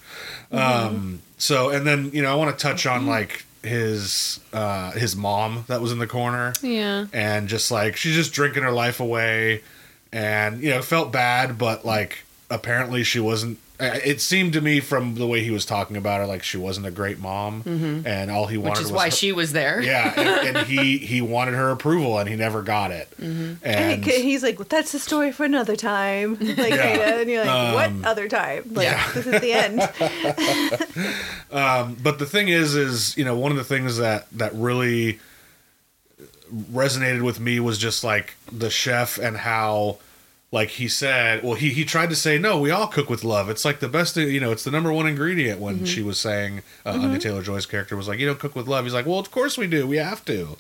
Mm-hmm. 0.51 0.57
um 0.87 1.21
so 1.37 1.69
and 1.69 1.87
then 1.87 2.11
you 2.13 2.21
know 2.21 2.29
i 2.31 2.35
want 2.35 2.57
to 2.57 2.61
touch 2.61 2.85
on 2.85 3.05
like 3.07 3.45
his 3.63 4.41
uh 4.51 4.91
his 4.91 5.15
mom 5.15 5.63
that 5.67 5.79
was 5.79 5.93
in 5.93 5.99
the 5.99 6.07
corner 6.07 6.51
Yeah. 6.61 7.05
and 7.13 7.47
just 7.47 7.71
like 7.71 7.95
she's 7.95 8.13
just 8.15 8.33
drinking 8.33 8.63
her 8.63 8.71
life 8.71 8.99
away 8.99 9.61
and 10.17 10.61
you 10.63 10.69
know 10.71 10.81
felt 10.81 11.11
bad 11.11 11.57
but 11.57 11.85
like 11.85 12.19
apparently 12.49 13.03
she 13.03 13.19
wasn't 13.19 13.57
uh, 13.79 13.99
it 14.03 14.19
seemed 14.19 14.53
to 14.53 14.59
me 14.61 14.79
from 14.79 15.13
the 15.15 15.27
way 15.27 15.43
he 15.43 15.51
was 15.51 15.63
talking 15.63 15.95
about 15.97 16.19
her 16.19 16.25
like 16.25 16.41
she 16.41 16.57
wasn't 16.57 16.83
a 16.83 16.89
great 16.89 17.19
mom 17.19 17.61
and 18.07 18.31
all 18.31 18.47
he 18.47 18.57
wanted 18.57 18.57
Mm-hmm. 18.57 18.69
Which 18.71 18.79
is 18.79 18.85
was 18.85 18.91
why 18.91 19.05
her- 19.05 19.11
she 19.11 19.31
was 19.31 19.51
there. 19.53 19.79
yeah 19.91 20.13
and, 20.17 20.57
and 20.57 20.67
he 20.67 20.97
he 20.97 21.21
wanted 21.21 21.53
her 21.53 21.69
approval 21.69 22.17
and 22.17 22.27
he 22.27 22.35
never 22.35 22.63
got 22.63 22.89
it 22.89 23.07
Mm-hmm. 23.21 23.63
and 23.63 23.93
And 23.93 24.03
he's 24.05 24.41
like, 24.41 24.57
well, 24.57 24.67
that's 24.67 24.91
the 24.93 24.99
story 24.99 25.31
for 25.31 25.43
another 25.45 25.75
time. 25.75 26.37
Like, 26.63 26.73
Yeah. 26.73 27.19
and 27.19 27.29
you're 27.29 27.45
like, 27.45 27.53
Um, 27.55 27.73
what 27.75 28.09
other 28.09 28.27
time? 28.27 28.63
Like, 28.73 28.85
yeah. 28.87 29.11
this 29.13 29.27
is 29.27 29.41
the 29.41 29.51
end. 29.53 29.79
um, 31.51 31.95
but 32.01 32.17
the 32.19 32.25
thing 32.25 32.47
is 32.47 32.73
is 32.75 33.15
you 33.17 33.25
know 33.25 33.35
one 33.37 33.51
of 33.51 33.57
the 33.57 33.63
things 33.63 33.97
that 33.97 34.27
that 34.31 34.53
really 34.55 35.19
resonated 36.73 37.21
with 37.21 37.39
me 37.39 37.59
was 37.59 37.77
just 37.77 38.03
like 38.03 38.35
the 38.51 38.69
chef 38.69 39.17
and 39.19 39.37
how 39.37 39.97
like 40.51 40.69
he 40.69 40.87
said 40.87 41.43
well 41.43 41.55
he 41.55 41.71
he 41.71 41.83
tried 41.83 42.09
to 42.09 42.15
say 42.15 42.37
no 42.37 42.59
we 42.59 42.71
all 42.71 42.87
cook 42.87 43.09
with 43.09 43.23
love 43.23 43.49
it's 43.49 43.65
like 43.65 43.79
the 43.79 43.89
best 43.89 44.15
you 44.15 44.39
know 44.39 44.51
it's 44.51 44.63
the 44.63 44.71
number 44.71 44.91
one 44.93 45.05
ingredient 45.05 45.59
when 45.59 45.75
mm-hmm. 45.75 45.85
she 45.85 46.01
was 46.01 46.19
saying 46.19 46.61
uh, 46.85 46.93
mm-hmm. 46.93 47.05
Anya 47.05 47.19
Taylor-Joy's 47.19 47.65
character 47.65 47.97
was 47.97 48.07
like 48.07 48.19
you 48.19 48.25
don't 48.25 48.39
cook 48.39 48.55
with 48.55 48.67
love 48.67 48.85
he's 48.85 48.93
like 48.93 49.05
well 49.05 49.19
of 49.19 49.29
course 49.31 49.57
we 49.57 49.67
do 49.67 49.85
we 49.85 49.97
have 49.97 50.23
to 50.25 50.57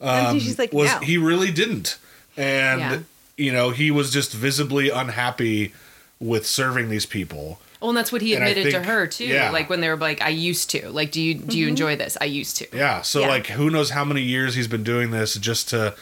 and 0.00 0.26
um, 0.26 0.40
she's 0.40 0.58
like, 0.58 0.72
was 0.72 0.92
no. 0.92 0.98
he 1.00 1.16
really 1.16 1.50
didn't 1.50 1.98
and 2.36 2.80
Yeah. 2.80 2.98
you 3.36 3.52
know 3.52 3.70
he 3.70 3.90
was 3.90 4.12
just 4.12 4.32
visibly 4.32 4.90
unhappy 4.90 5.72
with 6.20 6.46
serving 6.46 6.88
these 6.88 7.06
people 7.06 7.60
Well, 7.80 7.90
and 7.90 7.96
that's 7.96 8.12
what 8.12 8.22
he 8.22 8.34
admitted 8.34 8.64
think- 8.64 8.74
to 8.74 8.82
her 8.82 9.06
too. 9.06 9.24
yeah. 9.26 9.50
Like 9.50 9.68
when 9.68 9.80
they 9.80 9.88
were 9.88 9.96
like, 9.96 10.22
"I 10.22 10.28
used 10.28 10.70
to." 10.70 10.88
Like, 10.90 11.10
do 11.10 11.20
you 11.20 11.34
do 11.34 11.58
you 11.58 11.64
mm-hmm. 11.64 11.70
enjoy 11.70 11.96
this? 11.96 12.16
I 12.20 12.26
used 12.26 12.56
to. 12.58 12.66
Yeah. 12.72 13.02
So 13.02 13.20
Yeah. 13.22 13.26
like, 13.28 13.48
who 13.48 13.70
knows 13.70 13.90
how 13.90 14.04
many 14.04 14.22
years 14.22 14.54
he's 14.54 14.68
been 14.68 14.84
doing 14.84 15.10
this 15.10 15.34
just 15.34 15.68
to, 15.70 15.96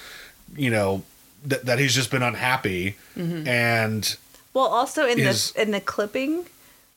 you 0.55 0.69
know, 0.69 1.05
th- 1.49 1.63
that 1.63 1.79
he's 1.79 1.95
just 1.95 2.11
been 2.11 2.23
unhappy, 2.23 2.97
Mm-hmm. 3.17 3.47
and 3.49 4.17
Well, 4.55 4.67
also 4.67 5.07
in 5.07 5.19
is- 5.19 5.53
the 5.53 5.63
in 5.63 5.71
the 5.73 5.81
clipping 5.81 6.47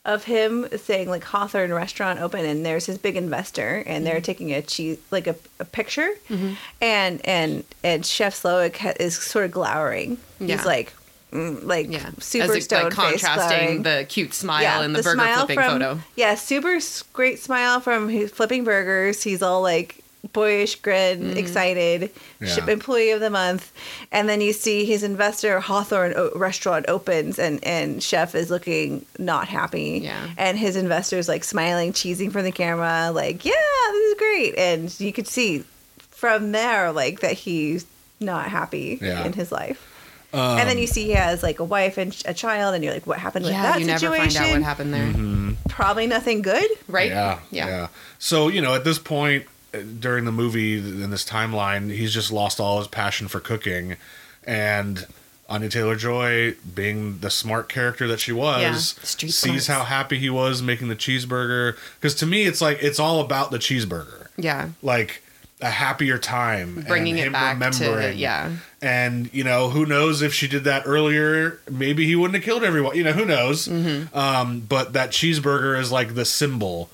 of 0.06 0.26
him 0.26 0.68
saying 0.78 1.10
like 1.10 1.24
Hawthorn 1.24 1.74
restaurant 1.74 2.20
open 2.20 2.46
and 2.46 2.66
there's 2.66 2.86
his 2.88 2.98
big 2.98 3.16
investor 3.16 3.84
and 3.86 3.98
Mm-hmm. 3.98 4.04
they're 4.06 4.22
taking 4.22 4.52
a 4.54 4.62
cheese 4.62 4.98
like 5.12 5.28
a, 5.28 5.36
a 5.60 5.66
picture 5.66 6.10
and 6.82 7.22
and 7.26 7.64
and 7.84 8.06
Chef 8.06 8.34
Slowik 8.42 8.76
ha- 8.78 8.94
is 9.00 9.16
sort 9.18 9.46
of 9.46 9.52
glowering. 9.52 10.18
Yeah. 10.42 10.58
He's 10.58 10.66
like 10.66 10.92
mm, 11.32 11.64
like 11.64 11.90
Yeah. 11.90 12.10
super 12.20 12.52
As 12.52 12.56
it, 12.58 12.64
stone 12.64 12.84
like 12.86 12.94
contrasting 12.94 13.82
glowering. 13.82 13.84
the 13.84 14.06
cute 14.10 14.34
smile 14.34 14.82
and 14.82 14.94
the, 14.94 15.02
burger 15.04 15.16
smile 15.16 15.38
flipping 15.38 15.56
from, 15.56 15.72
photo. 15.72 16.00
Yeah, 16.18 16.36
super 16.36 16.80
great 17.14 17.40
smile 17.40 17.80
from 17.80 18.10
his 18.10 18.30
flipping 18.30 18.66
burgers. 18.66 19.24
He's 19.24 19.42
all 19.42 19.62
like 19.62 20.03
boyish 20.32 20.76
grin, 20.82 21.20
Mm-hmm. 21.22 21.38
excited, 21.38 22.12
Yeah. 22.40 22.48
ship 22.48 22.68
employee 22.70 23.12
of 23.12 23.20
the 23.20 23.30
month. 23.30 23.72
And 24.12 24.30
then 24.30 24.40
you 24.42 24.54
see 24.54 24.86
his 24.86 25.04
investor 25.04 25.60
Hawthorn 25.60 26.14
o- 26.16 26.32
restaurant 26.36 26.86
opens 26.88 27.38
and 27.38 27.64
and 27.64 28.02
chef 28.02 28.34
is 28.36 28.50
looking 28.50 29.06
not 29.20 29.48
happy. 29.48 30.02
Yeah. 30.04 30.30
And 30.38 30.58
his 30.58 30.76
investor's 30.76 31.28
like 31.28 31.44
smiling, 31.44 31.92
cheesing 31.94 32.32
from 32.32 32.44
the 32.46 32.52
camera, 32.52 33.12
like, 33.14 33.44
yeah, 33.46 33.52
this 33.92 34.12
is 34.12 34.18
great. 34.18 34.56
And 34.58 35.00
you 35.00 35.12
could 35.12 35.28
see 35.28 35.66
from 36.10 36.52
there 36.54 36.92
like 36.92 37.20
that 37.20 37.34
he's 37.34 37.86
not 38.20 38.48
happy 38.48 38.98
Yeah. 39.02 39.20
Um, 39.22 39.28
in 39.28 39.34
his 39.34 39.52
life. 39.52 39.90
and 40.32 40.68
then 40.68 40.80
you 40.80 40.88
see 40.88 41.04
he 41.04 41.12
has 41.12 41.44
like 41.44 41.60
a 41.60 41.64
wife 41.64 41.98
and 42.00 42.16
a 42.26 42.34
child, 42.34 42.74
and 42.74 42.84
you're 42.84 42.94
like, 42.94 43.06
what 43.06 43.20
happened 43.20 43.46
with 43.46 43.54
Yeah, 43.54 43.64
that 43.74 43.80
you 43.80 43.86
never 43.86 44.00
situation? 44.00 44.32
find 44.42 44.46
out 44.52 44.54
what 44.54 44.64
happened 44.64 44.94
there, 44.94 45.04
Mm-hmm. 45.14 45.52
Probably 45.70 46.08
nothing 46.08 46.42
good. 46.42 46.66
right? 46.88 47.10
yeah, 47.12 47.40
yeah, 47.52 47.88
So 48.18 48.48
you 48.48 48.62
know, 48.62 48.74
at 48.74 48.84
this 48.84 48.98
point 48.98 49.46
during 50.00 50.26
the 50.26 50.32
movie 50.32 50.78
in 50.78 51.10
this 51.10 51.26
timeline, 51.26 51.92
he's 51.92 52.14
just 52.14 52.32
lost 52.32 52.60
all 52.60 52.78
his 52.80 52.88
passion 52.88 53.28
for 53.28 53.40
cooking, 53.40 53.96
and. 54.46 55.06
Anya 55.50 55.68
Taylor-Joy, 55.70 56.56
being 56.74 57.20
the 57.20 57.30
smart 57.30 57.68
character 57.68 58.08
that 58.08 58.22
she 58.22 58.32
was, 58.32 58.62
Yeah, 58.62 58.72
sees 59.04 59.38
smarts. 59.38 59.68
how 59.68 59.84
happy 59.84 60.18
he 60.18 60.30
was 60.30 60.62
making 60.62 60.88
the 60.88 60.96
cheeseburger. 60.96 61.76
Because 62.00 62.16
to 62.16 62.26
me, 62.26 62.44
it's 62.46 62.62
like 62.62 62.80
it's 62.82 62.98
all 62.98 63.20
about 63.20 63.52
the 63.52 63.60
cheeseburger. 63.60 64.28
yeah. 64.38 64.70
like 64.82 65.22
a 65.62 65.70
happier 65.70 66.18
time 66.18 66.84
Bringing 66.88 67.18
it 67.18 67.32
back 67.34 67.60
to 67.74 68.14
yeah. 68.16 68.52
and 68.82 69.32
you 69.34 69.44
know 69.44 69.70
who 69.70 69.86
knows 69.86 70.22
if 70.22 70.34
she 70.34 70.48
did 70.48 70.64
that 70.64 70.84
earlier 70.86 71.60
maybe 71.70 72.06
he 72.06 72.16
wouldn't 72.16 72.36
have 72.36 72.44
killed 72.44 72.64
everyone 72.64 72.96
you 72.98 73.04
know 73.04 73.14
who 73.14 73.24
knows 73.26 73.68
Mm-hmm. 73.68 74.18
um, 74.18 74.62
but 74.62 74.94
that 74.94 75.12
cheeseburger 75.12 75.80
is 75.80 75.92
like 75.92 76.16
the 76.16 76.26
symbol 76.26 76.90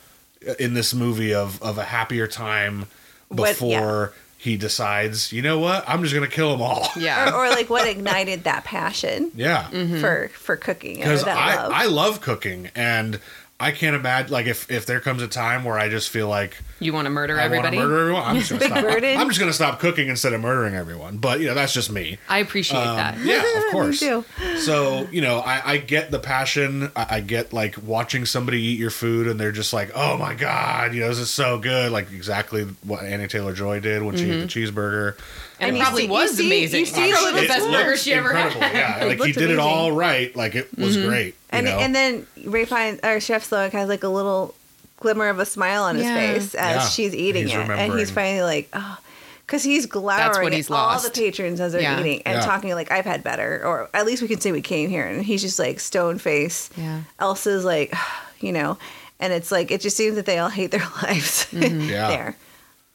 in 0.60 0.74
this 0.74 0.94
movie 0.94 1.34
of 1.34 1.62
of 1.62 1.78
a 1.78 1.84
happier 1.84 2.28
time 2.28 2.86
What- 3.30 3.50
before 3.50 4.14
he 4.38 4.56
decides 4.56 5.34
you 5.34 5.42
know 5.42 5.60
what 5.60 5.84
i'm 5.86 6.02
just 6.02 6.14
gonna 6.16 6.28
kill 6.28 6.52
them 6.52 6.62
all 6.62 6.88
Yeah. 6.98 7.30
or, 7.36 7.46
or 7.46 7.50
like 7.50 7.70
what 7.70 7.86
ignited 7.88 8.46
that 8.46 8.64
passion 8.64 9.32
yeah 9.36 9.68
Mm-hmm. 9.72 10.00
for 10.00 10.30
for 10.34 10.56
cooking 10.56 10.96
because 10.96 11.26
I, 11.26 11.56
love. 11.56 11.72
I 11.74 11.86
love 11.88 12.22
cooking 12.22 12.70
and 12.74 13.20
i 13.60 13.72
can't 13.72 13.96
imagine 13.96 14.32
like 14.32 14.46
if 14.46 14.70
if 14.72 14.86
there 14.86 15.00
comes 15.00 15.22
a 15.22 15.28
time 15.28 15.64
where 15.64 15.78
i 15.78 15.90
just 15.90 16.10
feel 16.10 16.28
like 16.28 16.58
you 16.82 16.94
want 16.94 17.06
to 17.08 17.10
murder 17.10 17.38
I 17.38 17.44
everybody? 17.44 17.76
murder 17.78 18.00
everyone. 18.00 18.24
I'm 18.24 18.36
just 18.42 18.50
stop. 18.66 18.86
I'm 18.86 19.28
just 19.28 19.38
gonna 19.38 19.52
stop 19.52 19.82
cooking 19.82 20.08
instead 20.08 20.32
of 20.32 20.40
murdering 20.40 20.76
everyone. 20.76 21.18
But 21.18 21.42
you 21.42 21.48
know, 21.48 21.54
that's 21.54 21.74
just 21.74 21.92
me. 21.92 22.18
I 22.30 22.38
appreciate 22.38 22.80
Um, 22.80 22.96
that. 22.96 23.18
Yeah, 23.20 23.44
of 23.66 23.66
course. 23.74 24.00
So 24.00 25.08
you 25.12 25.20
know, 25.20 25.40
I, 25.40 25.74
I 25.74 25.78
get 25.78 26.10
the 26.10 26.20
passion. 26.20 26.90
I, 26.96 27.18
I 27.18 27.20
get 27.20 27.52
like 27.52 27.76
watching 27.84 28.26
somebody 28.26 28.62
eat 28.62 28.80
your 28.80 28.92
food, 28.92 29.28
and 29.28 29.38
they're 29.38 29.52
just 29.52 29.74
like, 29.74 29.92
"Oh 29.94 30.18
my 30.18 30.36
god, 30.36 30.94
you 30.94 31.02
know, 31.02 31.10
this 31.10 31.20
is 31.20 31.30
so 31.30 31.60
good!" 31.60 31.92
Like 31.92 32.14
exactly 32.14 32.64
what 32.86 33.04
Annie 33.04 33.28
Taylor 33.28 33.52
Joy 33.54 33.82
did 33.82 34.02
when 34.04 34.16
she 34.16 34.32
ate 34.32 34.40
the 34.40 34.46
cheeseburger. 34.48 35.18
And, 35.60 35.70
And 35.70 35.78
it 35.78 35.82
probably 35.82 36.02
see- 36.04 36.08
you 36.08 36.12
was 36.14 36.38
see- 36.38 36.46
amazing. 36.48 36.80
you 36.82 36.86
see 36.86 37.12
Probably 37.12 37.32
the 37.34 37.42
the 37.42 37.48
best 37.48 37.66
burger 37.68 37.90
looked 37.92 38.00
she 38.02 38.14
ever 38.14 38.34
had. 38.34 38.52
incredible. 38.54 38.78
Yeah, 38.80 38.96
like 39.06 39.18
he 39.18 39.24
looked 39.26 39.38
did 39.40 39.50
it 39.52 39.60
all 39.60 39.92
right. 39.92 40.36
Like 40.36 40.56
it 40.56 40.70
was 40.78 40.96
great. 40.98 41.28
you 41.28 41.34
and 41.52 41.66
know? 41.66 41.78
and 41.80 41.94
then 41.96 42.28
Ralph 42.46 42.70
Fiennes 42.70 43.00
or 43.04 43.20
Chef 43.20 43.50
Slowik 43.50 43.72
has 43.72 43.90
like 43.90 44.04
a 44.04 44.10
little 44.10 44.56
glimmer 44.98 45.28
of 45.30 45.40
a 45.40 45.46
smile 45.46 45.84
on 45.84 45.96
his 45.96 46.06
Yeah. 46.06 46.16
face 46.34 46.56
as 46.56 46.76
Yeah. 46.76 46.88
she's 46.90 47.16
eating 47.16 47.48
He's 47.48 47.56
it, 47.56 47.70
and 47.70 47.98
he's 47.98 48.12
finally 48.12 48.42
like, 48.44 48.70
oh, 48.74 48.98
because 49.46 49.64
he's 49.64 49.86
glowering 49.86 50.44
what 50.44 50.54
he's 50.54 50.70
at 50.70 50.76
all 50.76 51.00
the 51.00 51.10
patrons 51.10 51.60
as 51.60 51.72
they're 51.72 51.82
Yeah. 51.82 52.00
eating 52.00 52.22
and 52.26 52.36
Yeah. 52.38 52.46
talking 52.46 52.74
like, 52.76 52.92
"I've 52.92 53.06
had 53.06 53.24
better," 53.24 53.62
or 53.66 53.90
at 53.94 54.06
least 54.06 54.22
we 54.22 54.28
can 54.28 54.40
say 54.40 54.52
we 54.52 54.62
came 54.62 54.90
here, 54.90 55.06
and 55.08 55.24
he's 55.26 55.42
just 55.42 55.58
like 55.58 55.80
stone 55.80 56.20
face. 56.20 56.70
Yeah. 56.78 57.00
Elsa's 57.20 57.66
like, 57.66 57.94
you 58.40 58.52
know, 58.52 58.78
and 59.20 59.34
it's 59.34 59.52
like 59.52 59.72
it 59.72 59.82
just 59.82 59.98
seems 59.98 60.16
that 60.16 60.26
they 60.26 60.38
all 60.38 60.50
hate 60.50 60.72
their 60.72 60.88
lives 61.04 61.48
Mm-hmm. 61.52 61.90
Yeah. 61.90 62.34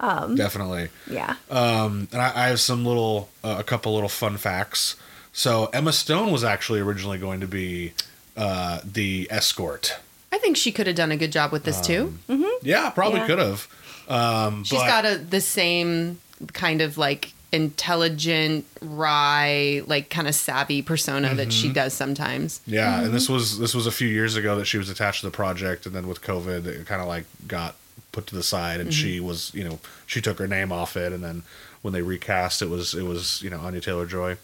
There. 0.00 0.34
definitely. 0.36 0.88
Yeah. 1.10 1.36
Um, 1.50 2.08
and 2.12 2.20
I, 2.20 2.32
I 2.44 2.48
have 2.48 2.60
some 2.60 2.84
little, 2.84 3.28
uh, 3.42 3.56
a 3.58 3.64
couple 3.64 3.94
little 3.94 4.08
fun 4.08 4.36
facts. 4.36 4.96
So 5.32 5.66
Emma 5.72 5.92
Stone 5.92 6.30
was 6.32 6.44
actually 6.44 6.80
originally 6.80 7.18
going 7.18 7.40
to 7.40 7.46
be 7.48 7.92
uh, 8.36 8.80
the 8.84 9.26
escort. 9.30 9.96
I 10.32 10.38
think 10.38 10.56
she 10.56 10.72
could 10.72 10.86
have 10.86 10.96
done 10.96 11.12
a 11.12 11.16
good 11.16 11.32
job 11.32 11.52
with 11.52 11.64
this 11.64 11.80
too. 11.80 12.18
Mm-hmm. 12.28 12.44
Yeah, 12.66 12.90
probably 12.90 13.20
Yeah. 13.20 13.26
could 13.26 13.38
have. 13.38 13.68
Um, 14.08 14.64
She's 14.64 14.78
but- 14.78 14.86
got 14.86 15.04
a 15.06 15.16
the 15.18 15.40
same 15.40 16.18
kind 16.52 16.80
of 16.82 16.98
like 16.98 17.32
intelligent, 17.52 18.64
wry, 18.82 19.82
like 19.86 20.10
kind 20.10 20.26
of 20.28 20.34
savvy 20.34 20.82
persona 20.82 21.34
that 21.34 21.52
she 21.52 21.72
does 21.72 21.92
sometimes. 21.94 22.60
Yeah, 22.66 22.96
and 22.96 23.04
Mm-hmm. 23.06 23.14
this 23.14 23.28
was 23.28 23.58
this 23.58 23.74
was 23.74 23.86
a 23.86 23.92
few 23.92 24.08
years 24.08 24.36
ago 24.36 24.56
that 24.56 24.64
she 24.66 24.78
was 24.78 24.88
attached 24.90 25.20
to 25.20 25.26
the 25.26 25.32
project, 25.32 25.86
and 25.86 25.94
then 25.94 26.06
with 26.08 26.20
COVID, 26.22 26.66
it 26.66 26.86
kind 26.86 27.00
of 27.00 27.08
like 27.08 27.24
got 27.46 27.76
put 28.14 28.26
to 28.28 28.34
the 28.34 28.42
side, 28.42 28.80
and 28.80 28.94
she 28.94 29.16
Mm-hmm. 29.18 29.26
was 29.26 29.52
you 29.54 29.64
know 29.64 29.78
she 30.06 30.20
took 30.20 30.38
her 30.38 30.46
name 30.48 30.72
off 30.72 30.96
it, 30.96 31.12
and 31.12 31.22
then 31.22 31.42
when 31.82 31.92
they 31.92 32.02
recast, 32.02 32.62
it 32.62 32.70
was 32.70 32.94
it 32.94 33.02
was 33.04 33.42
you 33.42 33.50
know 33.50 33.60
Anya 33.60 33.80
Taylor-Joy. 33.80 34.36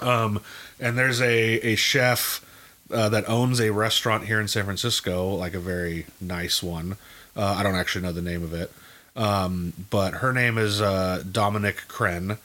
Um, 0.00 0.40
and 0.80 0.96
there's 0.98 1.20
a 1.20 1.72
a 1.72 1.76
chef 1.76 2.44
uh, 2.92 3.08
that 3.10 3.28
owns 3.28 3.60
a 3.60 3.70
restaurant 3.70 4.24
here 4.24 4.40
in 4.40 4.48
San 4.48 4.64
Francisco, 4.64 5.34
like 5.34 5.54
a 5.54 5.60
very 5.60 6.06
nice 6.20 6.62
one. 6.62 6.96
Uh, 7.36 7.54
I 7.58 7.62
don't 7.62 7.74
actually 7.76 8.02
know 8.02 8.12
the 8.12 8.22
name 8.22 8.42
of 8.42 8.52
it, 8.54 8.72
um, 9.16 9.72
but 9.90 10.14
her 10.14 10.32
name 10.32 10.56
is 10.58 10.80
uh, 10.80 11.22
Dominique 11.30 11.86
Crenn, 11.88 12.38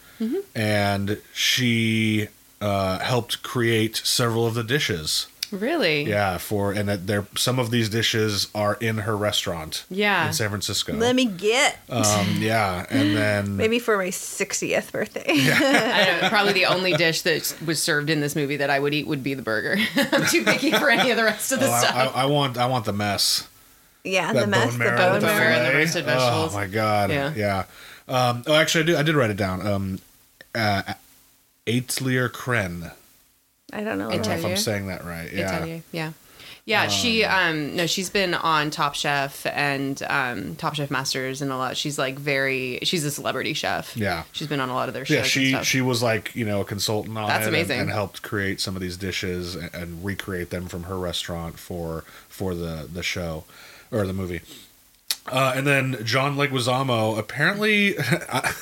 and 0.55 1.17
she 1.33 2.27
uh, 2.61 2.99
helped 2.99 3.43
create 3.43 3.97
several 3.97 4.45
of 4.47 4.53
the 4.53 4.63
dishes. 4.63 5.27
Really? 5.53 6.03
Yeah, 6.03 6.39
for 6.39 6.71
and 6.71 6.89
that 6.89 7.05
there 7.05 7.27
some 7.35 7.59
of 7.59 7.69
these 7.69 7.87
dishes 7.87 8.47
are 8.55 8.73
in 8.81 8.99
her 8.99 9.15
restaurant. 9.15 9.85
Yeah. 9.89 10.27
in 10.27 10.33
San 10.33 10.49
Francisco. 10.49 10.93
Let 10.93 11.15
me 11.15 11.25
get 11.25 11.77
um, 11.89 12.37
yeah, 12.39 12.85
and 12.89 13.15
then 13.15 13.55
maybe 13.57 13.77
for 13.77 13.95
my 13.97 14.07
60th 14.07 14.91
birthday. 14.91 15.25
I 15.27 16.05
don't 16.05 16.21
know. 16.23 16.29
Probably 16.29 16.53
the 16.53 16.65
only 16.65 16.93
dish 16.93 17.21
that 17.21 17.55
was 17.63 17.81
served 17.81 18.09
in 18.09 18.19
this 18.19 18.35
movie 18.35 18.57
that 18.57 18.71
I 18.71 18.79
would 18.79 18.95
eat 18.95 19.05
would 19.05 19.21
be 19.23 19.35
the 19.35 19.43
burger. 19.43 19.77
I'm 19.95 20.25
too 20.25 20.43
picky 20.43 20.71
for 20.71 20.89
any 20.89 21.11
of 21.11 21.17
the 21.17 21.23
rest 21.23 21.51
of 21.51 21.59
the 21.59 21.67
oh, 21.67 21.71
I, 21.71 21.79
stuff. 21.79 22.15
I, 22.15 22.23
I 22.23 22.25
want 22.25 22.57
I 22.57 22.65
want 22.65 22.85
the 22.85 22.93
mess. 22.93 23.47
yeah, 24.03 24.33
That 24.33 24.39
the 24.41 24.47
mess, 24.47 24.71
bone 24.71 24.79
the 24.79 24.85
marrow, 24.85 24.97
bone 24.97 25.11
with 25.13 25.21
the 25.21 25.27
marrow 25.27 25.39
marrow. 25.39 25.55
and 25.57 25.67
the 25.75 25.77
roasted 25.77 26.05
vegetables. 26.05 26.53
Oh 26.55 26.57
my 26.57 26.65
god! 26.67 27.09
Yeah. 27.11 27.33
Yeah. 27.35 27.65
Um, 28.07 28.43
oh, 28.47 28.55
actually, 28.55 28.83
I 28.83 28.87
did. 28.87 28.95
I 28.95 29.03
did 29.03 29.15
write 29.15 29.29
it 29.29 29.37
down. 29.37 29.67
Um, 29.67 29.99
uh, 30.55 30.93
Atelier 31.67 32.27
Crenn. 32.29 32.91
I 33.73 33.83
don't 33.83 33.97
know. 33.97 34.09
I 34.09 34.17
don't 34.17 34.27
know 34.27 34.33
if 34.33 34.45
I'm 34.45 34.57
saying 34.57 34.87
that 34.87 35.03
right. 35.03 35.31
Yeah. 35.33 35.55
Atelier, 35.55 35.83
yeah. 35.91 36.11
Yeah, 36.65 36.87
she 36.87 37.25
um 37.25 37.75
no, 37.75 37.87
she's 37.87 38.09
been 38.09 38.33
on 38.33 38.71
Top 38.71 38.95
Chef 38.95 39.45
and 39.47 40.01
um 40.03 40.55
Top 40.55 40.75
Chef 40.75 40.89
Masters 40.89 41.41
and 41.41 41.51
a 41.51 41.57
lot. 41.57 41.75
She's 41.75 41.97
like 41.99 42.17
very 42.17 42.79
she's 42.83 43.03
a 43.03 43.11
celebrity 43.11 43.53
chef. 43.53 43.97
Yeah. 43.97 44.23
She's 44.31 44.47
been 44.47 44.61
on 44.61 44.69
a 44.69 44.73
lot 44.73 44.87
of 44.87 44.93
their 44.93 45.03
shows. 45.03 45.13
Yeah, 45.15 45.21
and 45.23 45.27
she 45.27 45.49
stuff. 45.49 45.65
she 45.65 45.81
was 45.81 46.01
like 46.01 46.33
you 46.35 46.45
know 46.45 46.61
a 46.61 46.65
consultant 46.65 47.17
on 47.17 47.27
That's 47.27 47.43
it 47.43 47.47
and- 47.47 47.55
amazing. 47.57 47.79
And, 47.81 47.89
helped 47.89 48.21
create 48.21 48.61
some 48.61 48.77
of 48.77 48.81
these 48.81 48.95
dishes 48.95 49.55
and, 49.55 49.73
and 49.73 50.05
recreate 50.05 50.51
them 50.51 50.67
from 50.67 50.83
her 50.83 50.97
restaurant 50.97 51.59
for 51.59 52.05
for 52.29 52.55
the 52.55 52.87
the 52.91 53.03
show 53.03 53.43
or 53.91 54.07
the 54.07 54.13
movie. 54.13 54.39
Uh, 55.29 55.53
and 55.55 55.67
then 55.67 55.97
John 56.05 56.35
Leguizamo 56.37 57.17
apparently 57.17 57.97
I, 58.29 58.53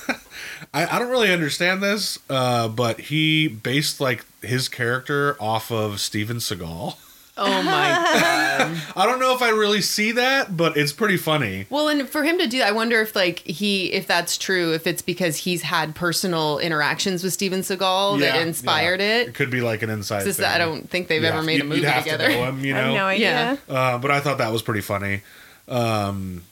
I 0.74 1.00
don't 1.00 1.10
really 1.10 1.32
understand 1.32 1.82
this, 1.84 2.18
uh, 2.30 2.68
but 2.68 3.00
he 3.00 3.48
based 3.48 4.00
like 4.00 4.26
his 4.42 4.68
character 4.70 5.36
off 5.40 5.72
of 5.72 6.00
Steven 6.00 6.38
Seagal. 6.38 6.96
Oh 7.38 7.64
my 7.64 7.90
god. 8.70 8.78
I 8.96 9.06
don't 9.06 9.20
know 9.20 9.34
if 9.34 9.42
I 9.42 9.50
really 9.50 9.82
see 9.82 10.12
that, 10.12 10.56
but 10.58 10.76
it's 10.76 10.92
pretty 10.92 11.16
funny. 11.18 11.66
Well, 11.70 11.88
and 11.88 12.08
for 12.08 12.24
him 12.24 12.38
to 12.40 12.46
do 12.46 12.58
that, 12.60 12.68
I 12.68 12.72
wonder 12.74 13.02
if 13.02 13.16
like 13.16 13.40
he 13.40 13.92
if 13.94 14.06
that's 14.06 14.38
true, 14.38 14.74
if 14.74 14.86
it's 14.86 15.02
because 15.02 15.38
he's 15.38 15.62
had 15.62 15.96
personal 15.96 16.60
interactions 16.60 17.24
with 17.24 17.32
Steven 17.34 17.62
Seagal 17.62 18.20
Yeah, 18.20 18.34
that 18.34 18.46
inspired 18.46 19.00
yeah. 19.00 19.20
it. 19.22 19.30
It 19.30 19.34
could 19.36 19.50
be 19.50 19.62
like 19.62 19.82
an 19.82 19.90
inside. 19.90 20.24
Thing. 20.24 20.46
I 20.46 20.58
don't 20.58 20.90
think 20.90 21.08
they've 21.08 21.22
You'd 21.22 21.30
ever 21.30 21.42
made 21.42 21.54
a 21.54 21.58
you'd- 21.60 21.68
movie 21.70 21.82
you'd 21.82 21.88
have 21.90 22.04
together. 22.04 22.28
To 22.28 22.34
know 22.34 22.44
him, 22.46 22.66
you 22.66 22.76
I 22.76 22.78
have 22.80 22.88
know? 22.88 22.94
no 22.96 23.06
idea. 23.06 23.58
Yeah. 23.70 23.74
Uh, 23.76 23.98
but 23.98 24.12
I 24.12 24.20
thought 24.20 24.38
that 24.40 24.52
was 24.52 24.62
pretty 24.62 24.82
funny. 24.82 25.22
Um, 25.70 26.44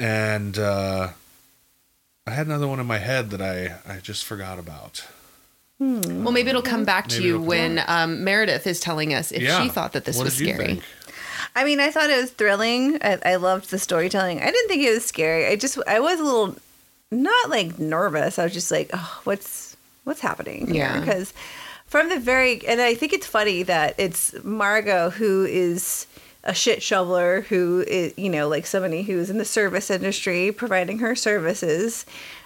and 0.00 0.58
uh, 0.58 1.10
I 2.26 2.30
had 2.32 2.46
another 2.46 2.66
one 2.66 2.80
in 2.80 2.86
my 2.86 2.98
head 2.98 3.30
that 3.30 3.40
I, 3.40 3.76
I 3.90 3.98
just 4.00 4.24
forgot 4.24 4.58
about. 4.58 5.06
Well, 5.80 6.32
maybe 6.32 6.50
it'll 6.50 6.62
come 6.62 6.84
back 6.84 7.08
to 7.08 7.16
Maybe 7.16 7.28
you 7.28 7.40
when 7.40 7.82
um, 7.86 8.24
Meredith 8.24 8.66
is 8.66 8.80
telling 8.80 9.12
us 9.12 9.32
if 9.32 9.42
yeah. 9.42 9.62
she 9.62 9.68
thought 9.68 9.92
that 9.92 10.04
this 10.04 10.16
What 10.16 10.24
was 10.24 10.34
scary. 10.34 10.80
I 11.56 11.64
mean, 11.64 11.80
I 11.80 11.90
thought 11.90 12.10
it 12.10 12.20
was 12.20 12.30
thrilling. 12.30 12.98
I, 13.02 13.18
I 13.24 13.36
loved 13.36 13.70
the 13.70 13.78
storytelling. 13.78 14.40
I 14.40 14.46
didn't 14.46 14.68
think 14.68 14.82
it 14.82 14.90
was 14.90 15.04
scary. 15.04 15.46
I 15.46 15.56
just, 15.56 15.78
I 15.86 16.00
was 16.00 16.20
a 16.20 16.24
little, 16.24 16.56
not 17.10 17.50
like 17.50 17.78
nervous. 17.78 18.38
I 18.38 18.44
was 18.44 18.52
just 18.52 18.70
like, 18.70 18.90
oh, 18.92 19.20
what's, 19.24 19.76
what's 20.04 20.20
happening? 20.20 20.66
here? 20.66 20.76
Yeah. 20.76 21.00
Because 21.00 21.32
from 21.86 22.08
the 22.08 22.18
very, 22.18 22.66
and 22.66 22.80
I 22.80 22.94
think 22.94 23.12
it's 23.12 23.26
funny 23.26 23.62
that 23.64 23.94
it's 23.98 24.34
Margot 24.42 25.10
who 25.10 25.44
is 25.44 26.06
a 26.44 26.54
shit 26.54 26.82
shoveler, 26.82 27.42
who 27.42 27.84
is, 27.86 28.14
you 28.16 28.30
know, 28.30 28.48
like 28.48 28.66
somebody 28.66 29.02
who's 29.02 29.30
in 29.30 29.38
the 29.38 29.44
service 29.44 29.90
industry 29.90 30.52
providing 30.52 30.98
her 31.00 31.14
services. 31.14 32.04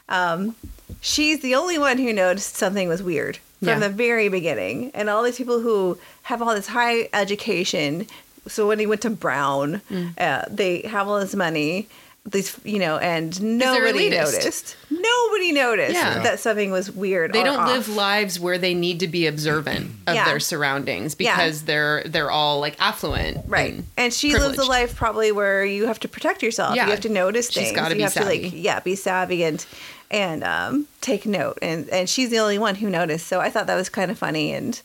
Um, 0.08 0.54
she's 1.00 1.40
the 1.40 1.54
only 1.54 1.78
one 1.78 1.98
who 1.98 2.12
noticed 2.12 2.56
something 2.56 2.88
was 2.88 3.02
weird 3.02 3.38
from 3.58 3.68
Yeah. 3.68 3.78
the 3.80 3.88
very 3.88 4.28
beginning. 4.28 4.90
And 4.94 5.08
all 5.10 5.22
these 5.22 5.36
people 5.36 5.60
who 5.60 5.98
have 6.22 6.40
all 6.42 6.54
this 6.54 6.68
high 6.68 7.08
education. 7.12 8.06
So 8.46 8.66
when 8.68 8.78
he 8.78 8.86
went 8.86 9.02
to 9.02 9.10
Brown, 9.10 9.82
Mm. 9.90 10.18
uh, 10.18 10.44
they 10.48 10.82
have 10.82 11.08
all 11.08 11.20
this 11.20 11.34
money. 11.34 11.88
These, 12.30 12.56
you 12.62 12.78
know, 12.78 12.98
and 12.98 13.40
nobody 13.40 14.10
noticed. 14.10 14.76
Nobody 14.90 15.52
noticed 15.52 15.94
Yeah. 15.94 16.18
that 16.22 16.38
something 16.40 16.70
was 16.70 16.90
weird. 16.90 17.32
They 17.32 17.42
don't 17.42 17.58
off. 17.60 17.68
live 17.68 17.88
lives 17.88 18.38
where 18.38 18.58
they 18.58 18.74
need 18.74 19.00
to 19.00 19.08
be 19.08 19.26
observant 19.26 19.92
of 20.06 20.14
Yeah. 20.14 20.26
their 20.26 20.38
surroundings 20.40 21.14
because 21.14 21.62
they're 21.62 22.02
they're 22.04 22.30
all 22.30 22.60
like 22.60 22.74
affluent, 22.80 23.38
Right. 23.46 23.72
and 23.74 23.84
And 23.96 24.12
she 24.12 24.36
lives 24.36 24.58
a 24.58 24.64
life 24.64 24.94
probably 24.94 25.32
where 25.32 25.64
you 25.64 25.86
have 25.86 26.00
to 26.00 26.08
protect 26.08 26.42
yourself. 26.42 26.76
Yeah. 26.76 26.84
You 26.84 26.90
have 26.90 27.00
to 27.00 27.08
notice 27.08 27.46
She's 27.50 27.70
things. 27.72 27.88
you 27.88 27.94
be 27.94 28.02
have 28.02 28.12
to 28.14 28.24
like 28.24 28.50
yeah, 28.52 28.80
be 28.80 28.94
savvy 28.94 29.42
and 29.44 29.64
and 30.10 30.42
um 30.44 30.86
take 31.00 31.26
note. 31.26 31.58
And 31.62 31.88
and 31.90 32.08
she's 32.08 32.30
the 32.30 32.38
only 32.38 32.58
one 32.58 32.76
who 32.76 32.88
noticed. 32.90 33.26
So 33.26 33.40
I 33.40 33.50
thought 33.50 33.66
that 33.66 33.76
was 33.76 33.88
kind 33.88 34.10
of 34.10 34.18
funny 34.18 34.52
and 34.52 34.80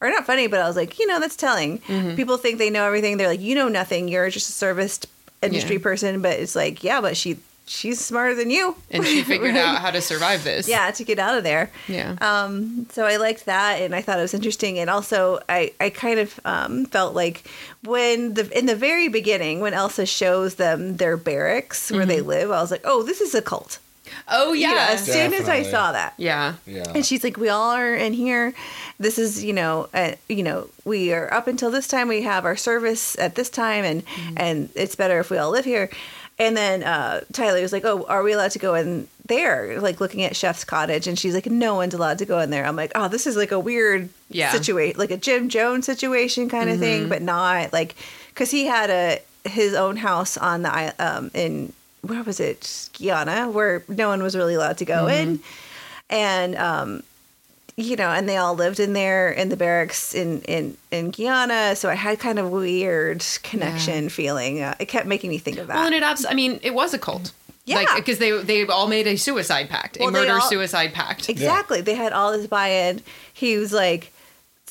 or 0.00 0.10
not 0.10 0.26
funny, 0.26 0.46
but 0.46 0.60
I 0.60 0.66
was 0.68 0.76
like, 0.76 0.98
you 0.98 1.06
know, 1.08 1.18
that's 1.18 1.34
telling. 1.36 1.78
Mm-hmm. 1.80 2.14
People 2.14 2.36
think 2.36 2.58
they 2.58 2.70
know 2.70 2.84
everything. 2.84 3.16
They're 3.16 3.26
like, 3.28 3.40
you 3.40 3.54
know 3.56 3.68
nothing. 3.68 4.06
You're 4.08 4.30
just 4.30 4.48
a 4.48 4.52
service 4.52 5.00
industry 5.42 5.76
Yeah. 5.76 5.82
person, 5.82 6.22
but 6.22 6.38
it's 6.38 6.54
like, 6.54 6.84
yeah, 6.84 7.00
but 7.00 7.16
she 7.16 7.38
she's 7.66 8.00
smarter 8.02 8.34
than 8.34 8.48
you. 8.48 8.76
and 8.90 9.04
she 9.04 9.22
figured 9.22 9.54
Right? 9.54 9.60
out 9.64 9.78
how 9.82 9.90
to 9.90 10.00
survive 10.00 10.42
this. 10.44 10.66
Yeah, 10.68 10.90
to 10.92 11.04
get 11.04 11.18
out 11.18 11.36
of 11.36 11.44
there. 11.44 11.70
yeah. 11.86 12.14
Um, 12.20 12.86
so 12.92 13.04
I 13.04 13.16
liked 13.16 13.44
that, 13.44 13.82
and 13.82 13.94
I 13.94 14.00
thought 14.00 14.18
it 14.18 14.22
was 14.22 14.32
interesting. 14.32 14.78
And 14.78 14.88
also, 14.88 15.40
I, 15.50 15.72
I 15.80 15.90
kind 15.90 16.18
of 16.20 16.38
um, 16.46 16.86
felt 16.86 17.14
like 17.14 17.42
when 17.84 18.34
the 18.34 18.48
in 18.56 18.66
the 18.66 18.76
very 18.76 19.08
beginning, 19.08 19.60
when 19.60 19.74
Elsa 19.74 20.06
shows 20.06 20.54
them 20.54 20.96
their 20.96 21.16
barracks 21.16 21.90
where 21.90 22.06
they 22.06 22.20
live, 22.20 22.50
I 22.50 22.60
was 22.62 22.70
like, 22.70 22.82
oh, 22.84 23.02
this 23.02 23.20
is 23.20 23.34
a 23.34 23.42
cult. 23.42 23.80
Oh 24.28 24.52
You 24.52 24.68
know, 24.68 24.74
yeah, 24.74 24.86
as 24.90 25.04
soon 25.04 25.32
as 25.34 25.48
I 25.48 25.62
saw 25.62 25.92
that. 25.92 26.14
yeah. 26.16 26.54
Yeah. 26.66 26.92
And 26.94 27.04
she's 27.04 27.22
like, 27.24 27.36
"We 27.36 27.48
all 27.48 27.70
are 27.72 27.94
in 27.94 28.12
here. 28.12 28.54
This 28.98 29.18
is, 29.18 29.44
you 29.44 29.52
know, 29.52 29.88
uh, 29.94 30.12
you 30.28 30.42
know, 30.42 30.68
we 30.84 31.12
are 31.12 31.32
up 31.32 31.46
until 31.46 31.70
this 31.70 31.86
time. 31.88 32.08
We 32.08 32.22
have 32.22 32.44
our 32.44 32.56
service 32.56 33.18
at 33.18 33.34
this 33.34 33.50
time, 33.50 33.84
and 33.84 34.02
and 34.36 34.68
it's 34.74 34.94
better 34.96 35.18
if 35.20 35.30
we 35.30 35.38
all 35.38 35.50
live 35.50 35.64
here." 35.64 35.90
And 36.40 36.56
then 36.56 36.84
uh, 36.84 37.22
Tyler 37.32 37.60
was 37.60 37.72
like, 37.72 37.84
"Oh, 37.84 38.04
are 38.08 38.22
we 38.22 38.32
allowed 38.32 38.52
to 38.52 38.58
go 38.60 38.74
in 38.74 39.08
there?" 39.26 39.80
Like 39.80 40.00
looking 40.00 40.22
at 40.22 40.36
Chef's 40.36 40.64
cottage, 40.64 41.06
and 41.08 41.18
she's 41.18 41.34
like, 41.34 41.46
"No 41.46 41.74
one's 41.74 41.94
allowed 41.94 42.18
to 42.18 42.24
go 42.26 42.38
in 42.38 42.50
there." 42.50 42.64
I'm 42.64 42.76
like, 42.76 42.92
"Oh, 42.94 43.08
this 43.08 43.26
is 43.26 43.36
like 43.36 43.50
a 43.52 43.58
weird 43.58 44.08
Yeah. 44.30 44.52
situation, 44.52 44.98
like 44.98 45.10
a 45.10 45.16
Jim 45.16 45.48
Jones 45.48 45.86
situation 45.86 46.48
kind 46.48 46.70
of 46.70 46.78
thing, 46.78 47.08
but 47.08 47.22
not 47.22 47.72
like 47.72 47.94
because 48.28 48.50
he 48.52 48.66
had 48.66 48.88
a 48.90 49.20
his 49.48 49.74
own 49.74 49.96
house 49.96 50.36
on 50.36 50.62
the 50.62 50.72
i- 50.74 50.92
um 50.98 51.30
in 51.34 51.72
where 52.02 52.22
was 52.22 52.40
it 52.40 52.88
Guyana 52.98 53.50
where 53.50 53.82
no 53.88 54.08
one 54.08 54.22
was 54.22 54.36
really 54.36 54.54
allowed 54.54 54.78
to 54.78 54.84
go 54.84 55.06
in, 55.08 55.40
and 56.10 56.56
um 56.56 57.02
you 57.76 57.94
know, 57.94 58.08
and 58.10 58.28
they 58.28 58.36
all 58.36 58.54
lived 58.56 58.80
in 58.80 58.92
there 58.92 59.30
in 59.30 59.50
the 59.50 59.56
barracks 59.56 60.12
in 60.12 60.40
in 60.42 60.76
in 60.90 61.10
Guyana. 61.10 61.76
So 61.76 61.88
I 61.88 61.94
had 61.94 62.18
kind 62.18 62.38
of 62.40 62.50
weird 62.50 63.24
connection 63.44 64.08
feeling. 64.08 64.60
Uh, 64.62 64.74
it 64.80 64.86
kept 64.86 65.06
making 65.06 65.30
me 65.30 65.38
think 65.38 65.58
of 65.58 65.68
that. 65.68 65.76
Well, 65.76 65.86
and 65.86 65.94
it 65.94 66.02
abs- 66.02 66.26
I 66.28 66.34
mean, 66.34 66.58
it 66.64 66.74
was 66.74 66.92
a 66.92 66.98
cult. 66.98 67.30
Yeah. 67.66 67.76
Like, 67.76 67.94
because 67.94 68.18
they 68.18 68.32
they 68.42 68.66
all 68.66 68.88
made 68.88 69.06
a 69.06 69.14
suicide 69.16 69.68
pact, 69.68 69.96
Well, 70.00 70.08
a 70.08 70.12
murder 70.12 70.34
all- 70.40 70.48
suicide 70.48 70.92
pact. 70.92 71.28
Exactly. 71.28 71.80
They 71.80 71.94
had 71.94 72.12
all 72.12 72.32
this 72.32 72.46
buy-in. 72.48 73.00
He 73.32 73.56
was 73.58 73.72
like, 73.72 74.12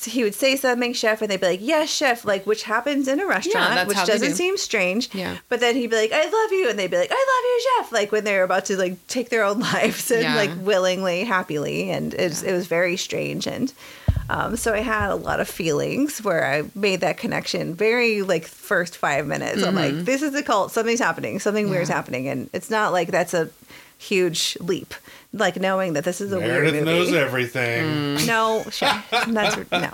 he 0.05 0.23
would 0.23 0.35
say 0.35 0.55
something, 0.55 0.93
chef, 0.93 1.21
and 1.21 1.29
they'd 1.31 1.39
be 1.41 1.47
like, 1.47 1.59
"Yes, 1.61 1.89
chef," 1.89 2.25
like 2.25 2.45
which 2.45 2.63
happens 2.63 3.07
in 3.07 3.19
a 3.19 3.25
restaurant, 3.25 3.75
that's 3.75 3.87
which 3.87 4.05
doesn't 4.05 4.29
do. 4.29 4.35
seem 4.35 4.57
strange. 4.57 5.13
Yeah. 5.13 5.37
But 5.49 5.59
then 5.59 5.75
he'd 5.75 5.89
be 5.89 5.95
like, 5.95 6.11
"I 6.13 6.23
love 6.23 6.51
you," 6.51 6.69
and 6.69 6.77
they'd 6.77 6.91
be 6.91 6.97
like, 6.97 7.11
"I 7.11 7.13
love 7.13 7.43
you, 7.43 7.83
chef," 7.83 7.91
like 7.91 8.11
when 8.11 8.23
they're 8.23 8.43
about 8.43 8.65
to 8.65 8.77
like 8.77 8.95
take 9.07 9.29
their 9.29 9.43
own 9.43 9.59
lives 9.71 10.09
and 10.11 10.23
Yeah. 10.23 10.35
like 10.35 10.51
willingly, 10.59 11.23
happily, 11.23 11.89
and 11.91 12.13
it 12.13 12.29
was, 12.29 12.43
it 12.43 12.53
was 12.53 12.67
very 12.67 12.97
strange 12.97 13.47
and. 13.47 13.73
Um, 14.29 14.57
so 14.57 14.73
I 14.73 14.79
had 14.79 15.09
a 15.09 15.15
lot 15.15 15.39
of 15.39 15.47
feelings 15.47 16.21
where 16.21 16.45
I 16.45 16.63
made 16.75 16.99
that 16.99 17.15
connection 17.17 17.73
very 17.75 18.23
like 18.23 18.43
first 18.45 18.97
five 18.97 19.25
minutes. 19.25 19.63
I'm 19.63 19.73
like, 19.73 19.93
this 20.03 20.21
is 20.21 20.35
a 20.35 20.43
cult. 20.43 20.73
Something's 20.73 20.99
happening. 20.99 21.39
Something 21.39 21.69
weird's 21.69 21.87
Mm-hmm. 21.89 21.95
Happening, 21.95 22.27
and 22.27 22.49
it's 22.51 22.69
not 22.69 22.91
like 22.91 23.07
that's 23.09 23.33
a 23.33 23.49
huge 23.97 24.57
leap, 24.59 24.93
like 25.33 25.57
knowing 25.57 25.93
that 25.93 26.03
this 26.03 26.21
is 26.21 26.31
a 26.31 26.39
Meredith 26.39 26.73
weird 26.73 26.85
movie. 26.85 26.97
knows 26.99 27.13
everything. 27.13 28.15
No, 28.25 28.63
sure. 28.69 29.03
That's 29.27 29.71
no. 29.71 29.91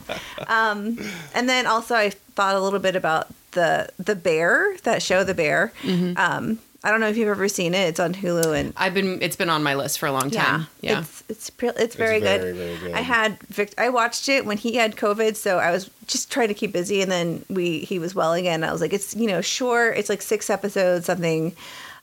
Um, 0.47 0.97
and 1.33 1.47
then 1.49 1.65
also 1.67 1.95
I 1.95 2.09
thought 2.09 2.55
a 2.55 2.59
little 2.61 2.79
bit 2.79 2.95
about 2.95 3.27
the 3.51 3.89
the 3.99 4.15
bear 4.15 4.75
that 4.83 5.01
show 5.01 5.23
the 5.23 5.33
bear. 5.33 5.71
Mm-hmm. 5.83 6.17
Um, 6.17 6.59
I 6.85 6.91
don't 6.91 6.99
know 6.99 7.07
if 7.07 7.15
you've 7.15 7.29
ever 7.29 7.47
seen 7.47 7.73
it. 7.73 7.87
It's 7.87 7.99
on 8.01 8.13
Hulu 8.13 8.59
and 8.59 8.73
I've 8.75 8.93
been 8.93 9.21
it's 9.21 9.37
been 9.37 9.49
on 9.49 9.63
my 9.63 9.73
list 9.75 9.99
for 9.99 10.07
a 10.07 10.11
long 10.11 10.29
time. 10.29 10.67
Yeah. 10.81 10.99
it's 10.99 11.23
it's 11.29 11.49
pre- 11.49 11.69
it's 11.69 11.95
very 11.95 12.19
very, 12.19 12.51
good. 12.51 12.55
very 12.57 12.77
good. 12.77 12.91
I 12.93 12.99
had 13.01 13.39
Vic- 13.43 13.73
I 13.77 13.87
watched 13.87 14.27
it 14.27 14.45
when 14.45 14.57
he 14.57 14.75
had 14.75 14.97
COVID, 14.97 15.37
so 15.37 15.59
I 15.59 15.71
was 15.71 15.89
just 16.07 16.29
trying 16.29 16.49
to 16.49 16.53
keep 16.53 16.73
busy, 16.73 17.01
and 17.01 17.09
then 17.09 17.45
we 17.49 17.79
he 17.79 17.99
was 17.99 18.13
well 18.13 18.33
again. 18.33 18.65
I 18.65 18.71
was 18.73 18.81
like, 18.81 18.91
it's 18.91 19.15
you 19.15 19.27
know 19.27 19.39
short, 19.39 19.95
it's 19.97 20.09
like 20.09 20.21
six 20.21 20.49
episodes, 20.49 21.05
something, 21.05 21.55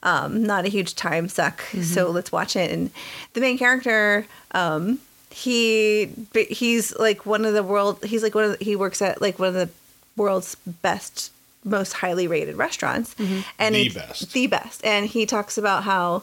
um, 0.03 0.43
not 0.45 0.65
a 0.65 0.69
huge 0.69 0.95
time 0.95 1.29
suck. 1.29 1.61
So 1.83 2.11
let's 2.11 2.33
watch 2.33 2.57
it. 2.57 2.71
And 2.71 2.91
the 3.35 3.41
main 3.41 3.59
character, 3.59 4.27
um, 4.53 4.99
he 5.31 6.11
he's 6.49 6.97
like 6.99 7.25
one 7.27 7.45
of 7.45 7.55
the 7.55 7.63
world. 7.63 8.05
He's 8.05 8.23
like 8.23 8.35
one 8.35 8.45
of 8.45 8.59
the, 8.59 8.65
he 8.65 8.77
works 8.77 9.01
at 9.03 9.21
like 9.21 9.39
one 9.39 9.49
of 9.49 9.55
the 9.55 9.69
world's 10.17 10.55
best 10.83 11.33
most 11.65 11.93
highly 11.93 12.27
rated 12.27 12.57
restaurants 12.57 13.15
and 13.59 13.75
The 13.75 13.83
he- 13.85 13.89
best. 13.91 14.33
the 14.33 14.47
best 14.47 14.83
and 14.85 15.05
he 15.07 15.27
talks 15.27 15.59
about 15.59 15.85
how 15.85 16.23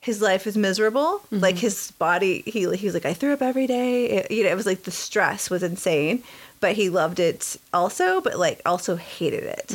his 0.00 0.20
life 0.20 0.46
is 0.46 0.54
miserable 0.54 1.22
like 1.30 1.56
his 1.56 1.92
body 1.92 2.42
he 2.46 2.70
he's 2.76 2.92
like 2.92 3.06
i 3.06 3.14
threw 3.14 3.32
up 3.32 3.40
every 3.40 3.66
day 3.66 4.04
It- 4.04 4.30
you 4.30 4.44
know 4.44 4.50
it 4.50 4.54
was 4.54 4.66
like 4.66 4.82
the 4.82 4.90
stress 4.90 5.48
was 5.48 5.62
insane 5.62 6.22
but 6.60 6.76
he 6.76 6.90
loved 6.90 7.20
it 7.20 7.56
also 7.72 8.20
but 8.20 8.38
like 8.38 8.60
also 8.66 8.96
hated 8.96 9.44
it 9.44 9.74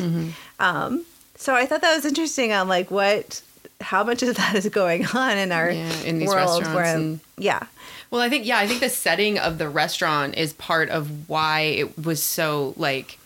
um 0.59 1.03
so 1.39 1.55
i 1.55 1.65
thought 1.65 1.81
that 1.81 1.95
was 1.95 2.05
interesting 2.05 2.51
on 2.53 2.67
like 2.67 2.91
what 2.91 3.41
how 3.81 4.03
much 4.03 4.21
of 4.21 4.35
that 4.35 4.53
is 4.55 4.67
going 4.69 5.05
on 5.15 5.37
in 5.37 5.51
our 5.51 5.71
Yeah, 5.71 5.89
in 6.03 6.19
these 6.19 6.27
world 6.27 6.61
restaurants 6.61 6.75
where 6.75 6.95
and- 6.95 7.19
yeah. 7.37 7.63
Well, 8.11 8.21
I 8.21 8.27
think 8.27 8.45
yeah, 8.45 8.57
I 8.57 8.67
think 8.67 8.81
the 8.81 8.89
setting 8.89 9.39
of 9.39 9.57
the 9.57 9.69
restaurant 9.69 10.35
is 10.35 10.51
part 10.53 10.89
of 10.89 11.29
why 11.29 11.61
it 11.61 11.97
was 12.05 12.21
so 12.21 12.73
like 12.75 13.17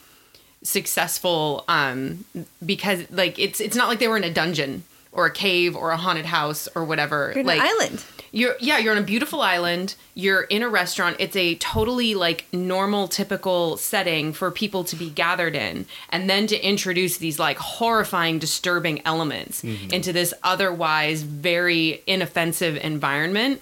successful 0.61 1.63
um 1.67 2.23
because 2.65 3.09
like 3.11 3.37
it's 3.39 3.59
it's 3.59 3.75
not 3.75 3.87
like 3.89 3.99
they 3.99 4.07
were 4.07 4.17
in 4.17 4.23
a 4.23 4.33
dungeon 4.33 4.83
or 5.13 5.25
a 5.27 5.31
cave 5.31 5.75
or 5.75 5.91
a 5.91 5.97
haunted 5.97 6.25
house 6.25 6.67
or 6.75 6.83
whatever. 6.83 7.31
You're 7.35 7.43
like 7.43 7.61
an 7.61 7.67
island. 7.67 8.03
you're 8.31 8.55
yeah 8.59 8.79
you're 8.79 8.91
on 8.91 8.97
a 8.97 9.05
beautiful 9.05 9.41
island. 9.41 9.95
You're 10.15 10.41
in 10.41 10.61
a 10.63 10.69
restaurant. 10.69 11.15
It's 11.19 11.35
a 11.35 11.55
totally 11.55 12.15
like 12.15 12.45
normal 12.51 13.07
typical 13.07 13.77
setting 13.77 14.33
for 14.33 14.49
people 14.51 14.83
to 14.85 14.95
be 14.95 15.09
gathered 15.09 15.55
in 15.55 15.85
and 16.09 16.29
then 16.29 16.47
to 16.47 16.57
introduce 16.67 17.17
these 17.17 17.37
like 17.39 17.57
horrifying 17.57 18.39
disturbing 18.39 19.01
elements 19.05 19.63
into 19.63 20.11
this 20.11 20.33
otherwise 20.43 21.21
very 21.23 22.01
inoffensive 22.07 22.75
environment 22.77 23.61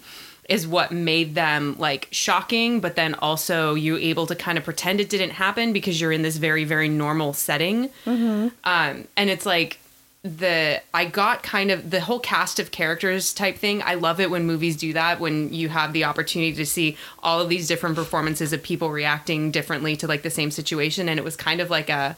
is 0.49 0.67
what 0.67 0.91
made 0.91 1.35
them 1.35 1.75
like 1.77 2.07
shocking 2.11 2.79
but 2.81 2.95
then 2.95 3.13
also 3.15 3.73
you 3.75 3.95
able 3.97 4.25
to 4.27 4.35
kind 4.35 4.57
of 4.57 4.63
pretend 4.65 4.99
it 4.99 5.07
didn't 5.09 5.29
happen 5.31 5.71
because 5.71 6.01
you're 6.01 6.11
in 6.11 6.21
this 6.23 6.37
very 6.37 6.63
very 6.65 6.89
normal 6.89 7.31
setting. 7.33 7.89
Um, 8.05 9.07
and 9.15 9.29
it's 9.29 9.45
like 9.45 9.79
the 10.23 10.79
I 10.93 11.05
got 11.05 11.41
kind 11.41 11.71
of 11.71 11.89
the 11.89 11.99
whole 11.99 12.19
cast 12.19 12.59
of 12.59 12.69
characters 12.69 13.33
type 13.33 13.57
thing. 13.57 13.81
I 13.81 13.95
love 13.95 14.19
it 14.19 14.29
when 14.29 14.45
movies 14.45 14.77
do 14.77 14.93
that 14.93 15.19
when 15.19 15.51
you 15.51 15.69
have 15.69 15.93
the 15.93 16.03
opportunity 16.03 16.53
to 16.53 16.65
see 16.65 16.95
all 17.23 17.39
of 17.39 17.49
these 17.49 17.67
different 17.67 17.95
performances 17.95 18.53
of 18.53 18.61
people 18.61 18.91
reacting 18.91 19.49
differently 19.49 19.95
to 19.97 20.07
like 20.07 20.21
the 20.21 20.29
same 20.29 20.51
situation 20.51 21.09
and 21.09 21.19
it 21.19 21.23
was 21.23 21.35
kind 21.35 21.59
of 21.59 21.71
like 21.71 21.89
a 21.89 22.15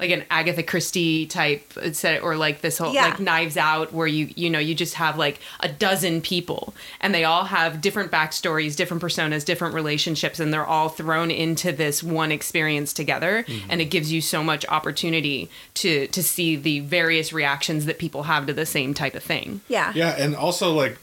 like 0.00 0.10
an 0.10 0.24
Agatha 0.30 0.62
Christie 0.62 1.26
type 1.26 1.72
uh, 1.76 1.92
set 1.92 2.22
or 2.22 2.36
like 2.36 2.60
this 2.62 2.78
whole 2.78 2.92
Yeah. 2.92 3.04
like 3.06 3.20
knives 3.20 3.56
out 3.56 3.92
where 3.92 4.06
you 4.06 4.30
you 4.34 4.50
know 4.50 4.58
you 4.58 4.74
just 4.74 4.94
have 4.94 5.16
like 5.18 5.38
a 5.60 5.68
dozen 5.68 6.20
people 6.22 6.74
and 7.00 7.14
they 7.14 7.24
all 7.24 7.44
have 7.44 7.80
different 7.80 8.10
backstories 8.10 8.74
different 8.76 9.02
personas 9.02 9.44
different 9.44 9.74
relationships 9.74 10.40
and 10.40 10.52
they're 10.52 10.66
all 10.66 10.88
thrown 10.88 11.30
into 11.30 11.70
this 11.72 12.02
one 12.02 12.32
experience 12.32 12.92
together 12.92 13.44
mm-hmm. 13.46 13.70
and 13.70 13.80
it 13.80 13.86
gives 13.86 14.10
you 14.10 14.20
so 14.20 14.42
much 14.42 14.66
opportunity 14.68 15.48
to 15.74 16.06
to 16.08 16.22
see 16.22 16.56
the 16.56 16.80
various 16.80 17.32
reactions 17.32 17.84
that 17.86 17.98
people 17.98 18.24
have 18.24 18.46
to 18.46 18.52
the 18.52 18.66
same 18.66 18.94
type 18.94 19.14
of 19.14 19.22
thing 19.22 19.60
yeah 19.68 19.92
Yeah, 19.94 20.16
and 20.18 20.34
also 20.34 20.72
like 20.72 20.98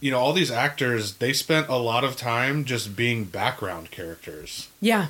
you 0.00 0.10
know, 0.10 0.18
all 0.18 0.32
these 0.32 0.50
actors, 0.50 1.14
they 1.16 1.32
spent 1.32 1.68
a 1.68 1.76
lot 1.76 2.02
of 2.04 2.16
time 2.16 2.64
just 2.64 2.96
being 2.96 3.24
background 3.24 3.90
characters. 3.90 4.68
yeah 4.80 5.08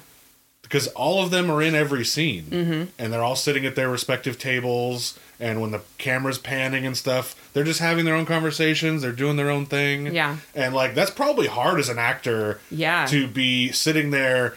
Because 0.65 0.89
all 0.89 1.23
of 1.23 1.31
them 1.31 1.51
are 1.51 1.63
in 1.63 1.75
every 1.77 2.05
scene. 2.05 2.45
Mm-hmm. 2.45 2.83
And 2.99 3.13
they're 3.13 3.23
all 3.23 3.37
sitting 3.37 3.65
at 3.65 3.77
their 3.77 3.89
respective 3.89 4.39
tables. 4.39 5.17
And 5.39 5.61
when 5.61 5.71
the 5.71 5.83
camera's 5.99 6.39
panning 6.39 6.85
and 6.87 6.97
stuff, 6.97 7.35
they're 7.53 7.65
just 7.65 7.81
having 7.81 8.05
their 8.05 8.15
own 8.15 8.27
conversations. 8.27 9.03
They're 9.03 9.13
doing 9.13 9.37
their 9.37 9.51
own 9.51 9.67
thing. 9.67 10.13
Yeah. 10.15 10.37
And 10.55 10.75
like, 10.75 10.95
that's 10.95 11.11
probably 11.11 11.47
hard 11.47 11.79
as 11.79 11.89
an 11.89 11.99
actor 11.99 12.61
Yeah. 12.71 13.07
to 13.07 13.29
be 13.29 13.71
sitting 13.73 14.11
there 14.11 14.57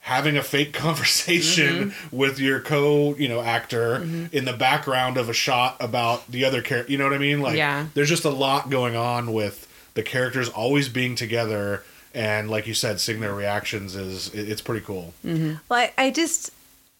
having 0.00 0.36
a 0.36 0.42
fake 0.42 0.72
conversation 1.18 1.94
with 2.10 2.38
your 2.38 2.60
co, 2.60 3.14
you 3.16 3.28
know, 3.28 3.40
actor 3.40 3.96
in 4.32 4.44
the 4.44 4.52
background 4.52 5.16
of 5.16 5.28
a 5.28 5.32
shot 5.32 5.76
about 5.80 6.30
the 6.30 6.44
other 6.44 6.60
character. 6.62 6.90
You 6.92 6.98
know 6.98 7.04
what 7.04 7.14
I 7.14 7.18
mean? 7.18 7.40
Like, 7.40 7.56
Yeah. 7.56 7.86
there's 7.94 8.08
just 8.10 8.24
a 8.24 8.30
lot 8.30 8.68
going 8.70 8.96
on 8.96 9.32
with 9.32 9.66
the 9.94 10.02
characters 10.02 10.48
always 10.48 10.88
being 10.88 11.14
together. 11.14 11.84
And 12.14 12.48
like 12.48 12.66
you 12.66 12.74
said, 12.74 13.00
seeing 13.00 13.20
their 13.20 13.34
reactions 13.34 13.96
is 13.96 14.32
it's 14.32 14.62
pretty 14.62 14.84
cool. 14.84 15.14
Mm-hmm. 15.24 15.54
Well, 15.68 15.80
I, 15.80 15.92
I 15.98 16.10
just, 16.10 16.50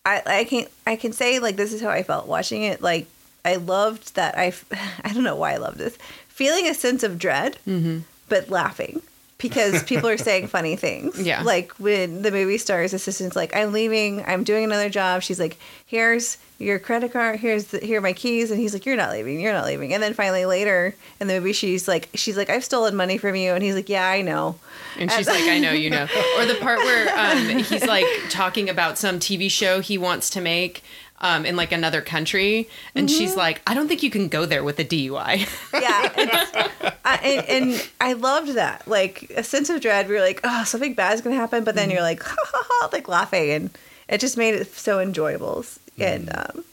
I, 0.05 0.23
I 0.27 0.45
can, 0.45 0.67
I 0.87 0.97
can 0.97 1.13
say 1.13 1.39
like 1.39 1.57
this 1.57 1.73
is 1.73 1.81
how 1.81 1.91
I 1.91 2.03
felt 2.03 2.27
watching 2.27 2.63
it. 2.63 2.83
Like 2.83 3.07
I 3.45 3.57
loved 3.57 4.17
that. 4.17 4.37
I, 4.37 4.53
I 5.05 5.13
don't 5.13 5.25
know 5.25 5.37
why 5.37 5.53
I 5.53 5.59
love 5.59 5.79
this. 5.79 5.97
Feeling 6.29 6.67
a 6.67 6.75
sense 6.75 7.05
of 7.05 7.19
dread, 7.19 7.59
mm-hmm. 7.67 8.01
but 8.29 8.51
laughing 8.51 9.03
because 9.39 9.83
people 9.85 10.09
are 10.09 10.17
saying 10.17 10.47
funny 10.49 10.77
things. 10.77 11.21
Yeah. 11.21 11.43
Like 11.43 11.73
when 11.73 12.23
the 12.23 12.31
movie 12.31 12.59
star's 12.59 12.93
assistant's 12.93 13.37
like, 13.37 13.55
"I'm 13.55 13.73
leaving. 13.73 14.25
I'm 14.25 14.45
doing 14.45 14.65
another 14.65 14.89
job." 14.89 15.23
She's 15.23 15.41
like, 15.41 15.59
"Here's 15.87 16.39
your 16.59 16.79
credit 16.79 17.13
card. 17.13 17.41
Here's 17.41 17.67
the, 17.67 17.79
here 17.79 17.99
are 17.99 18.03
my 18.03 18.13
keys." 18.13 18.51
And 18.51 18.61
he's 18.61 18.73
like, 18.73 18.87
"You're 18.87 18.97
not 18.97 19.11
leaving. 19.11 19.41
You're 19.41 19.53
not 19.53 19.67
leaving." 19.67 19.93
And 19.93 20.03
then 20.03 20.15
finally 20.15 20.47
later 20.47 20.95
in 21.21 21.27
the 21.27 21.35
movie, 21.35 21.53
she's 21.53 21.89
like, 21.89 22.09
"She's 22.15 22.37
like, 22.37 22.49
I've 22.49 22.65
stolen 22.65 22.95
money 22.97 23.19
from 23.19 23.35
you," 23.35 23.53
and 23.55 23.63
he's 23.63 23.75
like, 23.75 23.89
"Yeah, 23.89 24.07
I 24.07 24.23
know." 24.23 24.57
And 24.99 25.11
she's 25.11 25.27
like, 25.27 25.43
I 25.45 25.59
know, 25.59 25.73
you 25.73 25.91
know. 25.91 26.07
Or 26.39 26.47
the 26.47 26.55
part 26.61 26.79
where 26.79 27.09
um, 27.17 27.49
he's 27.59 27.87
like 27.87 28.07
talking 28.29 28.69
about 28.69 28.99
some 28.99 29.19
TV 29.19 29.51
show 29.51 29.81
he 29.81 29.99
wants 29.99 30.31
to 30.31 30.41
make 30.41 30.83
um, 31.21 31.47
in 31.47 31.57
like 31.57 31.73
another 31.73 32.01
country. 32.03 32.69
And 32.95 33.11
she's 33.11 33.35
like, 33.37 33.63
I 33.67 33.75
don't 33.75 33.89
think 33.89 34.03
you 34.03 34.11
can 34.11 34.29
go 34.29 34.45
there 34.47 34.63
with 34.65 34.79
a 34.79 34.85
DUI. 34.85 35.47
yeah 35.73 36.91
I, 37.07 37.17
and, 37.49 37.73
and 37.73 37.89
i 38.01 38.13
loved 38.15 38.55
that. 38.55 38.87
Like 38.89 39.31
a 39.37 39.43
sense 39.45 39.71
of 39.71 39.81
dread 39.81 40.09
we 40.09 40.15
were 40.15 40.21
like 40.21 40.41
oh 40.45 40.65
something 40.65 40.95
bad 40.95 41.15
is 41.15 41.21
gonna 41.21 41.37
happen 41.37 41.65
but 41.65 41.75
then 41.75 41.91
you're 41.91 42.03
like 42.03 42.23
ha, 42.25 42.35
ha, 42.45 42.63
ha, 42.69 42.89
like 42.93 43.09
laughing 43.09 43.51
and 43.51 43.71
it 44.09 44.21
just 44.21 44.37
made 44.37 44.55
it 44.55 44.67
so 44.75 45.01
enjoyable. 45.01 45.65
And 45.99 46.29
um, 46.37 46.65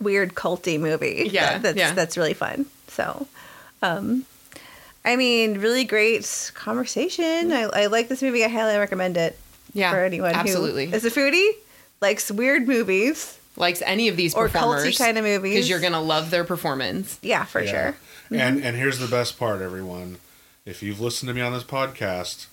weird 0.00 0.34
culty 0.34 0.78
movie 0.80 1.28
Yeah, 1.30 1.52
that- 1.58 1.62
that's 1.62 1.76
yeah. 1.78 1.92
that's 1.92 2.16
really 2.16 2.34
fun. 2.34 2.66
So 2.88 3.26
um 3.82 4.24
i 5.04 5.16
mean 5.16 5.58
really 5.58 5.84
great 5.84 6.50
conversation. 6.54 7.52
I, 7.52 7.62
I 7.72 7.86
like 7.86 8.08
this 8.08 8.22
movie. 8.22 8.44
I 8.44 8.48
highly 8.48 8.78
recommend 8.78 9.16
it 9.16 9.38
Yeah, 9.74 9.90
for 9.90 10.02
anyone 10.02 10.34
absolutely. 10.34 10.86
who 10.86 10.94
is 10.96 11.04
a 11.04 11.10
foodie 11.10 11.50
likes 12.00 12.30
weird 12.30 12.66
movies 12.68 13.38
Likes 13.56 13.82
any 13.86 14.08
of 14.08 14.16
these 14.16 14.34
Or 14.34 14.48
performers. 14.48 14.84
culty 14.84 14.98
kind 14.98 15.16
of 15.16 15.22
movies. 15.24 15.52
Because 15.52 15.68
you're 15.68 15.78
going 15.80 15.92
to 15.92 16.00
love 16.00 16.30
their 16.30 16.42
performance. 16.42 17.18
yeah 17.22 17.44
for 17.44 17.60
Yeah. 17.62 17.70
sure 17.70 17.94
And 18.38 18.64
and 18.64 18.76
here's 18.76 18.98
the 18.98 19.06
best 19.06 19.38
part, 19.38 19.62
everyone. 19.62 20.18
If 20.66 20.82
you've 20.82 21.00
listened 21.00 21.28
to 21.28 21.34
me 21.34 21.40
on 21.40 21.52
this 21.52 21.62
podcast, 21.62 22.46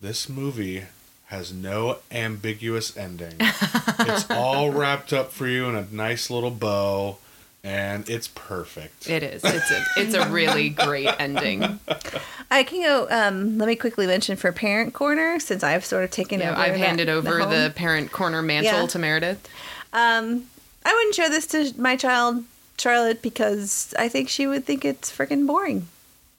this 0.00 0.28
movie 0.28 0.84
has 1.26 1.52
no 1.52 1.98
ambiguous 2.10 2.96
ending. 2.96 3.34
it's 3.40 4.28
all 4.30 4.70
wrapped 4.70 5.12
up 5.12 5.30
for 5.32 5.46
you 5.46 5.66
in 5.68 5.74
a 5.76 5.86
nice 5.92 6.28
little 6.30 6.50
bow, 6.50 7.18
and 7.66 8.08
it's 8.08 8.28
perfect. 8.28 9.10
It 9.10 9.22
is. 9.22 9.42
It's 9.44 9.70
a, 9.70 9.84
it's 9.96 10.14
a 10.14 10.28
really 10.30 10.68
great 10.86 11.08
ending. 11.18 11.80
I 12.50 12.62
can 12.62 12.80
go. 12.82 13.06
Um, 13.10 13.58
let 13.58 13.66
me 13.66 13.74
quickly 13.76 14.06
mention 14.06 14.36
for 14.36 14.52
Parent 14.52 14.94
Corner, 14.94 15.40
since 15.40 15.62
I've 15.64 15.84
sort 15.84 16.04
of 16.04 16.10
taken 16.12 16.38
You 16.38 16.46
know, 16.46 16.52
over. 16.52 16.60
I've 16.60 16.72
that- 16.74 16.78
handed 16.86 17.08
over 17.08 17.40
home. 17.40 17.50
the 17.50 17.72
parent 17.74 18.12
corner 18.12 18.40
mantle 18.40 18.82
Yeah. 18.82 18.86
to 18.86 18.98
Meredith. 18.98 19.48
Um, 19.92 20.44
I 20.84 20.92
wouldn't 20.94 21.14
show 21.16 21.28
this 21.28 21.46
to 21.48 21.72
my 21.80 21.96
child 21.96 22.44
Charlotte 22.78 23.20
because 23.22 23.92
I 23.98 24.08
think 24.08 24.28
she 24.28 24.46
would 24.46 24.64
think 24.64 24.84
it's 24.84 25.10
freaking 25.10 25.46
boring. 25.46 25.88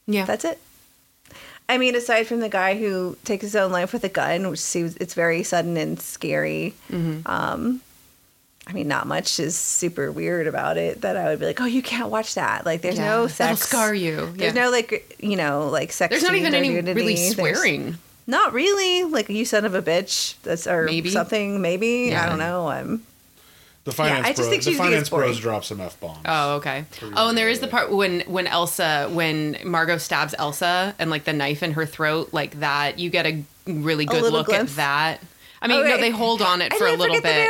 Yeah. 0.06 0.24
That's 0.24 0.44
it. 0.44 0.58
I 1.68 1.76
mean, 1.76 1.94
aside 1.94 2.26
from 2.26 2.40
the 2.40 2.48
guy 2.48 2.78
who 2.78 3.18
takes 3.24 3.42
his 3.42 3.54
own 3.54 3.70
life 3.70 3.92
with 3.92 4.02
a 4.02 4.08
gun, 4.08 4.48
which 4.48 4.60
seems 4.60 4.96
it's 4.96 5.12
very 5.12 5.42
sudden 5.42 5.76
and 5.76 6.00
scary. 6.00 6.74
Mm-hmm. 6.90 7.26
Um, 7.30 7.82
I 8.68 8.72
mean, 8.72 8.86
not 8.86 9.06
much 9.06 9.40
is 9.40 9.56
super 9.56 10.12
weird 10.12 10.46
about 10.46 10.76
it 10.76 11.00
that 11.00 11.16
I 11.16 11.24
would 11.30 11.40
be 11.40 11.46
like, 11.46 11.60
oh, 11.60 11.64
you 11.64 11.80
can't 11.82 12.10
watch 12.10 12.34
that. 12.34 12.66
Like, 12.66 12.82
there's 12.82 12.98
Yeah, 12.98 13.06
no 13.06 13.26
that'll 13.26 13.56
sex. 13.56 13.68
scar 13.68 13.94
you. 13.94 14.30
There's 14.36 14.54
Yeah. 14.54 14.64
no 14.64 14.70
like, 14.70 15.16
you 15.20 15.36
know, 15.36 15.68
like 15.68 15.90
sex. 15.90 16.10
There's 16.10 16.22
not 16.22 16.32
scenes 16.32 16.40
even 16.42 16.54
or 16.54 16.58
any 16.58 16.68
nudity. 16.68 16.92
really 16.92 17.14
There's- 17.14 17.34
swearing. 17.34 17.96
Not 18.26 18.52
really. 18.52 19.04
Like 19.04 19.30
you 19.30 19.46
son 19.46 19.64
of 19.64 19.74
a 19.74 19.80
bitch. 19.80 20.34
That's 20.42 20.66
or 20.66 20.84
Maybe. 20.84 21.08
something. 21.08 21.62
Maybe 21.62 22.14
I 22.14 22.28
don't 22.28 22.38
know. 22.38 22.68
I'm 22.68 23.04
The 23.84 23.92
finance 23.92 24.26
I 24.26 24.30
just 24.32 24.36
bros, 24.42 24.48
think 24.50 24.62
the 24.64 24.74
finance 24.74 25.08
boring. 25.08 25.28
bros 25.28 25.40
drop 25.40 25.64
some 25.64 25.80
f 25.80 25.98
bombs. 25.98 26.20
Oh, 26.26 26.56
okay. 26.56 26.84
Oh, 27.16 27.30
and 27.30 27.38
there 27.38 27.48
is 27.48 27.60
the 27.60 27.68
part 27.68 27.90
when 27.90 28.20
when 28.26 28.46
Elsa 28.46 29.08
when 29.10 29.56
Margot 29.64 29.96
stabs 29.96 30.34
Elsa 30.38 30.94
and 30.98 31.08
like 31.08 31.24
the 31.24 31.32
knife 31.32 31.62
in 31.62 31.72
her 31.72 31.86
throat 31.86 32.28
like 32.32 32.60
that. 32.60 32.98
You 32.98 33.08
get 33.08 33.24
a 33.24 33.42
really 33.66 34.04
good 34.04 34.20
little 34.20 34.40
look 34.40 34.48
glimpse. 34.48 34.72
at 34.72 34.76
that. 34.76 35.20
I 35.60 35.66
mean, 35.68 35.80
Okay. 35.80 35.88
no, 35.90 35.96
they 35.98 36.10
hold 36.10 36.40
on 36.42 36.62
it 36.62 36.72
for 36.74 36.86
a 36.86 36.92
little 36.92 37.20
bit. 37.20 37.48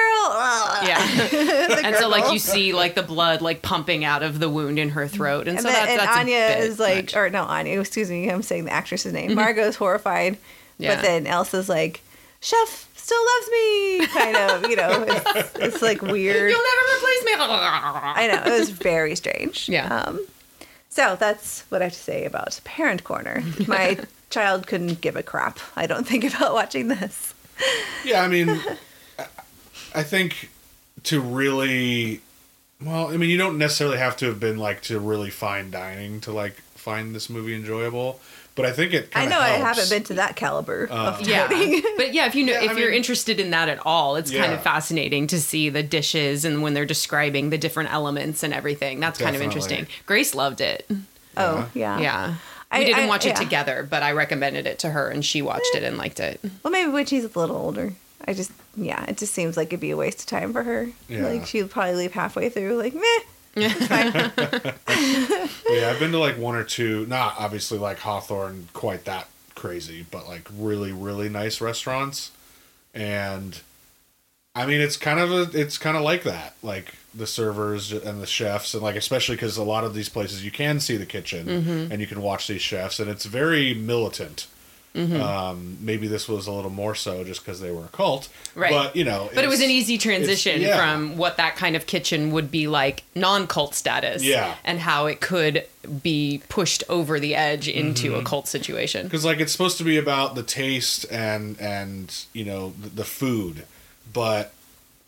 Yeah. 0.82 1.78
And 1.88 1.96
so 1.96 2.08
like 2.08 2.32
you 2.32 2.38
see 2.38 2.72
like 2.72 2.94
the 2.94 3.02
blood 3.02 3.40
like 3.40 3.62
pumping 3.62 4.04
out 4.04 4.22
of 4.22 4.38
the 4.38 4.48
wound 4.50 4.78
in 4.78 4.90
her 4.90 5.06
throat, 5.08 5.48
and, 5.48 5.58
And, 5.58 5.60
so 5.60 5.68
then, 5.70 5.74
that's 5.74 5.90
and 5.90 6.00
that's 6.00 6.16
Anya 6.18 6.46
is 6.66 6.78
like, 6.78 7.04
much. 7.06 7.16
or 7.16 7.30
no, 7.30 7.44
Anya, 7.44 7.80
excuse 7.80 8.10
me, 8.10 8.30
I'm 8.30 8.42
saying 8.42 8.64
the 8.66 8.72
actress's 8.72 9.12
name. 9.12 9.34
Margot's 9.34 9.76
horrified, 9.76 10.36
Yeah. 10.78 10.94
but 10.96 11.02
then 11.02 11.26
Elsa's 11.26 11.68
like, 11.68 12.02
Chef 12.40 12.88
still 12.94 13.18
loves 13.24 13.50
me, 13.50 14.06
kind 14.08 14.36
of, 14.36 14.70
you 14.70 14.76
know, 14.76 15.04
it's, 15.08 15.54
it's 15.56 15.82
like 15.82 16.02
weird. 16.02 16.50
You'll 16.50 16.62
never 16.62 16.96
replace 16.98 17.24
me. 17.24 17.32
I 17.38 18.28
know, 18.32 18.52
it 18.54 18.58
was 18.58 18.70
very 18.70 19.16
strange. 19.16 19.68
Yeah. 19.68 19.86
Um, 20.04 20.20
so 20.90 21.16
that's 21.16 21.62
what 21.70 21.80
I 21.80 21.86
have 21.86 21.92
to 21.94 21.98
say 21.98 22.24
about 22.24 22.60
Parent 22.64 23.04
Corner. 23.04 23.42
My 23.66 23.98
child 24.30 24.66
couldn't 24.66 25.00
give 25.00 25.16
a 25.16 25.22
crap, 25.22 25.58
I 25.76 25.86
don't 25.86 26.06
think, 26.06 26.24
about 26.24 26.52
watching 26.54 26.88
this. 26.88 27.34
Yeah, 28.04 28.22
I 28.22 28.28
mean, 28.28 28.48
I- 29.18 29.26
I 29.94 30.02
think 30.02 30.50
to 31.04 31.20
really, 31.20 32.20
well, 32.82 33.08
I 33.08 33.16
mean, 33.16 33.30
you 33.30 33.38
don't 33.38 33.58
necessarily 33.58 33.98
have 33.98 34.16
to 34.18 34.26
have 34.26 34.38
been 34.40 34.58
like 34.58 34.82
to 34.82 34.98
really 34.98 35.30
fine 35.30 35.70
dining 35.70 36.20
to 36.22 36.32
like 36.32 36.54
find 36.74 37.14
this 37.14 37.28
movie 37.30 37.54
enjoyable, 37.54 38.20
but 38.54 38.64
I 38.66 38.72
think 38.72 38.92
it. 38.92 39.08
I 39.14 39.20
kinda 39.22 39.34
know 39.34 39.40
I 39.40 39.48
haven't 39.50 39.88
been 39.90 40.02
to 40.04 40.14
that 40.14 40.36
caliber 40.36 40.88
uh, 40.90 40.94
of 41.18 41.22
Yeah, 41.26 41.46
dining. 41.48 41.82
but 41.96 42.12
yeah, 42.14 42.26
if 42.26 42.34
you 42.34 42.44
know 42.44 42.52
Yeah, 42.52 42.64
if 42.64 42.70
I 42.72 42.74
you're 42.74 42.88
mean- 42.90 42.96
interested 42.98 43.40
in 43.40 43.50
that 43.50 43.68
at 43.68 43.78
all, 43.86 44.16
it's 44.16 44.30
kind 44.30 44.52
of 44.52 44.62
fascinating 44.62 45.26
to 45.28 45.40
see 45.40 45.68
the 45.70 45.82
dishes 45.82 46.44
and 46.44 46.62
when 46.62 46.74
they're 46.74 46.84
describing 46.86 47.50
the 47.50 47.58
different 47.58 47.92
elements 47.92 48.42
and 48.42 48.52
everything. 48.54 49.00
That's 49.00 49.18
kind 49.18 49.34
of 49.36 49.42
interesting. 49.42 49.86
Grace 50.06 50.34
loved 50.34 50.60
it. 50.60 50.88
Oh, 51.36 51.68
yeah. 51.74 51.98
Yeah. 52.00 52.34
I- 52.70 52.80
We 52.80 52.84
didn't 52.86 53.04
I- 53.04 53.06
watch 53.06 53.24
it 53.24 53.30
yeah. 53.30 53.34
together, 53.34 53.86
but 53.88 54.02
I 54.02 54.12
recommended 54.12 54.66
it 54.66 54.78
to 54.80 54.90
her 54.90 55.08
and 55.08 55.24
she 55.24 55.40
watched 55.42 55.74
it 55.74 55.82
and 55.82 55.96
liked 55.96 56.20
it. 56.20 56.40
Well, 56.62 56.70
maybe 56.70 56.90
when 56.90 57.06
she's 57.06 57.24
a 57.24 57.38
little 57.38 57.56
older. 57.56 57.94
I 58.26 58.34
just, 58.34 58.50
yeah, 58.76 59.04
it 59.06 59.16
just 59.16 59.32
seems 59.32 59.56
like 59.56 59.68
it'd 59.68 59.80
be 59.80 59.90
a 59.92 59.96
waste 59.96 60.20
of 60.20 60.26
time 60.26 60.52
for 60.52 60.62
her. 60.62 60.90
Yeah. 61.08 61.26
Like 61.28 61.46
she'd 61.46 61.70
probably 61.70 61.94
leave 61.94 62.12
halfway 62.12 62.48
through, 62.50 62.76
like, 62.76 62.94
meh. 62.94 63.00
It's 63.56 63.86
fine. 63.86 64.12
Yeah, 65.70 65.90
I've 65.90 65.98
been 65.98 66.12
to 66.12 66.18
like 66.18 66.36
one 66.38 66.54
or 66.56 66.64
two, 66.64 67.06
not 67.06 67.34
obviously 67.38 67.78
like 67.78 67.98
Hawthorn 67.98 68.68
quite 68.72 69.04
that 69.04 69.28
crazy, 69.54 70.04
but 70.10 70.26
like 70.28 70.48
really, 70.56 70.92
really 70.92 71.28
nice 71.28 71.60
restaurants. 71.60 72.30
And 72.94 73.60
I 74.54 74.66
mean, 74.66 74.80
it's 74.80 74.96
kind 74.96 75.20
of 75.20 75.30
a, 75.30 75.58
it's 75.60 75.78
kind 75.78 75.96
of 75.96 76.02
like 76.02 76.24
that, 76.24 76.54
like 76.62 76.94
the 77.14 77.26
servers 77.26 77.92
and 77.92 78.20
the 78.20 78.26
chefs, 78.26 78.74
and 78.74 78.82
like 78.82 78.96
especially 78.96 79.36
because 79.36 79.56
a 79.56 79.62
lot 79.62 79.84
of 79.84 79.94
these 79.94 80.08
places 80.08 80.44
you 80.44 80.50
can 80.50 80.80
see 80.80 80.96
the 80.96 81.06
kitchen 81.06 81.46
Mm-hmm. 81.46 81.92
and 81.92 82.00
you 82.00 82.06
can 82.06 82.20
watch 82.22 82.46
these 82.48 82.62
chefs, 82.62 82.98
and 82.98 83.08
it's 83.10 83.24
very 83.24 83.72
militant. 83.74 84.46
Mm-hmm. 84.94 85.20
Um, 85.20 85.76
maybe 85.80 86.08
this 86.08 86.28
was 86.28 86.46
a 86.48 86.52
little 86.52 86.70
more 86.70 86.94
so 86.94 87.22
just 87.22 87.44
because 87.44 87.60
they 87.60 87.70
were 87.70 87.84
a 87.84 87.88
cult, 87.88 88.28
Right. 88.56 88.72
But 88.72 88.96
you 88.96 89.04
know, 89.04 89.30
But 89.32 89.44
it 89.44 89.48
was 89.48 89.60
an 89.60 89.70
easy 89.70 89.96
transition 89.96 90.60
yeah. 90.60 90.76
from 90.76 91.16
what 91.18 91.36
that 91.36 91.54
kind 91.56 91.76
of 91.76 91.86
kitchen 91.86 92.32
would 92.32 92.50
be 92.50 92.66
like 92.66 93.04
non 93.14 93.46
cult 93.46 93.74
status. 93.76 94.24
Yeah. 94.24 94.54
And 94.64 94.80
how 94.80 95.06
it 95.06 95.20
could 95.20 95.66
be 96.02 96.42
pushed 96.48 96.82
over 96.88 97.20
the 97.20 97.36
edge 97.36 97.68
into 97.68 98.10
Mm-hmm. 98.12 98.20
a 98.20 98.24
cult 98.24 98.48
situation. 98.48 99.04
because 99.06 99.24
like 99.24 99.38
it's 99.38 99.52
supposed 99.52 99.78
to 99.78 99.84
be 99.84 99.98
about 99.98 100.34
the 100.34 100.42
taste 100.42 101.06
and 101.12 101.60
and 101.60 102.24
you 102.32 102.44
know 102.44 102.72
the, 102.80 102.88
the 102.88 103.04
food 103.04 103.64
but 104.12 104.52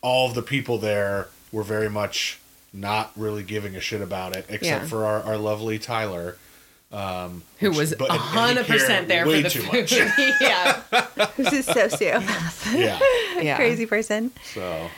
all 0.01 0.27
of 0.27 0.35
the 0.35 0.41
people 0.41 0.77
there 0.77 1.27
were 1.51 1.63
very 1.63 1.89
much 1.89 2.39
not 2.73 3.11
really 3.15 3.43
giving 3.43 3.75
a 3.75 3.81
shit 3.81 4.01
about 4.01 4.35
it 4.35 4.45
except 4.49 4.83
Yeah. 4.83 4.87
for 4.87 5.05
our, 5.05 5.21
our 5.23 5.37
lovely 5.37 5.77
tyler 5.79 6.37
um 6.91 7.43
Who 7.59 7.71
was 7.71 7.93
but- 7.95 8.09
and- 8.11 8.19
and 8.19 8.21
he 8.21 8.37
hundred 8.37 8.65
percent 8.67 9.07
there 9.07 9.25
way 9.27 9.43
for 9.43 9.49
the 9.49 9.49
too 9.49 9.61
food. 9.61 9.73
much. 9.73 9.91
yeah. 10.41 10.81
Who's 11.35 11.47
a 11.47 11.73
sociopath? 11.73 12.77
yeah 12.77 12.99
Yeah. 13.41 13.55
Crazy 13.55 13.85
person. 13.85 14.31
so 14.53 14.89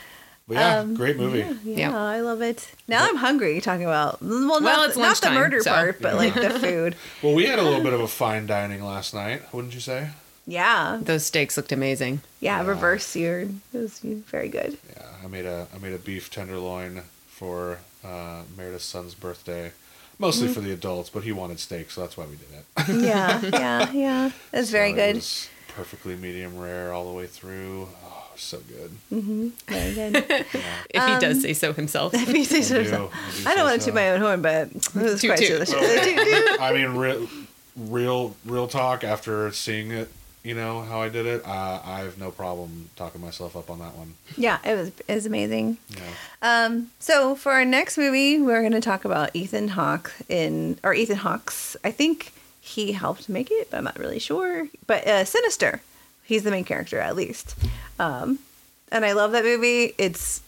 but 0.48 0.56
yeah 0.56 0.80
Um, 0.80 0.96
great 0.96 1.18
movie 1.18 1.40
Yeah, 1.64 1.90
Yeah. 1.92 1.98
I 1.98 2.20
love 2.22 2.42
it. 2.42 2.70
Now 2.88 3.06
I'm 3.08 3.16
hungry 3.16 3.62
talking 3.62 3.86
about, 3.86 4.22
well, 4.22 4.60
not, 4.60 4.90
it's 4.90 4.98
not 4.98 5.18
the 5.22 5.32
murder 5.32 5.62
so- 5.62 5.72
part, 5.72 6.02
but 6.02 6.16
like 6.16 6.34
the 6.34 6.50
food. 6.52 6.96
well 7.22 7.34
we 7.34 7.46
had 7.46 7.60
a 7.60 7.64
little 7.64 7.82
bit 7.84 7.94
of 7.94 8.02
a 8.02 8.08
fine 8.08 8.46
dining 8.48 8.84
last 8.84 9.14
night 9.14 9.42
wouldn't 9.54 9.74
you 9.74 9.80
say 9.80 10.10
Yeah. 10.46 11.00
Those 11.02 11.26
steaks 11.26 11.56
looked 11.58 11.72
amazing. 11.72 12.22
Yeah, 12.40 12.62
Yeah. 12.62 12.68
reverse 12.68 13.06
seared. 13.06 13.54
It 13.74 13.78
was 13.78 14.00
very 14.00 14.50
good. 14.50 14.78
yeah 14.96 15.06
i 15.24 15.28
made 15.28 15.46
a 15.46 15.68
i 15.74 15.78
made 15.78 15.94
a 15.94 15.98
beef 15.98 16.30
tenderloin 16.30 17.02
for 17.28 17.80
uh 18.04 18.42
meredith's 18.58 18.84
son's 18.84 19.14
birthday 19.16 19.72
mostly 20.20 20.46
Mm-hmm. 20.48 20.54
for 20.54 20.60
the 20.62 20.72
adults 20.74 21.10
but 21.10 21.24
he 21.24 21.32
wanted 21.32 21.60
steak 21.60 21.90
so 21.92 22.02
that's 22.02 22.18
why 22.18 22.26
we 22.26 22.36
did 22.36 22.52
it 22.58 23.06
Yeah, 23.06 23.42
yeah, 23.54 23.92
yeah. 23.94 24.26
It 24.52 24.58
was 24.58 24.70
very 24.70 24.92
good. 24.92 25.16
It 25.16 25.16
was 25.16 25.50
perfectly 25.70 26.16
medium 26.18 26.58
rare 26.60 26.92
all 26.94 27.06
the 27.10 27.14
way 27.18 27.26
through. 27.26 27.88
Oh, 28.06 28.24
so 28.36 28.60
good. 28.60 28.92
Mm-hmm. 29.12 29.48
Very 29.68 29.94
good. 29.94 30.16
If 30.90 31.04
he 31.08 31.20
does 31.20 31.42
say 31.42 31.54
so 31.54 31.72
himself. 31.74 32.14
If 32.24 32.30
you 32.34 32.44
say 32.46 32.62
so 32.62 32.76
I 32.76 32.78
do. 32.80 32.84
yourself. 32.84 33.14
I 33.16 33.44
do 33.44 33.50
I 33.50 33.56
don't 33.56 33.66
want 33.66 33.76
to 33.76 33.82
so. 33.82 33.86
toot 33.88 33.96
my 33.96 34.10
own 34.12 34.22
horn, 34.22 34.42
but 34.42 34.68
it 34.68 34.94
was 34.96 35.22
Toot, 35.22 35.30
quite 35.30 35.40
toot. 35.40 35.48
delicious. 35.50 35.74
Toot, 35.76 36.18
toot. 36.28 36.62
I 36.62 36.74
mean, 36.74 36.96
real, 36.98 37.28
real, 37.78 38.36
real 38.46 38.68
talk. 38.68 39.04
After 39.04 39.52
seeing 39.52 39.92
it, 39.92 40.10
you 40.44 40.54
know 40.54 40.82
how 40.82 41.02
I 41.02 41.10
did 41.10 41.26
it. 41.26 41.46
Uh, 41.46 41.82
I 41.84 42.00
have 42.02 42.18
no 42.18 42.30
problem 42.32 42.90
talking 42.96 43.22
myself 43.22 43.56
up 43.56 43.70
on 43.70 43.80
that 43.80 43.96
one. 43.96 44.14
yeah, 44.38 44.60
it 44.64 44.76
was 44.76 44.92
it 45.08 45.16
was 45.16 45.26
amazing. 45.26 45.78
You 45.90 45.96
know. 45.98 46.04
Um, 46.42 46.92
so 47.00 47.36
for 47.36 47.54
our 47.54 47.66
next 47.66 47.98
movie, 47.98 48.40
we're 48.42 48.62
going 48.62 48.74
to 48.74 48.82
talk 48.82 49.06
about 49.06 49.34
Ethan 49.34 49.70
Hawke 49.70 50.12
in 50.30 50.78
or 50.84 50.94
Ethan 50.94 51.18
Hawke's. 51.18 51.76
I 51.84 51.92
think 51.92 52.34
he 52.62 52.92
helped 52.94 53.28
make 53.30 53.50
it, 53.52 53.70
but 53.72 53.78
I'm 53.78 53.84
not 53.84 53.98
really 54.00 54.20
sure. 54.20 54.68
But 54.88 55.08
uh, 55.08 55.26
Sinister, 55.26 55.82
he's 56.24 56.44
the 56.44 56.52
main 56.52 56.64
character 56.66 57.00
at 57.00 57.16
least. 57.16 57.56
Um, 58.00 58.40
and 58.92 59.06
I 59.06 59.14
love 59.14 59.32
that 59.34 59.44
movie. 59.44 59.94
It's 59.98 60.42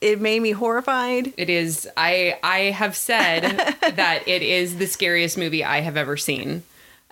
it 0.00 0.20
made 0.20 0.40
me 0.40 0.50
horrified. 0.52 1.32
It 1.36 1.48
is. 1.50 1.88
I 1.96 2.38
I 2.42 2.58
have 2.70 2.96
said 2.96 3.42
that 3.96 4.22
it 4.26 4.42
is 4.42 4.76
the 4.76 4.86
scariest 4.86 5.38
movie 5.38 5.64
I 5.64 5.80
have 5.80 5.96
ever 5.96 6.16
seen, 6.16 6.62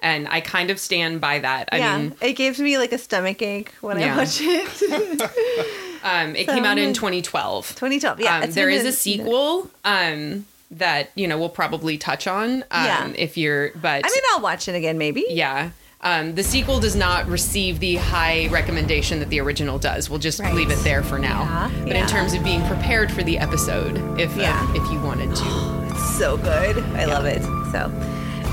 and 0.05 0.29
I 0.29 0.41
kind 0.41 0.71
of 0.71 0.79
stand 0.79 1.21
by 1.21 1.41
that. 1.41 1.69
I 1.73 1.79
yeah, 1.79 1.99
mean, 1.99 2.15
it 2.21 2.35
gives 2.35 2.61
me 2.61 2.79
like 2.79 2.93
a 2.93 2.99
stomach 2.99 3.43
ache 3.43 3.73
when 3.81 3.99
Yeah. 3.99 4.15
I 4.15 4.19
watch 4.19 4.39
it. 4.41 5.23
um, 6.05 6.37
it 6.37 6.47
So 6.47 6.55
came 6.55 6.65
out 6.65 6.79
in 6.79 6.93
2012. 6.93 7.69
2012. 7.71 8.21
Yeah, 8.21 8.41
um, 8.41 8.51
there 8.53 8.71
is 8.71 8.85
a 8.85 8.93
sequel 8.93 9.71
um, 9.85 10.47
that 10.71 11.11
you 11.15 11.27
know 11.27 11.39
we'll 11.39 11.49
probably 11.49 11.99
touch 11.99 12.27
on. 12.27 12.63
Um, 12.71 12.85
Yeah. 12.85 13.13
If 13.17 13.37
you're, 13.37 13.71
but 13.71 14.05
I 14.05 14.09
mean, 14.09 14.23
I'll 14.35 14.41
watch 14.43 14.69
it 14.69 14.75
again, 14.75 14.99
maybe. 14.99 15.25
yeah. 15.31 15.71
Um, 16.01 16.35
the 16.35 16.43
sequel 16.43 16.81
does 16.81 16.95
not 16.95 17.27
receive 17.29 17.81
the 17.81 17.95
high 17.97 18.49
recommendation 18.49 19.21
that 19.21 19.31
the 19.31 19.41
original 19.41 19.79
does. 19.79 20.11
We'll 20.11 20.19
just 20.19 20.39
Right. 20.39 20.53
leave 20.53 20.71
it 20.71 20.79
there 20.85 21.03
for 21.03 21.19
now. 21.19 21.45
Yeah, 21.45 21.71
but 21.85 21.89
yeah. 21.93 22.03
in 22.03 22.07
terms 22.07 22.35
of 22.35 22.45
being 22.45 22.63
prepared 22.67 23.11
for 23.11 23.23
the 23.23 23.39
episode, 23.39 23.97
if 24.21 24.31
uh, 24.39 24.67
if 24.75 24.93
you 24.93 25.01
wanted 25.01 25.35
to, 25.35 25.85
It's 25.95 26.19
so 26.19 26.37
good. 26.37 26.77
I 26.95 27.07
love 27.07 27.25
it. 27.25 27.41
So, 27.73 27.91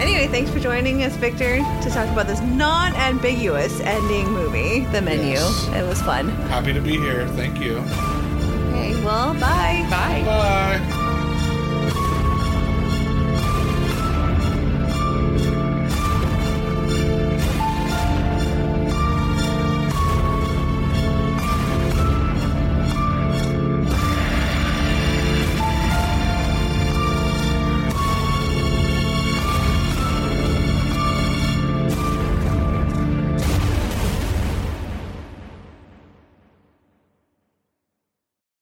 anyway, 0.01 0.27
thanks 0.27 0.51
for 0.51 0.59
joining 0.59 1.03
us, 1.03 1.15
Victor, 1.15 1.57
to 1.57 1.89
talk 1.89 2.09
about 2.09 2.27
this 2.27 2.41
non-ambiguous 2.41 3.79
ending 3.81 4.29
movie, 4.31 4.85
The 4.85 5.01
Menu. 5.01 5.31
Yes. 5.33 5.67
It 5.69 5.87
was 5.87 6.01
fun. 6.01 6.29
Happy 6.49 6.73
to 6.73 6.81
be 6.81 6.97
here. 6.97 7.27
Thank 7.29 7.61
you. 7.61 7.77
Okay, 8.69 8.95
well, 9.03 9.33
bye. 9.35 9.85
bye. 9.89 10.23
Bye. 10.25 11.07